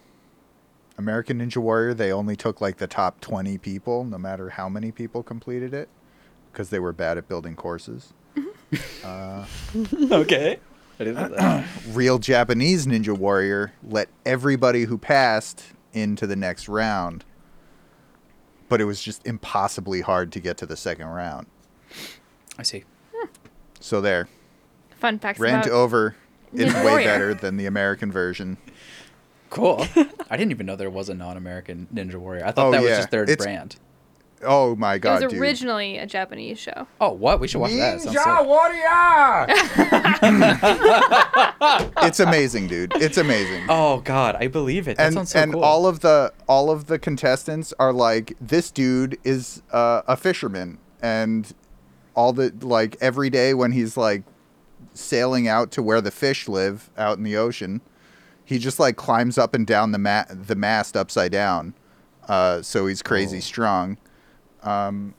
American 0.98 1.40
Ninja 1.40 1.58
Warrior, 1.58 1.94
they 1.94 2.12
only 2.12 2.36
took 2.36 2.62
like 2.62 2.78
the 2.78 2.88
top 2.88 3.20
20 3.22 3.58
people, 3.58 4.06
no 4.06 4.18
matter 4.18 4.50
how 4.50 4.70
many 4.70 4.92
people 4.92 5.22
completed 5.22 5.74
it, 5.74 5.90
because 6.52 6.70
they 6.70 6.80
were 6.80 6.94
bad 6.94 7.18
at 7.18 7.28
building 7.28 7.56
courses. 7.56 8.14
Mm-hmm. 8.36 10.12
Uh, 10.12 10.16
okay. 10.22 10.60
Didn't 10.98 11.16
know 11.16 11.30
that. 11.30 11.66
Real 11.90 12.20
Japanese 12.20 12.86
Ninja 12.86 13.18
Warrior 13.18 13.74
let 13.84 14.08
everybody 14.26 14.86
who 14.86 14.98
passed 14.98 15.64
into 15.94 16.26
the 16.26 16.36
next 16.36 16.70
round, 16.70 17.26
but 18.70 18.80
it 18.80 18.86
was 18.86 19.02
just 19.02 19.26
impossibly 19.28 20.02
hard 20.02 20.32
to 20.32 20.40
get 20.40 20.58
to 20.58 20.66
the 20.66 20.78
second 20.78 21.08
round. 21.08 21.48
I 22.58 22.64
see. 22.64 22.84
So 23.80 24.02
there. 24.02 24.28
Fun 24.98 25.18
facts 25.20 25.40
Rant 25.40 25.66
about 25.66 25.76
over 25.76 26.16
is 26.54 26.72
Ninja 26.72 26.78
way 26.86 26.92
Warrior. 26.92 27.06
better 27.08 27.34
than 27.34 27.58
the 27.58 27.66
American 27.66 28.12
version. 28.12 28.58
Cool. 29.50 29.86
I 30.30 30.38
didn't 30.38 30.52
even 30.52 30.66
know 30.66 30.76
there 30.76 30.90
was 30.90 31.10
a 31.10 31.14
non-American 31.14 31.88
Ninja 31.94 32.16
Warrior. 32.16 32.46
I 32.46 32.52
thought 32.52 32.68
Oh, 32.68 32.72
that 32.72 32.82
was 32.82 32.90
yeah. 32.90 32.98
just 32.98 33.12
their 33.12 33.24
It's- 33.24 33.38
brand. 33.38 33.78
Oh 34.44 34.76
my 34.76 34.98
god. 34.98 35.18
It 35.18 35.20
god, 35.20 35.24
was 35.26 35.34
dude! 35.34 35.42
originally 35.42 35.98
a 36.00 36.08
Japanese 36.08 36.58
show. 36.58 36.88
Oh, 37.00 37.12
what? 37.12 37.40
We 37.40 37.48
should 37.48 37.60
watch 37.62 37.74
that. 37.74 37.98
It 37.98 38.02
sounds 38.02 38.18
sick. 38.18 38.48
Warrior! 38.48 39.46
It's 42.04 42.20
amazing, 42.20 42.68
dude. 42.68 42.92
It's 42.96 43.18
amazing. 43.18 43.66
Oh 43.70 44.00
God, 44.02 44.36
I 44.40 44.48
believe 44.48 44.88
it. 44.88 44.98
That 44.98 45.06
and 45.08 45.14
sounds 45.14 45.32
so 45.32 45.40
and 45.40 45.54
cool. 45.54 45.64
all 45.64 45.86
of 45.86 46.00
the 46.00 46.34
all 46.48 46.72
of 46.72 46.88
the 46.88 46.98
contestants 46.98 47.74
are 47.80 47.94
like 47.94 48.36
this 48.42 48.72
dude 48.72 49.20
is 49.24 49.62
uh, 49.72 50.02
a 50.08 50.18
fisherman 50.18 50.80
and 51.02 51.54
all 52.16 52.34
the 52.34 52.54
like 52.62 52.98
every 53.02 53.30
day 53.30 53.54
when 53.54 53.72
he's 53.72 53.96
like 53.98 54.24
sailing 54.94 55.48
out 55.48 55.72
to 55.72 55.82
where 55.84 56.02
the 56.02 56.12
fish 56.12 56.48
live 56.50 56.90
out 56.98 57.18
in 57.18 57.24
the 57.24 57.38
ocean 57.38 57.80
he 58.44 58.58
just 58.58 58.80
like 58.80 58.98
climbs 58.98 59.38
up 59.38 59.54
and 59.54 59.66
down 59.66 59.92
the 59.92 59.98
ma- 59.98 60.26
the 60.30 60.56
mast 60.56 60.98
upside 60.98 61.32
down 61.32 61.74
uh, 62.28 62.62
so 62.62 62.88
he's 62.88 63.02
crazy 63.02 63.38
Oh. 63.38 63.42
strong 63.42 63.98
um, 64.64 65.14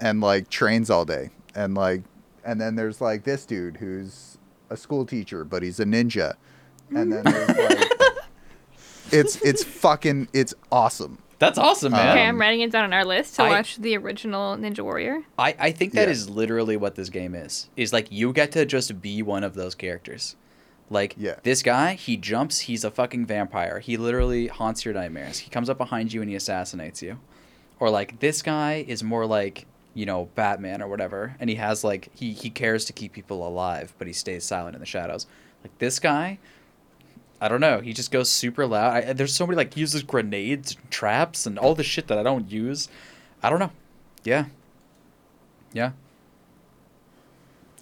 and 0.00 0.20
like 0.20 0.48
trains 0.48 0.88
all 0.90 1.04
day. 1.04 1.30
And 1.54 1.74
like 1.74 2.02
and 2.44 2.60
then 2.60 2.74
there's 2.76 3.00
like 3.00 3.24
this 3.24 3.44
dude 3.46 3.76
who's 3.78 4.38
a 4.70 4.76
school 4.76 5.04
teacher 5.06 5.44
but 5.44 5.62
he's 5.62 5.80
a 5.80 5.84
ninja. 5.84 6.34
And 6.94 7.12
then 7.12 7.24
like 7.24 7.88
it's 9.10 9.36
it's 9.42 9.64
fucking 9.64 10.28
it's 10.32 10.54
awesome 10.70 11.18
That's 11.44 11.58
awesome, 11.58 11.92
man. 11.92 12.10
Okay, 12.10 12.22
Um, 12.22 12.28
I'm 12.36 12.40
writing 12.40 12.60
it 12.60 12.70
down 12.70 12.84
on 12.84 12.92
our 12.92 13.04
list 13.04 13.36
to 13.36 13.42
I- 13.42 13.48
watch 13.50 13.76
the 13.76 13.96
original 13.96 14.56
Ninja 14.56 14.80
Warrior. 14.80 15.22
I, 15.38 15.54
I 15.58 15.70
think 15.72 15.92
that 15.92 16.08
Yeah. 16.08 16.12
is 16.12 16.28
literally 16.30 16.76
what 16.76 16.94
this 16.94 17.08
game 17.10 17.34
is. 17.34 17.68
Is 17.76 17.92
like 17.92 18.10
you 18.10 18.32
get 18.32 18.52
to 18.52 18.64
just 18.66 19.00
be 19.00 19.22
one 19.22 19.44
of 19.44 19.54
those 19.54 19.74
characters. 19.74 20.36
Like 20.90 21.14
Yeah. 21.18 21.36
this 21.42 21.62
guy, 21.62 21.94
he 21.94 22.16
jumps, 22.16 22.60
he's 22.60 22.84
a 22.84 22.90
fucking 22.90 23.26
vampire. 23.26 23.80
He 23.80 23.96
literally 23.96 24.46
haunts 24.48 24.84
your 24.84 24.94
nightmares. 24.94 25.38
He 25.38 25.50
comes 25.50 25.68
up 25.70 25.78
behind 25.78 26.12
you 26.12 26.20
and 26.20 26.28
he 26.30 26.36
assassinates 26.36 27.02
you. 27.02 27.18
Or 27.80 27.90
like 27.90 28.20
this 28.20 28.42
guy 28.42 28.84
is 28.86 29.02
more 29.02 29.26
like, 29.26 29.66
you 29.94 30.06
know, 30.06 30.28
Batman 30.34 30.82
or 30.82 30.88
whatever, 30.88 31.36
and 31.40 31.48
he 31.50 31.56
has 31.56 31.84
like 31.84 32.08
he 32.14 32.32
he 32.32 32.50
cares 32.50 32.84
to 32.86 32.92
keep 32.92 33.12
people 33.12 33.46
alive, 33.46 33.94
but 33.98 34.06
he 34.06 34.12
stays 34.12 34.44
silent 34.44 34.74
in 34.74 34.80
the 34.80 34.86
shadows. 34.86 35.26
Like 35.62 35.76
this 35.78 35.98
guy, 35.98 36.38
I 37.40 37.48
don't 37.48 37.60
know. 37.60 37.80
He 37.80 37.92
just 37.92 38.10
goes 38.10 38.30
super 38.30 38.66
loud. 38.66 38.92
I, 38.92 39.12
there's 39.12 39.34
so 39.34 39.46
many 39.46 39.56
like 39.56 39.76
uses 39.76 40.02
grenades, 40.02 40.76
traps, 40.90 41.46
and 41.46 41.58
all 41.58 41.74
the 41.74 41.82
shit 41.82 42.06
that 42.08 42.18
I 42.18 42.22
don't 42.22 42.50
use. 42.50 42.88
I 43.42 43.50
don't 43.50 43.58
know. 43.58 43.72
Yeah. 44.22 44.46
Yeah. 45.72 45.92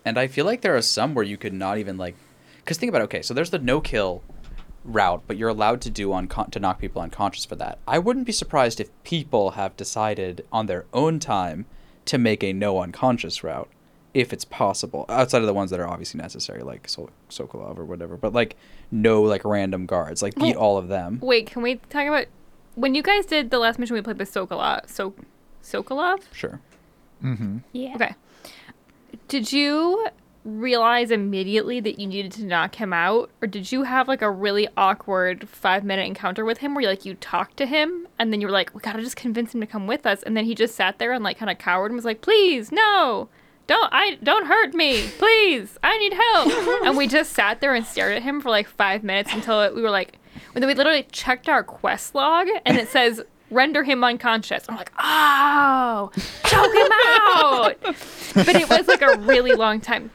And 0.04 0.18
I 0.18 0.26
feel 0.26 0.44
like 0.44 0.62
there 0.62 0.76
are 0.76 0.82
some 0.82 1.14
where 1.14 1.24
you 1.24 1.36
could 1.36 1.52
not 1.52 1.78
even 1.78 1.96
like, 1.96 2.16
because 2.56 2.78
think 2.78 2.90
about 2.90 3.02
it, 3.02 3.04
okay, 3.04 3.22
so 3.22 3.34
there's 3.34 3.50
the 3.50 3.58
no 3.58 3.80
kill 3.80 4.22
route, 4.84 5.22
but 5.28 5.36
you're 5.36 5.48
allowed 5.48 5.80
to 5.82 5.90
do 5.90 6.12
on 6.12 6.26
to 6.50 6.58
knock 6.58 6.80
people 6.80 7.02
unconscious 7.02 7.44
for 7.44 7.54
that. 7.56 7.78
I 7.86 8.00
wouldn't 8.00 8.26
be 8.26 8.32
surprised 8.32 8.80
if 8.80 8.90
people 9.04 9.52
have 9.52 9.76
decided 9.76 10.44
on 10.50 10.66
their 10.66 10.86
own 10.92 11.20
time 11.20 11.66
to 12.06 12.18
make 12.18 12.42
a 12.42 12.52
no 12.52 12.80
unconscious 12.80 13.44
route, 13.44 13.68
if 14.14 14.32
it's 14.32 14.44
possible, 14.44 15.06
outside 15.08 15.40
of 15.40 15.46
the 15.46 15.54
ones 15.54 15.70
that 15.70 15.80
are 15.80 15.88
obviously 15.88 16.20
necessary, 16.20 16.62
like 16.62 16.88
Sol- 16.88 17.10
Sokolov 17.30 17.78
or 17.78 17.84
whatever. 17.84 18.16
But 18.16 18.32
like 18.32 18.56
no 18.90 19.22
like 19.22 19.44
random 19.44 19.86
guards, 19.86 20.22
like 20.22 20.34
beat 20.34 20.56
Well, 20.56 20.64
all 20.64 20.78
of 20.78 20.88
them. 20.88 21.18
Wait, 21.22 21.46
can 21.46 21.62
we 21.62 21.76
talk 21.76 22.06
about 22.06 22.26
when 22.74 22.94
you 22.94 23.02
guys 23.02 23.26
did 23.26 23.50
the 23.50 23.58
last 23.58 23.78
mission 23.78 23.94
we 23.94 24.02
played 24.02 24.18
with 24.18 24.32
Sokolov? 24.32 24.88
So, 24.88 25.14
Sokolov? 25.62 26.22
Sure. 26.32 26.60
mm-hmm. 27.22 27.58
Yeah. 27.72 27.94
Okay. 27.94 28.14
Did 29.28 29.52
you 29.52 30.08
realize 30.44 31.10
immediately 31.10 31.78
that 31.80 32.00
you 32.00 32.06
needed 32.06 32.32
to 32.32 32.44
knock 32.44 32.74
him 32.74 32.92
out, 32.92 33.30
or 33.40 33.46
did 33.46 33.70
you 33.70 33.84
have 33.84 34.08
like 34.08 34.22
a 34.22 34.30
really 34.30 34.68
awkward 34.76 35.48
five 35.48 35.84
minute 35.84 36.06
encounter 36.06 36.44
with 36.44 36.58
him 36.58 36.74
where 36.74 36.84
like 36.84 37.04
you 37.04 37.14
talked 37.14 37.56
to 37.56 37.66
him 37.66 38.08
and 38.18 38.32
then 38.32 38.40
you 38.40 38.46
were 38.46 38.52
like, 38.52 38.74
we 38.74 38.80
gotta 38.80 39.00
just 39.00 39.16
convince 39.16 39.54
him 39.54 39.60
to 39.60 39.66
come 39.66 39.86
with 39.86 40.04
us, 40.04 40.22
and 40.24 40.36
then 40.36 40.44
he 40.44 40.54
just 40.54 40.74
sat 40.74 40.98
there 40.98 41.12
and 41.12 41.22
like 41.24 41.38
kind 41.38 41.50
of 41.50 41.58
cowered 41.58 41.86
and 41.86 41.96
was 41.96 42.04
like, 42.04 42.20
please, 42.20 42.70
no. 42.72 43.28
Don't 43.72 43.88
I 43.90 44.18
don't 44.22 44.44
hurt 44.44 44.74
me, 44.74 45.08
please. 45.16 45.78
I 45.82 45.96
need 45.96 46.12
help. 46.12 46.82
and 46.84 46.94
we 46.94 47.06
just 47.06 47.32
sat 47.32 47.62
there 47.62 47.74
and 47.74 47.86
stared 47.86 48.14
at 48.14 48.22
him 48.22 48.42
for 48.42 48.50
like 48.50 48.68
five 48.68 49.02
minutes 49.02 49.32
until 49.32 49.74
we 49.74 49.80
were 49.80 49.88
like, 49.88 50.18
and 50.54 50.62
then 50.62 50.68
we 50.68 50.74
literally 50.74 51.04
checked 51.10 51.48
our 51.48 51.64
quest 51.64 52.14
log 52.14 52.48
and 52.66 52.76
it 52.76 52.88
says 52.88 53.22
render 53.48 53.82
him 53.82 54.04
unconscious. 54.04 54.66
I'm 54.68 54.76
like, 54.76 54.92
oh, 54.98 56.10
choke 56.44 56.74
him 56.74 56.92
out. 57.32 57.80
But 58.34 58.56
it 58.56 58.68
was 58.68 58.86
like 58.88 59.00
a 59.00 59.16
really 59.20 59.54
long 59.54 59.80
time. 59.80 60.10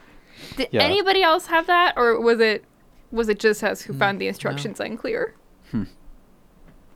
Did 0.56 0.68
Yeah. 0.70 0.84
anybody 0.84 1.24
else 1.24 1.46
have 1.46 1.66
that, 1.66 1.94
or 1.96 2.20
was 2.20 2.38
it 2.38 2.64
was 3.10 3.28
it 3.28 3.40
just 3.40 3.64
us 3.64 3.82
who 3.82 3.92
hmm. 3.92 3.98
found 3.98 4.20
the 4.20 4.28
instructions 4.28 4.78
unclear? 4.78 5.34
Hmm. 5.72 5.82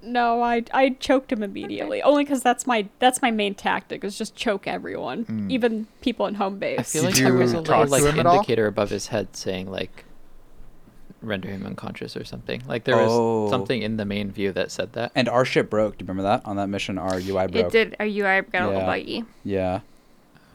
No, 0.03 0.43
I 0.43 0.65
I 0.75 0.91
choked 1.01 1.31
him 1.33 1.43
immediately. 1.43 2.03
Only 2.03 2.25
because 2.25 2.43
that's 2.43 2.67
my 2.67 2.89
that's 2.99 3.23
my 3.23 3.31
main 3.31 3.55
tactic 3.55 4.03
is 4.05 4.19
just 4.19 4.35
choke 4.35 4.67
everyone, 4.67 5.47
even 5.51 5.87
people 6.01 6.27
in 6.27 6.35
home 6.35 6.59
base. 6.59 6.79
I 6.81 6.83
feel 6.83 7.05
like 7.05 7.15
there 7.15 7.35
was 7.35 7.53
a 7.53 7.61
little 7.61 7.87
like 7.87 8.03
him 8.03 8.19
at 8.19 8.27
all? 8.27 8.35
indicator 8.37 8.67
above 8.67 8.91
his 8.91 9.09
head 9.09 9.37
saying 9.37 9.71
like 9.71 10.05
render 11.21 11.49
him 11.49 11.65
unconscious 11.65 12.17
or 12.17 12.25
something. 12.25 12.63
Like 12.67 12.83
there 12.85 12.97
was 12.97 13.11
Oh. 13.13 13.49
something 13.51 13.81
in 13.81 13.97
the 13.97 14.05
main 14.05 14.33
view 14.33 14.51
that 14.53 14.73
said 14.73 14.93
that. 14.95 15.13
And 15.15 15.29
our 15.29 15.45
ship 15.45 15.71
broke. 15.71 15.97
Do 15.99 16.03
you 16.03 16.09
remember 16.09 16.25
that 16.29 16.45
on 16.45 16.57
that 16.57 16.67
mission? 16.69 16.99
Our 16.99 17.19
UI 17.21 17.47
broke. 17.47 17.55
It 17.67 17.71
did. 17.71 17.97
Our 18.01 18.07
UI 18.07 18.41
got 18.51 18.63
a 18.63 18.67
little 18.67 18.81
buggy. 18.83 19.25
Yeah. 19.45 19.81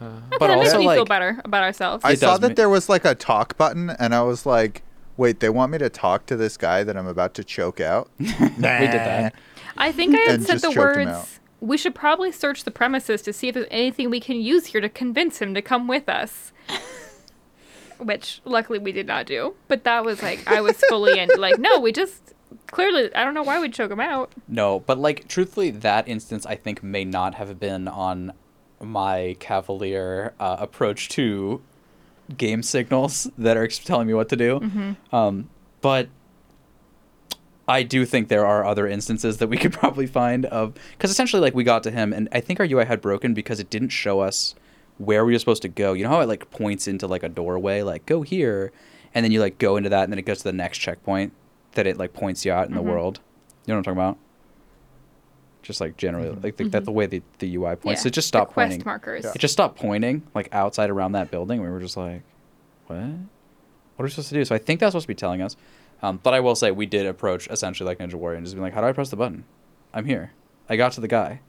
Uh, 0.02 0.06
Okay, 0.28 0.38
But 0.40 0.48
that 0.48 0.58
makes 0.60 0.74
also, 0.74 0.80
me 0.88 0.94
feel 0.94 1.06
better 1.06 1.40
about 1.46 1.64
ourselves. 1.64 2.04
I 2.06 2.12
It 2.12 2.20
saw 2.20 2.38
that 2.38 2.50
ma- 2.50 2.54
there 2.54 2.70
was 2.70 2.90
like 2.90 3.06
a 3.06 3.16
talk 3.16 3.58
button, 3.58 3.90
and 3.92 4.14
I 4.14 4.22
was 4.24 4.46
like, 4.46 4.84
"Wait, 5.18 5.40
they 5.40 5.50
want 5.50 5.72
me 5.72 5.78
to 5.80 5.90
talk 5.90 6.26
to 6.28 6.36
this 6.38 6.56
guy 6.58 6.84
that 6.84 6.96
I'm 6.96 7.08
about 7.08 7.34
to 7.36 7.44
choke 7.44 7.82
out?" 7.82 8.10
We 8.20 8.28
did 8.28 8.62
that. 8.62 9.34
I 9.78 9.92
think 9.92 10.16
I 10.16 10.20
had 10.22 10.30
And 10.36 10.44
said 10.46 10.60
the 10.62 10.72
choked 10.72 10.98
him 10.98 11.08
out. 11.10 11.16
words. 11.16 11.40
We 11.60 11.78
should 11.78 11.96
probably 11.96 12.32
search 12.32 12.64
the 12.64 12.72
premises 12.72 13.22
to 13.24 13.34
see 13.34 13.48
if 13.48 13.56
there's 13.56 13.68
anything 13.72 14.10
we 14.10 14.20
can 14.20 14.38
use 14.38 14.68
here 14.68 14.82
to 14.82 14.90
convince 14.90 15.40
him 15.42 15.54
to 15.56 15.62
come 15.62 15.88
with 15.88 16.08
us. 16.08 16.52
Which 18.00 18.42
luckily 18.46 18.78
we 18.78 18.92
did 18.92 19.08
not 19.08 19.26
do. 19.26 19.56
But 19.68 19.84
that 19.84 20.06
was 20.06 20.22
like 20.22 20.48
I 20.48 20.62
was 20.62 20.78
fully 20.88 21.20
in 21.20 21.30
like, 21.38 21.58
no, 21.58 21.80
we 21.80 21.92
just 21.92 22.34
clearly 22.68 23.14
I 23.16 23.24
don't 23.24 23.34
know 23.34 23.42
why 23.44 23.60
we'd 23.60 23.74
choke 23.74 23.90
him 23.92 24.00
out. 24.00 24.32
No, 24.48 24.82
but 24.82 25.00
like 25.00 25.28
truthfully, 25.28 25.72
that 25.72 26.08
instance 26.08 26.46
I 26.46 26.56
think 26.56 26.84
may 26.84 27.06
not 27.06 27.36
have 27.36 27.60
been 27.60 27.88
on 27.88 28.34
my 28.80 29.36
cavalier 29.40 30.34
uh, 30.40 30.58
approach 30.60 31.10
to 31.10 31.62
game 32.36 32.64
signals 32.64 33.30
that 33.38 33.56
are 33.58 33.68
telling 33.68 34.08
me 34.08 34.14
what 34.14 34.30
to 34.30 34.36
do. 34.36 34.60
Um, 35.12 35.50
but 35.82 36.10
I 37.68 37.84
do 37.84 38.06
think 38.06 38.30
there 38.30 38.46
are 38.46 38.66
other 38.66 38.88
instances 38.88 39.38
that 39.38 39.48
we 39.48 39.58
could 39.58 39.74
probably 39.82 40.08
find 40.08 40.46
of 40.46 40.74
because 40.92 41.12
essentially 41.12 41.42
like 41.42 41.54
we 41.54 41.64
got 41.64 41.84
to 41.84 41.92
him 41.92 42.14
and 42.14 42.30
I 42.32 42.40
think 42.40 42.60
our 42.60 42.66
UI 42.66 42.86
had 42.86 43.02
broken 43.02 43.34
because 43.34 43.60
it 43.60 43.70
didn't 43.70 43.90
show 43.90 44.22
us 44.22 44.56
where 44.98 45.26
we 45.26 45.34
were 45.34 45.40
supposed 45.40 45.62
to 45.62 45.68
go. 45.68 45.94
You 45.94 46.04
know 46.04 46.10
how 46.10 46.22
it 46.22 46.28
like 46.28 46.50
points 46.50 46.88
into 46.88 47.08
like 47.08 47.24
a 47.24 47.30
doorway, 47.30 47.82
like 47.82 48.06
go 48.06 48.22
here, 48.24 48.72
and 49.14 49.24
then 49.24 49.32
you 49.32 49.40
like 49.40 49.58
go 49.58 49.78
into 49.78 49.90
that 49.90 50.04
and 50.04 50.12
then 50.12 50.20
it 50.20 50.26
goes 50.26 50.40
to 50.40 50.44
the 50.46 50.54
next 50.54 50.80
checkpoint 50.80 51.34
that 51.74 51.86
it 51.86 51.98
like 51.98 52.14
points 52.14 52.46
you 52.46 52.52
out 52.52 52.68
in 52.68 52.74
the 52.74 52.82
world. 52.82 53.20
You 53.66 53.74
know 53.74 53.80
what 53.80 53.88
I'm 53.88 53.96
talking 53.96 54.10
about? 54.10 54.18
Just 55.68 55.82
like 55.82 55.98
generally, 55.98 56.30
mm-hmm. 56.30 56.44
like 56.44 56.56
the, 56.56 56.64
that 56.70 56.86
the 56.86 56.92
mm-hmm. 56.92 56.98
way 56.98 57.06
the, 57.08 57.22
the 57.40 57.56
UI 57.58 57.76
points, 57.76 58.06
Yeah, 58.06 58.08
it 58.08 58.14
just 58.14 58.28
the 58.28 58.38
stopped 58.40 58.54
quest 58.54 58.70
pointing. 58.70 58.86
markers. 58.86 59.26
Yeah. 59.26 59.34
It 59.36 59.40
just 59.40 59.52
stopped 59.52 59.78
pointing 59.78 60.24
like 60.34 60.48
outside 60.54 60.90
around 60.90 61.12
that 61.12 61.30
building. 61.30 61.62
We 61.62 61.70
were 61.70 61.82
just 61.82 61.98
like, 61.98 62.22
what? 62.86 62.98
What 62.98 63.08
are 64.00 64.04
we 64.06 64.10
supposed 64.10 64.30
to 64.30 64.36
do? 64.36 64.46
So 64.46 64.56
I 64.56 64.60
think 64.60 64.80
that's 64.80 64.94
supposed 64.94 65.04
to 65.04 65.10
be 65.10 65.16
telling 65.16 65.42
us. 65.42 65.58
Um, 66.02 66.22
but 66.24 66.34
I 66.34 66.40
will 66.40 66.56
say 66.56 66.72
we 66.72 66.86
did 66.86 67.06
approach 67.06 67.50
essentially 67.50 67.86
like 67.86 67.98
Ninja 67.98 68.14
Warrior 68.14 68.38
and 68.38 68.46
just 68.46 68.56
be 68.56 68.62
like, 68.62 68.74
how 68.74 68.80
do 68.80 68.88
I 68.88 68.94
press 68.94 69.10
the 69.10 69.18
button? 69.18 69.44
I'm 69.94 70.06
here. 70.06 70.32
I 70.70 70.78
got 70.78 70.94
to 70.94 71.02
the 71.02 71.08
guy. 71.10 71.42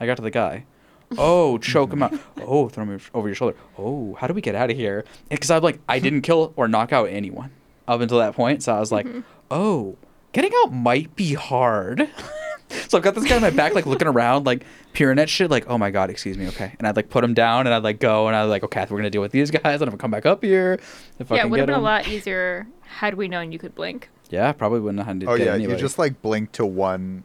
I 0.00 0.06
got 0.06 0.16
to 0.16 0.22
the 0.22 0.30
guy. 0.30 0.64
Oh, 1.18 1.56
choke 1.58 1.92
him 1.92 2.02
out. 2.02 2.14
Oh, 2.40 2.68
throw 2.68 2.82
him 2.82 3.00
over 3.14 3.28
your 3.28 3.36
shoulder. 3.36 3.56
Oh, 3.78 4.16
how 4.18 4.26
do 4.26 4.34
we 4.34 4.40
get 4.40 4.56
out 4.56 4.72
of 4.72 4.76
here? 4.76 5.04
Because 5.28 5.52
I'm 5.52 5.62
like, 5.62 5.78
I 5.88 6.00
didn't 6.00 6.22
kill 6.22 6.52
or 6.56 6.66
knock 6.66 6.92
out 6.92 7.08
anyone 7.08 7.52
up 7.86 8.00
until 8.00 8.18
that 8.18 8.34
point. 8.34 8.64
So 8.64 8.74
I 8.74 8.80
was 8.80 8.90
like, 8.90 9.06
mm-hmm. 9.06 9.20
oh, 9.48 9.96
getting 10.32 10.50
out 10.64 10.72
might 10.72 11.14
be 11.14 11.34
hard. 11.34 12.10
so 12.88 12.98
I've 12.98 13.04
got 13.04 13.14
this 13.14 13.24
guy 13.24 13.36
on 13.36 13.42
my 13.42 13.50
back, 13.50 13.74
like 13.74 13.86
looking 13.86 14.08
around, 14.08 14.44
like 14.46 14.64
peering 14.92 15.18
at 15.18 15.28
shit, 15.28 15.50
like, 15.50 15.68
oh 15.68 15.78
my 15.78 15.90
god, 15.90 16.10
excuse 16.10 16.36
me, 16.36 16.48
okay. 16.48 16.74
And 16.78 16.86
I'd 16.86 16.96
like 16.96 17.08
put 17.10 17.22
him 17.22 17.34
down, 17.34 17.66
and 17.66 17.74
I'd 17.74 17.84
like 17.84 18.00
go, 18.00 18.26
and 18.26 18.36
I'd 18.36 18.44
like, 18.44 18.64
okay, 18.64 18.86
we're 18.90 18.96
gonna 18.98 19.10
deal 19.10 19.20
with 19.22 19.32
these 19.32 19.50
guys, 19.50 19.62
and 19.80 19.82
I'm 19.82 19.88
gonna 19.90 19.98
come 19.98 20.10
back 20.10 20.26
up 20.26 20.42
here. 20.42 20.78
If 21.18 21.30
I 21.30 21.36
yeah, 21.36 21.42
it 21.44 21.50
would 21.50 21.60
have 21.60 21.66
get 21.68 21.72
been 21.74 21.80
a 21.80 21.84
lot 21.84 22.08
easier 22.08 22.66
had 22.82 23.14
we 23.14 23.28
known 23.28 23.52
you 23.52 23.58
could 23.58 23.74
blink. 23.74 24.08
Yeah, 24.30 24.50
probably 24.52 24.80
wouldn't 24.80 24.98
have 24.98 25.06
had 25.06 25.20
to 25.20 25.26
Oh 25.30 25.36
get 25.36 25.46
yeah, 25.46 25.52
anybody. 25.54 25.74
you 25.74 25.78
just 25.80 25.98
like 25.98 26.20
blink 26.22 26.52
to 26.52 26.66
one 26.66 27.22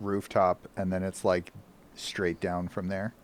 rooftop, 0.00 0.68
and 0.76 0.92
then 0.92 1.02
it's 1.02 1.24
like 1.24 1.52
straight 1.94 2.40
down 2.40 2.68
from 2.68 2.88
there. 2.88 3.14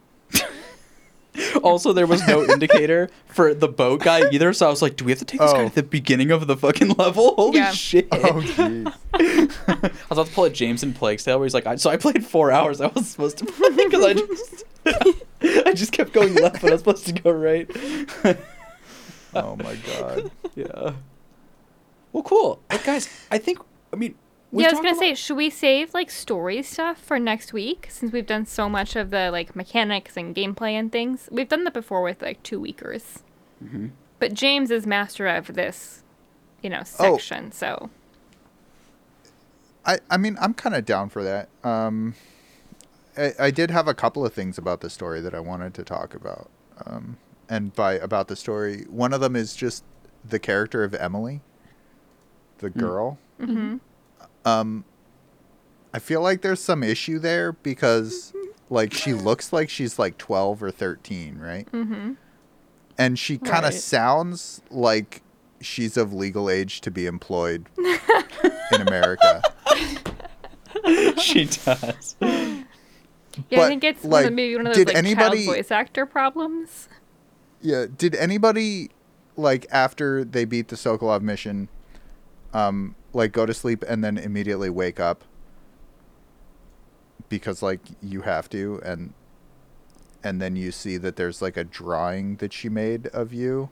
Also, 1.63 1.93
there 1.93 2.07
was 2.07 2.27
no 2.27 2.43
indicator 2.51 3.11
for 3.29 3.55
the 3.55 3.69
boat 3.69 4.03
guy 4.03 4.29
either, 4.31 4.53
so 4.53 4.67
I 4.67 4.71
was 4.71 4.83
like, 4.83 4.97
do 4.97 5.05
we 5.05 5.13
have 5.13 5.19
to 5.21 5.25
take 5.25 5.41
this 5.41 5.53
guy 5.53 5.63
Oh. 5.63 5.67
at 5.67 5.75
the 5.75 5.83
beginning 5.83 6.31
of 6.31 6.47
the 6.47 6.57
fucking 6.57 6.91
level? 6.95 7.35
Holy 7.37 7.59
Yeah. 7.59 7.71
shit! 7.73 8.09
Oh 8.13 8.17
jeez. 8.41 8.93
I 9.15 9.91
was 10.09 10.11
about 10.11 10.27
to 10.27 10.33
pull 10.33 10.45
a 10.45 10.51
Jameson 10.51 10.93
Plague's 10.95 11.25
Tale 11.25 11.39
where 11.39 11.47
he's 11.47 11.55
like, 11.55 11.67
I, 11.67 11.77
so 11.77 11.91
I 11.91 11.97
played 11.97 12.25
four 12.27 12.51
hours. 12.51 12.81
I 12.81 12.87
was 12.89 13.09
supposed 13.09 13.39
to 13.39 13.47
play 13.47 13.71
because 13.71 14.05
I 14.05 14.13
just, 14.15 14.65
I 15.67 15.73
just 15.73 15.93
kept 15.93 16.13
going 16.13 16.35
left, 16.35 16.61
but 16.61 16.71
I 16.71 16.73
was 16.73 16.81
supposed 16.81 17.07
to 17.07 17.13
go 17.13 17.31
right. 17.31 17.71
oh 19.35 19.57
my 19.57 19.77
god. 19.77 20.31
yeah. 20.55 20.93
Well, 22.13 22.23
cool. 22.23 22.61
But 22.69 22.83
guys, 22.85 23.09
I 23.31 23.39
think 23.39 23.59
I 23.93 23.97
mean. 23.97 24.15
We 24.51 24.63
yeah, 24.63 24.69
I 24.71 24.73
was 24.73 24.79
gonna 24.81 24.91
about- 24.93 24.99
say, 25.01 25.15
should 25.15 25.37
we 25.37 25.51
save 25.51 25.93
like 25.95 26.11
story 26.11 26.63
stuff 26.63 26.99
for 26.99 27.19
next 27.19 27.53
week 27.53 27.87
since 27.91 28.13
we've 28.13 28.27
done 28.27 28.47
so 28.47 28.69
much 28.69 28.97
of 28.97 29.11
the 29.11 29.31
like 29.31 29.55
mechanics 29.55 30.17
and 30.17 30.35
gameplay 30.35 30.73
and 30.73 30.91
things? 30.91 31.29
We've 31.31 31.49
done 31.49 31.65
that 31.65 31.75
before 31.75 32.03
with 32.03 32.23
like 32.23 32.43
two 32.43 32.59
weekers, 32.61 33.23
Mhm. 33.63 33.91
but 34.19 34.33
James 34.35 34.71
is 34.71 34.87
master 34.87 35.27
of 35.27 35.55
this, 35.55 36.03
you 36.63 36.71
know, 36.71 36.81
Oh. 36.99 37.19
section. 37.19 37.53
So 37.53 37.91
I, 39.85 39.99
I 40.11 40.17
mean, 40.19 40.37
I'm 40.41 40.53
kind 40.55 40.75
of 40.75 40.85
down 40.85 41.09
for 41.09 41.23
that. 41.23 41.49
Um, 41.65 42.15
I, 43.17 43.33
I 43.39 43.51
did 43.51 43.71
have 43.71 43.89
a 43.89 43.95
couple 43.95 44.25
of 44.25 44.35
things 44.35 44.59
about 44.59 44.81
the 44.81 44.91
story 44.91 45.21
that 45.23 45.35
I 45.35 45.41
wanted 45.41 45.73
to 45.75 45.83
talk 45.85 46.15
about. 46.15 46.51
Um, 46.85 47.17
and 47.49 47.75
by 47.75 47.95
about 47.95 48.29
the 48.29 48.37
story, 48.37 48.85
one 48.91 49.13
of 49.15 49.21
them 49.23 49.35
is 49.35 49.57
just 49.57 49.85
the 50.25 50.39
character 50.39 50.85
of 50.85 50.95
Emily, 50.95 51.41
the 52.59 52.69
girl. 52.71 53.19
mhm. 53.41 53.81
Um, 54.49 54.85
I 55.93 55.99
feel 55.99 56.21
like 56.23 56.43
there's 56.43 56.61
some 56.61 56.83
issue 56.83 57.19
there 57.19 57.53
because, 57.53 58.33
like, 58.71 58.93
she 58.93 59.13
looks 59.15 59.53
like 59.53 59.69
she's 59.71 59.99
like 59.99 60.19
12 60.19 60.63
or 60.63 60.71
13, 60.71 61.39
right? 61.39 61.71
Mhm. 61.73 62.17
And 62.99 63.19
she 63.19 63.39
kind 63.39 63.65
of 63.65 63.73
Right. 63.73 63.81
sounds 63.81 64.61
like 64.71 65.23
she's 65.61 65.97
of 65.97 66.13
legal 66.13 66.49
age 66.51 66.81
to 66.83 66.91
be 66.91 67.07
employed 67.07 67.67
in 67.79 68.81
America. 68.83 69.43
she 71.19 71.45
does. 71.47 72.17
yeah, 72.21 72.63
But, 73.51 73.59
I 73.61 73.69
think 73.69 73.85
it's 73.85 74.03
one 74.05 74.21
of, 74.21 74.25
like, 74.27 74.35
maybe 74.35 74.57
one 74.57 74.67
of 74.67 74.75
those 74.75 74.85
did 74.85 74.89
like 74.89 74.97
anybody- 74.97 75.45
child 75.47 75.57
voice 75.57 75.71
actor 75.71 76.07
problems. 76.07 76.89
Yeah. 77.61 77.87
Did 77.97 78.15
anybody 78.15 78.91
like 79.37 79.67
after 79.71 80.25
they 80.25 80.45
beat 80.45 80.69
the 80.69 80.77
Sokolov 80.77 81.23
mission, 81.23 81.69
um, 82.53 82.95
like 83.13 83.33
go 83.33 83.47
to 83.47 83.55
sleep 83.55 83.85
and 83.89 84.03
then 84.05 84.19
immediately 84.19 84.71
wake 84.71 85.01
up 85.01 85.25
because 87.29 87.63
like 87.63 87.81
you 88.03 88.23
have 88.23 88.49
to 88.51 88.81
and 88.85 89.13
and 90.25 90.43
then 90.43 90.57
you 90.57 90.73
see 90.73 90.97
that 90.97 91.17
there's 91.17 91.41
like 91.41 91.57
a 91.57 91.65
drawing 91.65 92.37
that 92.37 92.53
she 92.53 92.69
made 92.69 93.07
of 93.09 93.33
you 93.33 93.71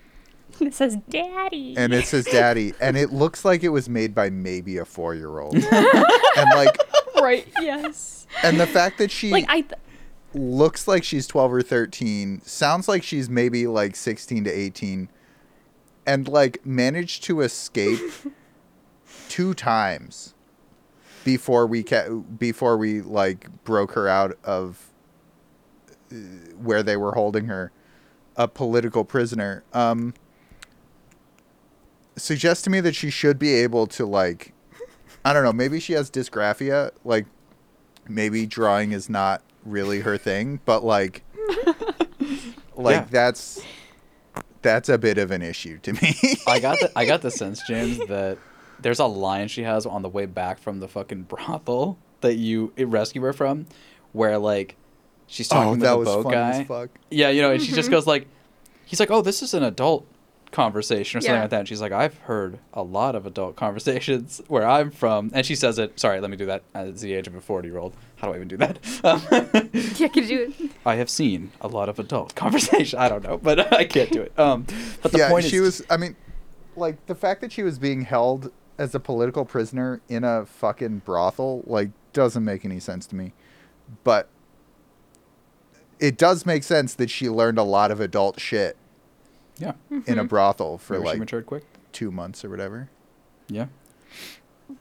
It 0.60 0.74
says 0.74 0.96
daddy. 1.08 1.74
and 1.76 1.92
it 1.92 2.06
says 2.06 2.24
daddy 2.26 2.74
and 2.80 2.96
it 2.96 3.12
looks 3.12 3.44
like 3.44 3.62
it 3.62 3.68
was 3.70 3.88
made 3.88 4.14
by 4.14 4.30
maybe 4.30 4.78
a 4.78 4.84
4-year-old. 4.84 5.54
and 6.36 6.50
like 6.54 6.76
right, 7.22 7.46
yes. 7.60 8.26
and 8.42 8.58
the 8.58 8.66
fact 8.66 8.98
that 8.98 9.10
she 9.10 9.30
Like 9.30 9.46
I 9.48 9.60
th- 9.62 9.74
looks 10.34 10.88
like 10.88 11.04
she's 11.04 11.26
12 11.26 11.52
or 11.54 11.62
13 11.62 12.40
sounds 12.44 12.88
like 12.88 13.02
she's 13.02 13.28
maybe 13.30 13.66
like 13.66 13.94
16 13.96 14.44
to 14.44 14.50
18 14.50 15.08
and 16.06 16.28
like 16.28 16.64
managed 16.66 17.22
to 17.24 17.40
escape 17.42 18.00
two 19.30 19.54
times 19.54 20.34
before 21.24 21.66
we 21.66 21.82
ca- 21.82 22.08
before 22.10 22.76
we 22.76 23.00
like 23.00 23.48
broke 23.64 23.92
her 23.92 24.08
out 24.08 24.36
of 24.44 24.88
uh, 26.12 26.14
where 26.62 26.82
they 26.82 26.96
were 26.96 27.12
holding 27.12 27.46
her 27.46 27.70
a 28.36 28.48
political 28.48 29.04
prisoner 29.04 29.62
um 29.72 30.12
suggests 32.16 32.62
to 32.64 32.70
me 32.70 32.80
that 32.80 32.94
she 32.94 33.08
should 33.10 33.38
be 33.38 33.54
able 33.54 33.86
to 33.86 34.04
like 34.04 34.52
i 35.24 35.32
don't 35.32 35.44
know 35.44 35.52
maybe 35.52 35.78
she 35.80 35.92
has 35.92 36.10
dysgraphia 36.10 36.90
like 37.04 37.26
maybe 38.08 38.46
drawing 38.46 38.92
is 38.92 39.08
not 39.08 39.42
really 39.64 40.00
her 40.00 40.16
thing, 40.16 40.58
but 40.64 40.82
like 40.82 41.22
like 42.76 42.96
Yeah. 42.96 43.06
that's 43.10 43.60
that's 44.62 44.88
a 44.88 44.96
bit 44.98 45.16
of 45.18 45.30
an 45.30 45.42
issue 45.42 45.78
to 45.80 45.92
me. 45.92 46.14
I 46.46 46.58
got 46.60 46.80
the 46.80 46.90
I 46.96 47.04
got 47.04 47.20
the 47.22 47.30
sense, 47.42 47.60
James, 47.68 47.98
that 48.08 48.38
there's 48.82 48.98
a 48.98 49.06
line 49.06 49.48
she 49.48 49.62
has 49.62 49.86
on 49.86 50.02
the 50.02 50.08
way 50.08 50.26
back 50.26 50.58
from 50.58 50.80
the 50.80 50.88
fucking 50.88 51.22
brothel 51.28 51.98
that 52.20 52.34
you 52.34 52.72
rescue 52.78 53.22
her 53.22 53.32
from, 53.32 53.66
where 54.12 54.38
like 54.38 54.76
she's 55.26 55.48
talking 55.48 55.70
oh, 55.70 55.74
to 55.76 55.80
that 55.80 55.90
the 55.92 55.98
was 55.98 56.08
boat 56.08 56.22
funny 56.24 56.36
guy. 56.36 56.50
as 56.60 56.66
fuck. 56.66 56.90
Yeah, 57.10 57.30
you 57.30 57.42
know, 57.42 57.52
and 57.52 57.62
she 57.62 57.72
just 57.72 57.90
goes 57.90 58.06
like, 58.06 58.26
he's 58.84 59.00
like, 59.00 59.10
oh, 59.10 59.22
this 59.22 59.42
is 59.42 59.54
an 59.54 59.62
adult 59.62 60.06
conversation 60.52 61.18
or 61.18 61.20
something 61.20 61.34
Yeah. 61.36 61.40
like 61.42 61.50
that. 61.50 61.58
And 61.60 61.68
she's 61.68 61.80
like, 61.80 61.92
I've 61.92 62.18
heard 62.18 62.58
a 62.74 62.82
lot 62.82 63.14
of 63.14 63.24
adult 63.24 63.54
conversations 63.56 64.42
where 64.48 64.66
I'm 64.66 64.90
from. 64.90 65.30
And 65.32 65.46
she 65.46 65.54
says 65.54 65.78
it, 65.78 65.98
sorry, 66.00 66.20
let 66.20 66.28
me 66.28 66.36
do 66.36 66.46
that 66.46 66.64
at 66.74 66.96
the 66.98 67.14
age 67.14 67.28
of 67.28 67.36
a 67.36 67.40
40 67.40 67.68
year 67.68 67.78
old. 67.78 67.94
How 68.16 68.26
do 68.26 68.32
I 68.32 68.36
even 68.36 68.48
do 68.48 68.56
that? 68.56 68.78
Um, 69.04 69.22
Yeah, 69.96 70.08
could 70.08 70.28
you? 70.28 70.52
do 70.58 70.64
it? 70.64 70.70
I 70.84 70.96
have 70.96 71.08
seen 71.08 71.52
a 71.60 71.68
lot 71.68 71.88
of 71.88 71.98
adult 72.00 72.34
conversation. 72.34 72.98
I 72.98 73.08
don't 73.08 73.22
know, 73.22 73.38
but 73.38 73.72
I 73.72 73.84
can't 73.84 74.10
do 74.10 74.22
it. 74.22 74.36
Um, 74.38 74.66
but 75.02 75.12
the 75.12 75.18
yeah, 75.18 75.30
point 75.30 75.44
she 75.44 75.56
is, 75.56 75.62
was 75.62 75.82
I 75.88 75.96
mean 75.96 76.16
like 76.76 77.06
the 77.06 77.14
fact 77.14 77.40
that 77.42 77.52
she 77.52 77.62
was 77.62 77.78
being 77.78 78.02
held 78.02 78.50
as 78.80 78.94
a 78.94 79.00
political 79.00 79.44
prisoner 79.44 80.00
in 80.08 80.24
a 80.24 80.46
fucking 80.46 81.02
brothel 81.04 81.62
like 81.66 81.90
doesn't 82.14 82.44
make 82.44 82.64
any 82.64 82.80
sense 82.80 83.06
to 83.06 83.14
me. 83.14 83.32
But 84.02 84.28
it 85.98 86.16
does 86.16 86.46
make 86.46 86.64
sense 86.64 86.94
that 86.94 87.10
she 87.10 87.28
learned 87.28 87.58
a 87.58 87.62
lot 87.62 87.90
of 87.90 88.00
adult 88.00 88.40
shit 88.40 88.76
yeah, 89.58 89.72
in 90.06 90.18
a 90.18 90.24
brothel 90.24 90.78
for 90.78 90.94
maybe 90.94 91.02
she 91.02 91.08
like 91.08 91.18
matured 91.18 91.46
quick. 91.46 91.64
2 91.92 92.10
months 92.10 92.42
or 92.44 92.48
whatever. 92.48 92.88
Yeah. 93.48 93.66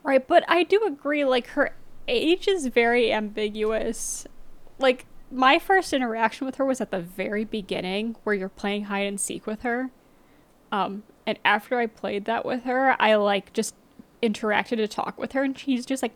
Right, 0.03 0.25
but 0.25 0.45
I 0.47 0.63
do 0.63 0.83
agree, 0.85 1.25
like, 1.25 1.47
her 1.47 1.73
age 2.07 2.47
is 2.47 2.67
very 2.67 3.11
ambiguous. 3.11 4.27
Like, 4.77 5.07
my 5.31 5.59
first 5.59 5.91
interaction 5.93 6.45
with 6.45 6.55
her 6.55 6.65
was 6.65 6.79
at 6.79 6.91
the 6.91 7.01
very 7.01 7.43
beginning, 7.43 8.15
where 8.23 8.35
you're 8.35 8.49
playing 8.49 8.85
hide 8.85 9.07
and 9.07 9.19
seek 9.19 9.47
with 9.47 9.63
her. 9.63 9.89
Um, 10.71 11.03
and 11.25 11.39
after 11.43 11.79
I 11.79 11.87
played 11.87 12.25
that 12.25 12.45
with 12.45 12.63
her, 12.63 12.95
I, 13.01 13.15
like, 13.15 13.51
just 13.51 13.73
interacted 14.21 14.77
to 14.77 14.87
talk 14.87 15.17
with 15.17 15.31
her, 15.33 15.43
and 15.43 15.57
she's 15.57 15.85
just 15.85 16.01
like, 16.03 16.13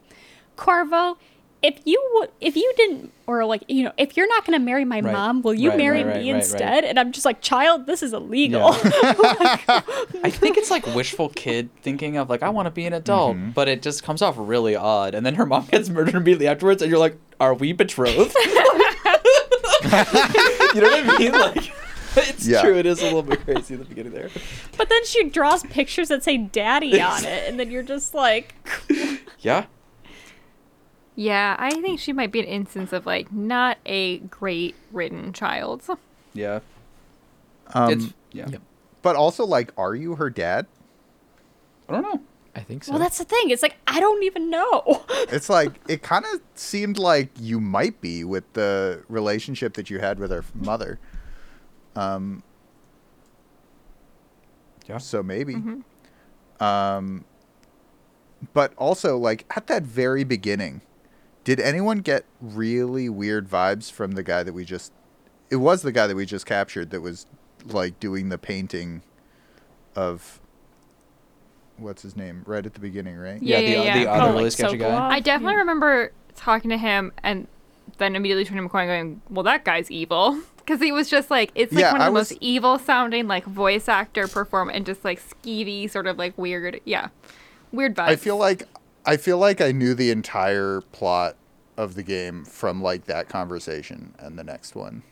Corvo, 0.56 1.18
if 1.62 1.80
you 1.86 2.02
would, 2.16 2.30
if 2.42 2.58
you 2.58 2.74
didn't, 2.76 3.12
or 3.26 3.46
like, 3.46 3.64
you 3.70 3.84
know, 3.84 3.94
if 3.98 4.18
you're 4.18 4.28
not 4.28 4.44
gonna 4.46 4.60
marry 4.60 4.84
my 4.84 5.00
Right. 5.00 5.14
mom, 5.14 5.42
will 5.44 5.54
you 5.54 5.70
Right, 5.70 5.78
marry 5.78 6.04
right, 6.04 6.08
right, 6.08 6.22
me 6.22 6.32
right, 6.32 6.36
right. 6.38 6.44
instead? 6.44 6.84
And 6.84 7.00
I'm 7.00 7.14
just 7.14 7.26
like, 7.26 7.42
child, 7.42 7.86
this 7.86 8.04
is 8.04 8.12
illegal. 8.12 8.62
I 8.74 10.30
think 10.30 10.58
it's 10.58 10.70
like 10.70 10.86
wishful 10.94 11.30
kid 11.30 11.70
thinking 11.82 12.18
of 12.18 12.30
like 12.30 12.44
I 12.44 12.50
want 12.50 12.66
to 12.66 12.72
be 12.72 12.86
an 12.86 12.92
adult, 12.94 13.38
Mhm. 13.38 13.54
but 13.54 13.68
it 13.70 13.82
just 13.82 14.04
comes 14.04 14.22
off 14.22 14.36
really 14.38 14.76
odd. 14.76 15.16
And 15.16 15.26
then 15.26 15.36
her 15.36 15.46
mom 15.46 15.66
gets 15.72 15.88
murdered 15.90 16.16
immediately 16.16 16.48
afterwards, 16.48 16.82
and 16.82 16.90
you're 16.92 17.00
like, 17.00 17.18
"Are 17.40 17.54
we 17.54 17.72
betrothed?" 17.72 18.36
you 19.84 20.82
know 20.82 20.90
what 20.90 21.10
I 21.10 21.16
mean? 21.20 21.32
Like, 21.32 21.74
it's 22.30 22.48
Yeah. 22.48 22.62
true. 22.62 22.76
It 22.78 22.86
is 22.86 23.02
a 23.02 23.06
little 23.06 23.24
bit 23.24 23.44
crazy 23.44 23.74
at 23.76 23.80
the 23.82 23.86
beginning 23.86 24.14
there. 24.14 24.30
but 24.78 24.90
then 24.90 25.04
she 25.06 25.24
draws 25.30 25.64
pictures 25.64 26.10
that 26.10 26.24
say 26.24 26.38
daddy 26.38 27.00
on 27.02 27.24
it, 27.26 27.48
and 27.50 27.60
then 27.60 27.72
you're 27.72 27.84
just 27.84 28.14
like, 28.14 28.56
Yeah. 29.40 29.66
Yeah, 31.16 31.56
I 31.60 31.80
think 31.82 32.00
she 32.00 32.12
might 32.12 32.32
be 32.32 32.40
an 32.40 32.46
instance 32.48 32.92
of 32.92 33.06
like 33.06 33.32
not 33.32 33.78
a 33.86 34.18
great 34.20 34.76
written 34.92 35.32
child. 35.34 35.84
Yeah. 36.34 36.60
Um, 37.74 37.92
it's 37.92 38.14
yeah. 38.32 38.48
Yep. 38.50 38.62
but 39.04 39.16
also 39.16 39.46
like 39.46 39.72
are 39.78 39.94
you 39.96 40.16
her 40.16 40.30
dad? 40.32 40.66
I 41.88 41.94
don't 41.94 42.02
know. 42.02 42.22
I 42.56 42.60
think 42.62 42.84
so. 42.84 42.92
well, 42.92 43.00
that's 43.00 43.18
the 43.18 43.26
thing. 43.26 43.50
It's 43.50 43.64
like, 43.64 43.76
I 43.88 44.00
don't 44.00 44.22
even 44.24 44.50
know. 44.52 45.04
It's 45.32 45.50
like 45.50 45.72
it 45.88 46.04
kind 46.04 46.24
of 46.34 46.40
seemed 46.54 46.98
like 47.00 47.30
you 47.40 47.60
might 47.60 48.00
be 48.00 48.24
with 48.24 48.52
the 48.54 49.04
relationship 49.10 49.74
that 49.74 49.90
you 49.90 50.00
had 50.00 50.20
with 50.20 50.30
her 50.32 50.46
mother. 50.54 51.00
Um. 51.96 52.44
Yeah. 54.88 54.98
So 54.98 55.24
maybe. 55.24 55.54
Hmm. 55.56 55.80
Um. 56.64 57.26
But 58.54 58.74
also, 58.78 59.18
like 59.18 59.46
at 59.56 59.68
that 59.68 59.84
very 59.84 60.24
beginning, 60.24 60.82
did 61.44 61.60
anyone 61.60 62.00
get 62.00 62.26
really 62.42 63.08
weird 63.10 63.48
vibes 63.48 63.92
from 63.92 64.12
the 64.14 64.24
guy 64.24 64.44
that 64.44 64.54
we 64.54 64.66
just? 64.66 64.92
It 65.50 65.58
was 65.58 65.82
the 65.82 65.92
guy 65.92 66.08
that 66.08 66.16
we 66.16 66.26
just 66.26 66.46
captured 66.46 66.90
that 66.92 67.02
was 67.02 67.26
like 67.66 68.00
doing 68.00 68.30
the 68.30 68.38
painting 68.38 69.02
of. 69.96 70.40
What's 71.78 72.04
his 72.04 72.16
name? 72.16 72.44
Right 72.46 72.64
at 72.66 72.76
the 72.76 72.80
beginning, 72.80 73.16
right? 73.18 73.42
Yeah, 73.42 73.60
the, 73.60 73.68
yeah, 73.68 73.94
the 73.98 74.04
yeah. 74.04 74.12
other 74.12 74.24
Oh, 74.24 74.32
really 74.34 74.44
like 74.44 74.52
sketchy 74.52 74.78
guy. 74.78 74.90
Sokolov? 74.92 75.10
I 75.10 75.20
definitely 75.22 75.54
Yeah. 75.54 75.60
remember 75.60 76.12
talking 76.36 76.70
to 76.70 76.78
him 76.78 77.12
and 77.24 77.48
then 77.98 78.16
immediately 78.16 78.46
turning 78.46 78.68
to 78.68 78.70
McCoy 78.70 78.82
and 78.82 78.88
going, 78.90 79.22
"Well, 79.30 79.44
that 79.44 79.64
guy's 79.66 79.90
evil." 79.90 80.40
Because 80.66 80.82
he 80.82 80.92
was 80.92 81.10
just 81.10 81.30
like, 81.30 81.52
it's 81.56 81.74
like 81.74 81.82
Yeah, 81.82 81.92
one 81.92 82.02
of 82.02 82.06
I 82.06 82.10
the 82.10 82.14
was- 82.14 82.32
most 82.32 82.38
evil 82.42 82.80
sounding 82.80 83.28
like 83.28 83.46
voice 83.46 83.88
actor 83.90 84.28
perform 84.28 84.70
and 84.70 84.86
just 84.86 85.04
like 85.04 85.22
skeevy, 85.22 85.90
sort 85.90 86.08
of 86.08 86.18
like 86.18 86.38
weird, 86.38 86.80
yeah, 86.86 87.10
weird 87.72 87.96
vibes. 87.96 88.08
I 88.10 88.16
feel 88.16 88.38
like 88.38 88.64
I 89.06 89.18
feel 89.18 89.38
like 89.38 89.60
I 89.60 89.72
knew 89.74 89.94
the 89.94 90.10
entire 90.12 90.82
plot 90.94 91.36
of 91.76 91.96
the 91.96 92.04
game 92.04 92.46
from 92.46 92.82
like 92.82 93.06
that 93.06 93.28
conversation 93.28 94.14
and 94.20 94.38
the 94.40 94.44
next 94.44 94.76
one. 94.76 95.04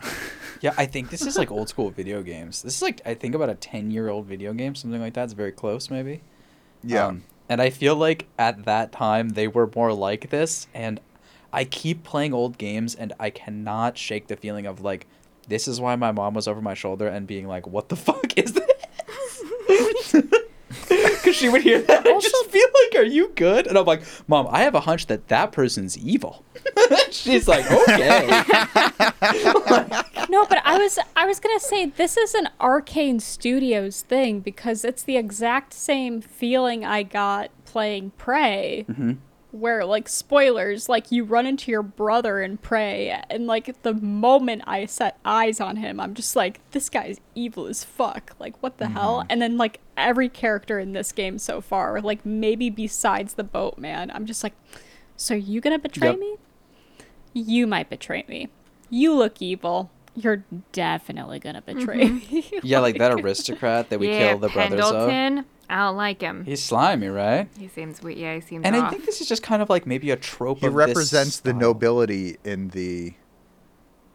Yeah, 0.60 0.74
I 0.78 0.86
think 0.86 1.10
this 1.10 1.22
is 1.22 1.36
like 1.36 1.50
old 1.50 1.68
school 1.68 1.90
video 1.90 2.22
games. 2.22 2.62
This 2.62 2.76
is 2.76 2.82
like 2.82 3.00
I 3.04 3.14
think 3.14 3.34
about 3.34 3.48
a 3.50 3.56
ten 3.56 3.90
year 3.90 4.08
old 4.08 4.26
video 4.26 4.52
game, 4.52 4.76
something 4.76 5.00
like 5.00 5.14
that. 5.14 5.24
It's 5.24 5.32
very 5.32 5.50
close, 5.50 5.90
maybe. 5.90 6.22
Yeah. 6.84 7.06
Um, 7.06 7.24
and 7.48 7.60
I 7.60 7.70
feel 7.70 7.96
like 7.96 8.28
at 8.38 8.64
that 8.64 8.92
time 8.92 9.30
they 9.30 9.48
were 9.48 9.68
more 9.74 9.92
like 9.92 10.30
this, 10.30 10.68
and 10.72 11.00
I 11.52 11.64
keep 11.64 12.02
playing 12.04 12.32
old 12.32 12.58
games, 12.58 12.94
and 12.94 13.12
I 13.20 13.30
cannot 13.30 13.98
shake 13.98 14.28
the 14.28 14.36
feeling 14.36 14.66
of 14.66 14.80
like 14.80 15.06
this 15.48 15.68
is 15.68 15.80
why 15.80 15.96
my 15.96 16.12
mom 16.12 16.34
was 16.34 16.46
over 16.48 16.60
my 16.60 16.74
shoulder 16.74 17.08
and 17.08 17.26
being 17.26 17.46
like, 17.46 17.66
"What 17.66 17.88
the 17.88 17.96
fuck 17.96 18.38
is 18.38 18.52
this?" 18.52 20.22
Because 20.88 21.36
she 21.36 21.48
would 21.48 21.62
hear 21.62 21.80
that 21.80 22.06
and 22.06 22.20
just 22.20 22.50
feel 22.50 22.66
like, 22.66 23.00
"Are 23.00 23.06
you 23.06 23.30
good?" 23.36 23.66
And 23.66 23.78
I'm 23.78 23.86
like, 23.86 24.02
"Mom, 24.26 24.48
I 24.50 24.62
have 24.62 24.74
a 24.74 24.80
hunch 24.80 25.06
that 25.06 25.28
that 25.28 25.52
person's 25.52 25.96
evil." 25.96 26.44
She's 27.10 27.46
like, 27.48 27.64
"Okay." 27.70 28.42
No, 30.28 30.46
but 30.46 30.62
I 30.64 30.78
was 30.78 30.98
I 31.14 31.26
was 31.26 31.38
gonna 31.40 31.60
say 31.60 31.84
this 31.84 32.16
is 32.16 32.34
an 32.34 32.48
Arkane 32.58 33.20
Studios 33.20 34.00
thing 34.00 34.40
because 34.40 34.82
it's 34.82 35.02
the 35.02 35.18
exact 35.18 35.74
same 35.74 36.22
feeling 36.22 36.86
I 36.86 37.02
got 37.02 37.50
playing 37.66 38.12
Prey, 38.16 38.86
mm-hmm. 38.88 39.12
Where 39.52 39.84
like 39.84 40.08
spoilers, 40.08 40.88
like 40.88 41.12
you 41.12 41.24
run 41.24 41.46
into 41.46 41.70
your 41.70 41.82
brother 41.82 42.40
and 42.40 42.60
Prey 42.60 43.22
and 43.30 43.46
like 43.46 43.82
the 43.82 43.94
moment 43.94 44.62
I 44.66 44.86
set 44.86 45.18
eyes 45.24 45.60
on 45.60 45.76
him, 45.76 46.00
I'm 46.00 46.14
just 46.14 46.34
like, 46.34 46.60
this 46.70 46.88
guy's 46.88 47.20
evil 47.34 47.66
as 47.66 47.84
fuck. 47.84 48.34
Like 48.38 48.60
what 48.62 48.78
the 48.78 48.88
hell? 48.88 49.18
Mm-hmm. 49.18 49.26
And 49.30 49.42
then 49.42 49.58
like 49.58 49.80
every 49.96 50.28
character 50.28 50.78
in 50.78 50.92
this 50.92 51.12
game 51.12 51.38
so 51.38 51.60
far, 51.60 52.00
like 52.00 52.24
maybe 52.24 52.70
besides 52.70 53.34
the 53.34 53.44
boatman, 53.44 54.10
I'm 54.10 54.26
just 54.26 54.42
like, 54.42 54.54
so 55.16 55.34
you 55.34 55.60
gonna 55.60 55.78
betray 55.78 56.08
Yep. 56.08 56.18
me? 56.18 56.36
You 57.34 57.66
might 57.66 57.88
betray 57.88 58.24
me. 58.28 58.48
You 58.90 59.14
look 59.14 59.40
evil. 59.40 59.90
You're 60.14 60.44
definitely 60.72 61.38
gonna 61.38 61.62
betray 61.62 62.08
mm-hmm. 62.08 62.34
me. 62.34 62.50
yeah, 62.62 62.80
like 62.80 62.98
that 62.98 63.12
aristocrat 63.12 63.90
that 63.90 64.00
we 64.00 64.08
yeah, 64.08 64.30
kill 64.30 64.38
the 64.38 64.48
brothers 64.48 64.84
of. 64.84 65.44
Pendleton. 65.72 65.84
I 65.84 65.88
don't 65.88 65.96
like 65.96 66.20
him. 66.20 66.44
He's 66.44 66.62
slimy, 66.62 67.08
right? 67.08 67.48
He 67.58 67.68
seems 67.68 68.02
weird. 68.02 68.18
Yeah, 68.18 68.34
he 68.34 68.40
seems 68.40 68.64
And 68.64 68.76
I 68.76 68.90
think 68.90 69.06
this 69.06 69.20
is 69.20 69.28
just 69.28 69.42
kind 69.42 69.62
of 69.62 69.70
like 69.70 69.86
maybe 69.86 70.10
a 70.10 70.16
trope 70.16 70.58
He 70.60 70.66
of 70.66 70.72
this 70.72 70.76
represents 70.76 71.40
the 71.40 71.50
style. 71.50 71.60
nobility 71.60 72.36
in 72.44 72.68
the 72.68 73.14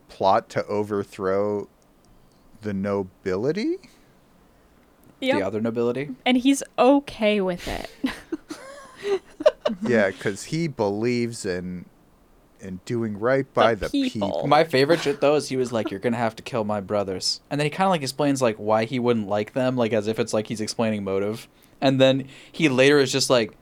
plot 0.10 0.50
to 0.50 0.66
overthrow 0.66 1.68
the 2.62 2.74
nobility. 2.74 3.78
Yep. 5.20 5.40
the 5.40 5.46
other 5.46 5.62
nobility. 5.62 6.10
and 6.28 6.38
he's 6.38 6.62
okay 6.78 7.42
with 7.42 7.68
it. 7.68 7.90
Yeah, 9.86 10.12
because 10.12 10.46
he 10.46 10.68
believes 10.70 11.46
in 11.46 11.86
in 12.60 12.80
doing 12.86 13.20
right 13.20 13.52
by 13.54 13.76
the, 13.76 13.90
people. 13.90 14.28
people. 14.30 14.48
My 14.48 14.64
favorite 14.64 15.02
shit 15.02 15.22
though 15.22 15.36
is 15.36 15.50
he 15.50 15.58
was 15.58 15.72
like, 15.72 15.92
"You're 15.92 16.00
gonna 16.00 16.18
have 16.18 16.36
to 16.38 16.44
kill 16.44 16.64
my 16.64 16.80
brothers," 16.82 17.42
and 17.50 17.60
then 17.60 17.66
he 17.66 17.70
kind 17.70 17.88
of 17.88 17.92
like 17.92 18.02
explains 18.02 18.42
like 18.42 18.58
why 18.58 18.86
he 18.86 19.00
wouldn't 19.00 19.28
like 19.28 19.54
them, 19.54 19.76
like 19.76 19.94
as 19.94 20.08
if 20.08 20.20
it's 20.20 20.34
like 20.34 20.48
he's 20.48 20.62
explaining 20.62 21.04
motive, 21.04 21.48
and 21.82 22.00
then 22.00 22.28
he 22.52 22.70
later 22.70 23.00
is 23.00 23.12
just 23.12 23.30
like, 23.30 23.58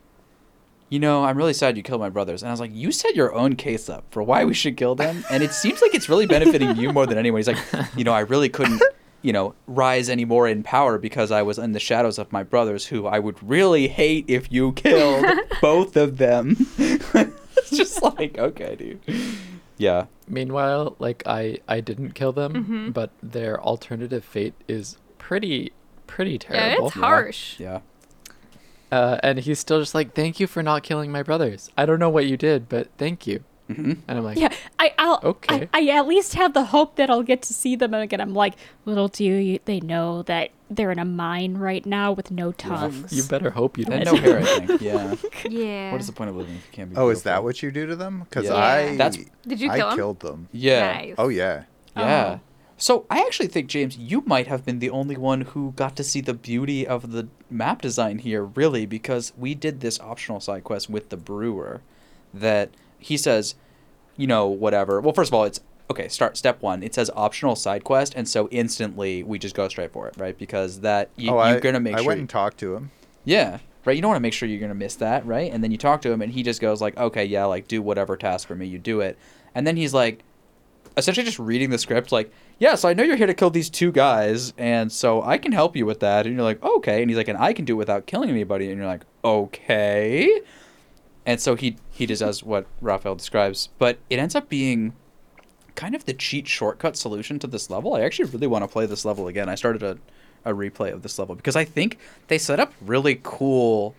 "You 0.89 0.99
know, 0.99 1.23
I'm 1.23 1.37
really 1.37 1.53
sad 1.53 1.77
you 1.77 1.83
killed 1.83 2.01
my 2.01 2.09
brothers," 2.09 2.41
and 2.41 2.49
I 2.49 2.53
was 2.53 2.59
like, 2.59 2.71
"You 2.73 2.91
set 2.91 3.15
your 3.15 3.33
own 3.33 3.55
case 3.55 3.89
up 3.89 4.05
for 4.11 4.23
why 4.23 4.45
we 4.45 4.53
should 4.53 4.77
kill 4.77 4.95
them, 4.95 5.23
and 5.29 5.43
it 5.43 5.51
seems 5.51 5.81
like 5.81 5.93
it's 5.93 6.09
really 6.09 6.25
benefiting 6.25 6.75
you 6.75 6.91
more 6.91 7.05
than 7.05 7.17
anyone." 7.17 7.39
He's 7.39 7.47
like, 7.47 7.57
"You 7.95 8.03
know, 8.03 8.13
I 8.13 8.21
really 8.21 8.49
couldn't." 8.49 8.81
You 9.21 9.33
know, 9.33 9.55
rise 9.65 10.07
anymore 10.07 10.47
in 10.47 10.61
power 10.61 10.99
because 10.99 11.31
I 11.31 11.41
was 11.41 11.57
in 11.57 11.71
the 11.71 11.79
shadows 11.79 12.19
of 12.19 12.31
my 12.31 12.43
brothers, 12.43 12.85
who 12.85 13.07
I 13.07 13.17
would 13.17 13.41
really 13.41 13.87
hate 13.87 14.25
if 14.27 14.51
you 14.51 14.71
killed 14.73 15.25
both 15.61 15.95
of 15.95 16.17
them. 16.17 16.55
it's 17.71 17.77
just 17.77 18.01
like, 18.01 18.37
okay, 18.37 18.75
dude. 18.75 18.99
Yeah. 19.77 20.05
Meanwhile, 20.27 20.95
like 20.99 21.23
I 21.25 21.59
I 21.67 21.81
didn't 21.81 22.11
kill 22.13 22.31
them, 22.31 22.53
Mhm. 22.65 22.93
but 22.93 23.11
their 23.21 23.61
alternative 23.61 24.23
fate 24.23 24.53
is 24.67 24.97
pretty 25.17 25.73
pretty 26.07 26.37
terrible. 26.37 26.57
yeah, 26.63 26.69
terrible. 26.69 26.87
it's 26.87 26.95
harsh. 26.95 27.59
Yeah. 27.59 27.79
Uh, 28.91 29.17
and 29.23 29.39
he's 29.39 29.59
still 29.59 29.79
just 29.79 29.93
like, 29.95 30.13
"Thank 30.13 30.39
you 30.39 30.47
for 30.47 30.61
not 30.63 30.83
killing 30.83 31.11
my 31.11 31.23
brothers. 31.23 31.69
I 31.77 31.85
don't 31.85 31.99
know 31.99 32.09
what 32.09 32.25
you 32.27 32.37
did, 32.37 32.69
but 32.69 32.87
thank 32.97 33.27
you." 33.27 33.43
Hmm 33.67 33.93
And 34.07 34.17
I'm 34.17 34.23
like, 34.23 34.37
yeah, 34.37 34.53
I, 34.77 34.93
I'll, 34.97 35.19
Okay. 35.23 35.67
I, 35.73 35.79
I 35.89 35.97
at 35.97 36.07
least 36.07 36.35
have 36.35 36.53
the 36.53 36.65
hope 36.65 36.95
that 36.97 37.09
I'll 37.09 37.23
get 37.23 37.41
to 37.43 37.53
see 37.53 37.75
them 37.75 37.93
again. 37.93 38.21
I'm 38.21 38.33
like, 38.33 38.53
little 38.85 39.07
do 39.07 39.23
you, 39.23 39.59
they 39.65 39.79
know 39.79 40.21
that 40.23 40.51
they're 40.69 40.91
in 40.91 40.99
a 40.99 41.05
mine 41.05 41.57
right 41.57 41.85
now 41.85 42.11
with 42.11 42.31
no 42.31 42.51
tongues. 42.51 43.13
"You 43.13 43.23
better 43.23 43.51
hope 43.51 43.77
you 43.77 43.85
don't." 43.85 43.93
And 44.01 44.05
no 44.05 44.15
hair, 44.15 44.39
I 44.39 44.43
think. 44.43 44.81
Yeah. 44.81 45.15
Yeah. 45.49 45.91
What 45.91 46.01
is 46.01 46.07
the 46.07 46.13
point 46.13 46.29
of 46.31 46.35
living 46.35 46.55
if 46.55 46.65
you 46.65 46.71
can't 46.71 46.89
be? 46.89 46.95
Oh, 46.95 47.09
is 47.09 47.21
that 47.23 47.43
what 47.43 47.61
you 47.61 47.69
do 47.71 47.85
to 47.85 47.95
them? 47.95 48.21
Because 48.27 48.45
Yeah. 48.45 48.55
I 48.55 48.95
That's- 48.97 49.23
Did 49.47 49.61
you 49.61 49.69
I 49.69 49.77
kill 49.77 49.95
killed 49.95 50.19
them. 50.21 50.47
Yeah. 50.51 50.93
Nice. 50.93 51.15
Oh 51.17 51.27
yeah. 51.29 51.63
Yeah. 51.95 52.37
Oh. 52.37 52.39
So 52.77 53.05
I 53.09 53.19
actually 53.21 53.47
think 53.47 53.67
James, 53.69 53.95
you 53.97 54.21
might 54.25 54.47
have 54.47 54.65
been 54.65 54.79
the 54.79 54.89
only 54.89 55.15
one 55.17 55.41
who 55.41 55.71
got 55.77 55.95
to 55.95 56.03
see 56.03 56.19
the 56.19 56.33
beauty 56.33 56.85
of 56.85 57.11
the 57.13 57.27
map 57.49 57.81
design 57.81 58.19
here, 58.19 58.43
really, 58.43 58.85
because 58.85 59.31
we 59.37 59.55
did 59.55 59.79
this 59.79 59.97
optional 59.99 60.39
side 60.41 60.63
quest 60.65 60.89
with 60.89 61.09
the 61.09 61.15
brewer, 61.15 61.81
that 62.33 62.69
he 63.05 63.17
says, 63.17 63.55
you 64.17 64.25
know, 64.25 64.47
whatever. 64.47 64.99
Well, 64.99 65.13
first 65.13 65.29
of 65.29 65.35
all, 65.35 65.43
it's 65.43 65.59
okay. 65.91 66.07
Start 66.07 66.37
step 66.37 66.61
one. 66.61 66.81
It 66.81 66.95
says 66.95 67.11
optional 67.15 67.55
side 67.55 67.83
quest, 67.83 68.13
and 68.15 68.27
so 68.27 68.47
instantly 68.49 69.21
we 69.21 69.37
just 69.37 69.53
go 69.53 69.67
straight 69.67 69.91
for 69.91 70.07
it, 70.07 70.15
right? 70.17 70.35
Because 70.37 70.79
that 70.79 71.09
you, 71.15 71.29
oh, 71.29 71.35
you're 71.35 71.57
I, 71.57 71.59
gonna 71.59 71.79
make 71.79 71.93
I 71.95 71.99
sure. 71.99 72.07
went 72.07 72.19
and 72.19 72.29
talked 72.29 72.57
to 72.59 72.75
him. 72.75 72.91
Yeah. 73.23 73.59
Right. 73.85 73.95
You 73.95 74.01
don't 74.01 74.09
want 74.09 74.17
to 74.17 74.23
make 74.23 74.33
sure 74.33 74.49
you're 74.49 74.59
going 74.59 74.69
to 74.69 74.73
miss 74.75 74.95
that, 74.95 75.23
right? 75.27 75.53
And 75.53 75.63
then 75.63 75.69
you 75.69 75.77
talk 75.77 76.01
to 76.01 76.11
him 76.11 76.23
and 76.23 76.31
he 76.31 76.41
just 76.41 76.59
goes 76.59 76.81
like, 76.81 76.97
"Okay, 76.97 77.23
yeah, 77.23 77.45
like 77.45 77.67
do 77.67 77.83
whatever 77.83 78.17
task 78.17 78.47
for 78.47 78.55
me, 78.55 78.65
you 78.65 78.79
do 78.79 79.01
it." 79.01 79.15
And 79.53 79.67
then 79.67 79.77
he's 79.77 79.93
like 79.93 80.23
essentially 80.97 81.23
just 81.23 81.37
reading 81.37 81.69
the 81.69 81.77
script 81.77 82.11
like, 82.11 82.31
"Yeah, 82.57 82.73
so 82.73 82.89
I 82.89 82.95
know 82.95 83.03
you're 83.03 83.15
here 83.15 83.27
to 83.27 83.35
kill 83.35 83.51
these 83.51 83.69
two 83.69 83.91
guys, 83.91 84.53
and 84.57 84.91
so 84.91 85.21
I 85.21 85.37
can 85.37 85.51
help 85.51 85.75
you 85.75 85.85
with 85.85 85.99
that." 85.99 86.25
And 86.25 86.33
you're 86.33 86.43
like, 86.43 86.63
"Okay." 86.63 87.01
And 87.03 87.11
he's 87.11 87.17
like, 87.17 87.27
"And 87.27 87.37
I 87.37 87.53
can 87.53 87.63
do 87.63 87.75
it 87.75 87.77
without 87.77 88.07
killing 88.07 88.31
anybody." 88.31 88.69
And 88.69 88.77
you're 88.77 88.87
like, 88.87 89.05
"Okay." 89.23 90.41
And 91.27 91.39
so 91.39 91.53
he 91.53 91.77
he 91.95 92.05
just 92.05 92.19
does 92.21 92.43
what 92.43 92.67
Raphael 92.81 93.15
describes, 93.15 93.69
but 93.79 93.97
it 94.09 94.19
ends 94.19 94.35
up 94.35 94.49
being 94.49 94.93
kind 95.75 95.95
of 95.95 96.05
the 96.05 96.13
cheat 96.13 96.47
shortcut 96.47 96.95
solution 96.97 97.39
to 97.39 97.47
this 97.47 97.69
level. 97.69 97.95
I 97.95 98.01
actually 98.01 98.29
really 98.29 98.47
want 98.47 98.63
to 98.63 98.67
play 98.67 98.85
this 98.85 99.05
level 99.05 99.27
again. 99.27 99.49
I 99.49 99.55
started 99.55 99.81
a 99.81 99.97
a 100.45 100.53
replay 100.53 100.93
of 100.93 101.01
this 101.01 101.19
level 101.19 101.35
because 101.35 101.55
I 101.55 101.65
think 101.65 101.97
they 102.27 102.37
set 102.37 102.59
up 102.59 102.71
really 102.79 103.19
cool 103.23 103.95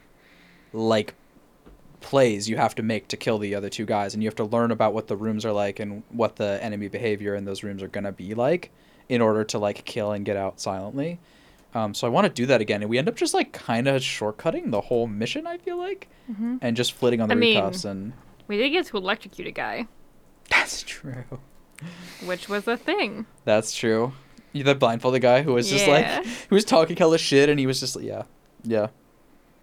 like 0.73 1.15
plays 2.01 2.49
you 2.49 2.57
have 2.57 2.75
to 2.77 2.83
make 2.83 3.09
to 3.09 3.17
kill 3.17 3.39
the 3.39 3.55
other 3.55 3.69
two 3.69 3.85
guys 3.85 4.15
and 4.15 4.23
you 4.23 4.29
have 4.29 4.37
to 4.37 4.45
learn 4.45 4.71
about 4.71 4.95
what 4.95 5.09
the 5.09 5.17
rooms 5.17 5.45
are 5.45 5.53
like 5.53 5.81
and 5.81 6.05
what 6.11 6.37
the 6.37 6.63
enemy 6.63 6.87
behavior 6.89 7.35
in 7.35 7.45
those 7.45 7.65
rooms 7.65 7.83
are 7.83 7.89
going 7.89 8.05
to 8.05 8.13
be 8.13 8.35
like 8.35 8.71
in 9.09 9.21
order 9.21 9.43
to 9.43 9.59
like 9.59 9.85
kill 9.85 10.13
and 10.13 10.25
get 10.25 10.37
out 10.37 10.61
silently. 10.61 11.19
Um, 11.77 11.93
so 11.93 12.07
I 12.07 12.11
want 12.11 12.27
to 12.27 12.33
do 12.33 12.47
that 12.47 12.61
again, 12.63 12.81
and 12.81 12.89
we 12.89 12.97
end 12.97 13.07
up 13.09 13.17
just 13.17 13.35
like 13.35 13.53
kind 13.53 13.87
of 13.87 14.01
shortcutting 14.01 14.71
the 14.71 14.81
whole 14.81 15.07
mission. 15.07 15.47
I 15.47 15.59
feel 15.59 15.77
like, 15.77 16.09
Mhm. 16.33 16.59
and 16.63 16.75
just 16.77 16.93
flitting 16.93 17.21
on 17.21 17.29
the 17.29 17.35
I 17.35 17.39
mean- 17.39 17.57
rooftops, 17.63 17.85
and 17.85 18.15
We 18.49 18.57
did 18.57 18.71
get 18.71 18.87
to 18.87 18.97
electrocute 18.97 19.47
a 19.47 19.51
guy, 19.51 19.87
that's 20.51 20.83
true. 20.83 21.25
which 22.25 22.49
was 22.49 22.67
a 22.67 22.77
thing. 22.79 23.27
That's 23.45 23.75
true. 23.75 24.13
You 24.53 24.65
the 24.65 24.75
blindfolded 24.75 25.21
guy 25.21 25.43
who 25.43 25.53
was 25.53 25.69
just 25.69 25.87
Yeah. 25.87 25.93
like 25.93 26.27
who 26.49 26.55
was 26.55 26.65
talking 26.65 26.97
hella 26.97 27.19
shit 27.19 27.51
and 27.51 27.61
he 27.61 27.67
was 27.67 27.81
just 27.81 28.01
yeah. 28.01 28.23
Yeah. 28.63 28.87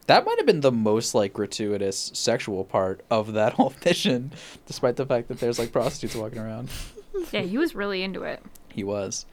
That 0.06 0.23
might 0.26 0.38
have 0.38 0.45
been 0.45 0.60
the 0.61 0.72
most 0.72 1.15
like 1.15 1.34
gratuitous 1.34 2.11
sexual 2.14 2.64
part 2.65 3.02
of 3.10 3.34
that 3.34 3.53
whole 3.57 3.73
mission, 3.84 4.34
despite 4.68 4.98
the 4.98 5.06
fact 5.07 5.30
that 5.30 5.40
there's 5.40 5.57
like 5.57 5.72
prostitutes 5.72 6.14
walking 6.15 6.38
around. 6.40 6.69
Yeah, 7.31 7.41
he 7.41 7.57
was 7.57 7.73
really 7.73 8.03
into 8.03 8.22
it. 8.22 8.44
He 8.72 8.84
was. 8.84 9.26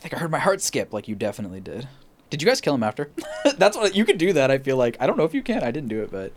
I 0.00 0.02
think 0.02 0.14
I 0.14 0.18
heard 0.18 0.30
my 0.30 0.38
heart 0.38 0.62
skip 0.62 0.94
like 0.94 1.08
you 1.08 1.14
definitely 1.14 1.60
did. 1.60 1.86
Did 2.30 2.40
you 2.40 2.46
guys 2.48 2.62
kill 2.62 2.74
him 2.74 2.82
after? 2.82 3.10
That's 3.58 3.76
what 3.76 3.94
you 3.94 4.06
could 4.06 4.16
do 4.16 4.32
that, 4.32 4.50
I 4.50 4.56
feel 4.56 4.78
like. 4.78 4.96
I 4.98 5.06
don't 5.06 5.18
know 5.18 5.24
if 5.24 5.34
you 5.34 5.42
can. 5.42 5.62
I 5.62 5.70
didn't 5.70 5.88
do 5.90 6.02
it, 6.02 6.10
but 6.10 6.32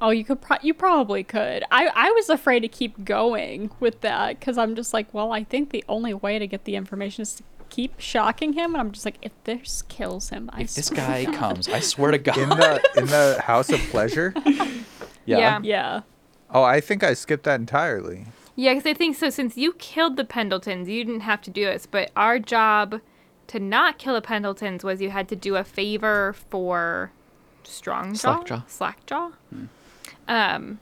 Oh, 0.00 0.10
you 0.10 0.24
could. 0.24 0.40
Pro- 0.40 0.56
you 0.60 0.74
probably 0.74 1.22
could. 1.22 1.62
I 1.70 1.86
I 1.94 2.10
was 2.10 2.28
afraid 2.28 2.60
to 2.60 2.68
keep 2.68 3.04
going 3.04 3.70
with 3.78 4.00
that 4.00 4.40
because 4.40 4.58
I'm 4.58 4.74
just 4.74 4.92
like, 4.92 5.06
well, 5.14 5.32
I 5.32 5.44
think 5.44 5.70
the 5.70 5.84
only 5.88 6.12
way 6.12 6.40
to 6.40 6.48
get 6.48 6.64
the 6.64 6.74
information 6.74 7.22
is 7.22 7.34
to 7.34 7.42
keep 7.70 8.00
shocking 8.00 8.54
him, 8.54 8.74
and 8.74 8.78
I'm 8.80 8.90
just 8.90 9.04
like, 9.04 9.18
if 9.22 9.30
this 9.44 9.82
kills 9.82 10.30
him, 10.30 10.50
I 10.52 10.62
if 10.62 10.74
this 10.74 10.90
guy 10.90 11.26
to 11.26 11.30
God. 11.30 11.38
comes, 11.38 11.68
I 11.68 11.78
swear 11.78 12.10
to 12.10 12.18
God. 12.18 12.36
In 12.36 12.48
the 12.48 12.82
in 12.96 13.06
the 13.06 13.40
House 13.44 13.70
of 13.70 13.78
Pleasure. 13.90 14.34
yeah. 14.44 14.74
Yeah. 15.26 15.60
yeah, 15.62 16.00
Oh, 16.50 16.62
I 16.64 16.80
think 16.82 17.02
I 17.02 17.14
skipped 17.14 17.44
that 17.44 17.58
entirely. 17.60 18.26
Yeah, 18.56 18.74
because 18.74 18.86
I 18.88 18.94
think 18.94 19.16
so. 19.16 19.30
Since 19.30 19.56
you 19.56 19.72
killed 19.74 20.16
the 20.16 20.24
Pendletons, 20.24 20.88
you 20.88 21.04
didn't 21.04 21.20
have 21.20 21.42
to 21.42 21.50
do 21.50 21.64
this, 21.64 21.86
but 21.86 22.10
our 22.14 22.38
job 22.38 23.00
to 23.48 23.58
not 23.60 23.98
kill 23.98 24.14
the 24.14 24.22
Pendletons 24.22 24.84
was 24.84 25.00
you 25.00 25.10
had 25.10 25.28
to 25.28 25.36
do 25.36 25.56
a 25.56 25.64
favor 25.64 26.34
for 26.50 27.12
Strongjaw, 27.64 28.16
Slackjaw. 28.18 28.62
Slackjaw. 28.66 29.30
Um, 30.28 30.78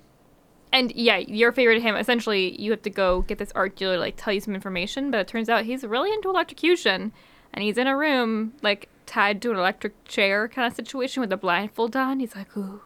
and 0.72 0.92
yeah, 0.92 1.18
your 1.18 1.52
favor 1.52 1.74
to 1.74 1.80
him. 1.80 1.96
Essentially, 1.96 2.60
you 2.60 2.70
have 2.70 2.82
to 2.82 2.90
go 2.90 3.22
get 3.22 3.38
this 3.38 3.52
art 3.54 3.76
dealer 3.76 3.94
to 3.94 4.00
like 4.00 4.14
tell 4.16 4.32
you 4.32 4.40
some 4.40 4.54
information, 4.54 5.10
but 5.10 5.20
it 5.20 5.28
turns 5.28 5.48
out 5.48 5.64
he's 5.64 5.84
really 5.84 6.12
into 6.12 6.28
electrocution, 6.28 7.12
and 7.52 7.62
he's 7.62 7.78
in 7.78 7.86
a 7.86 7.96
room 7.96 8.52
like 8.62 8.88
tied 9.06 9.42
to 9.42 9.50
an 9.50 9.56
electric 9.56 10.04
chair 10.04 10.48
kind 10.48 10.66
of 10.66 10.74
situation 10.74 11.20
with 11.20 11.32
a 11.32 11.36
blindfold 11.36 11.96
on. 11.96 12.20
He's 12.20 12.34
like, 12.36 12.56
"Ooh, 12.56 12.82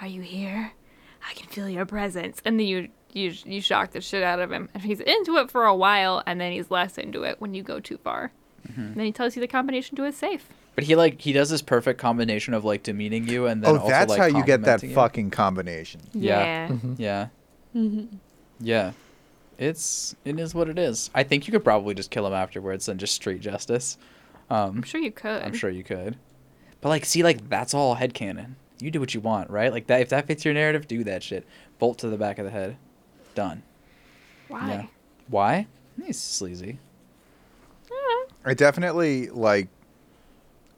are 0.00 0.06
you 0.06 0.22
here? 0.22 0.72
I 1.28 1.34
can 1.34 1.46
feel 1.46 1.68
your 1.68 1.86
presence." 1.86 2.42
And 2.44 2.58
then 2.58 2.66
you 2.66 2.88
you 3.14 3.32
you 3.44 3.60
shock 3.60 3.92
the 3.92 4.00
shit 4.00 4.22
out 4.22 4.40
of 4.40 4.50
him, 4.52 4.68
and 4.74 4.82
he's 4.82 5.00
into 5.00 5.36
it 5.36 5.50
for 5.50 5.64
a 5.64 5.74
while, 5.74 6.22
and 6.26 6.40
then 6.40 6.52
he's 6.52 6.70
less 6.70 6.98
into 6.98 7.22
it 7.24 7.40
when 7.40 7.54
you 7.54 7.62
go 7.62 7.80
too 7.80 7.98
far. 7.98 8.32
And 8.76 8.96
then 8.96 9.04
he 9.04 9.12
tells 9.12 9.36
you 9.36 9.40
the 9.40 9.48
combination 9.48 9.96
to 9.96 10.04
his 10.04 10.16
safe. 10.16 10.48
But 10.76 10.84
he 10.84 10.96
like 10.96 11.20
he 11.20 11.32
does 11.32 11.50
this 11.50 11.60
perfect 11.62 11.98
combination 12.00 12.54
of 12.54 12.64
like 12.64 12.82
demeaning 12.84 13.28
you 13.28 13.46
and 13.46 13.62
then 13.62 13.70
Oh, 13.72 13.78
also 13.78 13.88
that's 13.90 14.08
like 14.08 14.18
how 14.20 14.26
you 14.38 14.44
get 14.44 14.62
that 14.62 14.82
you. 14.82 14.94
fucking 14.94 15.30
combination. 15.30 16.00
Yeah. 16.14 16.68
Yeah. 16.70 16.76
Yeah. 16.96 17.26
Mm-hmm. 17.76 18.16
Yeah. 18.60 18.92
it's 19.58 20.16
it 20.24 20.38
is 20.38 20.54
what 20.54 20.68
it 20.68 20.78
is. 20.78 21.10
I 21.14 21.22
think 21.24 21.46
you 21.46 21.52
could 21.52 21.64
probably 21.64 21.94
just 21.94 22.10
kill 22.10 22.26
him 22.26 22.32
afterwards 22.32 22.88
and 22.88 22.98
just 22.98 23.14
street 23.14 23.40
justice. 23.42 23.98
Um, 24.48 24.76
I'm 24.78 24.82
sure 24.82 25.00
you 25.00 25.12
could. 25.12 25.42
I'm 25.42 25.54
sure 25.54 25.68
you 25.70 25.84
could. 25.84 26.16
But 26.80 26.88
like, 26.88 27.04
see, 27.04 27.22
like 27.22 27.48
that's 27.48 27.74
all 27.74 27.96
headcanon. 27.96 28.54
You 28.80 28.90
do 28.90 29.00
what 29.00 29.12
you 29.14 29.20
want, 29.20 29.50
right? 29.50 29.72
Like 29.72 29.86
that. 29.88 30.00
If 30.00 30.08
that 30.10 30.26
fits 30.26 30.44
your 30.44 30.54
narrative, 30.54 30.88
do 30.88 31.04
that 31.04 31.22
shit. 31.22 31.46
Bolt 31.78 31.98
to 31.98 32.08
the 32.08 32.16
back 32.16 32.38
of 32.38 32.44
the 32.44 32.50
head. 32.50 32.76
Done. 33.34 33.62
Why? 34.48 34.68
Yeah. 34.68 34.86
Why? 35.28 35.66
He's 36.04 36.20
sleazy. 36.20 36.78
I 38.44 38.54
definitely 38.54 39.28
like 39.28 39.68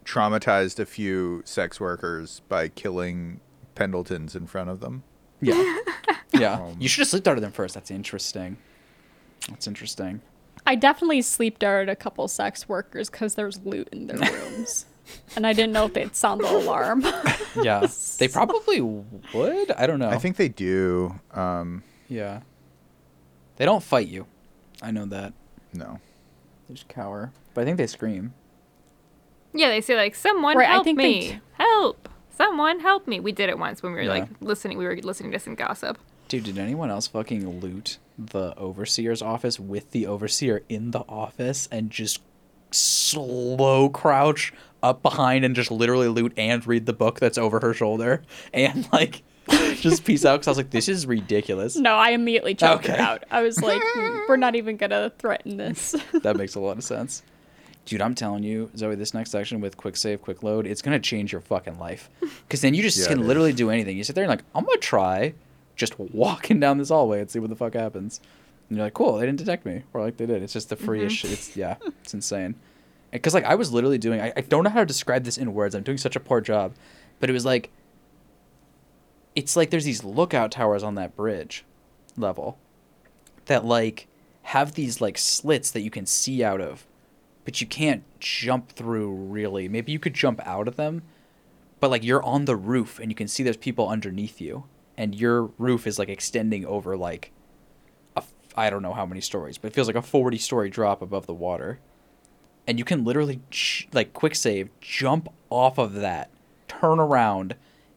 traumatized 0.05 0.79
a 0.79 0.87
few 0.87 1.43
sex 1.45 1.81
workers 1.81 2.43
by 2.49 2.69
killing 2.69 3.41
Pendletons 3.75 4.37
in 4.37 4.47
front 4.47 4.71
of 4.71 4.81
them. 4.81 5.03
Yeah. 5.41 5.79
yeah. 6.33 6.55
Um, 6.55 6.77
you 6.79 6.89
should 6.89 7.01
have 7.01 7.09
sleep 7.09 7.23
darted 7.25 7.43
them 7.43 7.53
first. 7.53 7.75
That's 7.75 7.91
interesting. 7.91 8.59
That's 9.49 9.67
interesting. 9.67 10.21
I 10.67 10.75
definitely 10.75 11.23
sleep 11.23 11.59
darted 11.59 11.89
a 11.91 11.97
couple 11.97 12.27
sex 12.29 12.69
workers 12.69 13.11
because 13.11 13.35
there's 13.35 13.61
loot 13.65 13.89
in 13.93 14.07
their 14.07 14.19
rooms. 14.31 14.87
and 15.37 15.47
I 15.47 15.53
didn't 15.53 15.73
know 15.73 15.87
if 15.87 15.95
they'd 15.95 16.15
sound 16.15 16.43
the 16.43 16.51
alarm. 16.51 17.05
Yeah. 17.63 17.87
they 18.19 18.27
probably 18.27 18.81
would. 18.81 19.71
I 19.71 19.87
don't 19.87 20.01
know. 20.01 20.09
I 20.09 20.19
think 20.19 20.35
they 20.39 20.49
do. 20.49 21.21
Um, 21.33 21.85
Yeah. 22.15 22.41
They 23.57 23.65
don't 23.65 23.83
fight 23.83 24.09
you. 24.09 24.27
I 24.83 24.91
know 24.91 25.07
that. 25.07 25.33
no. 25.73 26.01
They 26.69 26.75
just 26.75 26.89
cower. 26.89 27.33
But 27.53 27.63
I 27.63 27.65
think 27.65 27.77
they 27.77 27.87
scream. 27.87 28.33
Yeah, 29.53 29.69
they 29.69 29.81
say 29.81 29.97
like, 29.97 30.15
"Someone 30.15 30.57
Right, 30.57 30.69
I 30.69 30.73
help 30.73 30.85
think 30.85 30.99
me! 30.99 31.21
d- 31.33 31.41
Help! 31.53 32.09
Someone 32.31 32.81
help 32.81 33.07
me!" 33.07 33.21
We 33.21 33.33
did 33.33 33.49
it 33.49 33.59
once 33.59 33.83
when 33.83 33.93
we 33.93 33.99
were 33.99 34.05
Yeah. 34.05 34.11
like 34.11 34.29
listening. 34.41 34.79
We 34.79 34.85
were 34.87 34.97
listening 34.97 35.31
to 35.33 35.39
some 35.39 35.55
gossip. 35.55 35.99
Dude, 36.29 36.45
did 36.45 36.59
anyone 36.59 36.91
else 36.91 37.07
fucking 37.07 37.61
loot 37.61 37.99
the 38.19 38.55
overseer's 38.57 39.21
office 39.23 39.61
with 39.61 39.91
the 39.91 40.07
overseer 40.07 40.63
in 40.69 40.91
the 40.93 41.01
office 41.09 41.69
and 41.71 41.91
just 41.91 42.21
slow 42.71 43.89
crouch 43.89 44.53
up 44.83 45.03
behind 45.03 45.45
and 45.45 45.55
just 45.55 45.71
literally 45.71 46.09
loot 46.09 46.33
and 46.37 46.67
read 46.67 46.87
the 46.87 46.93
book 46.93 47.21
that's 47.21 47.39
over 47.39 47.61
her 47.61 47.73
shoulder 47.75 48.23
and 48.53 48.89
like 48.93 49.23
just 49.81 50.05
peace 50.05 50.25
out 50.25 50.37
because 50.41 50.49
I 50.49 50.51
was 50.53 50.59
like, 50.59 50.71
this 50.71 50.89
is 50.89 51.07
ridiculous. 51.07 51.77
no, 51.77 51.95
I 51.95 52.11
immediately 52.11 52.55
checked 52.55 52.89
it 52.89 52.99
out. 52.99 53.25
I 53.31 53.43
was 53.43 53.61
like, 53.63 53.81
"Mm, 53.97 54.21
we're 54.29 54.37
not 54.37 54.55
even 54.57 54.77
gonna 54.77 55.11
threaten 55.19 55.57
this. 55.57 55.95
That 56.23 56.37
makes 56.37 56.55
a 56.55 56.61
lot 56.61 56.77
of 56.79 56.85
sense. 56.85 57.23
Dude, 57.85 58.01
I'm 58.01 58.15
telling 58.15 58.43
you, 58.45 58.71
Zoe, 58.77 58.95
this 58.95 59.13
next 59.13 59.31
section 59.31 59.61
with 59.61 59.77
quick 59.77 59.97
save, 59.97 60.23
quick 60.23 60.43
load, 60.43 60.67
it's 60.67 60.81
gonna 60.83 60.99
change 60.99 61.33
your 61.33 61.41
fucking 61.43 61.79
life. 61.79 62.09
Because 62.21 62.61
then 62.63 62.73
you 62.75 62.83
just 62.83 62.97
Yeah, 62.99 63.09
can 63.09 63.27
literally 63.27 63.53
do 63.53 63.69
anything. 63.71 63.97
You 63.97 64.05
sit 64.05 64.15
there 64.15 64.25
and 64.25 64.31
like, 64.31 64.45
I'm 64.55 64.65
gonna 64.65 64.79
try 64.79 65.35
just 65.77 65.99
walking 65.99 66.61
down 66.61 66.79
this 66.79 66.89
hallway 66.89 67.21
and 67.21 67.31
see 67.31 67.39
what 67.41 67.51
the 67.51 67.57
fuck 67.57 67.75
happens. 67.75 68.21
And 68.71 68.79
you're 68.79 68.87
like, 68.87 68.95
cool, 68.95 69.19
they 69.19 69.27
didn't 69.27 69.39
detect 69.39 69.67
me, 69.67 69.83
or 69.93 70.01
like 70.01 70.17
they 70.17 70.25
did. 70.25 70.43
It's 70.43 70.53
just 70.55 70.71
the 70.71 70.77
freest 70.77 71.17
shit. 71.17 71.33
It's 71.33 71.57
yeah, 71.57 71.77
it's 72.03 72.15
insane. 72.15 72.55
Because 73.11 73.35
like 73.35 73.45
I 73.45 73.55
was 73.55 73.71
literally 73.73 73.99
doing, 73.99 74.21
I, 74.21 74.33
I 74.37 74.41
don't 74.41 74.65
know 74.65 74.71
how 74.71 74.81
to 74.81 74.87
describe 74.87 75.25
this 75.25 75.37
in 75.37 75.53
words. 75.53 75.75
I'm 75.75 75.83
doing 75.83 75.99
such 75.99 76.17
a 76.17 76.21
poor 76.21 76.41
job, 76.41 76.73
but 77.21 77.29
it 77.29 77.33
was 77.35 77.45
like, 77.45 77.71
it's 79.35 79.57
like 79.57 79.71
there's 79.71 79.85
these 79.85 80.05
lookout 80.05 80.51
towers 80.51 80.83
on 80.83 80.95
that 80.95 81.17
bridge 81.17 81.65
level 82.17 82.59
that 83.47 83.65
like 83.65 84.07
have 84.43 84.75
these 84.75 85.01
like 85.01 85.19
slits 85.19 85.71
that 85.71 85.81
you 85.81 85.91
can 85.91 86.07
see 86.07 86.45
out 86.45 86.61
of 86.61 86.87
but 87.45 87.61
you 87.61 87.67
can't 87.67 88.05
jump 88.21 88.71
through 88.71 89.13
really. 89.13 89.69
Maybe 89.69 89.93
you 89.93 89.99
could 89.99 90.15
jump 90.15 90.41
out 90.47 90.69
of 90.69 90.77
them 90.77 91.03
but 91.81 91.91
like 91.91 92.05
you're 92.05 92.23
on 92.23 92.45
the 92.45 92.57
roof 92.57 92.99
and 92.99 93.11
you 93.11 93.15
can 93.15 93.29
see 93.29 93.43
there's 93.43 93.57
people 93.57 93.89
underneath 93.89 94.41
you 94.41 94.65
and 94.97 95.15
your 95.15 95.51
roof 95.59 95.87
is 95.87 95.99
like 95.99 96.09
extending 96.09 96.65
over 96.65 96.97
like 96.97 97.33
a 98.17 98.23
I 98.57 98.71
don't 98.71 98.83
know 98.83 98.95
how 98.95 99.07
many 99.07 99.21
stories 99.21 99.59
but 99.59 99.69
it 99.69 99.75
feels 99.75 99.89
like 99.89 99.97
a 99.97 100.03
40 100.03 100.39
story 100.39 100.71
drop 100.71 101.03
above 101.03 101.27
the 101.27 101.35
water. 101.35 101.81
And 102.67 102.79
you 102.79 102.85
can 102.85 103.05
literally 103.05 103.41
like 103.93 104.15
quick 104.15 104.35
save 104.35 104.71
jump 104.81 105.29
off 105.51 105.77
of 105.77 105.95
that 105.95 106.31
turn 106.69 106.99
around 106.99 107.57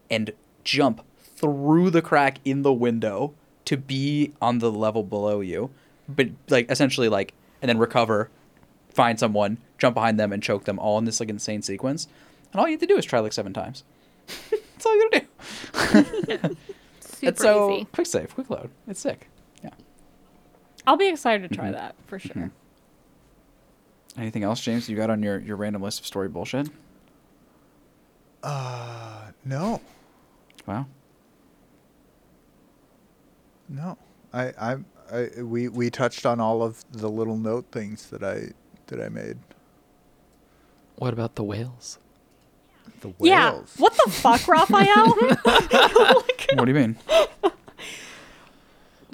and 0.09 0.31
jump 0.63 1.01
through 1.37 1.89
the 1.91 2.01
crack 2.01 2.39
in 2.45 2.61
the 2.63 2.73
window 2.73 3.33
to 3.65 3.77
be 3.77 4.33
on 4.41 4.59
the 4.59 4.71
level 4.71 5.03
below 5.03 5.39
you. 5.41 5.69
But 6.09 6.29
like 6.49 6.69
essentially 6.71 7.09
like 7.09 7.33
and 7.61 7.69
then 7.69 7.77
recover 7.77 8.29
find 8.89 9.19
someone 9.19 9.57
jump 9.77 9.93
behind 9.93 10.19
them 10.19 10.31
and 10.33 10.41
choke 10.41 10.63
them 10.65 10.79
all 10.79 10.97
in 10.97 11.05
this 11.05 11.19
like 11.19 11.29
insane 11.29 11.61
sequence. 11.61 12.07
And 12.51 12.59
all 12.59 12.67
you 12.67 12.71
have 12.73 12.79
to 12.81 12.87
do 12.87 12.97
is 12.97 13.05
try 13.05 13.19
like 13.19 13.33
seven 13.33 13.53
times. 13.53 13.83
That's 14.49 14.85
all 14.85 14.95
you 14.95 15.09
gotta 15.11 15.25
do. 16.39 16.55
Super 17.01 17.27
and 17.27 17.37
so 17.37 17.71
easy. 17.75 17.85
quick 17.93 18.07
save 18.07 18.33
quick 18.35 18.49
load. 18.49 18.69
It's 18.87 18.99
sick. 18.99 19.27
Yeah. 19.63 19.71
I'll 20.85 20.97
be 20.97 21.07
excited 21.07 21.49
to 21.49 21.55
Mm-hmm. 21.55 21.61
try 21.61 21.71
that 21.71 21.95
for 22.07 22.19
sure. 22.19 22.51
anything 24.17 24.43
else 24.43 24.59
james 24.61 24.87
you 24.89 24.95
got 24.95 25.09
on 25.09 25.21
your 25.23 25.39
your 25.39 25.57
random 25.57 25.81
list 25.81 25.99
of 25.99 26.05
story 26.07 26.29
bullshit? 26.29 26.69
Uh, 28.43 29.31
no, 29.45 29.81
wow 30.65 30.85
no. 33.69 33.97
I, 34.33 34.53
I, 34.59 34.77
I, 35.11 35.41
we, 35.41 35.67
we 35.69 35.89
touched 35.89 36.25
on 36.25 36.39
all 36.39 36.61
of 36.63 36.83
the 36.91 37.09
little 37.09 37.37
note 37.37 37.65
things 37.71 38.09
that 38.09 38.23
I, 38.23 38.51
that 38.87 39.01
I 39.01 39.09
made. 39.09 39.37
What 40.97 41.13
about 41.13 41.35
the 41.35 41.43
whales? 41.43 41.99
The 43.01 43.09
whales. 43.09 43.21
Yeah. 43.21 43.59
What 43.77 43.93
the 44.03 44.11
fuck, 44.11 44.47
Raphael? 44.47 45.13
what 46.55 46.65
do 46.65 46.67
you 46.67 46.73
mean 46.73 46.97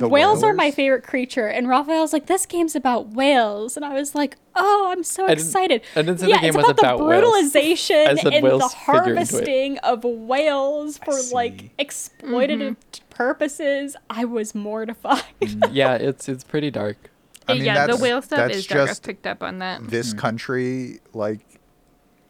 The 0.04 0.10
whales 0.10 0.44
are 0.44 0.54
my 0.54 0.72
favorite 0.72 1.04
creature, 1.04 1.48
and 1.48 1.68
Raphael's 1.68 2.14
like, 2.14 2.26
"This 2.26 2.46
game's 2.46 2.76
about 2.76 3.10
whales," 3.10 3.78
and 3.78 3.86
I 3.86 3.94
was 3.94 4.14
like, 4.14 4.38
"Oh, 4.56 4.90
I'm 4.92 5.04
so 5.04 5.26
I 5.26 5.32
excited!" 5.32 5.82
I 5.96 6.02
didn't 6.02 6.20
say 6.20 6.26
the 6.26 6.32
yeah, 6.32 6.42
game 6.42 6.50
it's 6.50 6.58
was 6.58 6.70
about, 6.70 6.80
about 6.80 6.98
the 7.00 7.06
brutalization 7.06 7.96
I 7.96 8.10
and 8.12 8.20
the 8.20 8.40
whales 8.42 8.74
figure 8.74 8.86
harvesting 8.86 9.78
of 9.80 10.04
whales 10.04 10.98
for 10.98 11.14
like 11.32 11.76
exploitative 11.78 12.76
mm-hmm. 12.76 13.10
purposes. 13.10 13.96
I 14.10 14.26
was 14.26 14.54
mortified. 14.54 15.24
Mm, 15.42 15.70
yeah, 15.72 15.96
it's 15.96 16.28
it's 16.28 16.44
pretty 16.44 16.72
dark. 16.72 17.10
I 17.48 17.54
mean, 17.54 17.66
yeah, 17.66 17.88
the 17.88 17.98
whale 17.98 18.22
stuff 18.22 18.38
that's 18.38 18.58
is 18.58 18.68
dark. 18.68 18.82
I've 18.82 18.88
just 18.90 19.04
picked 19.04 19.28
up 19.28 19.44
on 19.44 19.60
that. 19.60 19.88
This 19.88 20.14
mm. 20.14 20.18
country, 20.18 21.00
like, 21.14 21.60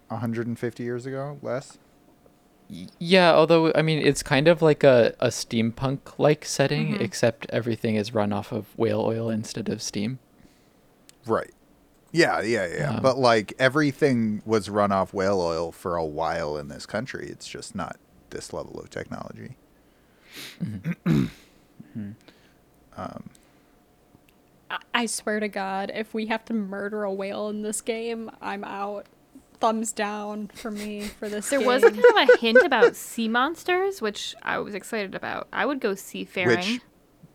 150 0.08 0.84
years 0.84 1.06
ago, 1.06 1.38
less. 1.42 1.78
Y- 2.74 2.88
Yeah, 3.00 3.34
although 3.34 3.72
I 3.76 3.82
mean 3.84 4.00
it's 4.00 4.24
kind 4.24 4.48
of 4.48 4.62
like 4.62 4.84
a, 4.84 5.14
a 5.20 5.28
steampunk 5.28 6.00
like 6.18 6.44
setting, 6.46 6.96
Mhm. 6.96 7.02
except 7.02 7.46
everything 7.52 7.96
is 7.96 8.14
run 8.14 8.34
off 8.34 8.52
of 8.52 8.66
whale 8.78 9.02
oil 9.02 9.30
instead 9.30 9.70
of 9.70 9.82
steam. 9.82 10.18
Right. 11.28 11.52
Yeah, 12.12 12.42
yeah, 12.42 12.68
yeah. 12.68 12.92
Um, 12.96 13.02
but 13.04 13.18
like 13.18 13.54
everything 13.60 14.42
was 14.46 14.70
run 14.70 14.92
off 14.92 15.14
whale 15.14 15.40
oil 15.42 15.72
for 15.72 15.96
a 15.96 16.06
while 16.06 16.58
in 16.58 16.68
this 16.68 16.86
country. 16.86 17.28
It's 17.30 17.48
just 17.48 17.76
not 17.76 17.98
this 18.32 18.54
level 18.54 18.80
of 18.80 18.90
technology. 18.90 19.56
um, 21.06 21.30
I- 24.70 24.78
I 24.94 25.06
swear 25.06 25.40
to 25.40 25.48
God, 25.48 25.92
if 25.94 26.14
we 26.14 26.28
have 26.28 26.46
to 26.46 26.54
murder 26.54 27.04
a 27.04 27.14
whale 27.14 27.50
in 27.50 27.62
this 27.62 27.82
game, 27.82 28.30
I'm 28.42 28.64
out. 28.64 29.06
Thumbs 29.64 29.94
down 29.94 30.50
for 30.54 30.70
me 30.72 31.02
for 31.04 31.30
this. 31.30 31.50
There 31.50 31.60
game. 31.60 31.68
was 31.68 31.84
a 31.84 31.90
kind 31.92 32.04
of 32.04 32.30
a 32.30 32.38
hint 32.38 32.62
about 32.66 32.96
sea 33.10 33.30
monsters, 33.30 34.02
which 34.02 34.36
I 34.44 34.58
was 34.60 34.76
excited 34.76 35.16
about. 35.16 35.48
I 35.54 35.66
would 35.66 35.80
go 35.80 35.96
seafaring. 35.96 36.58
which, 36.58 36.82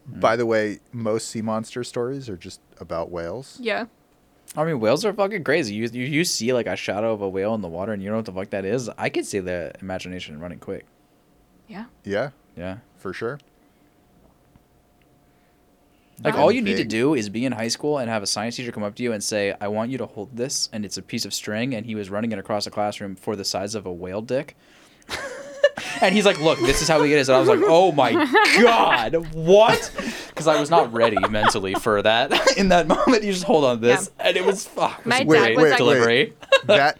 by 0.06 0.36
the 0.36 0.44
way, 0.44 0.80
most 0.92 1.28
sea 1.28 1.40
monster 1.42 1.82
stories 1.84 2.28
are 2.28 2.36
just 2.36 2.60
about 2.78 3.10
whales. 3.10 3.58
yeah. 3.62 3.86
I 4.56 4.64
mean, 4.64 4.80
whales 4.80 5.04
are 5.04 5.12
fucking 5.12 5.44
crazy. 5.44 5.74
You, 5.74 5.88
you 5.92 6.04
you 6.06 6.24
see 6.24 6.52
like 6.54 6.66
a 6.66 6.74
shadow 6.76 7.12
of 7.12 7.20
a 7.20 7.28
whale 7.28 7.54
in 7.54 7.60
the 7.60 7.68
water, 7.68 7.92
and 7.92 8.02
you 8.02 8.08
don't 8.08 8.14
know 8.14 8.18
what 8.18 8.24
the 8.26 8.32
fuck 8.32 8.50
that 8.50 8.64
is. 8.64 8.88
I 8.96 9.08
could 9.10 9.26
see 9.26 9.40
the 9.40 9.72
imagination 9.80 10.40
running 10.40 10.58
quick. 10.58 10.86
Yeah. 11.66 11.84
Yeah, 12.04 12.30
Yeah. 12.56 12.78
for 12.96 13.12
sure. 13.12 13.38
Like 16.24 16.34
all 16.34 16.50
you 16.50 16.60
need 16.62 16.76
to 16.78 16.84
do 16.84 17.14
is 17.14 17.28
be 17.28 17.44
in 17.44 17.52
high 17.52 17.68
school 17.68 17.98
and 17.98 18.10
have 18.10 18.22
a 18.22 18.26
science 18.26 18.56
teacher 18.56 18.72
come 18.72 18.82
up 18.82 18.94
to 18.96 19.02
you 19.02 19.12
and 19.12 19.22
say, 19.22 19.54
"I 19.60 19.68
want 19.68 19.90
you 19.90 19.98
to 19.98 20.06
hold 20.06 20.36
this," 20.36 20.68
and 20.72 20.84
it's 20.84 20.96
a 20.96 21.02
piece 21.02 21.24
of 21.24 21.32
string, 21.32 21.74
and 21.74 21.86
he 21.86 21.94
was 21.94 22.10
running 22.10 22.32
it 22.32 22.38
across 22.38 22.66
a 22.66 22.70
classroom 22.70 23.14
for 23.14 23.36
the 23.36 23.44
size 23.44 23.74
of 23.76 23.86
a 23.86 23.92
whale 23.92 24.20
dick. 24.22 24.56
and 26.00 26.14
he's 26.14 26.26
like, 26.26 26.40
"Look, 26.40 26.58
this 26.60 26.82
is 26.82 26.88
how 26.88 27.00
big 27.00 27.12
it 27.12 27.18
is," 27.18 27.28
and 27.28 27.36
I 27.36 27.40
was 27.40 27.48
like, 27.48 27.60
"Oh 27.62 27.92
my 27.92 28.12
god, 28.60 29.14
what?" 29.34 29.92
Because 30.28 30.46
I 30.48 30.58
was 30.60 30.70
not 30.70 30.92
ready 30.92 31.16
mentally 31.28 31.74
for 31.74 32.02
that 32.02 32.32
in 32.58 32.68
that 32.70 32.86
moment. 32.88 33.22
You 33.22 33.32
just 33.32 33.44
hold 33.44 33.64
on 33.64 33.80
to 33.80 33.86
this, 33.86 34.10
and 34.18 34.36
it 34.36 34.44
was 34.44 34.66
fuck. 34.66 34.98
it 35.00 35.06
was 35.06 35.10
My 35.10 35.18
dad 35.18 35.26
great 35.26 35.56
was 35.56 35.70
like- 35.80 36.36
That 36.66 36.98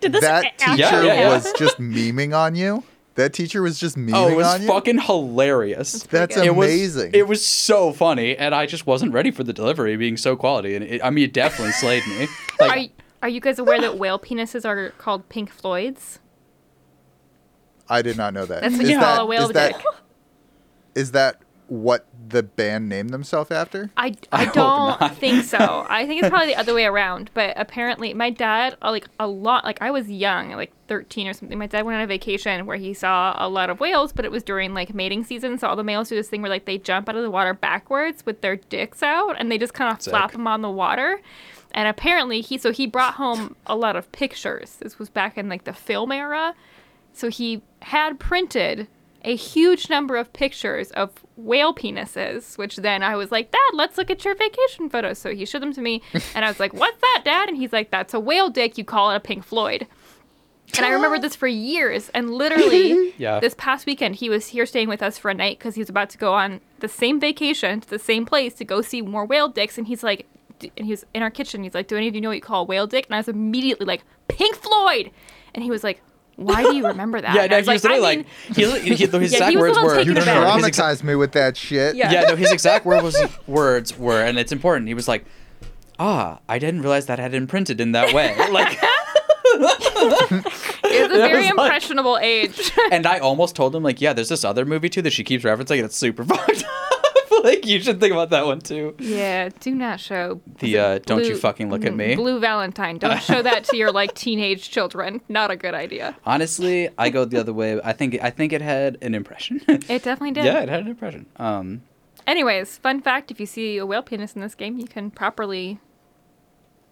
Did 0.00 0.12
this 0.12 0.20
that 0.22 0.44
a- 0.44 0.48
teacher 0.58 0.76
Yeah, 0.76 1.02
yeah, 1.02 1.14
yeah. 1.14 1.28
was 1.28 1.52
just 1.54 1.78
memeing 1.78 2.36
on 2.36 2.54
you. 2.54 2.84
That 3.14 3.34
teacher 3.34 3.60
was 3.60 3.78
just 3.78 3.96
memeing 3.96 4.12
Oh, 4.14 4.28
it 4.28 4.36
was 4.36 4.46
on 4.46 4.62
you. 4.62 4.68
fucking 4.68 5.00
hilarious. 5.00 6.04
That's 6.04 6.34
good. 6.34 6.46
It 6.46 6.54
was- 6.54 6.68
amazing. 6.68 7.10
It 7.12 7.28
was 7.28 7.44
so 7.44 7.92
funny, 7.92 8.36
and 8.36 8.54
I 8.54 8.64
just 8.64 8.86
wasn't 8.86 9.12
ready 9.12 9.30
for 9.30 9.44
the 9.44 9.52
delivery 9.52 9.96
being 9.96 10.16
so 10.16 10.34
quality. 10.34 10.74
And 10.74 10.84
it, 10.84 11.04
I 11.04 11.10
mean, 11.10 11.24
it 11.24 11.32
definitely 11.34 11.72
slayed 11.72 12.06
me. 12.06 12.26
Are 12.60 12.68
Like, 12.68 12.82
you, 12.82 12.88
are 13.22 13.28
you 13.28 13.40
guys 13.40 13.58
aware 13.58 13.80
that 13.82 13.98
whale 13.98 14.18
penises 14.18 14.64
are 14.64 14.90
called 14.98 15.28
pink 15.28 15.50
Floyds? 15.50 16.20
I 17.88 18.00
did 18.00 18.16
not 18.16 18.32
know 18.32 18.46
that. 18.46 18.62
That's 18.62 18.74
what 18.74 18.84
Is 18.84 18.90
you 18.90 18.98
call 18.98 19.16
that- 19.16 19.22
a 19.22 19.26
whale 19.26 19.44
is 19.46 19.50
dick. 19.52 19.76
Is 20.94 21.12
that 21.12 21.41
what 21.72 22.06
the 22.28 22.42
band 22.42 22.86
named 22.88 23.10
themselves 23.10 23.50
after? 23.50 23.90
I, 23.96 24.14
I, 24.32 24.44
hope 24.44 24.54
don't 24.54 25.14
think 25.16 25.44
so. 25.44 25.86
I 25.88 26.06
think 26.06 26.22
it's 26.22 26.28
probably 26.28 26.48
the 26.48 26.60
other 26.60 26.74
way 26.74 26.84
around. 26.84 27.30
But 27.32 27.54
apparently, 27.56 28.12
my 28.12 28.28
dad, 28.28 28.76
uh, 28.82 28.90
like 28.90 29.08
a 29.18 29.26
lot, 29.26 29.64
like 29.64 29.80
I 29.80 29.90
was 29.90 30.10
young, 30.10 30.50
like 30.52 30.70
13 30.88 31.26
or 31.26 31.32
something. 31.32 31.58
My 31.58 31.66
dad 31.66 31.86
went 31.86 31.96
on 31.96 32.02
a 32.02 32.06
vacation 32.06 32.66
where 32.66 32.76
he 32.76 32.92
saw 32.92 33.34
a 33.38 33.48
lot 33.48 33.70
of 33.70 33.80
whales, 33.80 34.12
but 34.12 34.26
it 34.26 34.30
was 34.30 34.42
during 34.42 34.74
like 34.74 34.94
mating 34.94 35.24
season. 35.24 35.56
So 35.58 35.66
all 35.66 35.76
the 35.76 35.82
males 35.82 36.10
do 36.10 36.14
this 36.14 36.28
thing 36.28 36.42
where 36.42 36.50
like 36.50 36.66
they 36.66 36.76
jump 36.76 37.08
out 37.08 37.16
of 37.16 37.22
the 37.22 37.30
water 37.30 37.54
backwards 37.54 38.26
with 38.26 38.42
their 38.42 38.56
dicks 38.56 39.02
out 39.02 39.36
and 39.38 39.50
they 39.50 39.56
just 39.56 39.72
kind 39.72 39.90
of 39.90 40.02
flap 40.04 40.32
them 40.32 40.46
on 40.46 40.60
the 40.60 40.70
water. 40.70 41.22
And 41.74 41.88
apparently, 41.88 42.42
he 42.42 42.58
so 42.58 42.70
he 42.70 42.86
brought 42.86 43.14
home 43.14 43.56
a 43.66 43.74
lot 43.74 43.96
of 43.96 44.12
pictures. 44.12 44.76
This 44.76 44.98
was 44.98 45.08
back 45.08 45.38
in 45.38 45.48
like 45.48 45.64
the 45.64 45.72
film 45.72 46.12
era. 46.12 46.54
So 47.14 47.30
he 47.30 47.62
had 47.80 48.18
printed 48.18 48.88
a 49.24 49.36
huge 49.36 49.88
number 49.88 50.16
of 50.16 50.32
pictures 50.32 50.90
of 50.92 51.10
whale 51.36 51.74
penises, 51.74 52.58
which 52.58 52.76
then 52.76 53.02
I 53.02 53.14
was 53.16 53.30
like, 53.30 53.50
Dad, 53.50 53.60
let's 53.72 53.96
look 53.96 54.10
at 54.10 54.24
your 54.24 54.34
vacation 54.34 54.88
photos. 54.90 55.18
So 55.18 55.34
he 55.34 55.44
showed 55.44 55.62
them 55.62 55.72
to 55.74 55.80
me, 55.80 56.02
and 56.34 56.44
I 56.44 56.48
was 56.48 56.58
like, 56.60 56.72
What's 56.74 57.00
that, 57.00 57.22
Dad? 57.24 57.48
And 57.48 57.56
he's 57.56 57.72
like, 57.72 57.90
That's 57.90 58.14
a 58.14 58.20
whale 58.20 58.50
dick. 58.50 58.76
You 58.78 58.84
call 58.84 59.10
it 59.12 59.16
a 59.16 59.20
Pink 59.20 59.44
Floyd. 59.44 59.86
And 60.76 60.86
I 60.86 60.90
remember 60.90 61.18
this 61.18 61.36
for 61.36 61.46
years. 61.46 62.08
And 62.14 62.30
literally, 62.30 63.12
Yeah. 63.18 63.40
this 63.40 63.54
past 63.58 63.84
weekend, 63.84 64.16
he 64.16 64.30
was 64.30 64.46
here 64.48 64.64
staying 64.64 64.88
with 64.88 65.02
us 65.02 65.18
for 65.18 65.30
a 65.30 65.34
night 65.34 65.58
because 65.58 65.74
he 65.74 65.80
was 65.82 65.90
about 65.90 66.08
to 66.10 66.18
go 66.18 66.32
on 66.32 66.60
the 66.80 66.88
same 66.88 67.20
vacation 67.20 67.80
to 67.82 67.90
the 67.90 67.98
same 67.98 68.24
place 68.24 68.54
to 68.54 68.64
go 68.64 68.80
see 68.80 69.02
more 69.02 69.26
whale 69.26 69.48
dicks. 69.48 69.76
And 69.76 69.86
he's 69.86 70.02
like, 70.02 70.26
d- 70.60 70.72
and 70.78 70.86
he 70.86 70.92
was 70.92 71.04
in 71.12 71.22
our 71.22 71.30
kitchen. 71.30 71.62
He's 71.62 71.74
like, 71.74 71.88
Do 71.88 71.96
any 71.96 72.08
of 72.08 72.14
you 72.14 72.22
know 72.22 72.30
what 72.30 72.36
you 72.36 72.40
call 72.40 72.62
a 72.62 72.64
whale 72.64 72.86
dick? 72.86 73.04
And 73.06 73.14
I 73.14 73.18
was 73.18 73.28
immediately 73.28 73.84
like, 73.84 74.02
Pink 74.28 74.56
Floyd. 74.56 75.10
And 75.54 75.62
he 75.62 75.70
was 75.70 75.84
like, 75.84 76.00
Why 76.36 76.62
do 76.62 76.74
you 76.74 76.86
remember 76.86 77.20
that? 77.20 77.34
Yeah, 77.34 77.42
And 77.42 77.50
no, 77.50 77.56
he 77.56 77.60
was 77.60 77.66
like, 77.68 77.82
literally 77.82 78.02
like, 78.02 78.18
mean- 78.18 78.26
he, 78.80 78.80
he, 78.80 78.96
his 78.96 79.14
exact 79.32 79.50
he 79.50 79.56
words 79.56 79.78
were. 79.78 79.94
taken 79.96 80.16
You 80.16 80.22
aback. 80.22 80.54
his 80.56 80.64
ex- 80.66 80.78
traumatized 80.78 81.02
me 81.04 81.14
with 81.14 81.32
that 81.32 81.56
shit. 81.56 81.94
Yeah. 81.96 82.10
yeah, 82.10 82.22
no, 82.22 82.36
his 82.36 82.50
exact 82.52 82.84
word 82.86 83.02
was, 83.02 83.16
words 83.46 83.98
were, 83.98 84.22
and 84.22 84.38
it's 84.38 84.50
important. 84.52 84.88
He 84.88 84.94
was 84.94 85.06
like, 85.08 85.24
"Ah, 85.98 86.38
I 86.48 86.58
didn't 86.58 86.80
realize 86.80 87.06
that 87.06 87.18
had 87.18 87.34
imprinted 87.34 87.80
in 87.80 87.92
that 87.92 88.12
way." 88.14 88.34
Like, 88.50 88.78
It 89.54 91.10
was 91.10 91.18
a 91.18 91.22
very 91.22 91.34
was 91.36 91.44
like- 91.44 91.50
impressionable 91.50 92.18
age. 92.18 92.72
and 92.90 93.06
I 93.06 93.18
almost 93.18 93.54
told 93.54 93.74
him 93.76 93.82
like, 93.82 94.00
"Yeah, 94.00 94.12
there's 94.12 94.28
this 94.30 94.44
other 94.44 94.64
movie 94.64 94.88
too 94.88 95.02
that 95.02 95.12
she 95.12 95.24
keeps 95.24 95.44
referencing, 95.44 95.76
and 95.76 95.84
it's 95.86 95.96
super 95.96 96.24
fucked 96.24 96.64
up." 96.64 97.01
like, 97.44 97.66
you 97.66 97.80
should 97.80 98.00
think 98.00 98.12
about 98.12 98.30
that 98.30 98.46
one 98.46 98.60
too. 98.60 98.94
yeah, 98.98 99.48
do 99.60 99.74
not 99.74 100.00
show 100.00 100.40
The, 100.58 100.78
uh, 100.78 100.98
don't 101.00 101.24
you 101.24 101.36
fucking 101.36 101.70
look 101.70 101.84
at 101.84 101.92
mm, 101.92 101.96
me. 101.96 102.14
Blue 102.14 102.38
Valentine. 102.38 102.98
Don't 102.98 103.22
show 103.22 103.42
that 103.42 103.64
to 103.64 103.76
your 103.76 103.92
like 103.92 104.14
teenage 104.26 104.70
children. 104.70 105.20
Not 105.28 105.50
a 105.50 105.56
good 105.56 105.74
idea. 105.74 106.16
Honestly, 106.24 106.88
I 106.98 107.10
go 107.10 107.24
the 107.24 107.38
other 107.38 107.52
way. 107.52 107.80
I 107.82 107.92
think 107.92 108.18
I 108.22 108.30
think 108.30 108.52
it 108.52 108.62
had 108.62 108.98
an 109.02 109.14
impression. 109.14 109.60
It 109.68 110.02
definitely 110.04 110.32
did. 110.32 110.44
yeah, 110.44 110.60
it 110.60 110.68
had 110.68 110.80
an 110.82 110.88
impression. 110.88 111.26
Um, 111.36 111.82
Anyways, 112.26 112.78
fun 112.78 113.00
fact: 113.00 113.30
if 113.30 113.40
you 113.40 113.46
see 113.46 113.78
a 113.78 113.86
whale 113.86 114.02
penis 114.02 114.34
in 114.34 114.40
this 114.42 114.54
game, 114.54 114.78
you 114.78 114.86
can 114.86 115.10
properly 115.10 115.80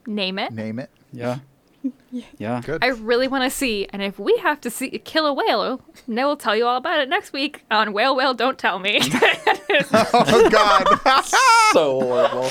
name 0.07 0.39
it. 0.39 0.53
Name 0.53 0.79
it. 0.79 0.91
yeah, 1.13 1.39
yeah. 2.39 2.61
Good. 2.65 2.82
I 2.85 2.89
really 2.89 3.28
want 3.28 3.44
to 3.44 3.51
see, 3.51 3.86
and 3.93 4.02
if 4.02 4.19
we 4.19 4.36
have 4.39 4.61
to 4.62 4.70
see 4.70 4.90
kill 4.90 5.27
a 5.27 5.32
whale, 5.32 5.81
then 6.07 6.16
we'll 6.16 6.36
tell 6.36 6.55
you 6.57 6.66
all 6.66 6.77
about 6.77 7.01
it 7.01 7.09
next 7.09 7.32
week 7.32 7.65
on 7.70 7.93
Whale 7.93 8.15
Whale 8.16 8.35
Don't 8.35 8.59
Tell 8.59 8.78
Me. 8.78 9.01
oh 9.93 10.48
God. 10.51 11.24
so 11.73 12.01
horrible. 12.01 12.51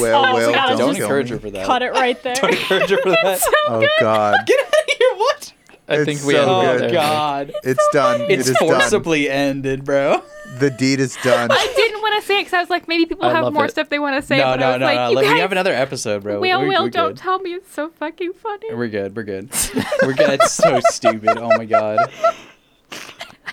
well, 0.00 0.24
Oh, 0.26 0.34
well, 0.34 0.52
God, 0.52 0.68
don't, 0.70 0.78
Don't 0.78 0.96
encourage 0.96 1.28
her 1.30 1.38
for 1.38 1.50
that. 1.50 1.66
Cut 1.66 1.82
it 1.82 1.92
right 1.92 2.20
there. 2.22 2.34
Don't 2.34 2.50
encourage 2.54 2.90
her 2.90 2.98
for 3.02 3.10
that. 3.10 3.40
Oh 3.68 3.86
God. 4.00 4.36
Get 4.46 4.58
out 4.60 4.72
of 4.72 4.96
here! 4.98 5.10
What? 5.16 5.52
I 5.88 5.94
It's 5.98 6.04
think 6.04 6.22
we 6.24 6.34
so 6.34 6.40
ended 6.40 6.48
Oh 6.48 6.72
good. 6.72 6.80
there. 6.80 6.92
God! 6.92 7.52
It's 7.62 7.88
done. 7.92 8.20
It's 8.22 8.30
it 8.30 8.38
is 8.52 8.56
done. 8.58 8.68
forcibly 8.68 9.30
ended, 9.30 9.84
bro. 9.84 10.22
The 10.58 10.70
deed 10.70 11.00
is 11.00 11.16
done. 11.22 11.50
I 11.50 11.72
didn't 11.76 12.00
want 12.00 12.20
to 12.20 12.26
say 12.26 12.36
it 12.38 12.40
because 12.44 12.54
I 12.54 12.60
was 12.60 12.70
like, 12.70 12.88
maybe 12.88 13.06
people 13.06 13.24
I 13.26 13.32
have 13.32 13.52
more 13.52 13.66
it. 13.66 13.70
stuff 13.72 13.88
they 13.88 13.98
want 13.98 14.16
to 14.20 14.26
say. 14.26 14.38
no, 14.38 14.44
but 14.44 14.52
I 14.52 14.56
no, 14.62 14.68
was 14.72 14.80
no, 14.80 14.86
like, 14.86 14.96
no. 14.96 15.08
You 15.10 15.14
Let 15.16 15.24
guys, 15.24 15.34
me 15.34 15.40
have 15.40 15.52
another 15.52 15.72
episode, 15.74 16.22
bro. 16.22 16.40
Whale 16.40 16.60
We- 16.62 16.68
Whale 16.68 16.84
we're 16.84 16.90
Don't 16.90 17.08
good. 17.10 17.16
Tell 17.18 17.38
Me. 17.40 17.54
It's 17.54 17.72
so 17.74 17.90
fucking 17.90 18.32
funny. 18.34 18.74
We're 18.74 18.88
good. 18.88 19.14
We're 19.16 19.22
good. 19.24 19.50
We're 20.02 20.14
good. 20.14 20.30
It's 20.40 20.52
so 20.52 20.80
stupid. 20.90 21.36
Oh 21.36 21.50
my 21.56 21.64
god. 21.66 22.10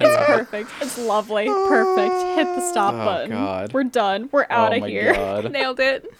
It's 0.01 0.25
perfect. 0.25 0.69
It's 0.81 0.97
lovely. 0.97 1.45
Perfect. 1.47 2.37
Hit 2.37 2.45
the 2.55 2.61
stop 2.71 2.93
Oh, 2.95 3.05
button. 3.05 3.29
God. 3.31 3.73
We're 3.73 3.83
done. 3.83 4.29
We're 4.31 4.47
out 4.49 4.71
oh 4.71 4.75
of 4.77 4.81
my 4.81 4.89
here. 4.89 5.13
god. 5.13 5.51
Nailed 5.51 5.79
it. 5.79 6.11